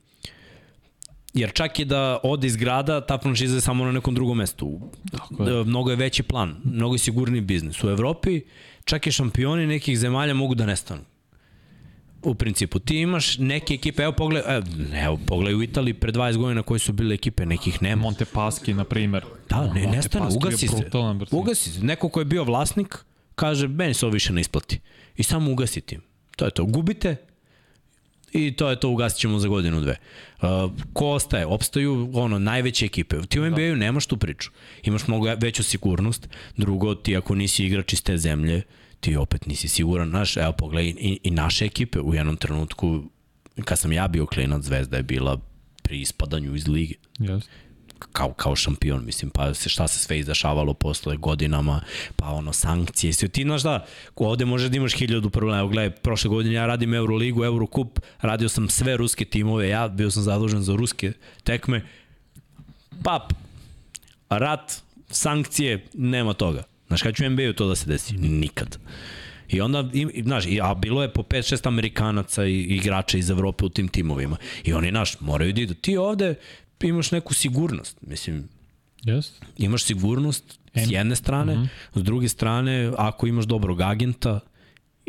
Jer 1.34 1.52
čak 1.52 1.78
i 1.78 1.84
da 1.84 2.18
ode 2.22 2.46
iz 2.46 2.56
grada, 2.56 3.00
ta 3.06 3.18
franšiza 3.18 3.54
je 3.54 3.60
samo 3.60 3.84
na 3.84 3.92
nekom 3.92 4.14
drugom 4.14 4.38
mestu. 4.38 4.80
Tako 5.10 5.44
je. 5.44 5.60
E, 5.60 5.64
Mnogo 5.64 5.90
je 5.90 5.96
veći 5.96 6.22
plan, 6.22 6.56
mnogo 6.64 6.94
je 6.94 6.98
sigurniji 6.98 7.40
biznis. 7.40 7.84
U 7.84 7.88
Evropi 7.88 8.40
čak 8.84 9.06
i 9.06 9.12
šampioni 9.12 9.66
nekih 9.66 9.98
zemalja 9.98 10.34
mogu 10.34 10.54
da 10.54 10.66
nestanu. 10.66 11.02
U 12.22 12.34
principu, 12.34 12.78
ti 12.78 13.01
imaš 13.01 13.38
neke 13.38 13.74
ekipe, 13.74 14.02
evo 14.02 14.12
pogledaj, 14.12 14.56
evo, 14.56 14.66
evo 15.05 15.18
pogledaj 15.26 15.55
u 15.55 15.62
Italiji 15.62 15.94
pre 15.94 16.12
20 16.12 16.36
godina 16.36 16.62
koji 16.62 16.80
su 16.80 16.92
bile 16.92 17.14
ekipe, 17.14 17.47
nekih 17.47 17.82
nema. 17.82 18.02
Montepaschi, 18.02 18.74
na 18.74 18.84
primer. 18.84 19.24
Da, 19.48 19.72
ne, 19.72 19.86
nestane, 19.86 20.26
ugasi 20.36 20.68
se. 20.68 20.76
brutalan. 20.76 21.26
Ugasi 21.30 21.70
se. 21.70 21.80
Neko 21.84 22.09
ko 22.09 22.20
je 22.20 22.24
bio 22.24 22.44
vlasnik, 22.44 22.98
kaže, 23.34 23.68
meni 23.68 23.94
se 23.94 24.06
ovo 24.06 24.12
više 24.12 24.32
ne 24.32 24.40
isplati. 24.40 24.80
I 25.16 25.22
samo 25.22 25.52
ugasi 25.52 25.80
tim. 25.80 26.01
To 26.36 26.44
je 26.44 26.51
to. 26.51 26.64
Gubite 26.64 27.16
i 28.32 28.52
to 28.52 28.70
je 28.70 28.80
to, 28.80 28.88
ugasit 28.88 29.18
ćemo 29.18 29.38
za 29.38 29.48
godinu, 29.48 29.80
dve. 29.80 29.97
Uh, 30.42 30.48
ko 30.92 31.06
ostaje? 31.06 31.47
Opstaju 31.47 32.10
ono, 32.14 32.38
najveće 32.38 32.86
ekipe. 32.86 33.16
Ti 33.28 33.40
u 33.40 33.51
NBA-u 33.51 33.76
nemaš 33.76 34.06
tu 34.06 34.16
priču. 34.16 34.51
Imaš 34.82 35.06
mnogo 35.06 35.34
veću 35.40 35.62
sigurnost. 35.62 36.28
Drugo, 36.56 36.94
ti 36.94 37.16
ako 37.16 37.34
nisi 37.34 37.64
igrač 37.64 37.92
iz 37.92 38.02
te 38.02 38.16
zemlje, 38.18 38.62
ti 39.01 39.16
opet 39.16 39.47
nisi 39.47 39.68
siguran. 39.68 40.09
Znaš, 40.09 40.36
evo 40.36 40.52
pogledaj 40.52 40.94
i, 40.98 41.20
i 41.22 41.31
naše 41.31 41.64
ekipe 41.64 42.01
u 42.01 42.14
jednom 42.14 42.36
trenutku, 42.36 43.02
kad 43.64 43.78
sam 43.78 43.93
ja 43.93 44.09
bio 44.09 44.27
klinac, 44.27 44.62
Zvezda 44.62 44.97
je 44.97 45.02
bila 45.02 45.40
pri 45.82 46.01
ispadanju 46.01 46.55
iz 46.55 46.68
lige. 46.68 46.94
Yes. 47.18 47.43
kao, 48.12 48.32
kao 48.32 48.56
šampion, 48.56 49.05
mislim, 49.05 49.31
pa 49.31 49.55
se, 49.55 49.68
šta 49.68 49.89
se 49.89 49.98
sve 49.98 50.18
izdešavalo 50.18 50.74
posle 50.74 51.16
godinama, 51.16 51.81
pa 52.16 52.27
ono, 52.27 52.52
sankcije, 52.52 53.12
sve. 53.12 53.28
Ti 53.28 53.43
znaš 53.43 53.62
da, 53.62 53.86
ovde 54.16 54.44
možeš 54.44 54.70
da 54.70 54.77
imaš 54.77 54.94
hiljadu 54.94 55.31
problema. 55.31 55.59
Evo, 55.59 55.68
gledaj, 55.68 55.90
prošle 55.90 56.28
godine 56.28 56.55
ja 56.55 56.66
radim 56.66 56.94
Euroligu, 56.94 57.44
Eurocup, 57.44 57.98
radio 58.20 58.48
sam 58.48 58.68
sve 58.68 58.97
ruske 58.97 59.24
timove, 59.24 59.68
ja 59.68 59.89
bio 59.89 60.10
sam 60.10 60.22
zadužen 60.22 60.62
za 60.62 60.77
ruske 60.77 61.12
tekme, 61.44 61.86
pa, 63.05 63.28
rat, 64.28 64.82
sankcije, 65.10 65.86
nema 65.94 66.35
toga. 66.35 66.69
Znaš, 66.90 67.02
kada 67.02 67.14
ću 67.14 67.30
NBA-u 67.30 67.52
to 67.52 67.68
da 67.68 67.74
se 67.74 67.86
desi? 67.86 68.16
Nikad. 68.16 68.78
I 69.48 69.60
onda, 69.60 69.84
i, 69.92 70.22
znaš, 70.22 70.46
i, 70.46 70.60
a 70.62 70.74
bilo 70.74 71.02
je 71.02 71.12
po 71.12 71.22
5-6 71.22 71.68
Amerikanaca 71.68 72.44
i 72.44 72.60
igrača 72.60 73.18
iz 73.18 73.30
Evrope 73.30 73.64
u 73.64 73.68
tim 73.68 73.88
timovima. 73.88 74.36
I 74.64 74.72
oni, 74.72 74.90
znaš, 74.90 75.20
moraju 75.20 75.52
da 75.52 75.60
idu. 75.60 75.74
Ti 75.74 75.96
ovde 75.96 76.34
imaš 76.80 77.10
neku 77.10 77.34
sigurnost. 77.34 77.98
Mislim, 78.02 78.48
Yes. 79.04 79.30
imaš 79.58 79.84
sigurnost 79.84 80.58
s 80.74 80.90
jedne 80.90 81.16
strane, 81.16 81.56
mm 81.56 81.58
-hmm. 81.58 82.00
s 82.00 82.02
druge 82.02 82.28
strane, 82.28 82.92
ako 82.98 83.26
imaš 83.26 83.44
dobrog 83.44 83.80
agenta, 83.80 84.40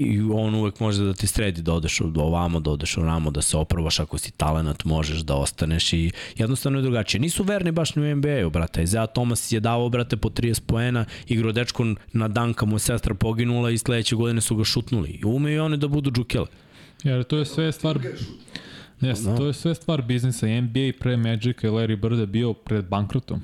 i 0.02 0.22
on 0.34 0.56
uvek 0.56 0.80
može 0.80 1.03
da 1.03 1.14
ti 1.14 1.28
sredi 1.28 1.61
da 1.61 1.73
odeš 1.73 1.99
do 1.99 2.22
ovamo, 2.22 2.60
da 2.60 2.72
odeš 2.72 2.98
ovamo, 2.98 3.32
da 3.32 3.41
se 3.41 3.57
oprobaš 3.57 3.99
ako 3.99 4.18
si 4.18 4.32
talenat, 4.32 4.86
možeš 4.86 5.19
da 5.19 5.36
ostaneš 5.36 5.94
i 5.94 6.11
jednostavno 6.38 6.80
je 6.80 6.84
drugačije. 6.84 7.22
Nisu 7.22 7.44
verni 7.44 7.72
baš 7.72 7.95
ni 7.95 8.03
u 8.03 8.15
NBA-u, 8.15 8.49
brate. 8.49 8.84
Isaiah 8.84 9.10
Thomas 9.14 9.52
je 9.52 9.60
dao, 9.60 9.90
brate, 9.90 10.18
po 10.18 10.30
30 10.30 10.61
poena, 10.65 11.06
igrao 11.28 11.52
dečko 11.52 11.86
na 12.14 12.28
danka, 12.28 12.65
mu 12.65 12.76
je 12.76 12.80
sestra 12.80 13.14
poginula 13.14 13.72
i 13.72 13.78
sledeće 13.78 14.15
godine 14.15 14.41
su 14.41 14.56
ga 14.56 14.64
šutnuli. 14.64 15.10
I 15.10 15.26
umeju 15.26 15.64
oni 15.64 15.78
da 15.78 15.88
budu 15.88 16.11
džukele. 16.11 16.48
Jer 17.03 17.23
to 17.23 17.38
je 17.38 17.45
sve 17.45 17.72
stvar... 17.72 17.99
Jes, 19.02 19.19
Da. 19.19 19.38
to 19.38 19.45
je 19.45 19.53
sve 19.53 19.76
stvar 19.76 20.02
biznisa. 20.02 20.48
NBA 20.48 20.91
pre 20.99 21.18
Magica 21.18 21.68
i 21.68 21.69
Larry 21.69 21.95
Birda 21.95 22.26
bio 22.26 22.53
pred 22.53 22.86
bankrotom. 22.86 23.41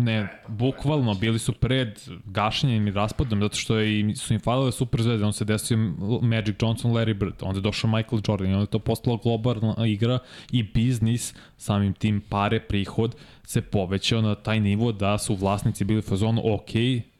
Ne, 0.00 0.28
bukvalno, 0.48 1.14
bili 1.14 1.38
su 1.38 1.52
pred 1.52 2.00
gašenjem 2.24 2.86
i 2.86 2.90
raspadom, 2.90 3.40
zato 3.40 3.56
što 3.56 3.78
je, 3.78 4.16
su 4.16 4.34
im 4.34 4.40
falile 4.40 4.72
super 4.72 5.02
zvezde, 5.02 5.26
on 5.26 5.32
se 5.32 5.44
desio 5.44 5.78
Magic 6.22 6.54
Johnson, 6.62 6.92
Larry 6.92 7.14
Bird, 7.14 7.34
onda 7.42 7.58
je 7.58 7.62
došao 7.62 7.90
Michael 7.90 8.20
Jordan 8.28 8.46
onda 8.46 8.60
je 8.60 8.66
to 8.66 8.78
postalo 8.78 9.16
globalna 9.16 9.86
igra 9.86 10.18
i 10.52 10.62
biznis, 10.62 11.34
samim 11.56 11.92
tim 11.92 12.20
pare, 12.28 12.60
prihod, 12.60 13.16
se 13.44 13.60
povećao 13.60 14.22
na 14.22 14.34
taj 14.34 14.60
nivo 14.60 14.92
da 14.92 15.18
su 15.18 15.34
vlasnici 15.34 15.84
bili 15.84 16.02
fazonu, 16.02 16.54
ok, 16.54 16.70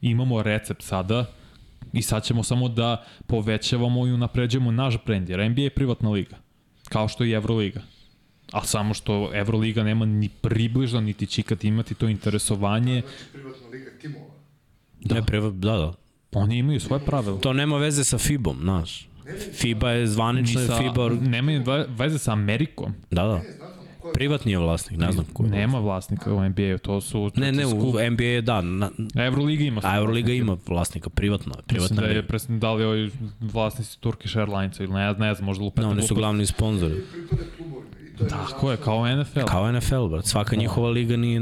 imamo 0.01 0.41
recept 0.41 0.81
sada, 0.81 1.25
i 1.93 2.01
sad 2.01 2.23
ćemo 2.23 2.43
samo 2.43 2.69
da 2.69 3.03
povećavamo 3.27 4.07
i 4.07 4.13
unapređujemo 4.13 4.71
naš 4.71 4.97
brend, 5.05 5.29
jer 5.29 5.51
NBA 5.51 5.61
je 5.61 5.69
privatna 5.69 6.09
liga, 6.09 6.37
kao 6.89 7.07
što 7.07 7.23
i 7.23 7.31
Euroliga. 7.31 7.81
A 8.51 8.63
samo 8.63 8.93
što 8.93 9.29
Euroliga 9.33 9.83
nema 9.83 10.05
ni 10.05 10.29
približno, 10.29 11.01
niti 11.01 11.25
će 11.25 11.41
ikad 11.41 11.63
imati 11.63 11.95
to 11.95 12.07
interesovanje. 12.07 13.01
Znači, 13.01 13.31
privatna 13.33 13.67
liga 13.67 13.91
timova. 14.01 14.25
Da. 15.01 15.15
Ne, 15.15 15.25
preva, 15.25 15.49
da, 15.49 15.71
da. 15.71 15.93
Oni 16.31 16.57
imaju 16.57 16.79
svoje 16.79 17.05
pravila. 17.05 17.39
To 17.39 17.53
nema 17.53 17.77
veze 17.77 18.03
sa 18.03 18.17
FIBom, 18.17 18.57
znaš. 18.61 19.09
FIBA 19.53 19.91
je 19.91 20.01
Ni 20.01 20.07
zvanična, 20.07 20.67
sa, 20.67 20.77
FIBA... 20.77 21.09
nema 21.09 21.51
ve- 21.51 21.85
veze 21.89 22.19
sa 22.19 22.31
Amerikom. 22.31 22.93
Da, 23.11 23.23
da. 23.23 23.41
Privatni 24.13 24.51
je 24.51 24.57
vlasnik, 24.57 24.99
ne 24.99 25.11
znam 25.11 25.25
ko 25.33 25.43
je. 25.43 25.49
Nema 25.49 25.79
vlasnika 25.79 26.33
u 26.33 26.49
NBA-u, 26.49 26.77
to 26.77 27.01
su... 27.01 27.31
to 27.35 27.41
Ne, 27.41 27.51
ne, 27.51 27.65
u. 27.65 27.71
NBA 28.11 28.23
je 28.23 28.41
da, 28.41 28.61
na, 28.61 28.89
Euroliga 29.15 29.63
ima. 29.63 29.81
a 29.83 29.97
Euroliga 29.97 30.33
ima 30.33 30.57
vlasnika, 30.67 31.09
privatno 31.09 31.53
je, 31.69 31.73
Mislim 31.73 31.99
da 31.99 32.05
je 32.05 32.27
presne 32.27 32.57
da 32.57 32.73
li 32.73 32.83
ovi 32.83 33.11
vlasnici 33.39 33.99
Turkish 33.99 34.37
Airlinesa 34.37 34.83
ili 34.83 34.93
ne, 34.93 35.13
ne 35.13 35.33
znam, 35.33 35.45
možda 35.45 35.63
lupete. 35.63 35.81
No, 35.81 35.91
oni 35.91 36.01
su 36.01 36.15
glavni 36.15 36.45
sponzori. 36.45 36.95
pripada 37.11 37.43
klubovima. 37.57 37.89
I 38.25 38.29
to 38.29 38.35
je 38.35 38.41
Tako 38.49 38.71
je, 38.71 38.77
kao 38.77 39.15
NFL. 39.15 39.39
Kao 39.45 39.71
NFL, 39.71 40.07
brat. 40.07 40.25
Svaka 40.25 40.55
njihova 40.55 40.89
liga 40.89 41.17
nije, 41.17 41.39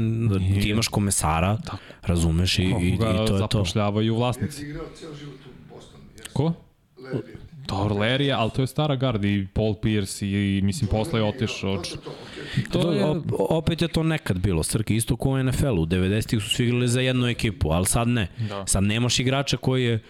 ti 0.60 0.68
imaš 0.68 0.88
komesara, 0.88 1.58
razumeš, 2.02 2.58
i, 2.58 2.62
i, 2.62 2.66
i 2.94 2.98
to 2.98 3.10
je 3.10 3.26
to. 3.26 3.38
zapošljavaju 3.38 4.14
vlasnici. 4.16 4.62
je 4.62 4.70
igrao 4.70 4.84
ceo 4.94 5.14
život 5.14 5.34
u 5.46 5.74
Bostonu. 5.74 6.02
Ko? 6.32 6.52
Larry. 6.98 7.36
Dobro, 7.68 7.94
Larry 7.94 8.20
je, 8.22 8.32
ali 8.32 8.50
to 8.50 8.62
je 8.62 8.66
stara 8.66 8.96
garda 8.96 9.28
i 9.28 9.46
Paul 9.52 9.74
Pierce 9.74 10.26
i, 10.26 10.58
i 10.58 10.62
mislim 10.62 10.88
posle 10.90 11.20
je 11.20 11.24
otišao. 11.24 11.76
To, 11.76 12.82
to, 12.82 12.92
je, 12.92 13.04
O- 13.04 13.22
opet 13.38 13.82
je 13.82 13.88
to 13.88 14.02
nekad 14.02 14.38
bilo, 14.38 14.62
Srki, 14.62 14.96
isto 14.96 15.16
kao 15.16 15.32
u 15.32 15.42
NFL-u. 15.42 15.82
U 15.82 15.86
90-ih 15.86 16.42
su 16.42 16.50
svi 16.50 16.64
igrali 16.64 16.88
za 16.88 17.00
jednu 17.00 17.26
ekipu, 17.26 17.70
ali 17.70 17.86
sad 17.86 18.08
ne. 18.08 18.26
Da. 18.48 18.66
Sad 18.66 18.82
nemaš 18.82 19.18
igrača 19.20 19.56
koji 19.56 19.84
je 19.84 20.02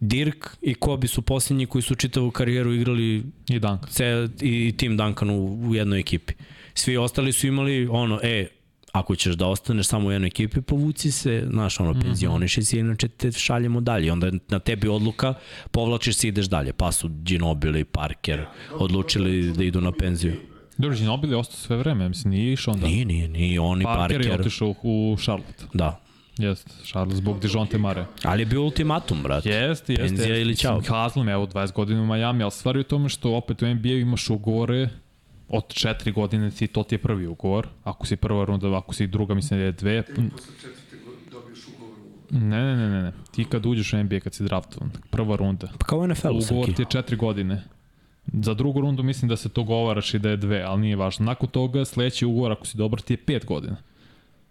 Dirk 0.00 0.46
i 0.62 0.74
Kobe 0.74 1.06
su 1.06 1.22
posljednji 1.22 1.66
koji 1.66 1.82
su 1.82 1.94
čitavu 1.94 2.30
karijeru 2.30 2.74
igrali 2.74 3.22
i 3.48 3.58
Dunk. 3.58 3.88
ce, 3.88 4.28
i, 4.40 4.68
i 4.68 4.76
tim 4.76 4.96
Duncan 4.96 5.30
u, 5.30 5.68
u 5.68 5.74
jednoj 5.74 6.00
ekipi. 6.00 6.34
Svi 6.74 6.96
ostali 6.96 7.32
su 7.32 7.46
imali 7.46 7.88
ono, 7.90 8.20
e, 8.22 8.46
ako 8.92 9.16
ćeš 9.16 9.34
da 9.34 9.46
ostaneš 9.46 9.86
samo 9.86 10.08
u 10.08 10.12
jednoj 10.12 10.26
ekipi, 10.26 10.60
povuci 10.60 11.10
se, 11.10 11.46
znaš, 11.50 11.80
ono, 11.80 12.00
penzioniši 12.00 12.62
se, 12.62 12.78
inače 12.78 13.08
te 13.08 13.32
šaljemo 13.32 13.80
dalje. 13.80 14.12
Onda 14.12 14.26
je 14.26 14.32
na 14.48 14.58
tebi 14.58 14.88
odluka, 14.88 15.34
povlačiš 15.70 16.16
se 16.16 16.26
i 16.26 16.28
ideš 16.28 16.46
dalje. 16.46 16.72
Pa 16.72 16.92
su 16.92 17.08
Ginobili, 17.08 17.84
Parker 17.84 18.46
odlučili 18.72 19.52
da 19.52 19.64
idu 19.64 19.80
na 19.80 19.92
penziju. 19.92 20.36
Dobro, 20.78 20.96
Ginobili 20.96 21.32
je 21.32 21.36
ostao 21.36 21.56
sve 21.56 21.76
vreme, 21.76 22.08
mislim, 22.08 22.30
nije 22.30 22.52
išao 22.52 22.74
onda. 22.74 22.86
Nije, 22.86 23.04
nije, 23.04 23.28
nije, 23.28 23.60
oni 23.60 23.84
Parker, 23.84 24.16
Parker. 24.16 24.26
je 24.26 24.40
otišao 24.40 24.74
u 24.82 25.16
Charlotte. 25.18 25.64
Da. 25.74 26.00
Jeste, 26.38 26.70
Charlotte 26.84 27.16
zbog 27.16 27.40
Dejonte 27.40 27.78
Mare. 27.78 28.04
Ali 28.22 28.42
je 28.42 28.46
bio 28.46 28.62
ultimatum, 28.62 29.22
brat. 29.22 29.46
Jeste, 29.46 29.92
jeste. 29.92 30.02
Penzija 30.02 30.28
jeste. 30.28 30.40
ili. 30.40 30.50
Mislim, 30.50 30.82
Haslem, 30.88 31.28
evo, 31.28 31.46
20 31.46 31.72
godina 31.72 32.02
u 32.02 32.06
Miami, 32.06 32.42
ali 32.42 32.50
stvar 32.50 32.76
je 32.76 32.80
u 32.80 32.84
tome 32.84 33.08
što 33.08 33.34
opet 33.34 33.62
u 33.62 33.66
NBA 33.74 33.88
imaš 33.88 34.30
ugovore 34.30 34.88
od 35.48 35.64
4 35.64 36.12
godine 36.12 36.50
ti 36.50 36.66
to 36.66 36.82
ti 36.82 36.94
je 36.94 36.98
prvi 36.98 37.26
ugovor. 37.26 37.68
Ako 37.84 38.06
si 38.06 38.16
prva 38.16 38.44
runda, 38.44 38.78
ako 38.78 38.94
si 38.94 39.06
druga, 39.06 39.34
mislim 39.34 39.60
da 39.60 39.64
je 39.64 39.72
dve. 39.72 40.02
Ti 40.02 40.12
posle 40.12 40.54
četvrte 40.62 40.96
godine 41.04 41.30
dobiješ 41.30 41.58
ugovor 41.68 41.96
Ne, 42.30 42.62
ne, 42.62 42.76
ne, 42.76 42.88
ne, 42.88 43.02
ne. 43.02 43.12
Ti 43.30 43.44
kad 43.44 43.66
uđeš 43.66 43.92
u 43.92 44.02
NBA, 44.02 44.20
kad 44.20 44.34
si 44.34 44.44
draftovan, 44.44 44.90
prva 45.10 45.36
runda, 45.36 45.68
Pa 45.78 45.86
kao 45.86 45.98
u 45.98 46.06
NFL-u, 46.06 46.38
ugovor 46.38 46.74
ti 46.74 46.82
je 46.82 46.86
4 46.86 47.16
godine. 47.16 47.64
Za 48.32 48.54
drugu 48.54 48.80
rundu 48.80 49.02
mislim 49.02 49.28
da 49.28 49.36
se 49.36 49.48
to 49.48 49.64
govaraš 49.64 50.14
i 50.14 50.18
da 50.18 50.30
je 50.30 50.36
dve, 50.36 50.62
ali 50.62 50.80
nije 50.80 50.96
važno. 50.96 51.26
Nakon 51.26 51.48
toga 51.48 51.84
sledeći 51.84 52.26
ugovor 52.26 52.52
ako 52.52 52.66
si 52.66 52.76
dobar 52.76 53.00
ti 53.00 53.12
je 53.12 53.18
5 53.26 53.44
godina. 53.44 53.76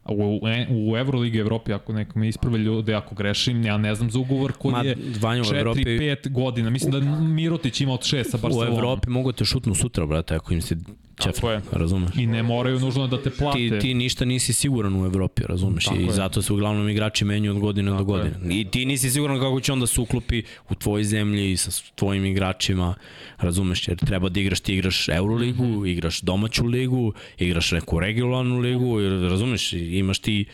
U, 0.10 0.40
u 0.70 0.98
Euroligi 0.98 1.38
Evropi, 1.38 1.74
ako 1.74 1.94
neko 1.94 2.20
me 2.20 2.28
isprave 2.28 2.58
ljude, 2.58 2.94
ako 2.94 3.16
grešim, 3.16 3.66
ja 3.66 3.78
ne 3.78 3.96
znam 3.96 4.12
za 4.12 4.20
ugovor 4.20 4.54
koji 4.54 4.74
Ma, 4.74 4.82
je 4.82 4.98
Vanja, 5.20 5.42
u 5.42 5.46
4-5 5.46 5.56
Evropi- 5.60 6.30
godina. 6.30 6.70
Mislim 6.70 6.92
da 6.92 7.00
Mirotić 7.22 7.82
ima 7.82 7.94
od 7.94 8.02
6 8.02 8.24
sa 8.24 8.38
U 8.38 8.42
Barcelonom. 8.42 8.74
Evropi 8.74 9.10
mogu 9.10 9.32
te 9.32 9.46
šutnu 9.46 9.76
sutra, 9.76 10.06
brate, 10.06 10.36
ako 10.36 10.54
im 10.54 10.62
se 10.62 10.76
Tako 11.18 11.52
je. 11.52 11.62
razumeš? 11.72 12.10
I 12.16 12.26
ne 12.28 12.44
moraju 12.44 12.80
nužno 12.80 13.08
da 13.08 13.22
te 13.22 13.30
plate. 13.30 13.58
Ti, 13.60 13.80
ti 13.80 13.94
ništa 13.94 14.26
nisi 14.26 14.54
siguran 14.54 14.96
u 14.96 15.06
Evropi, 15.06 15.44
razumeš? 15.44 15.86
Tako 15.86 15.98
I 15.98 16.04
je. 16.04 16.12
zato 16.12 16.42
se 16.42 16.54
uglavnom 16.54 16.90
igrači 16.90 17.26
menjaju 17.26 17.52
od 17.52 17.60
godine 17.60 17.92
do 17.92 18.04
godine. 18.04 18.32
I 18.52 18.66
ti 18.66 18.86
nisi 18.86 19.10
siguran 19.10 19.40
kako 19.40 19.60
će 19.60 19.74
onda 19.74 19.88
se 19.88 20.02
uklopi 20.02 20.44
u 20.70 20.76
tvojoj 20.76 21.04
zemlji 21.06 21.52
i 21.52 21.58
sa 21.58 21.72
tvojim 21.96 22.26
igračima, 22.26 22.96
razumeš? 23.38 23.88
Jer 23.88 23.98
treba 23.98 24.30
da 24.30 24.40
igraš, 24.40 24.60
ti 24.60 24.74
igraš 24.74 25.10
Euroligu, 25.10 25.64
Mhm. 25.66 25.86
igraš 25.86 26.22
domaću 26.22 26.66
ligu, 26.66 27.14
igraš 27.38 27.72
neku 27.72 28.00
regionalnu 28.00 28.60
ligu, 28.60 29.00
razumeš? 29.22 29.74
Imaš 29.74 30.20
ti 30.20 30.46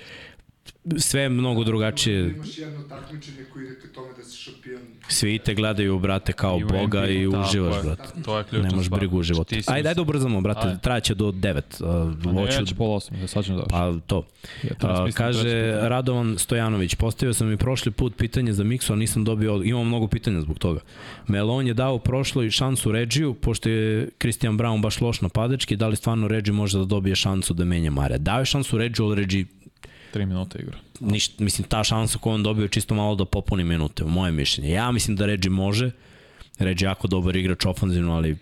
sve 0.97 1.29
mnogo 1.29 1.63
drugačije. 1.63 2.29
Imaš 2.29 2.57
jedno 2.57 2.81
takmičenje 2.81 3.37
koji 3.53 3.65
ide 3.65 3.75
ka 3.75 3.87
tome 3.89 4.07
da 4.17 4.23
si 4.23 4.37
šampion. 4.37 4.81
Svi 5.07 5.39
te 5.39 5.53
gledaju, 5.53 5.99
brate, 5.99 6.33
kao 6.33 6.59
I 6.59 6.63
Boga 6.63 7.07
i 7.07 7.27
uživaš, 7.27 7.75
je. 7.75 7.83
brate. 7.83 8.21
To 8.21 8.37
je 8.37 8.43
ključna 8.43 8.69
Nemaš 8.69 8.89
brigu 8.89 9.17
u 9.17 9.23
životu. 9.23 9.55
Ajde, 9.67 9.89
ajde 9.89 10.01
ubrzamo, 10.01 10.41
brate, 10.41 10.67
Ajde. 10.67 10.79
trajaće 10.79 11.15
do 11.15 11.25
9. 11.27 11.61
Uh, 11.79 12.13
Pa 12.23 12.31
ne, 12.31 12.41
hoću- 12.41 12.53
ja 12.53 12.65
ću 12.65 12.75
pola 12.75 12.95
osam, 12.95 13.17
da 13.21 13.27
sad 13.27 13.45
ćemo 13.45 13.57
da 13.57 13.63
Pa 13.63 13.93
to. 14.07 14.25
Ja 14.63 14.73
to 14.75 14.87
A, 14.87 14.95
smislim 14.97 15.13
kaže. 15.15 15.49
Radovan 15.79 16.35
Stojanović, 16.37 16.95
postavio 16.95 17.33
sam 17.33 17.51
i 17.51 17.57
prošli 17.57 17.91
put 17.91 18.15
pitanje 18.15 18.53
za 18.53 18.63
Miksu, 18.63 18.93
ali 18.93 18.99
nisam 18.99 19.23
dobio, 19.23 19.53
od- 19.55 19.65
imam 19.65 19.87
mnogo 19.87 20.07
pitanja 20.07 20.41
zbog 20.41 20.59
toga. 20.59 20.79
Melon 21.27 21.67
je 21.67 21.73
dao 21.73 21.99
prošloj 21.99 22.49
šansu 22.49 22.91
Regiju, 22.91 23.33
pošto 23.33 23.69
je 23.69 24.09
Christian 24.19 24.57
Brown 24.57 24.81
baš 24.81 25.01
loš 25.01 25.21
napadački, 25.21 25.75
da 25.75 25.87
li 25.87 25.95
stvarno 25.95 26.27
Regi 26.27 26.51
može 26.51 26.77
da 26.77 26.85
dobije 26.85 27.15
šansu 27.15 27.53
da 27.53 27.65
menja 27.65 27.91
Mare? 27.91 28.17
Dao 28.17 28.39
je 28.39 28.45
šansu 28.45 28.77
Regiju, 28.77 29.05
ali 29.05 29.15
Regi, 29.15 29.45
3 30.13 30.25
minuta 30.25 30.59
igra. 30.59 30.77
ništa, 30.99 31.43
mislim, 31.43 31.67
ta 31.67 31.83
šansa 31.83 32.17
koju 32.17 32.33
on 32.33 32.43
dobio 32.43 32.63
je 32.63 32.69
čisto 32.69 32.95
malo 32.95 33.15
da 33.15 33.25
popuni 33.25 33.63
minute, 33.63 34.03
moje 34.03 34.31
mišljenje. 34.31 34.71
Ja 34.71 34.91
mislim 34.91 35.17
da 35.17 35.25
Regi 35.25 35.49
može, 35.49 35.91
Regi 36.59 36.83
je 36.83 36.87
jako 36.87 37.07
dobar 37.07 37.35
igrač 37.35 37.65
ofanzivno, 37.65 38.13
ali 38.13 38.37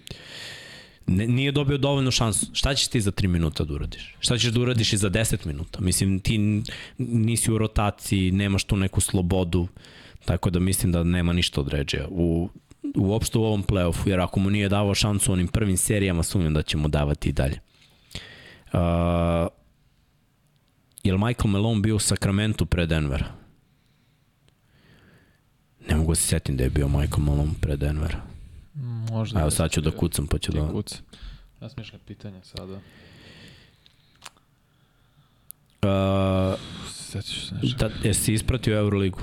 ne, 1.07 1.27
nije 1.27 1.52
dobio 1.52 1.77
dovoljnu 1.77 2.11
šansu. 2.11 2.45
Šta 2.53 2.76
ćeš 2.76 2.88
ti 2.88 3.02
za 3.02 3.11
3 3.11 3.27
minuta 3.27 3.64
da 3.64 3.73
uradiš? 3.73 4.15
Šta 4.19 4.38
ćeš 4.38 4.52
da 4.52 4.60
uradiš 4.60 4.93
i 4.93 4.98
za 4.98 5.10
10 5.10 5.45
minuta? 5.45 5.81
Mislim, 5.81 6.19
ti 6.19 6.61
nisi 6.98 7.52
u 7.52 7.57
rotaciji, 7.57 8.31
nemaš 8.31 8.64
tu 8.64 8.77
neku 8.77 9.02
slobodu, 9.02 9.68
tako 10.26 10.49
da 10.49 10.60
mislim 10.60 10.91
da 10.91 11.03
nema 11.03 11.34
ništa 11.34 11.61
od 11.61 11.68
Regija. 11.68 12.07
U, 12.10 12.49
uopšte 12.95 13.38
u 13.38 13.43
ovom 13.43 13.64
playoffu, 13.64 14.10
jer 14.10 14.19
ako 14.19 14.39
mu 14.39 14.49
nije 14.49 14.69
davao 14.69 14.95
šansu 14.95 15.34
onim 15.34 15.48
prvim 15.48 15.77
serijama, 15.77 16.23
sumnjam 16.23 16.53
da 16.53 16.61
će 16.61 16.77
mu 16.77 16.88
davati 16.88 17.30
i 17.30 17.34
dalje. 17.34 17.60
Uh, 18.73 19.61
je 21.03 21.14
li 21.14 21.19
Michael 21.19 21.52
Malone 21.52 21.82
bio 21.82 21.95
u 21.95 21.99
Sacramento 21.99 22.65
pre 22.65 22.86
Denvera? 22.86 23.26
Ne 25.90 25.95
mogu 25.95 26.11
da 26.11 26.15
se 26.15 26.28
setim 26.28 26.57
da 26.57 26.64
je 26.64 26.69
bio 26.69 26.88
Michael 26.88 27.23
Malone 27.23 27.52
pre 27.61 27.76
Denvera. 27.78 28.22
Možda. 29.11 29.40
Evo 29.40 29.49
sad 29.52 29.72
ću 29.72 29.82
da 29.82 29.91
kucam 29.91 30.28
pa 30.28 30.38
ću 30.38 30.52
da... 30.52 30.72
kuci. 30.72 30.95
Ja 31.61 31.69
smišljam 31.69 32.02
pitanje 32.07 32.40
sada. 32.44 32.80
Uh, 35.84 36.60
Sećaš 36.90 37.48
se 37.49 37.56
nešto. 37.56 37.88
da, 37.88 37.94
jesi 38.07 38.34
ispratio 38.34 38.78
Euroligu? 38.78 39.19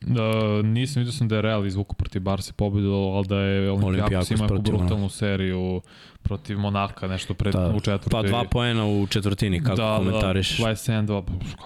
Da, 0.00 0.62
nisam 0.62 1.00
vidio 1.00 1.12
sam 1.12 1.28
da 1.28 1.36
je 1.36 1.42
Real 1.42 1.66
izvuku 1.66 1.94
protiv 1.96 2.22
Barse 2.22 2.52
pobedu, 2.52 2.92
ali 2.92 3.26
da 3.26 3.36
je 3.38 3.70
Olimpijakos 3.70 4.30
ima 4.30 4.42
neku 4.42 4.54
protiv, 4.54 4.74
brutalnu 4.76 5.08
seriju 5.08 5.80
protiv 6.22 6.58
Monaka, 6.58 7.06
nešto 7.08 7.34
pred, 7.34 7.54
Da. 7.54 7.72
u 7.76 7.80
četvrtoj. 7.80 8.22
Pa 8.22 8.28
dva 8.28 8.44
poena 8.44 8.86
u 8.86 9.06
četvrtini, 9.06 9.62
kako 9.62 9.76
da, 9.76 9.96
komentariš? 9.96 10.58
Da, 10.58 10.64
27 10.64 11.06
2, 11.06 11.22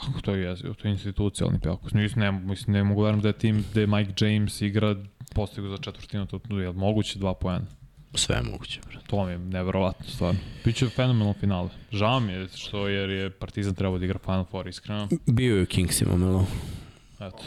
kako 0.06 0.20
to 0.20 0.34
je 0.34 0.56
to 0.56 0.88
je 0.88 0.92
institucija 0.92 1.46
Olimpijakos. 1.46 1.92
Nisam, 1.92 2.20
ne, 2.20 2.32
mislim, 2.32 2.72
ne 2.72 2.84
mogu 2.84 3.02
verujem 3.02 3.20
da 3.20 3.28
je 3.28 3.32
tim 3.32 3.64
gde 3.70 3.86
Mike 3.86 4.24
James 4.26 4.60
igra 4.60 4.96
postigu 5.34 5.68
za 5.68 5.76
četvrtinu, 5.76 6.26
to 6.26 6.40
je 6.60 6.72
moguće 6.72 7.18
dva 7.18 7.34
poena. 7.34 7.66
Sve 8.14 8.36
je 8.36 8.42
moguće, 8.42 8.80
brate. 8.90 9.06
To 9.06 9.24
mi 9.24 9.32
je 9.32 9.38
neverovatno 9.38 10.06
stvarno. 10.08 10.40
Biće 10.64 10.88
fenomenalno 10.88 11.32
finale. 11.40 11.68
Žao 11.92 12.20
mi 12.20 12.32
je 12.32 12.48
što 12.54 12.88
jer 12.88 13.10
je 13.10 13.30
Partizan 13.30 13.74
trebao 13.74 13.98
da 13.98 14.04
igra 14.04 14.18
Final 14.18 14.44
Four, 14.44 14.68
iskreno. 14.68 15.08
Bio 15.26 15.56
je 15.56 15.62
u 15.62 15.66
Kingsima, 15.66 16.16
Melo. 16.16 16.46
Eto, 17.20 17.42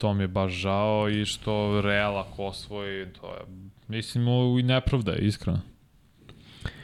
to 0.00 0.14
mi 0.14 0.22
je 0.22 0.28
baš 0.28 0.52
žao 0.52 1.10
i 1.10 1.24
što 1.24 1.80
Real 1.80 2.18
ako 2.18 2.44
osvoji, 2.44 3.06
to 3.20 3.26
je, 3.26 3.40
mislim, 3.88 4.26
i 4.58 4.62
nepravda 4.62 5.12
je, 5.12 5.18
iskreno. 5.18 5.60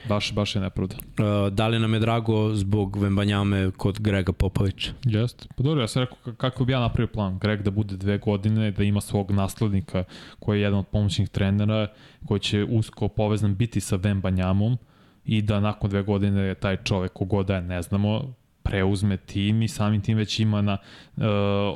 Baš, 0.08 0.32
baš 0.32 0.54
je 0.54 0.60
nepravda. 0.60 0.96
Uh, 0.96 1.52
da 1.52 1.68
li 1.68 1.78
nam 1.78 1.94
je 1.94 2.00
drago 2.00 2.54
zbog 2.54 2.96
Vembanjame 2.96 3.70
kod 3.76 4.00
Grega 4.00 4.32
Popovića? 4.32 4.92
Jeste. 5.04 5.48
Pa 5.56 5.62
dobro, 5.62 5.80
ja 5.80 5.88
sam 5.88 6.02
rekao 6.02 6.34
kako 6.34 6.64
bi 6.64 6.72
ja 6.72 6.80
napravio 6.80 7.12
plan. 7.12 7.38
Greg 7.38 7.62
da 7.62 7.70
bude 7.70 7.96
dve 7.96 8.18
godine, 8.18 8.70
da 8.70 8.84
ima 8.84 9.00
svog 9.00 9.30
naslednika 9.30 10.04
koji 10.38 10.58
je 10.58 10.62
jedan 10.62 10.78
od 10.78 10.86
pomoćnih 10.86 11.28
trenera, 11.28 11.88
koji 12.26 12.40
će 12.40 12.64
usko 12.64 13.08
povezan 13.08 13.56
biti 13.56 13.80
sa 13.80 13.96
Vembanjamom 13.96 14.78
i 15.24 15.42
da 15.42 15.60
nakon 15.60 15.90
dve 15.90 16.02
godine 16.02 16.54
taj 16.54 16.76
čovek 16.84 17.12
kogoda 17.12 17.54
je 17.54 17.62
ne 17.62 17.82
znamo, 17.82 18.34
preuzme 18.66 19.16
tim 19.16 19.62
i 19.62 19.68
samim 19.68 20.00
tim 20.00 20.18
već 20.18 20.40
ima 20.40 20.62
na 20.62 20.78
uh, 21.16 21.24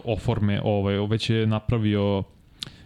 oforme, 0.05 0.61
ovaj, 0.65 1.07
već 1.07 1.31
je 1.31 1.47
napravio 1.47 2.23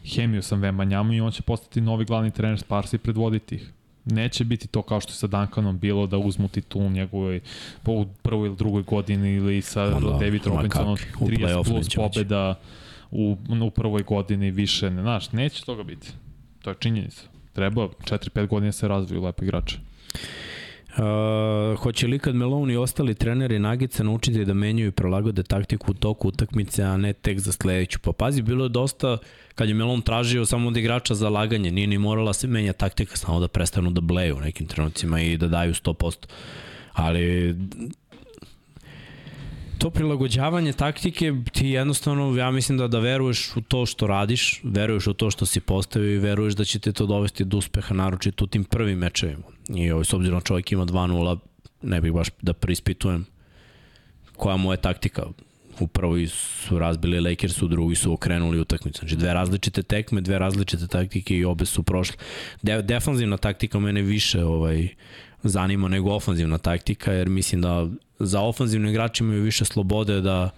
hemiju 0.04 0.42
sa 0.42 0.56
Vembanjamom 0.56 1.12
i 1.12 1.20
on 1.20 1.32
će 1.32 1.42
postati 1.42 1.80
novi 1.80 2.04
glavni 2.04 2.30
trener 2.30 2.58
Sparsa 2.58 2.96
i 2.96 2.98
predvoditi 2.98 3.54
ih. 3.54 3.72
Neće 4.04 4.44
biti 4.44 4.68
to 4.68 4.82
kao 4.82 5.00
što 5.00 5.10
je 5.10 5.16
sa 5.16 5.26
Duncanom 5.26 5.78
bilo 5.78 6.06
da 6.06 6.18
uzmu 6.18 6.48
titul 6.48 6.90
njegovoj 6.90 7.40
po 7.82 7.92
u 7.92 8.06
prvoj 8.22 8.46
ili 8.46 8.56
drugoj 8.56 8.82
godini 8.82 9.34
ili 9.34 9.62
sa 9.62 9.84
Ma 9.84 10.00
da, 10.00 10.18
David 10.18 10.46
Robinsonom 10.46 10.96
kakvi, 10.96 11.12
u 11.20 11.28
30 11.28 11.38
play-off 11.38 11.68
plus 11.68 11.88
pobeda 11.94 12.54
u, 13.10 13.36
u 13.66 13.70
prvoj 13.70 14.02
godini 14.02 14.50
više, 14.50 14.90
ne, 14.90 15.02
znaš, 15.02 15.32
neće 15.32 15.64
toga 15.64 15.82
biti. 15.82 16.08
To 16.62 16.70
je 16.70 16.76
činjenica. 16.78 17.22
Treba 17.52 17.88
4-5 17.88 18.46
godina 18.46 18.72
se 18.72 18.88
razviju 18.88 19.22
lepo 19.22 19.44
igrače. 19.44 19.78
Uh, 20.96 21.78
hoće 21.78 22.06
li 22.06 22.18
kad 22.18 22.34
Meloni 22.34 22.72
i 22.72 22.76
ostali 22.76 23.14
treneri 23.14 23.58
Nagica 23.58 24.02
naučiti 24.02 24.44
da 24.44 24.54
menjaju 24.54 24.88
i 24.88 24.92
prilagode 24.92 25.42
taktiku 25.42 25.90
u 25.90 25.94
toku 25.94 26.28
utakmice, 26.28 26.82
a 26.82 26.96
ne 26.96 27.12
tek 27.12 27.38
za 27.38 27.52
sledeću? 27.52 27.98
Pa 27.98 28.12
pazi, 28.12 28.42
bilo 28.42 28.64
je 28.64 28.68
dosta 28.68 29.18
kad 29.54 29.68
je 29.68 29.74
Melon 29.74 30.02
tražio 30.02 30.46
samo 30.46 30.68
od 30.68 30.76
igrača 30.76 31.14
za 31.14 31.28
laganje, 31.28 31.70
nije 31.70 31.86
ni 31.86 31.98
morala 31.98 32.32
se 32.32 32.46
menja 32.46 32.72
taktika, 32.72 33.16
samo 33.16 33.40
da 33.40 33.48
prestanu 33.48 33.90
da 33.90 34.00
bleju 34.00 34.36
u 34.36 34.40
nekim 34.40 34.66
trenucima 34.66 35.20
i 35.20 35.36
da 35.36 35.48
daju 35.48 35.74
100%. 35.74 36.26
Ali 36.92 37.54
to 39.78 39.90
prilagođavanje 39.90 40.72
taktike 40.72 41.32
ti 41.52 41.68
jednostavno, 41.68 42.36
ja 42.36 42.50
mislim 42.50 42.78
da 42.78 42.88
da 42.88 42.98
veruješ 42.98 43.56
u 43.56 43.60
to 43.60 43.86
što 43.86 44.06
radiš, 44.06 44.60
veruješ 44.64 45.06
u 45.06 45.12
to 45.12 45.30
što 45.30 45.46
si 45.46 45.60
postavio 45.60 46.14
i 46.14 46.18
veruješ 46.18 46.54
da 46.54 46.64
će 46.64 46.78
te 46.78 46.92
to 46.92 47.06
dovesti 47.06 47.44
do 47.44 47.56
uspeha, 47.56 47.94
naročito 47.94 48.44
u 48.44 48.48
tim 48.48 48.64
prvim 48.64 48.98
mečevima. 48.98 49.53
I 49.68 49.90
ovaj, 49.90 50.04
s 50.04 50.12
obzirom 50.12 50.38
da 50.38 50.44
čovjek 50.44 50.72
ima 50.72 50.86
2-0, 50.86 51.38
ne 51.82 52.00
bih 52.00 52.12
baš 52.12 52.28
da 52.42 52.52
preispitujem 52.52 53.26
koja 54.36 54.56
mu 54.56 54.72
je 54.72 54.76
taktika. 54.76 55.22
U 55.80 55.86
prvoj 55.86 56.26
su 56.26 56.78
razbili 56.78 57.20
Lakers, 57.20 57.62
u 57.62 57.68
drugi 57.68 57.94
su 57.94 58.12
okrenuli 58.12 58.60
utakmicu. 58.60 58.98
Znači 58.98 59.16
dve 59.16 59.34
različite 59.34 59.82
tekme, 59.82 60.20
dve 60.20 60.38
različite 60.38 60.86
taktike 60.86 61.36
i 61.36 61.44
obe 61.44 61.66
su 61.66 61.82
prošle. 61.82 62.16
De 62.62 62.82
defanzivna 62.82 63.36
taktika 63.36 63.78
mene 63.78 64.02
više 64.02 64.44
ovaj, 64.44 64.88
zanima 65.42 65.88
nego 65.88 66.10
ofanzivna 66.10 66.58
taktika, 66.58 67.12
jer 67.12 67.28
mislim 67.28 67.60
da 67.60 67.88
za 68.18 68.40
ofanzivne 68.40 68.90
igrače 68.90 69.24
imaju 69.24 69.42
više 69.42 69.64
slobode 69.64 70.20
da 70.20 70.50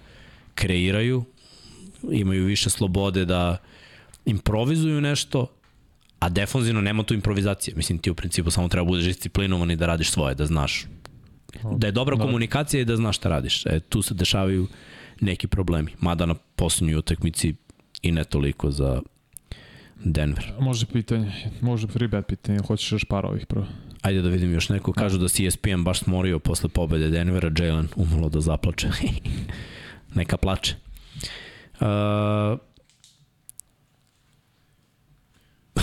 kreiraju, 0.55 1.25
imaju 2.11 2.45
više 2.45 2.71
slobode 2.71 3.25
da 3.25 3.57
improvizuju 4.25 5.01
nešto, 5.01 5.47
a 6.21 6.29
defanzivno 6.29 6.81
nema 6.81 7.03
tu 7.03 7.15
improvizacije. 7.15 7.75
Mislim, 7.77 7.99
ti 7.99 8.11
u 8.11 8.15
principu 8.15 8.51
samo 8.51 8.69
treba 8.69 8.87
budeš 8.87 9.05
disciplinovan 9.05 9.71
i 9.71 9.77
da 9.77 9.87
radiš 9.87 10.11
svoje, 10.11 10.35
da 10.35 10.47
znaš 10.47 10.87
da 11.77 11.87
je 11.87 11.93
dobra 11.93 12.17
Da. 12.17 12.25
komunikacija 12.25 12.81
i 12.81 12.85
da 12.85 12.97
znaš 12.97 13.17
šta 13.17 13.29
radiš. 13.29 13.67
E, 13.67 13.81
tu 13.81 14.03
se 14.03 14.15
dešavaju 14.15 14.67
neki 15.21 15.47
problemi. 15.47 15.91
Mada 16.01 16.27
na 16.27 16.35
poslednjoj 16.35 16.99
utakmici 16.99 17.55
i 18.03 18.13
ne 18.13 18.25
toliko 18.25 18.71
za 18.71 19.03
Denver. 20.05 20.53
Može 20.61 20.87
pitanje, 20.87 21.33
može 21.61 21.87
free 21.87 22.09
bet 22.09 22.27
pitanje, 22.27 22.59
hoćeš 22.67 22.93
još 22.93 23.05
par 23.05 23.27
ovih 23.27 23.47
prvo. 23.47 23.67
Ajde 24.03 24.23
da 24.23 24.29
vidim 24.29 24.53
još 24.53 24.69
neko. 24.69 24.93
Kažu 24.93 25.19
da 25.19 25.29
si 25.29 25.47
ESPN 25.47 25.85
baš 25.85 25.99
smorio 25.99 26.39
posle 26.39 26.69
pobede 26.69 27.09
Denvera, 27.09 27.51
Jalen 27.59 27.89
umalo 27.97 28.29
da 28.29 28.41
zaplače. 28.41 28.89
Neka 30.15 30.37
plače. 30.37 30.75
Uh, 31.81 31.87
Evo, 31.87 32.59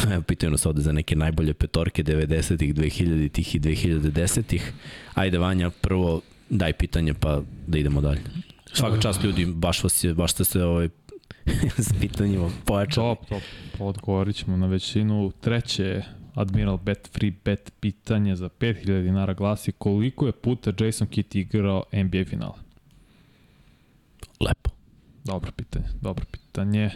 pitaju 0.28 0.52
nas 0.52 0.66
ovde 0.66 0.82
za 0.82 0.92
neke 0.92 1.16
najbolje 1.16 1.54
petorke 1.54 2.04
90-ih, 2.04 2.76
2000-ih 2.76 3.56
i 3.56 3.60
2010-ih. 3.60 4.74
Ajde, 5.14 5.38
Vanja, 5.38 5.70
prvo 5.70 6.22
daj 6.50 6.74
pitanje 6.74 7.14
pa 7.14 7.42
da 7.68 7.78
idemo 7.78 8.02
dalje. 8.02 8.22
Svaka 8.74 9.02
čast 9.02 9.24
ljudi, 9.24 9.46
baš, 9.46 9.84
vas 9.84 10.04
je, 10.04 10.14
baš 10.14 10.34
ste 10.34 10.44
se 10.44 10.64
ovaj, 10.64 10.90
s 11.88 11.94
pitanjima 12.02 12.50
pojačali. 12.66 13.16
Top, 13.16 13.30
top. 13.30 13.42
Odgovorit 13.80 14.36
ćemo 14.36 14.58
na 14.58 14.68
većinu. 14.68 15.32
Treće, 15.42 16.02
Admiral 16.34 16.78
Bet 16.78 17.10
Free 17.14 17.32
Bet 17.46 17.74
pitanje 17.80 18.36
za 18.36 18.50
5000 18.50 19.04
dinara 19.04 19.34
glasi 19.34 19.72
koliko 19.72 20.26
je 20.26 20.32
puta 20.32 20.86
Jason 20.86 21.08
Kidd 21.08 21.36
igrao 21.36 21.84
NBA 21.94 22.26
finale? 22.30 22.56
Lepo. 24.40 24.70
Dobro 25.24 25.52
pitanje, 25.52 25.86
dobro 26.02 26.26
pitanje. 26.32 26.90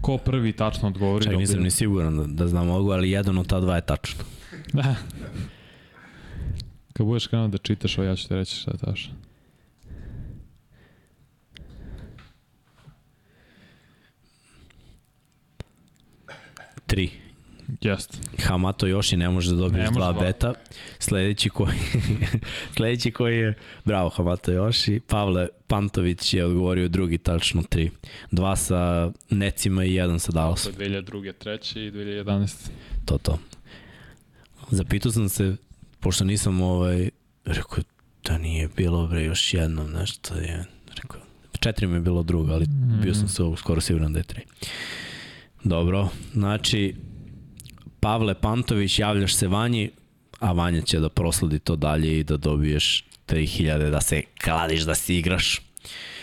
Ko 0.00 0.18
prvi 0.18 0.52
tačno 0.52 0.88
odgovori? 0.88 1.24
Čak 1.24 1.36
nisam 1.36 1.62
ni 1.62 1.70
siguran 1.70 2.16
da, 2.16 2.24
da 2.26 2.48
znam 2.48 2.70
ovo, 2.70 2.92
ali 2.92 3.10
jedan 3.10 3.38
od 3.38 3.46
ta 3.46 3.60
dva 3.60 3.76
je 3.76 3.86
tačno. 3.86 4.24
Da. 4.72 4.94
Kad 6.92 7.06
budeš 7.06 7.26
krenuo 7.26 7.48
da 7.48 7.58
čitaš 7.58 7.98
ovo, 7.98 8.06
ja 8.06 8.16
ću 8.16 8.28
ti 8.28 8.34
reći 8.34 8.56
šta 8.56 8.70
je 8.70 8.78
tačno. 8.78 9.14
Tri. 16.86 17.27
Jeste. 17.80 18.18
Hamato 18.42 18.86
Yoshi 18.86 19.16
ne 19.16 19.30
može 19.30 19.50
da 19.50 19.56
dobiješ 19.56 19.88
dva 19.90 20.12
beta. 20.12 20.54
Sledeći 20.98 21.48
koji, 21.50 21.78
sledeći 22.76 23.10
koji 23.10 23.38
je, 23.38 23.54
bravo 23.84 24.08
Hamato 24.08 24.52
Yoshi, 24.52 25.00
Pavle 25.00 25.48
Pantović 25.66 26.34
je 26.34 26.44
odgovorio 26.44 26.88
drugi 26.88 27.18
tačno 27.18 27.62
tri. 27.62 27.90
Dva 28.30 28.56
sa 28.56 29.10
Necima 29.30 29.84
i 29.84 29.94
jedan 29.94 30.20
sa 30.20 30.32
Dallasom. 30.32 30.72
2002. 30.72 31.32
treće 31.38 31.86
i 31.86 31.90
2011. 31.90 32.68
To 33.04 33.18
to. 33.18 33.38
Zapitao 34.70 35.12
sam 35.12 35.28
se, 35.28 35.56
pošto 36.00 36.24
nisam 36.24 36.60
ovaj, 36.60 37.10
rekao 37.44 37.78
da 38.24 38.38
nije 38.38 38.68
bilo 38.76 39.06
bre 39.06 39.24
još 39.24 39.54
jednom 39.54 39.90
nešto 39.92 40.34
je, 40.34 40.64
rekao, 41.02 41.20
četiri 41.60 41.86
mi 41.86 41.94
je 41.94 42.00
bilo 42.00 42.22
drugo, 42.22 42.52
ali 42.52 42.66
bio 43.02 43.14
sam 43.14 43.28
se 43.28 43.42
skoro 43.56 43.80
siguran 43.80 44.12
da 44.12 44.18
je 44.18 44.24
tri. 44.24 44.42
Dobro, 45.64 46.08
znači, 46.32 46.94
Pavle 48.00 48.34
Pantović, 48.34 48.98
javljaš 48.98 49.34
se 49.34 49.48
Vanji, 49.48 49.90
a 50.40 50.52
Vanja 50.52 50.80
će 50.80 51.00
da 51.00 51.08
prosledi 51.08 51.58
to 51.58 51.76
dalje 51.76 52.18
i 52.18 52.24
da 52.24 52.36
dobiješ 52.36 53.04
3000 53.28 53.90
da 53.90 54.00
se 54.00 54.22
kladiš, 54.44 54.80
da 54.80 54.94
si 54.94 55.16
igraš. 55.16 55.60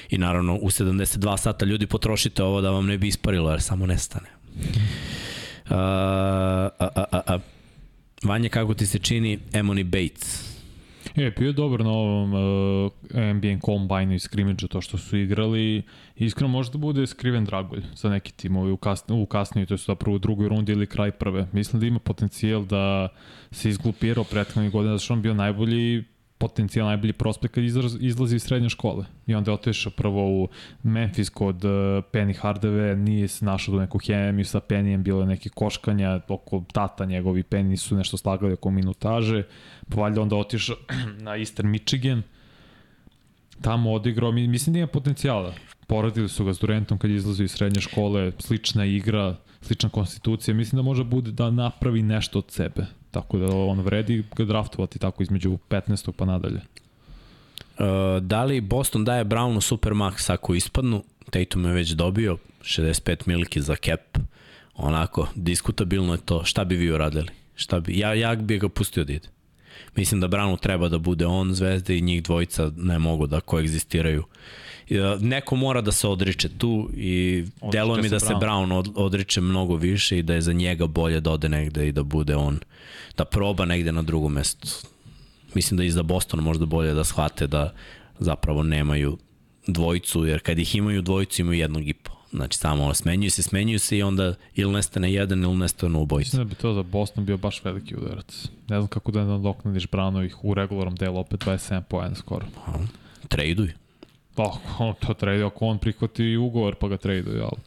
I 0.10 0.18
naravno, 0.18 0.56
u 0.56 0.70
72 0.70 1.38
sata 1.38 1.66
ljudi 1.66 1.88
potrošite 1.88 2.44
ovo 2.44 2.62
da 2.62 2.70
vam 2.70 2.86
ne 2.86 2.98
bi 2.98 3.08
isparilo, 3.08 3.52
jer 3.52 3.62
samo 3.62 3.86
nestane. 3.86 4.28
Uh, 4.56 5.72
a, 5.72 6.70
a, 6.80 7.04
a, 7.12 7.22
a. 7.28 7.40
Vanja, 8.24 8.50
kako 8.50 8.74
ti 8.74 8.86
se 8.86 9.00
čini 9.00 9.40
Emoni 9.54 9.84
Bates? 9.84 10.55
E, 11.18 11.32
bio 11.38 11.48
je 11.48 11.54
dobar 11.54 11.80
na 11.80 11.92
ovom 11.92 12.34
uh, 12.34 12.92
NBA 13.14 13.60
Combine 13.66 14.16
i 14.16 14.20
scrimmage 14.20 14.68
to 14.68 14.82
što 14.82 14.98
su 14.98 15.18
igrali. 15.18 15.84
Iskreno 16.16 16.48
može 16.48 16.72
da 16.72 16.78
bude 16.78 17.08
skriven 17.08 17.46
dragulj 17.46 17.82
za 17.96 18.10
neki 18.10 18.32
timovi 18.32 18.72
u, 18.72 18.78
kasni, 18.78 19.22
u 19.22 19.26
kasnije, 19.26 19.66
to 19.66 19.74
je 19.74 19.78
zapravo 19.78 20.16
u 20.16 20.20
drugoj 20.20 20.50
rundi 20.50 20.72
ili 20.72 20.88
kraj 20.88 21.12
prve. 21.12 21.48
Mislim 21.52 21.80
da 21.80 21.86
ima 21.86 22.00
potencijal 22.00 22.66
da 22.66 23.08
se 23.52 23.70
izglupirao 23.70 24.24
prethodnih 24.24 24.72
godina, 24.72 24.94
zato 24.94 25.04
što 25.04 25.14
on 25.14 25.22
bio 25.22 25.34
najbolji 25.34 26.04
potencijal, 26.48 26.88
najbolji 26.88 27.14
prospekt 27.14 27.54
kad 27.54 27.64
izraz, 27.64 27.98
izlazi 28.00 28.36
iz 28.36 28.44
srednje 28.44 28.70
škole. 28.70 29.06
I 29.28 29.36
onda 29.36 29.52
je 29.52 29.56
otišao 29.56 29.92
prvo 29.92 30.44
u 30.44 30.48
Memphis 30.84 31.30
kod 31.30 31.66
uh, 31.66 31.72
Penny 32.14 32.38
Hardave, 32.38 32.96
nije 32.96 33.28
se 33.28 33.46
našao 33.46 33.76
do 33.76 33.82
neku 33.82 34.00
hemiju 34.00 34.46
sa 34.46 34.60
Pennyjem, 34.60 35.04
bilo 35.04 35.22
je 35.22 35.28
neke 35.28 35.50
koškanja 35.50 36.20
oko 36.28 36.64
tata 36.74 37.06
njegovi 37.06 37.44
Penny 37.44 37.76
su 37.76 37.96
nešto 37.96 38.18
slagali 38.18 38.54
oko 38.54 38.72
minutaže, 38.72 39.44
pa 39.90 40.02
valjda 40.02 40.22
onda 40.22 40.36
otišao 40.36 40.76
na 41.26 41.38
Eastern 41.38 41.70
Michigan, 41.70 42.22
tamo 43.62 43.94
odigrao, 43.94 44.32
mi, 44.32 44.48
mislim 44.48 44.74
da 44.74 44.80
ima 44.80 44.88
potencijala. 44.88 45.54
Poradili 45.88 46.30
su 46.30 46.46
ga 46.46 46.54
s 46.54 46.60
Durantom 46.60 46.98
kad 46.98 47.12
izlazi 47.12 47.44
iz 47.44 47.52
srednje 47.52 47.82
škole, 47.82 48.32
slična 48.40 48.86
igra, 48.86 49.36
slična 49.62 49.90
konstitucija, 49.90 50.56
mislim 50.56 50.78
da 50.78 50.84
može 50.84 51.04
bude 51.04 51.32
da 51.32 51.52
napravi 51.52 52.04
nešto 52.04 52.40
od 52.40 52.52
sebe. 52.52 52.86
Tako 53.16 53.38
da 53.38 53.56
on 53.56 53.80
vredi 53.82 54.24
ga 54.36 54.46
draftovati 54.46 55.00
tako 55.00 55.24
između 55.24 55.58
15. 55.70 56.12
pa 56.12 56.26
nadalje. 56.26 56.60
Uh, 56.60 57.86
da 58.22 58.44
li 58.44 58.62
Boston 58.62 59.06
daje 59.06 59.26
Brownu 59.26 59.62
Supermax 59.62 60.34
ako 60.34 60.56
ispadnu? 60.56 61.04
Tatum 61.30 61.66
je 61.66 61.74
već 61.74 61.92
dobio 61.92 62.38
65 62.62 63.28
miliki 63.28 63.62
za 63.62 63.76
cap. 63.76 64.18
Onako, 64.76 65.28
diskutabilno 65.36 66.14
je 66.14 66.20
to. 66.26 66.44
Šta 66.44 66.64
bi 66.64 66.76
vi 66.76 66.92
uradili? 66.92 67.28
Šta 67.56 67.80
bi, 67.80 68.00
ja, 68.00 68.14
ja 68.14 68.36
bi 68.36 68.60
ga 68.60 68.70
pustio 68.70 69.04
da 69.04 69.14
ide. 69.14 69.28
Mislim 69.96 70.22
da 70.22 70.28
Brownu 70.28 70.60
treba 70.60 70.90
da 70.90 70.98
bude 70.98 71.26
on 71.26 71.54
zvezda 71.54 71.94
i 71.94 72.02
njih 72.02 72.24
dvojica 72.24 72.72
ne 72.78 73.00
mogu 73.00 73.28
da 73.28 73.42
koegzistiraju. 73.42 74.24
Neko 75.20 75.56
mora 75.56 75.82
da 75.82 75.92
se 75.92 76.08
odriče 76.08 76.50
tu 76.50 76.90
i 76.94 77.46
delo 77.72 77.98
mi 77.98 78.10
da 78.10 78.20
se 78.20 78.34
Brown, 78.34 78.68
Brown 78.68 78.92
odriče 78.96 79.42
mnogo 79.42 79.76
više 79.76 80.18
i 80.20 80.24
da 80.24 80.34
je 80.34 80.42
za 80.42 80.54
njega 80.54 80.88
bolje 80.88 81.20
da 81.20 81.32
ode 81.32 81.50
negde 81.50 81.88
i 81.88 81.92
da 81.92 82.04
bude 82.04 82.36
on, 82.36 82.60
da 83.18 83.26
proba 83.26 83.66
negde 83.66 83.92
na 83.92 84.02
drugom 84.02 84.34
mestu. 84.34 84.68
Mislim 85.54 85.78
da 85.78 85.84
i 85.84 85.92
za 85.92 86.04
Boston 86.04 86.40
možda 86.40 86.66
bolje 86.66 86.94
da 86.94 87.04
shvate 87.04 87.48
da 87.48 87.74
zapravo 88.20 88.64
nemaju 88.64 89.18
dvojicu, 89.68 90.26
jer 90.26 90.40
kad 90.42 90.60
ih 90.60 90.76
imaju 90.76 91.02
dvojicu 91.02 91.42
imaju 91.42 91.60
jednog 91.60 91.88
i 91.88 91.94
po. 91.94 92.12
Znači 92.32 92.58
samo 92.58 92.94
smenjuju 92.94 93.32
se, 93.32 93.44
smenjuju 93.44 93.80
se 93.80 93.98
i 93.98 94.04
onda 94.04 94.36
ili 94.56 94.74
nestane 94.74 95.14
jedan 95.14 95.44
ili 95.44 95.56
nestane 95.56 95.98
u 95.98 96.06
bojicu. 96.06 96.28
Mislim 96.28 96.44
da 96.44 96.50
bi 96.50 96.56
to 96.56 96.74
za 96.74 96.84
Boston 96.84 97.26
bio 97.26 97.38
baš 97.38 97.64
veliki 97.64 97.96
udarac. 97.96 98.48
Ne 98.68 98.80
znam 98.80 98.88
kako 98.88 99.12
da 99.12 99.24
nadoknadiš 99.24 99.88
Brownovih 99.88 100.36
u 100.44 100.54
regularnom 100.54 100.96
delu 100.96 101.20
opet 101.20 101.46
27 101.46 101.82
poena 101.82 102.16
skoro. 102.16 102.46
Traduj. 103.28 103.74
Oh, 104.38 104.58
on 104.80 104.94
to 105.00 105.14
trade, 105.14 105.44
ako 105.44 105.66
on 105.66 105.78
prihvati 105.78 106.38
ugovor 106.38 106.76
pa 106.76 106.88
ga 106.88 106.98
traduju, 106.98 107.44
ali 107.44 107.62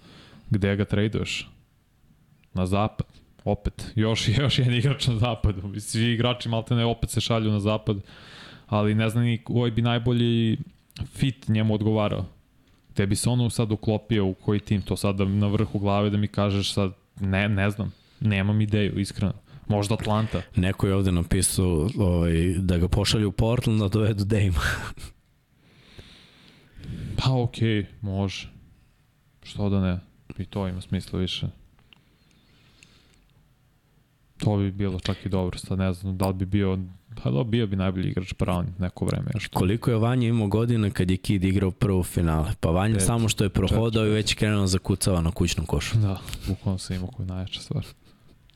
gde 0.51 0.77
ga 0.77 0.85
traduješ? 0.85 1.49
Na 2.55 2.66
zapad. 2.66 3.07
Opet, 3.45 3.93
još, 3.95 4.28
još 4.39 4.59
jedan 4.59 4.74
igrač 4.74 5.07
na 5.07 5.16
zapadu. 5.16 5.81
Svi 5.81 6.12
igrači 6.12 6.49
malte 6.49 6.74
ne 6.74 6.85
opet 6.85 7.11
se 7.11 7.20
šalju 7.20 7.51
na 7.51 7.61
zapad, 7.61 7.97
ali 8.66 8.95
ne 8.95 9.09
znam 9.09 9.24
ni 9.24 9.39
koji 9.39 9.70
bi 9.70 9.82
najbolji 9.82 10.59
fit 11.07 11.49
njemu 11.49 11.74
odgovarao. 11.74 12.24
Te 12.95 13.07
bi 13.07 13.16
se 13.16 13.31
ono 13.31 13.51
sad 13.51 13.73
uklopio 13.73 14.27
u 14.27 14.35
koji 14.35 14.61
tim, 14.61 14.82
to 14.82 14.97
sad 14.97 15.16
da 15.16 15.24
na 15.24 15.47
vrhu 15.47 15.78
glave 15.78 16.11
da 16.11 16.16
mi 16.16 16.28
kažeš 16.28 16.73
sad, 16.73 16.93
ne, 17.20 17.49
ne 17.49 17.70
znam, 17.70 17.93
nemam 18.20 18.61
ideju, 18.61 18.99
iskreno. 18.99 19.32
Možda 19.69 19.95
Atlanta. 19.95 20.43
Neko 20.57 20.86
je 20.86 20.95
ovde 20.95 21.12
napisao 21.12 21.89
ovaj, 21.99 22.55
da 22.59 22.78
ga 22.78 22.89
pošalju 22.89 23.28
u 23.28 23.32
Portland, 23.32 23.81
da 23.81 23.89
dovedu 23.89 24.24
Dame. 24.24 24.53
Pa 27.16 27.32
okej, 27.32 27.69
okay, 27.69 27.86
može. 28.01 28.48
Što 29.43 29.69
da 29.69 29.81
ne? 29.81 30.01
I 30.39 30.44
to 30.44 30.69
ima 30.69 30.81
smisla 30.81 31.19
više. 31.19 31.47
To 34.39 34.56
bi 34.56 34.70
bilo 34.70 35.01
čak 35.01 35.27
i 35.27 35.28
dobro, 35.28 35.59
sad 35.59 35.78
ne 35.78 35.93
znam 35.93 36.19
da 36.19 36.27
li 36.27 36.35
bi 36.35 36.47
bio 36.47 36.78
Pa 37.23 37.31
da, 37.31 37.44
bio 37.44 37.66
bi 37.66 37.77
najbolji 37.77 38.09
igrač 38.09 38.35
Brown 38.35 38.65
neko 38.78 39.05
vreme. 39.05 39.31
Još 39.35 39.47
Koliko 39.47 39.90
je 39.90 39.97
Vanja 39.97 40.28
imao 40.28 40.47
godina 40.47 40.90
kad 40.90 41.10
je 41.10 41.16
Kid 41.16 41.44
igrao 41.44 41.70
prvo 41.70 42.02
finale? 42.02 42.52
Pa 42.60 42.70
Vanja 42.70 42.94
Pet, 42.94 43.06
samo 43.06 43.28
što 43.28 43.44
je 43.44 43.51
prohodao 43.51 44.06
i 44.06 44.10
već 44.10 44.35
krenuo 44.35 44.66
zakucava 44.66 45.20
na 45.20 45.31
kućnom 45.31 45.66
košu. 45.66 45.98
Da, 45.98 46.20
bukvalno 46.48 46.78
sam 46.78 46.97
imao 46.97 47.10
koju 47.10 47.27
najjača 47.27 47.60
stvar. 47.60 47.86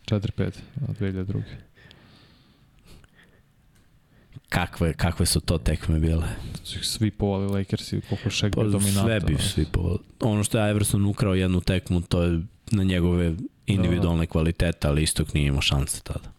4-5 0.07 0.53
od 0.89 0.99
2002. 1.01 1.43
Kakve, 4.53 4.93
kakve 4.93 5.27
su 5.27 5.41
to 5.41 5.59
tekme 5.59 5.99
bile? 5.99 6.29
Svi 6.65 7.11
povali 7.11 7.47
Lakersi, 7.47 8.01
koliko 8.09 8.29
Shaq 8.31 8.55
pa, 8.55 8.63
dominanta. 8.63 9.03
Sve 9.03 9.21
bi 9.21 9.37
svi 9.39 9.65
povali. 9.73 9.99
Ono 10.21 10.45
što 10.45 10.59
je 10.59 10.71
Iverson 10.71 11.07
ukrao 11.07 11.35
jednu 11.35 11.61
tekmu, 11.61 12.01
to 12.01 12.23
je 12.23 12.41
na 12.71 12.85
njegove 12.85 13.35
individualne 13.67 14.23
da, 14.23 14.27
da. 14.27 14.31
kvalitete, 14.33 14.89
ali 14.89 15.03
istok 15.03 15.35
nije 15.35 15.47
imao 15.47 15.61
šanse 15.61 16.01
tada 16.03 16.33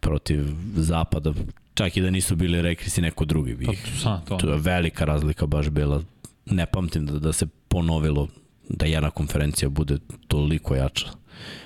protiv 0.00 0.44
zapada, 0.76 1.32
čak 1.74 1.96
i 1.96 2.00
da 2.00 2.10
nisu 2.10 2.36
bili 2.36 2.62
rekli 2.62 2.90
si 2.90 3.00
neko 3.00 3.24
drugi 3.24 3.54
bi. 3.54 3.66
Pa, 4.04 4.18
to. 4.28 4.36
to 4.36 4.52
je 4.52 4.58
velika 4.58 5.04
razlika 5.04 5.46
baš 5.46 5.68
bila. 5.68 6.02
Ne 6.46 6.66
pamtim 6.66 7.06
da, 7.06 7.18
da 7.18 7.32
se 7.32 7.46
ponovilo 7.68 8.28
da 8.68 8.86
jedna 8.86 9.10
konferencija 9.10 9.68
bude 9.68 9.98
toliko 10.28 10.74
jača 10.74 11.08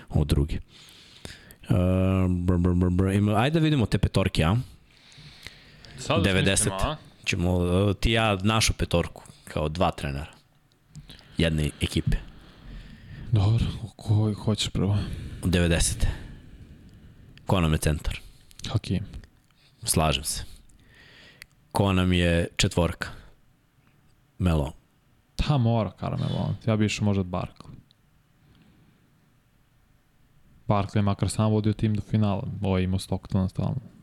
od 0.08 0.26
druge. 0.26 0.58
Uh, 1.68 1.76
br, 2.28 2.56
br, 2.56 2.72
br, 2.72 2.88
br. 2.90 3.12
Ima, 3.12 3.36
ajde 3.36 3.60
da 3.60 3.64
vidimo 3.64 3.86
te 3.86 3.98
petorke, 3.98 4.44
a? 4.44 4.56
Sad 5.98 6.24
90. 6.26 6.70
A? 6.70 6.96
Ćemo 7.24 7.54
uh, 7.54 7.96
ti 8.00 8.12
ja 8.12 8.36
našu 8.42 8.72
petorku, 8.72 9.22
kao 9.44 9.68
dva 9.68 9.90
trenera. 9.90 10.32
Jedne 11.38 11.70
ekipe. 11.80 12.16
Dobro, 13.32 13.64
koji 13.96 14.34
hoćeš 14.34 14.68
prvo? 14.68 14.98
90. 15.42 16.06
Ko 17.46 17.60
nam 17.60 17.72
je 17.72 17.78
centar? 17.78 18.20
Hakim. 18.68 19.04
Slažem 19.84 20.24
se. 20.24 20.44
Ko 21.72 21.92
nam 21.92 22.12
je 22.12 22.48
četvorka? 22.56 23.08
Melo. 24.38 24.72
Ta 25.36 25.58
mora 25.58 25.90
Karamelo. 25.90 26.54
Ja 26.66 26.76
bi 26.76 26.86
išao 26.86 27.04
možda 27.04 27.22
Barkley. 27.22 27.74
Barkley 30.68 30.96
je 30.96 31.02
makar 31.02 31.30
sam 31.30 31.52
vodio 31.52 31.72
tim 31.72 31.94
do 31.94 32.02
finala. 32.02 32.48
Ovo 32.62 32.78
je 32.78 32.84
imao 32.84 32.98
Stocktona 32.98 33.48
stalno. 33.48 33.93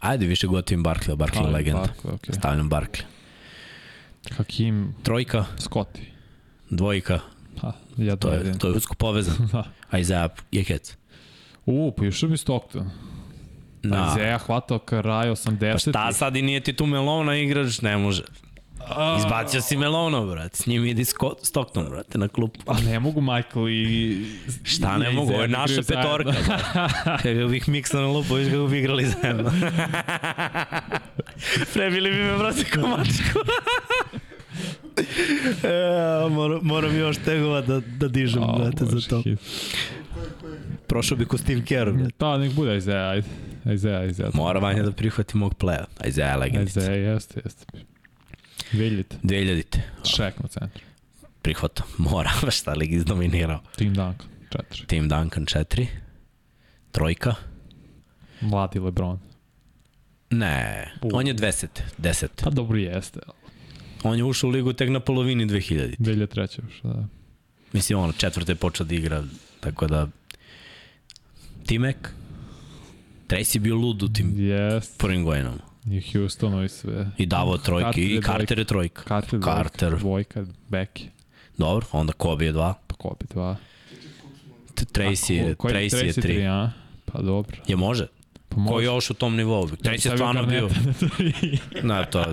Ajde 0.00 0.26
više 0.26 0.46
god 0.46 0.64
tim 0.64 0.84
Barkley, 0.84 1.16
Barkley 1.16 1.44
je 1.44 1.50
legenda. 1.50 1.80
Barkley, 1.80 2.18
okay. 2.18 2.38
Stavljam 2.38 2.70
Barkley. 2.70 3.02
Hakim. 4.36 4.94
Trojka. 5.02 5.44
Scotty. 5.58 6.04
Dvojka. 6.70 7.20
Pa, 7.60 7.72
ja 7.96 8.16
to, 8.16 8.32
je, 8.32 8.58
to 8.58 8.68
je 8.68 8.74
usko 8.74 8.94
povezan. 8.94 9.48
da. 9.52 9.98
Isaiah 9.98 10.30
Jekec. 10.52 10.96
U, 11.66 11.92
pa 11.96 12.04
još 12.04 12.24
bi 12.24 12.36
Stockton. 12.36 12.90
Da. 13.82 14.12
Izeja 14.16 14.38
hvatao 14.38 14.78
kraj 14.78 15.28
80. 15.28 15.72
Pa 15.72 15.78
šta 15.78 16.12
sad 16.12 16.36
i 16.36 16.42
nije 16.42 16.60
ti 16.60 16.72
tu 16.72 16.86
Melona 16.86 17.36
igrač, 17.36 17.80
ne 17.80 17.96
može. 17.96 18.22
Izbacio 19.18 19.60
si 19.60 19.76
Melona, 19.76 20.20
brate. 20.20 20.56
S 20.56 20.66
njim 20.66 20.84
idi 20.84 21.04
Stockton, 21.42 21.86
brate, 21.90 22.18
na 22.18 22.28
klub. 22.28 22.50
A 22.66 22.80
ne 22.80 23.00
mogu 23.00 23.20
Michael 23.20 23.68
i... 23.68 24.26
Šta 24.64 24.98
ne 24.98 25.10
mogu, 25.10 25.32
ovo 25.32 25.42
je 25.42 25.48
naša 25.48 25.82
petorka. 25.82 26.32
Kako 27.22 27.48
bih 27.48 27.68
miksa 27.68 28.00
na 28.00 28.06
lupu, 28.06 28.34
viš 28.34 28.52
kako 28.52 28.66
bi 28.66 28.78
igrali 28.78 29.06
zajedno. 29.06 29.52
Prebili 31.72 32.10
bi 32.10 32.16
me, 32.16 32.38
brate, 32.38 32.64
komačku. 32.74 33.38
e, 35.64 36.28
moram, 36.30 36.60
moram 36.62 36.98
još 36.98 37.16
tegova 37.24 37.60
da, 37.60 37.80
da 37.80 38.08
dižem, 38.08 38.42
oh, 38.42 38.58
brate, 38.58 38.84
za 38.84 39.08
to. 39.08 39.22
Hit. 39.22 39.38
Prošao 40.86 41.18
bi 41.18 41.24
ko 41.24 41.38
Steve 41.38 41.64
Kerr. 41.64 41.92
Pa, 42.18 42.38
nek 42.38 42.52
bude 42.52 42.76
Isaiah, 42.76 43.10
ajde. 43.10 43.28
Isaiah, 43.74 44.10
Isaiah. 44.10 44.34
Mora 44.34 44.60
Vanja 44.60 44.82
da 44.82 44.92
prihvati 44.92 45.36
mog 45.36 45.54
playa. 45.54 45.84
Isaiah 46.06 46.38
legendica. 46.38 46.80
Isaiah, 46.80 47.14
jeste, 47.14 47.40
jeste. 47.44 47.64
2000. 48.72 49.04
2000. 49.22 49.80
Šek 50.04 50.42
na 50.42 50.48
centru. 50.48 50.84
Prihvata. 51.42 51.82
Mora, 51.98 52.30
šta 52.58 52.72
li 52.72 52.86
izdominirao. 52.86 53.60
Team 53.76 53.94
Duncan, 53.94 54.28
4. 54.50 54.86
Team 54.86 55.08
Duncan, 55.08 55.46
4. 55.46 55.86
Trojka. 56.92 57.34
Mladi 58.40 58.78
Lebron. 58.78 59.18
Ne, 60.30 60.92
uh. 61.02 61.10
on 61.12 61.26
je 61.26 61.34
10. 61.34 61.66
10. 61.98 62.26
Pa 62.44 62.50
dobro 62.50 62.78
jeste. 62.78 63.20
On 64.02 64.18
je 64.18 64.24
ušao 64.24 64.48
u 64.48 64.50
ligu 64.50 64.72
tek 64.72 64.90
na 64.90 65.00
polovini 65.00 65.46
2000. 65.46 65.96
2003. 65.98 66.58
ušao, 66.68 66.92
da. 66.92 67.06
Mislim, 67.72 67.98
ono, 67.98 68.12
četvrte 68.12 68.52
je 68.52 68.56
počeo 68.56 68.86
da 68.86 68.94
igra, 68.94 69.24
tako 69.60 69.86
da 69.86 70.08
Timek, 71.66 71.96
Tracy 73.28 73.58
bio 73.58 73.76
lud 73.76 74.02
u 74.02 74.12
tim 74.12 74.34
yes. 74.36 74.98
prvim 74.98 75.24
godinama. 75.24 75.67
I 75.90 76.02
Houston 76.12 76.64
i 76.64 76.68
sve. 76.68 77.10
I 77.18 77.26
davo 77.26 77.58
trojke, 77.58 78.00
i 78.00 78.20
Carter 78.22 78.58
je 78.58 78.64
trojka. 78.64 79.02
Carter, 79.08 79.40
Carter. 79.44 79.98
dvojka, 79.98 80.44
Becky. 80.68 81.08
Dobro, 81.56 81.86
onda 81.92 82.12
Kobe 82.12 82.44
je 82.44 82.52
dva. 82.52 82.74
Pa 82.86 82.94
Kobe 82.94 83.26
dva. 83.30 83.56
Tracy 84.74 85.32
je, 85.32 85.56
Tracy 85.56 86.04
je 86.04 86.12
tri. 86.12 86.46
Pa 87.04 87.22
dobro. 87.22 87.56
Je 87.66 87.76
može? 87.76 88.06
Pa. 88.48 88.64
Ko 88.68 88.80
je 88.80 88.84
još 88.84 89.10
u 89.10 89.14
tom 89.14 89.36
nivou? 89.36 89.66
Tracy 89.66 90.10
je 90.10 90.16
stvarno 90.16 90.42
bio... 90.42 90.68
Na, 91.82 92.04
to 92.04 92.24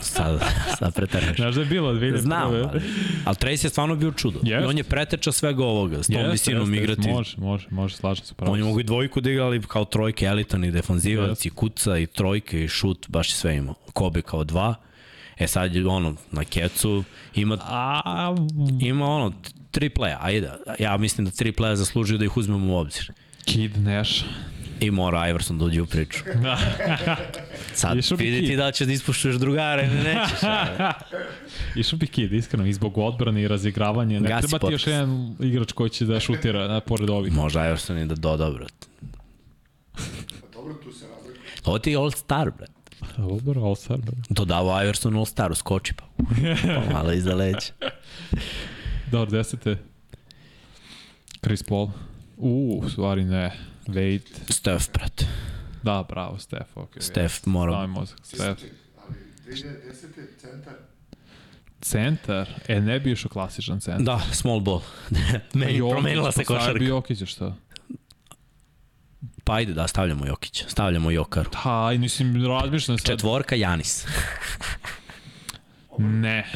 sad, 0.00 0.40
sad 0.78 0.94
preteraš. 0.94 1.36
Znaš 1.36 1.54
da 1.54 1.60
je 1.60 1.66
bilo 1.66 1.92
2001. 1.92 2.20
Znam, 2.20 2.42
ali, 2.42 2.80
ali 3.24 3.36
Tracy 3.36 3.64
je 3.64 3.70
stvarno 3.70 3.96
bio 3.96 4.12
čudo. 4.12 4.38
Yes. 4.38 4.62
I 4.62 4.64
on 4.64 4.78
je 4.78 4.84
preteča 4.84 5.32
svega 5.32 5.64
ovoga, 5.64 6.02
s 6.02 6.06
tom 6.06 6.16
yes, 6.16 6.30
visinom 6.30 6.70
yes, 6.70 6.78
igrati. 6.78 7.08
Može, 7.08 7.36
može, 7.38 7.66
može, 7.70 7.96
slažem 7.96 8.24
se. 8.24 8.34
Pravo. 8.34 8.52
On 8.52 8.58
je 8.58 8.64
mogu 8.64 8.80
i 8.80 8.84
dvojku 8.84 9.20
da 9.20 9.30
igra, 9.30 9.44
ali 9.44 9.62
kao 9.62 9.84
trojke, 9.84 10.24
elitan 10.24 10.64
i 10.64 10.70
defanzivac, 10.70 11.38
yes. 11.38 11.46
i 11.46 11.50
kuca, 11.50 11.98
i 11.98 12.06
trojke, 12.06 12.64
i 12.64 12.68
šut, 12.68 13.06
baš 13.08 13.32
sve 13.32 13.56
imao. 13.56 13.74
Kobe 13.92 14.22
kao 14.22 14.44
dva. 14.44 14.74
E 15.38 15.46
sad 15.46 15.76
ono, 15.86 16.16
na 16.30 16.44
kecu 16.44 17.04
ima, 17.34 17.58
A... 17.60 18.36
ima 18.80 19.06
ono, 19.06 19.32
tri 19.70 19.88
playa, 19.88 20.16
ajde. 20.20 20.50
Ja 20.78 20.96
mislim 20.96 21.24
da 21.24 21.30
tri 21.30 21.52
playa 21.52 21.74
zaslužuju 21.74 22.18
da 22.18 22.24
ih 22.24 22.36
uzmemo 22.36 22.74
u 22.74 22.76
obzir. 22.76 23.12
Kid 23.44 23.78
Nash. 23.78 24.24
I 24.82 24.90
mora 24.90 25.28
Iverson 25.28 25.58
da 25.58 25.64
uđe 25.64 25.82
u 25.82 25.86
priču. 25.86 26.24
Sad 27.74 27.98
Išao 27.98 28.16
bi 28.16 28.24
vidi 28.24 28.46
ti 28.46 28.56
da 28.56 28.72
ćeš 28.72 28.86
da 28.86 28.92
ispuštuješ 28.92 29.36
drugare 29.36 29.86
ili 29.86 29.96
nećeš. 29.96 30.38
Išao 31.80 31.98
bi 31.98 32.06
Kid, 32.06 32.32
iskreno, 32.32 32.66
i 32.66 32.72
zbog 32.72 32.98
odbrane 32.98 33.42
i 33.42 33.48
razigravanja. 33.48 34.20
Ne 34.20 34.28
Gasi 34.28 34.48
treba 34.48 34.68
ti 34.68 34.72
još 34.72 34.84
podcast. 34.84 34.86
jedan 34.86 35.36
igrač 35.40 35.72
koji 35.72 35.90
će 35.90 36.04
da 36.04 36.20
šutira 36.20 36.68
na, 36.68 36.80
pored 36.80 37.10
ovih. 37.10 37.32
Može 37.32 37.58
Iverson 37.58 37.98
i 37.98 38.06
da 38.06 38.14
doda, 38.14 38.50
brate. 38.50 38.86
Pa 39.92 40.46
dobro, 40.54 40.74
tu 40.74 40.92
se 40.92 41.06
razlikuje. 41.08 41.46
Ovo 41.64 41.78
ti 41.78 41.90
je 41.90 41.96
All-Star, 41.96 42.50
brate. 42.58 42.82
Dobro, 43.16 43.62
all 43.62 43.76
star, 43.76 43.98
bre. 43.98 44.16
Dodavo 44.28 44.82
Iverson 44.82 45.16
All-Staru, 45.16 45.54
skoči 45.54 45.94
pa. 45.94 46.04
pa 46.86 46.92
malo 46.92 47.12
iza 47.12 47.34
leđa. 47.34 47.72
Dobro, 49.10 49.30
desete. 49.30 49.76
Chris 51.40 51.62
Paul. 51.62 51.88
U, 52.36 52.80
u 52.84 52.90
stvari 52.90 53.24
ne. 53.24 53.71
Wade. 53.92 54.52
Steph, 54.52 54.92
brate. 54.92 55.26
Da, 55.82 56.02
bravo, 56.08 56.38
Steph, 56.38 56.76
ok. 56.76 56.96
Steph 56.98 57.34
mora... 57.46 57.72
Daj 57.72 57.86
mozak, 57.86 58.18
Steph. 58.22 58.62
Ali 59.08 59.16
2010. 59.46 60.40
centar, 60.40 60.74
Centar. 61.80 62.48
E, 62.68 62.80
ne 62.80 63.00
bi 63.00 63.12
išao 63.12 63.28
klasičan 63.28 63.80
centar. 63.80 64.04
Da, 64.04 64.20
small 64.32 64.60
ball. 64.60 64.80
Meni 65.54 65.76
Jokić, 65.76 65.92
promenila 65.92 66.32
se 66.32 66.44
košarka. 66.44 66.78
bi 66.78 66.86
Jokića 66.86 67.26
šta? 67.26 67.56
Pa 69.44 69.54
ajde 69.54 69.72
da, 69.72 69.88
stavljamo 69.88 70.26
Jokića. 70.26 70.64
Stavljamo 70.68 71.10
Jokaru. 71.10 71.50
Ha, 71.54 71.92
i 71.94 71.98
mislim, 71.98 72.46
razmišljam 72.46 72.98
sad. 72.98 73.06
Četvorka 73.06 73.56
Janis. 73.56 74.06
Ne. 75.98 76.46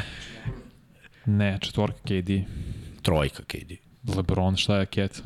Ne, 1.25 1.59
četvorka 1.61 1.99
KD. 2.05 2.31
Trojka 3.03 3.43
KD. 3.43 3.73
Lebron, 4.17 4.57
šta 4.57 4.77
je 4.77 4.87
Ket? 4.87 5.23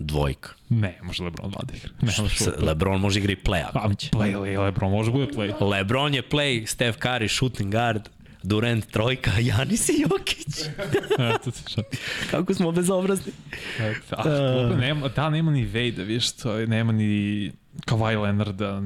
Dvojka. 0.00 0.50
ne, 0.68 0.98
može 1.02 1.22
Lebron 1.22 1.50
dva 1.50 1.62
da 1.62 1.74
igra. 1.76 1.90
Ne, 2.02 2.12
može 2.22 2.64
Lebron 2.66 3.00
može 3.00 3.18
igra 3.20 3.32
i 3.32 3.36
play 3.36 3.62
Pa, 3.72 3.78
ako 3.78 3.88
play, 3.88 4.40
Le- 4.40 4.58
Lebron 4.58 4.90
može 4.90 5.10
bude 5.10 5.26
play. 5.26 5.62
Lebron 5.62 6.14
je 6.14 6.22
play, 6.22 6.66
Steph 6.66 6.98
Curry 6.98 7.28
shooting 7.28 7.72
guard, 7.72 8.08
Durant 8.42 8.86
trojka, 8.86 9.30
Janis 9.48 9.88
i 9.88 9.92
Jokić. 10.00 10.60
Eto 11.34 11.50
šta. 11.68 11.82
Kako 12.30 12.54
smo 12.54 12.72
bezobrazni. 12.72 13.32
Eto, 13.78 14.16
a, 14.16 14.68
uh, 14.70 14.78
nema, 14.78 15.08
da, 15.08 15.30
nema 15.30 15.50
ni 15.50 15.64
Vejda, 15.64 16.02
viš, 16.02 16.32
to 16.32 16.66
nema 16.66 16.92
ni 16.92 17.52
Kawhi 17.86 18.22
Leonarda. 18.22 18.82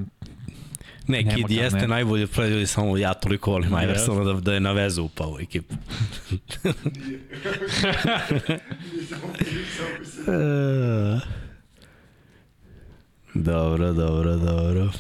Ne, 1.09 1.22
Nema 1.22 1.36
Kid 1.36 1.51
jeste 1.51 1.81
ne. 1.81 1.89
najbolji 1.89 2.26
play, 2.26 2.66
samo 2.66 2.97
ja 2.97 3.14
toliko 3.14 3.51
volim 3.51 3.72
Jeste. 3.72 3.85
Iversona 3.85 4.24
da, 4.24 4.40
da 4.40 4.55
je 4.55 4.60
na 4.60 4.72
vezu 4.72 5.02
upao 5.02 5.31
u 5.31 5.40
ekipu. 5.40 5.74
Dobro, 13.35 13.93
dobro, 13.93 14.36
dobro. 14.36 14.90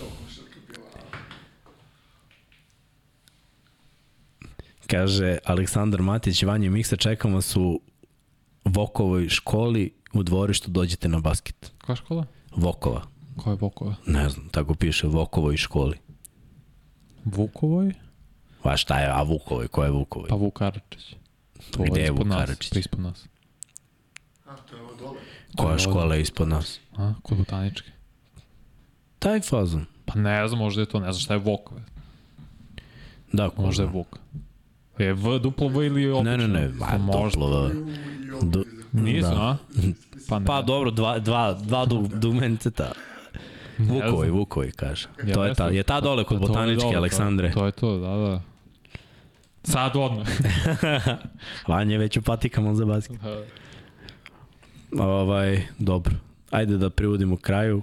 Kaže 4.86 5.38
Aleksandar 5.44 6.02
Matić, 6.02 6.42
Vanja 6.42 6.66
i 6.66 6.70
Miksa, 6.70 6.96
čekamo 6.96 7.40
su 7.40 7.62
u 7.62 7.80
Vokovoj 8.64 9.28
školi 9.28 9.90
u 10.12 10.22
dvorištu, 10.22 10.70
dođete 10.70 11.08
na 11.08 11.18
basket. 11.20 11.72
Koja 11.84 11.96
škola? 11.96 12.26
Vokova. 12.56 13.02
Koja 13.36 13.52
je 13.52 13.58
Vokova? 13.60 13.94
Ne 14.06 14.28
znam, 14.28 14.48
tako 14.48 14.74
piše, 14.74 15.06
Vokovoj 15.06 15.56
školi. 15.56 15.98
Vukovoj? 17.24 17.92
Va 18.64 18.76
šta 18.76 18.98
je, 18.98 19.10
a 19.10 19.22
Vukovoj, 19.22 19.68
ko 19.68 19.84
je 19.84 19.90
Vukovoj? 19.90 20.28
Pa 20.28 20.34
Vuk 20.34 20.54
Karadžić. 20.54 21.14
To 21.70 21.82
Gde 21.82 22.00
je 22.00 22.04
ispod 22.04 22.18
Vuk 22.18 22.26
nas, 22.26 22.38
Karadžić? 22.38 22.68
to 22.68 22.76
je 22.76 22.80
ispod 22.80 23.00
nas. 23.00 23.24
A, 24.46 24.56
to 24.56 24.76
je 24.76 24.82
ovo 24.82 24.94
dole. 24.94 25.20
Koja 25.56 25.78
škola 25.78 26.14
je 26.14 26.20
ispod 26.22 26.48
nas? 26.48 26.80
A, 26.96 27.14
kod 27.22 27.38
botaničke. 27.38 27.90
Taj 29.18 29.40
fazon. 29.40 29.86
Pa 30.04 30.14
ne 30.14 30.48
znam, 30.48 30.58
možda 30.58 30.82
je 30.82 30.86
to, 30.86 31.00
ne 31.00 31.12
znam 31.12 31.20
šta 31.20 31.34
je 31.34 31.40
Vok. 31.40 31.70
Da, 33.32 33.50
ko 33.50 33.62
Možda 33.62 33.82
je. 33.82 33.88
Vuk. 33.88 34.18
Je 34.98 35.14
V, 35.14 35.38
duplo 35.38 35.68
V 35.68 35.86
ili 35.86 36.10
obično? 36.10 36.36
Ne, 36.36 36.48
ne, 36.48 36.48
ne, 36.50 36.72
Pa 36.78 36.98
ma, 36.98 37.12
ovo 37.12 37.30
Do- 38.42 38.64
iza. 38.64 38.84
Nisu, 38.92 39.28
Da. 39.28 39.42
a? 39.42 39.56
Pa 40.28 40.38
ne. 40.38 40.46
Pa 40.46 40.62
dobro, 40.62 40.90
dva, 40.90 41.18
dva, 41.18 41.52
dva 41.54 41.86
du, 41.86 42.08
dugmenteta. 42.08 42.92
Vukovi, 43.78 44.30
Vukovi, 44.30 44.72
kaže. 44.72 45.08
To 45.34 45.44
je 45.44 45.54
ta, 45.54 45.68
je 45.68 45.82
ta 45.82 46.00
dole 46.00 46.24
kod 46.24 46.40
botaničke, 46.40 46.84
dole, 46.84 46.96
Aleksandre. 46.96 47.52
To, 47.52 47.60
to 47.60 47.66
je 47.66 47.72
to, 47.72 47.98
da, 47.98 48.08
da. 48.08 48.42
Sad 49.64 49.96
odmah. 49.96 50.26
Vanja 51.68 51.92
je 51.92 51.98
već 51.98 52.16
u 52.16 52.22
patikama 52.22 52.74
za 52.74 52.84
basket. 52.84 53.20
Ovaj, 54.98 55.62
dobro. 55.78 56.14
Ajde 56.50 56.76
da 56.76 56.90
privodimo 56.90 57.36
kraju. 57.36 57.82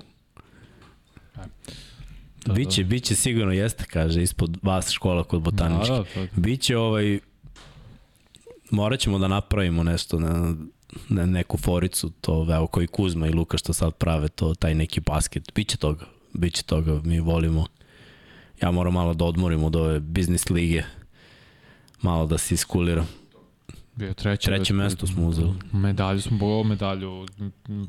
Da, 2.45 2.53
Biće, 2.53 2.83
biće 2.83 3.15
sigurno 3.15 3.53
jeste, 3.53 3.85
kaže, 3.85 4.23
ispod 4.23 4.57
vas 4.61 4.91
škola 4.91 5.23
kod 5.23 5.41
botaničke. 5.41 5.91
Da, 5.91 5.97
da, 5.97 6.03
to, 6.03 6.27
Biće 6.35 6.77
ovaj, 6.77 7.19
morat 8.71 8.99
ćemo 8.99 9.19
da 9.19 9.27
napravimo 9.27 9.83
nešto 9.83 10.19
na 10.19 10.55
neku 11.09 11.57
foricu, 11.57 12.11
to 12.21 12.47
evo 12.55 12.67
koji 12.67 12.87
Kuzma 12.87 13.27
i 13.27 13.31
Luka 13.31 13.57
što 13.57 13.73
sad 13.73 13.93
prave, 13.93 14.27
to 14.27 14.55
taj 14.55 14.75
neki 14.75 14.99
basket. 14.99 15.51
Biće 15.55 15.77
toga, 15.77 16.05
biće 16.33 16.63
toga, 16.63 17.01
mi 17.03 17.19
volimo. 17.19 17.65
Ja 18.61 18.71
moram 18.71 18.93
malo 18.93 19.13
da 19.13 19.25
odmorim 19.25 19.63
od 19.63 19.75
ove 19.75 19.99
biznis 19.99 20.49
lige, 20.49 20.83
malo 22.01 22.25
da 22.25 22.37
se 22.37 22.53
iskuliram. 22.53 23.07
bio 23.95 24.13
treće. 24.13 24.45
Treće 24.45 24.73
mesto 24.73 25.07
smo 25.07 25.27
uzeli. 25.27 25.53
Medalju 25.71 26.21
smo, 26.21 26.37
bogao 26.37 26.63
medalju, 26.63 27.25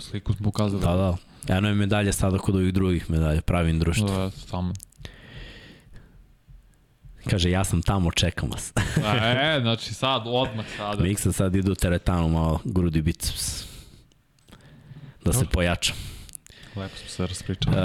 sliku 0.01 0.33
smo 0.33 0.45
pokazali. 0.45 0.83
Da, 0.83 0.97
da. 0.97 1.17
Eno 1.57 1.69
je 1.69 1.75
medalja 1.75 2.13
sada 2.13 2.39
kod 2.39 2.55
ovih 2.55 2.75
drugih 2.75 3.11
medalja, 3.11 3.41
pravim 3.41 3.79
društvo. 3.79 4.09
Da, 4.09 4.31
tamo. 4.51 4.73
Kaže, 7.31 7.51
ja 7.51 7.65
sam 7.65 7.83
tamo, 7.83 8.11
čekam 8.11 8.51
vas. 8.51 8.73
E, 9.35 9.59
znači 9.61 9.95
sad, 9.95 10.23
odmah 10.27 10.67
sada. 10.77 11.03
Miksa 11.03 11.33
sad 11.33 11.55
ide 11.55 11.71
u 11.71 11.75
teretanu 11.75 12.29
malo, 12.29 12.61
grudi 12.65 13.03
biceps. 13.03 13.65
Da 15.25 15.33
se 15.33 15.39
Dobro. 15.39 15.51
pojača. 15.53 15.93
Lepo 16.77 16.97
smo 16.97 17.09
se 17.09 17.27
raspričali. 17.27 17.77
Uh, 17.77 17.83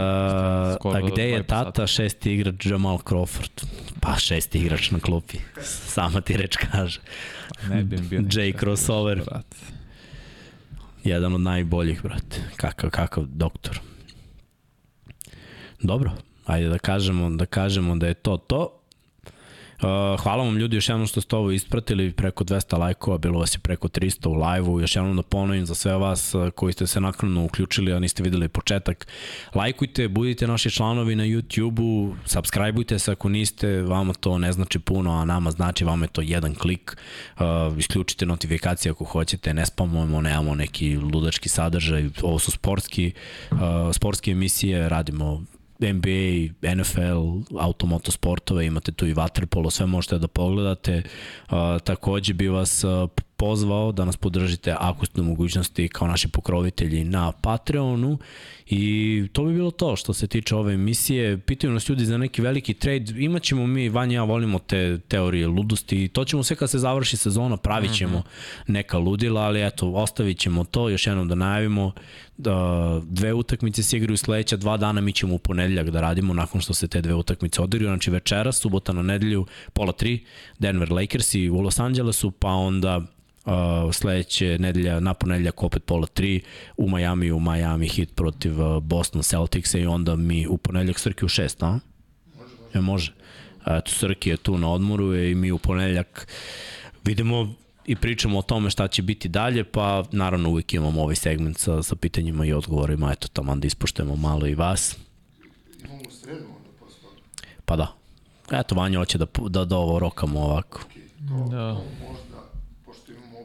Skoro 0.79 0.97
a 0.97 1.09
gde 1.11 1.29
je 1.29 1.43
2,5 1.43 1.49
sata. 1.49 1.63
tata 1.63 1.87
šesti 1.87 2.33
igrač 2.33 2.65
Jamal 2.65 2.97
Crawford? 2.97 3.65
Pa 4.01 4.15
šesti 4.19 4.59
igrač 4.59 4.91
na 4.91 4.99
klupi. 4.99 5.37
Sama 5.63 6.21
ti 6.21 6.37
reč 6.37 6.55
kaže. 6.57 6.99
Ne 7.69 7.83
bi 7.83 7.97
bio 7.97 8.19
Jay 8.19 8.59
crossover. 8.59 9.21
brate. 9.25 9.57
Jedan 11.03 11.33
od 11.33 11.41
najboljih, 11.41 12.01
brate. 12.03 12.41
Kakav, 12.55 12.89
kakav 12.89 13.23
doktor. 13.27 13.79
Dobro, 15.79 16.11
ajde 16.45 16.69
da 16.69 16.77
kažemo, 16.79 17.29
da 17.29 17.45
kažemo 17.45 17.95
da 17.95 18.07
je 18.07 18.13
to 18.13 18.37
to. 18.37 18.76
Uh, 19.81 20.19
hvala 20.23 20.43
vam 20.43 20.57
ljudi 20.57 20.77
još 20.77 20.89
jednom 20.89 21.07
što 21.07 21.21
ste 21.21 21.35
ovo 21.35 21.51
ispratili, 21.51 22.11
preko 22.11 22.43
200 22.43 22.77
lajkova, 22.77 23.17
bilo 23.17 23.39
vas 23.39 23.55
je 23.55 23.59
preko 23.59 23.87
300 23.87 24.27
u 24.27 24.33
live-u, 24.33 24.81
još 24.81 24.95
jednom 24.95 25.15
da 25.15 25.21
ponovim 25.21 25.65
za 25.65 25.75
sve 25.75 25.97
vas 25.97 26.33
uh, 26.33 26.49
koji 26.49 26.73
ste 26.73 26.87
se 26.87 27.01
naknadno 27.01 27.45
uključili, 27.45 27.93
a 27.93 27.99
niste 27.99 28.23
videli 28.23 28.47
početak. 28.47 29.07
Lajkujte, 29.55 30.07
budite 30.07 30.47
naši 30.47 30.71
članovi 30.71 31.15
na 31.15 31.23
YouTube-u, 31.23 32.15
subscribeujte 32.25 32.99
se 32.99 33.11
ako 33.11 33.29
niste, 33.29 33.81
vama 33.81 34.13
to 34.13 34.37
ne 34.37 34.51
znači 34.51 34.79
puno, 34.79 35.11
a 35.11 35.25
nama 35.25 35.51
znači, 35.51 35.85
vama 35.85 36.05
je 36.05 36.09
to 36.09 36.21
jedan 36.21 36.55
klik, 36.55 36.97
uh, 37.39 37.43
isključite 37.77 38.25
notifikacije 38.25 38.91
ako 38.91 39.05
hoćete, 39.05 39.53
ne 39.53 39.65
spamujemo, 39.65 40.21
nemamo 40.21 40.55
neki 40.55 40.97
ludački 40.97 41.49
sadržaj, 41.49 42.09
ovo 42.21 42.39
su 42.39 42.51
sportski, 42.51 43.11
sportske 43.93 44.31
emisije, 44.31 44.89
radimo 44.89 45.43
NBA, 45.79 46.75
NFL, 46.75 47.57
automoto 47.59 48.11
sportove, 48.11 48.65
imate 48.65 48.91
tu 48.91 49.07
i 49.07 49.13
waterpolo, 49.13 49.69
sve 49.69 49.85
možete 49.85 50.17
da 50.17 50.27
pogledate. 50.27 51.01
Uh, 51.49 51.81
takođe 51.83 52.33
bi 52.33 52.47
vas 52.47 52.83
pozvao 53.37 53.91
da 53.91 54.05
nas 54.05 54.17
podržite 54.17 54.75
ako 54.79 55.05
ste 55.05 55.21
u 55.21 55.23
mogućnosti 55.23 55.87
kao 55.87 56.07
naši 56.07 56.27
pokrovitelji 56.27 57.03
na 57.03 57.31
Patreonu. 57.31 58.17
I 58.69 59.27
to 59.33 59.43
bi 59.43 59.53
bilo 59.53 59.71
to 59.71 59.95
što 59.95 60.13
se 60.13 60.27
tiče 60.27 60.55
ove 60.55 60.73
emisije. 60.73 61.37
Pitaju 61.37 61.73
nas 61.73 61.89
ljudi 61.89 62.05
za 62.05 62.17
neki 62.17 62.41
veliki 62.41 62.73
trade, 62.73 63.13
imaćemo 63.17 63.67
mi, 63.67 63.89
Vanja 63.89 64.11
i 64.11 64.15
ja 64.15 64.23
volimo 64.23 64.59
te 64.59 64.99
teorije 65.07 65.47
ludosti 65.47 66.03
i 66.03 66.07
to 66.07 66.25
ćemo 66.25 66.43
sve 66.43 66.55
kad 66.55 66.69
se 66.69 66.79
završi 66.79 67.17
sezona, 67.17 67.57
pravit 67.57 67.93
ćemo 67.93 68.23
neka 68.67 68.97
ludila, 68.97 69.41
ali 69.41 69.67
eto, 69.67 69.91
ostavit 69.91 70.39
ćemo 70.39 70.63
to, 70.63 70.89
još 70.89 71.07
jednom 71.07 71.27
da 71.27 71.35
najavimo 71.35 71.91
da 72.37 73.01
dve 73.03 73.33
utakmice 73.33 73.83
se 73.83 73.97
igraju 73.97 74.17
sledeća 74.17 74.57
dva 74.57 74.77
dana, 74.77 75.01
mi 75.01 75.13
ćemo 75.13 75.35
u 75.35 75.39
ponedeljak 75.39 75.89
da 75.89 76.01
radimo 76.01 76.33
nakon 76.33 76.61
što 76.61 76.73
se 76.73 76.87
te 76.87 77.01
dve 77.01 77.13
utakmice 77.13 77.61
odigraju, 77.61 77.89
znači 77.89 78.11
večera, 78.11 78.51
subota 78.51 78.93
na 78.93 79.01
nedelju, 79.01 79.45
pola 79.73 79.91
tri, 79.91 80.25
Denver 80.59 80.91
Lakersi 80.91 81.49
u 81.49 81.59
Los 81.59 81.79
Angelesu, 81.79 82.31
pa 82.31 82.49
onda 82.49 83.01
uh, 83.47 83.93
sledeće 83.93 84.57
nedelja, 84.59 84.99
na 84.99 85.13
ponedeljak 85.13 85.63
opet 85.63 85.83
pola 85.85 86.07
3 86.07 86.41
u 86.77 86.89
Miami, 86.89 87.31
u 87.31 87.39
Miami 87.39 87.87
hit 87.87 88.15
protiv 88.15 88.61
uh, 88.61 88.83
Boston 88.83 89.23
Celticsa 89.23 89.77
i 89.77 89.85
onda 89.85 90.15
mi 90.15 90.47
u 90.47 90.57
ponedeljak 90.57 90.99
Srki 90.99 91.25
u 91.25 91.29
6, 91.29 91.65
a? 91.65 91.79
E, 92.73 92.81
može. 92.81 93.13
Eto, 93.65 93.91
Srki 93.91 94.29
je 94.29 94.37
tu 94.37 94.57
na 94.57 94.71
odmoru 94.71 95.15
i 95.15 95.35
mi 95.35 95.51
u 95.51 95.57
ponedeljak 95.57 96.27
vidimo 97.03 97.55
i 97.85 97.95
pričamo 97.95 98.39
o 98.39 98.41
tome 98.41 98.69
šta 98.69 98.87
će 98.87 99.01
biti 99.01 99.29
dalje, 99.29 99.63
pa 99.63 100.03
naravno 100.11 100.49
uvijek 100.49 100.73
imamo 100.73 101.01
ovaj 101.01 101.15
segment 101.15 101.57
sa, 101.57 101.83
sa 101.83 101.95
pitanjima 101.95 102.45
i 102.45 102.53
odgovorima, 102.53 103.11
eto 103.11 103.27
tamo 103.27 103.55
da 103.55 103.67
ispoštujemo 103.67 104.15
malo 104.15 104.47
i 104.47 104.55
vas. 104.55 104.97
Imamo 105.83 106.01
u 106.07 106.11
sredu 106.11 106.43
onda 106.57 106.69
posle. 106.79 107.09
Pa 107.65 107.75
da. 107.75 107.93
Eto, 108.51 108.75
Vanja 108.75 108.99
hoće 108.99 109.17
da, 109.17 109.25
da, 109.49 109.65
da 109.65 109.77
ovo 109.77 109.99
rokamo 109.99 110.39
ovako. 110.39 110.79
To, 111.27 111.47
Da. 111.51 111.73
to 111.75 111.83
možda, 112.07 112.37
pošto 112.85 113.11
imamo 113.11 113.39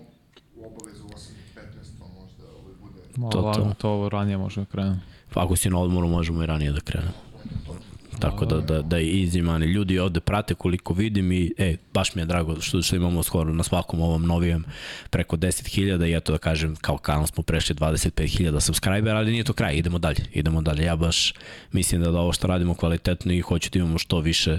u 0.57 0.67
obavezu 0.67 1.05
8 1.05 1.31
i 1.31 1.59
15, 1.59 1.99
to 1.99 2.09
možda 2.21 2.45
ovaj 2.61 2.75
bude 2.81 3.01
Malo 3.01 3.02
To, 3.15 3.31
to, 3.31 3.43
to. 3.43 3.53
to. 3.53 3.75
to 3.79 4.09
ranije 4.09 4.37
možemo 4.37 4.67
krenuti. 4.67 5.01
Pa 5.35 5.45
ako 5.45 5.57
si 5.57 5.71
na 5.71 5.79
odmoru, 5.79 6.09
možemo 6.09 6.43
i 6.43 6.47
ranije 6.47 6.73
da 6.73 6.81
krenemo. 6.81 7.33
Tako 8.19 8.47
da, 8.47 8.61
da, 8.61 8.83
da 8.83 8.97
je 8.97 9.05
easy 9.05 9.43
money. 9.43 9.67
Ljudi 9.67 9.99
ovde 9.99 10.21
prate 10.21 10.55
koliko 10.55 10.95
vidim 10.95 11.33
i 11.33 11.53
e, 11.59 11.77
baš 11.95 12.15
mi 12.15 12.23
je 12.23 12.27
drago 12.27 12.61
što, 12.61 12.83
što 12.83 12.97
imamo 12.97 13.23
skoro 13.23 13.53
na 13.53 13.63
svakom 13.63 14.01
ovom 14.01 14.27
novijem 14.27 14.65
preko 15.11 15.37
10.000 15.37 16.09
i 16.09 16.17
eto 16.17 16.33
da 16.33 16.39
kažem 16.39 16.77
kao 16.77 16.99
kanal 16.99 17.27
smo 17.27 17.43
prešli 17.43 17.75
25.000 17.75 18.61
subscribera, 18.61 19.19
ali 19.19 19.33
nije 19.33 19.45
to 19.45 19.53
kraj, 19.53 19.77
idemo 19.77 19.99
dalje, 19.99 20.25
idemo 20.33 20.63
dalje. 20.63 20.85
Ja 20.85 20.97
baš 20.97 21.35
mislim 21.73 22.03
da, 22.03 22.11
da 22.11 22.19
ovo 22.21 22.33
što 22.33 22.47
radimo 22.47 22.75
kvalitetno 22.75 23.33
i 23.33 23.41
hoću 23.41 23.71
da 23.73 23.79
imamo 23.79 23.99
što 23.99 24.21
više 24.21 24.59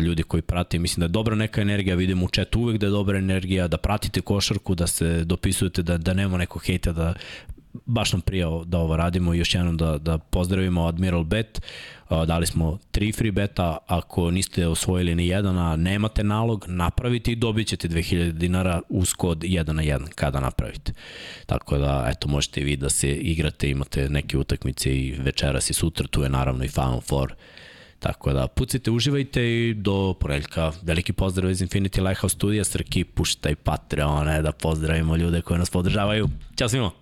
ljudi 0.00 0.22
koji 0.22 0.42
prate. 0.42 0.78
Mislim 0.78 1.00
da 1.00 1.04
je 1.04 1.08
dobra 1.08 1.34
neka 1.34 1.60
energija, 1.60 1.96
vidimo 1.96 2.24
u 2.24 2.28
chatu 2.28 2.60
uvek 2.60 2.78
da 2.78 2.86
je 2.86 2.90
dobra 2.90 3.18
energija, 3.18 3.68
da 3.68 3.76
pratite 3.76 4.20
košarku, 4.20 4.74
da 4.74 4.86
se 4.86 5.24
dopisujete, 5.24 5.82
da, 5.82 5.98
da 5.98 6.14
nema 6.14 6.38
nekog 6.38 6.62
hejta, 6.62 6.92
da 6.92 7.14
baš 7.72 8.12
nam 8.12 8.20
prija 8.20 8.48
da 8.66 8.78
ovo 8.78 8.96
radimo 8.96 9.34
i 9.34 9.38
još 9.38 9.54
jednom 9.54 9.76
da, 9.76 9.98
da 9.98 10.18
pozdravimo 10.18 10.86
Admiral 10.86 11.24
Bet. 11.24 11.60
Uh, 12.10 12.24
dali 12.24 12.46
smo 12.46 12.78
tri 12.90 13.12
free 13.12 13.32
beta, 13.32 13.78
ako 13.86 14.30
niste 14.30 14.66
osvojili 14.66 15.14
ni 15.14 15.26
jedan, 15.26 15.58
a 15.58 15.76
nemate 15.76 16.24
nalog, 16.24 16.64
napravite 16.68 17.32
i 17.32 17.36
dobit 17.36 17.68
ćete 17.68 17.88
2000 17.88 18.32
dinara 18.32 18.80
uz 18.88 19.14
kod 19.14 19.38
1 19.38 19.72
na 19.72 19.82
1 19.82 20.08
kada 20.14 20.40
napravite. 20.40 20.92
Tako 21.46 21.78
da, 21.78 22.06
eto, 22.10 22.28
možete 22.28 22.60
vi 22.60 22.76
da 22.76 22.88
se 22.88 23.10
igrate, 23.10 23.70
imate 23.70 24.08
neke 24.08 24.38
utakmice 24.38 24.96
i 24.96 25.12
večeras 25.18 25.70
i 25.70 25.74
sutra, 25.74 26.06
tu 26.06 26.22
je 26.22 26.28
naravno 26.28 26.64
i 26.64 26.68
Final 26.68 27.00
Four. 27.00 27.34
Tako 27.98 28.32
da, 28.32 28.46
pucite, 28.46 28.90
uživajte 28.90 29.44
i 29.44 29.74
do 29.74 30.14
ponedeljka. 30.20 30.72
Veliki 30.82 31.12
pozdrav 31.12 31.50
iz 31.50 31.60
Infinity 31.62 32.08
Lighthouse 32.08 32.34
studija, 32.34 32.64
Srki, 32.64 33.04
puštaj 33.04 33.54
Patreone 33.54 34.42
da 34.42 34.52
pozdravimo 34.52 35.16
ljude 35.16 35.40
koji 35.40 35.58
nas 35.58 35.70
podržavaju. 35.70 36.28
Ćao 36.56 36.68
svima! 36.68 36.99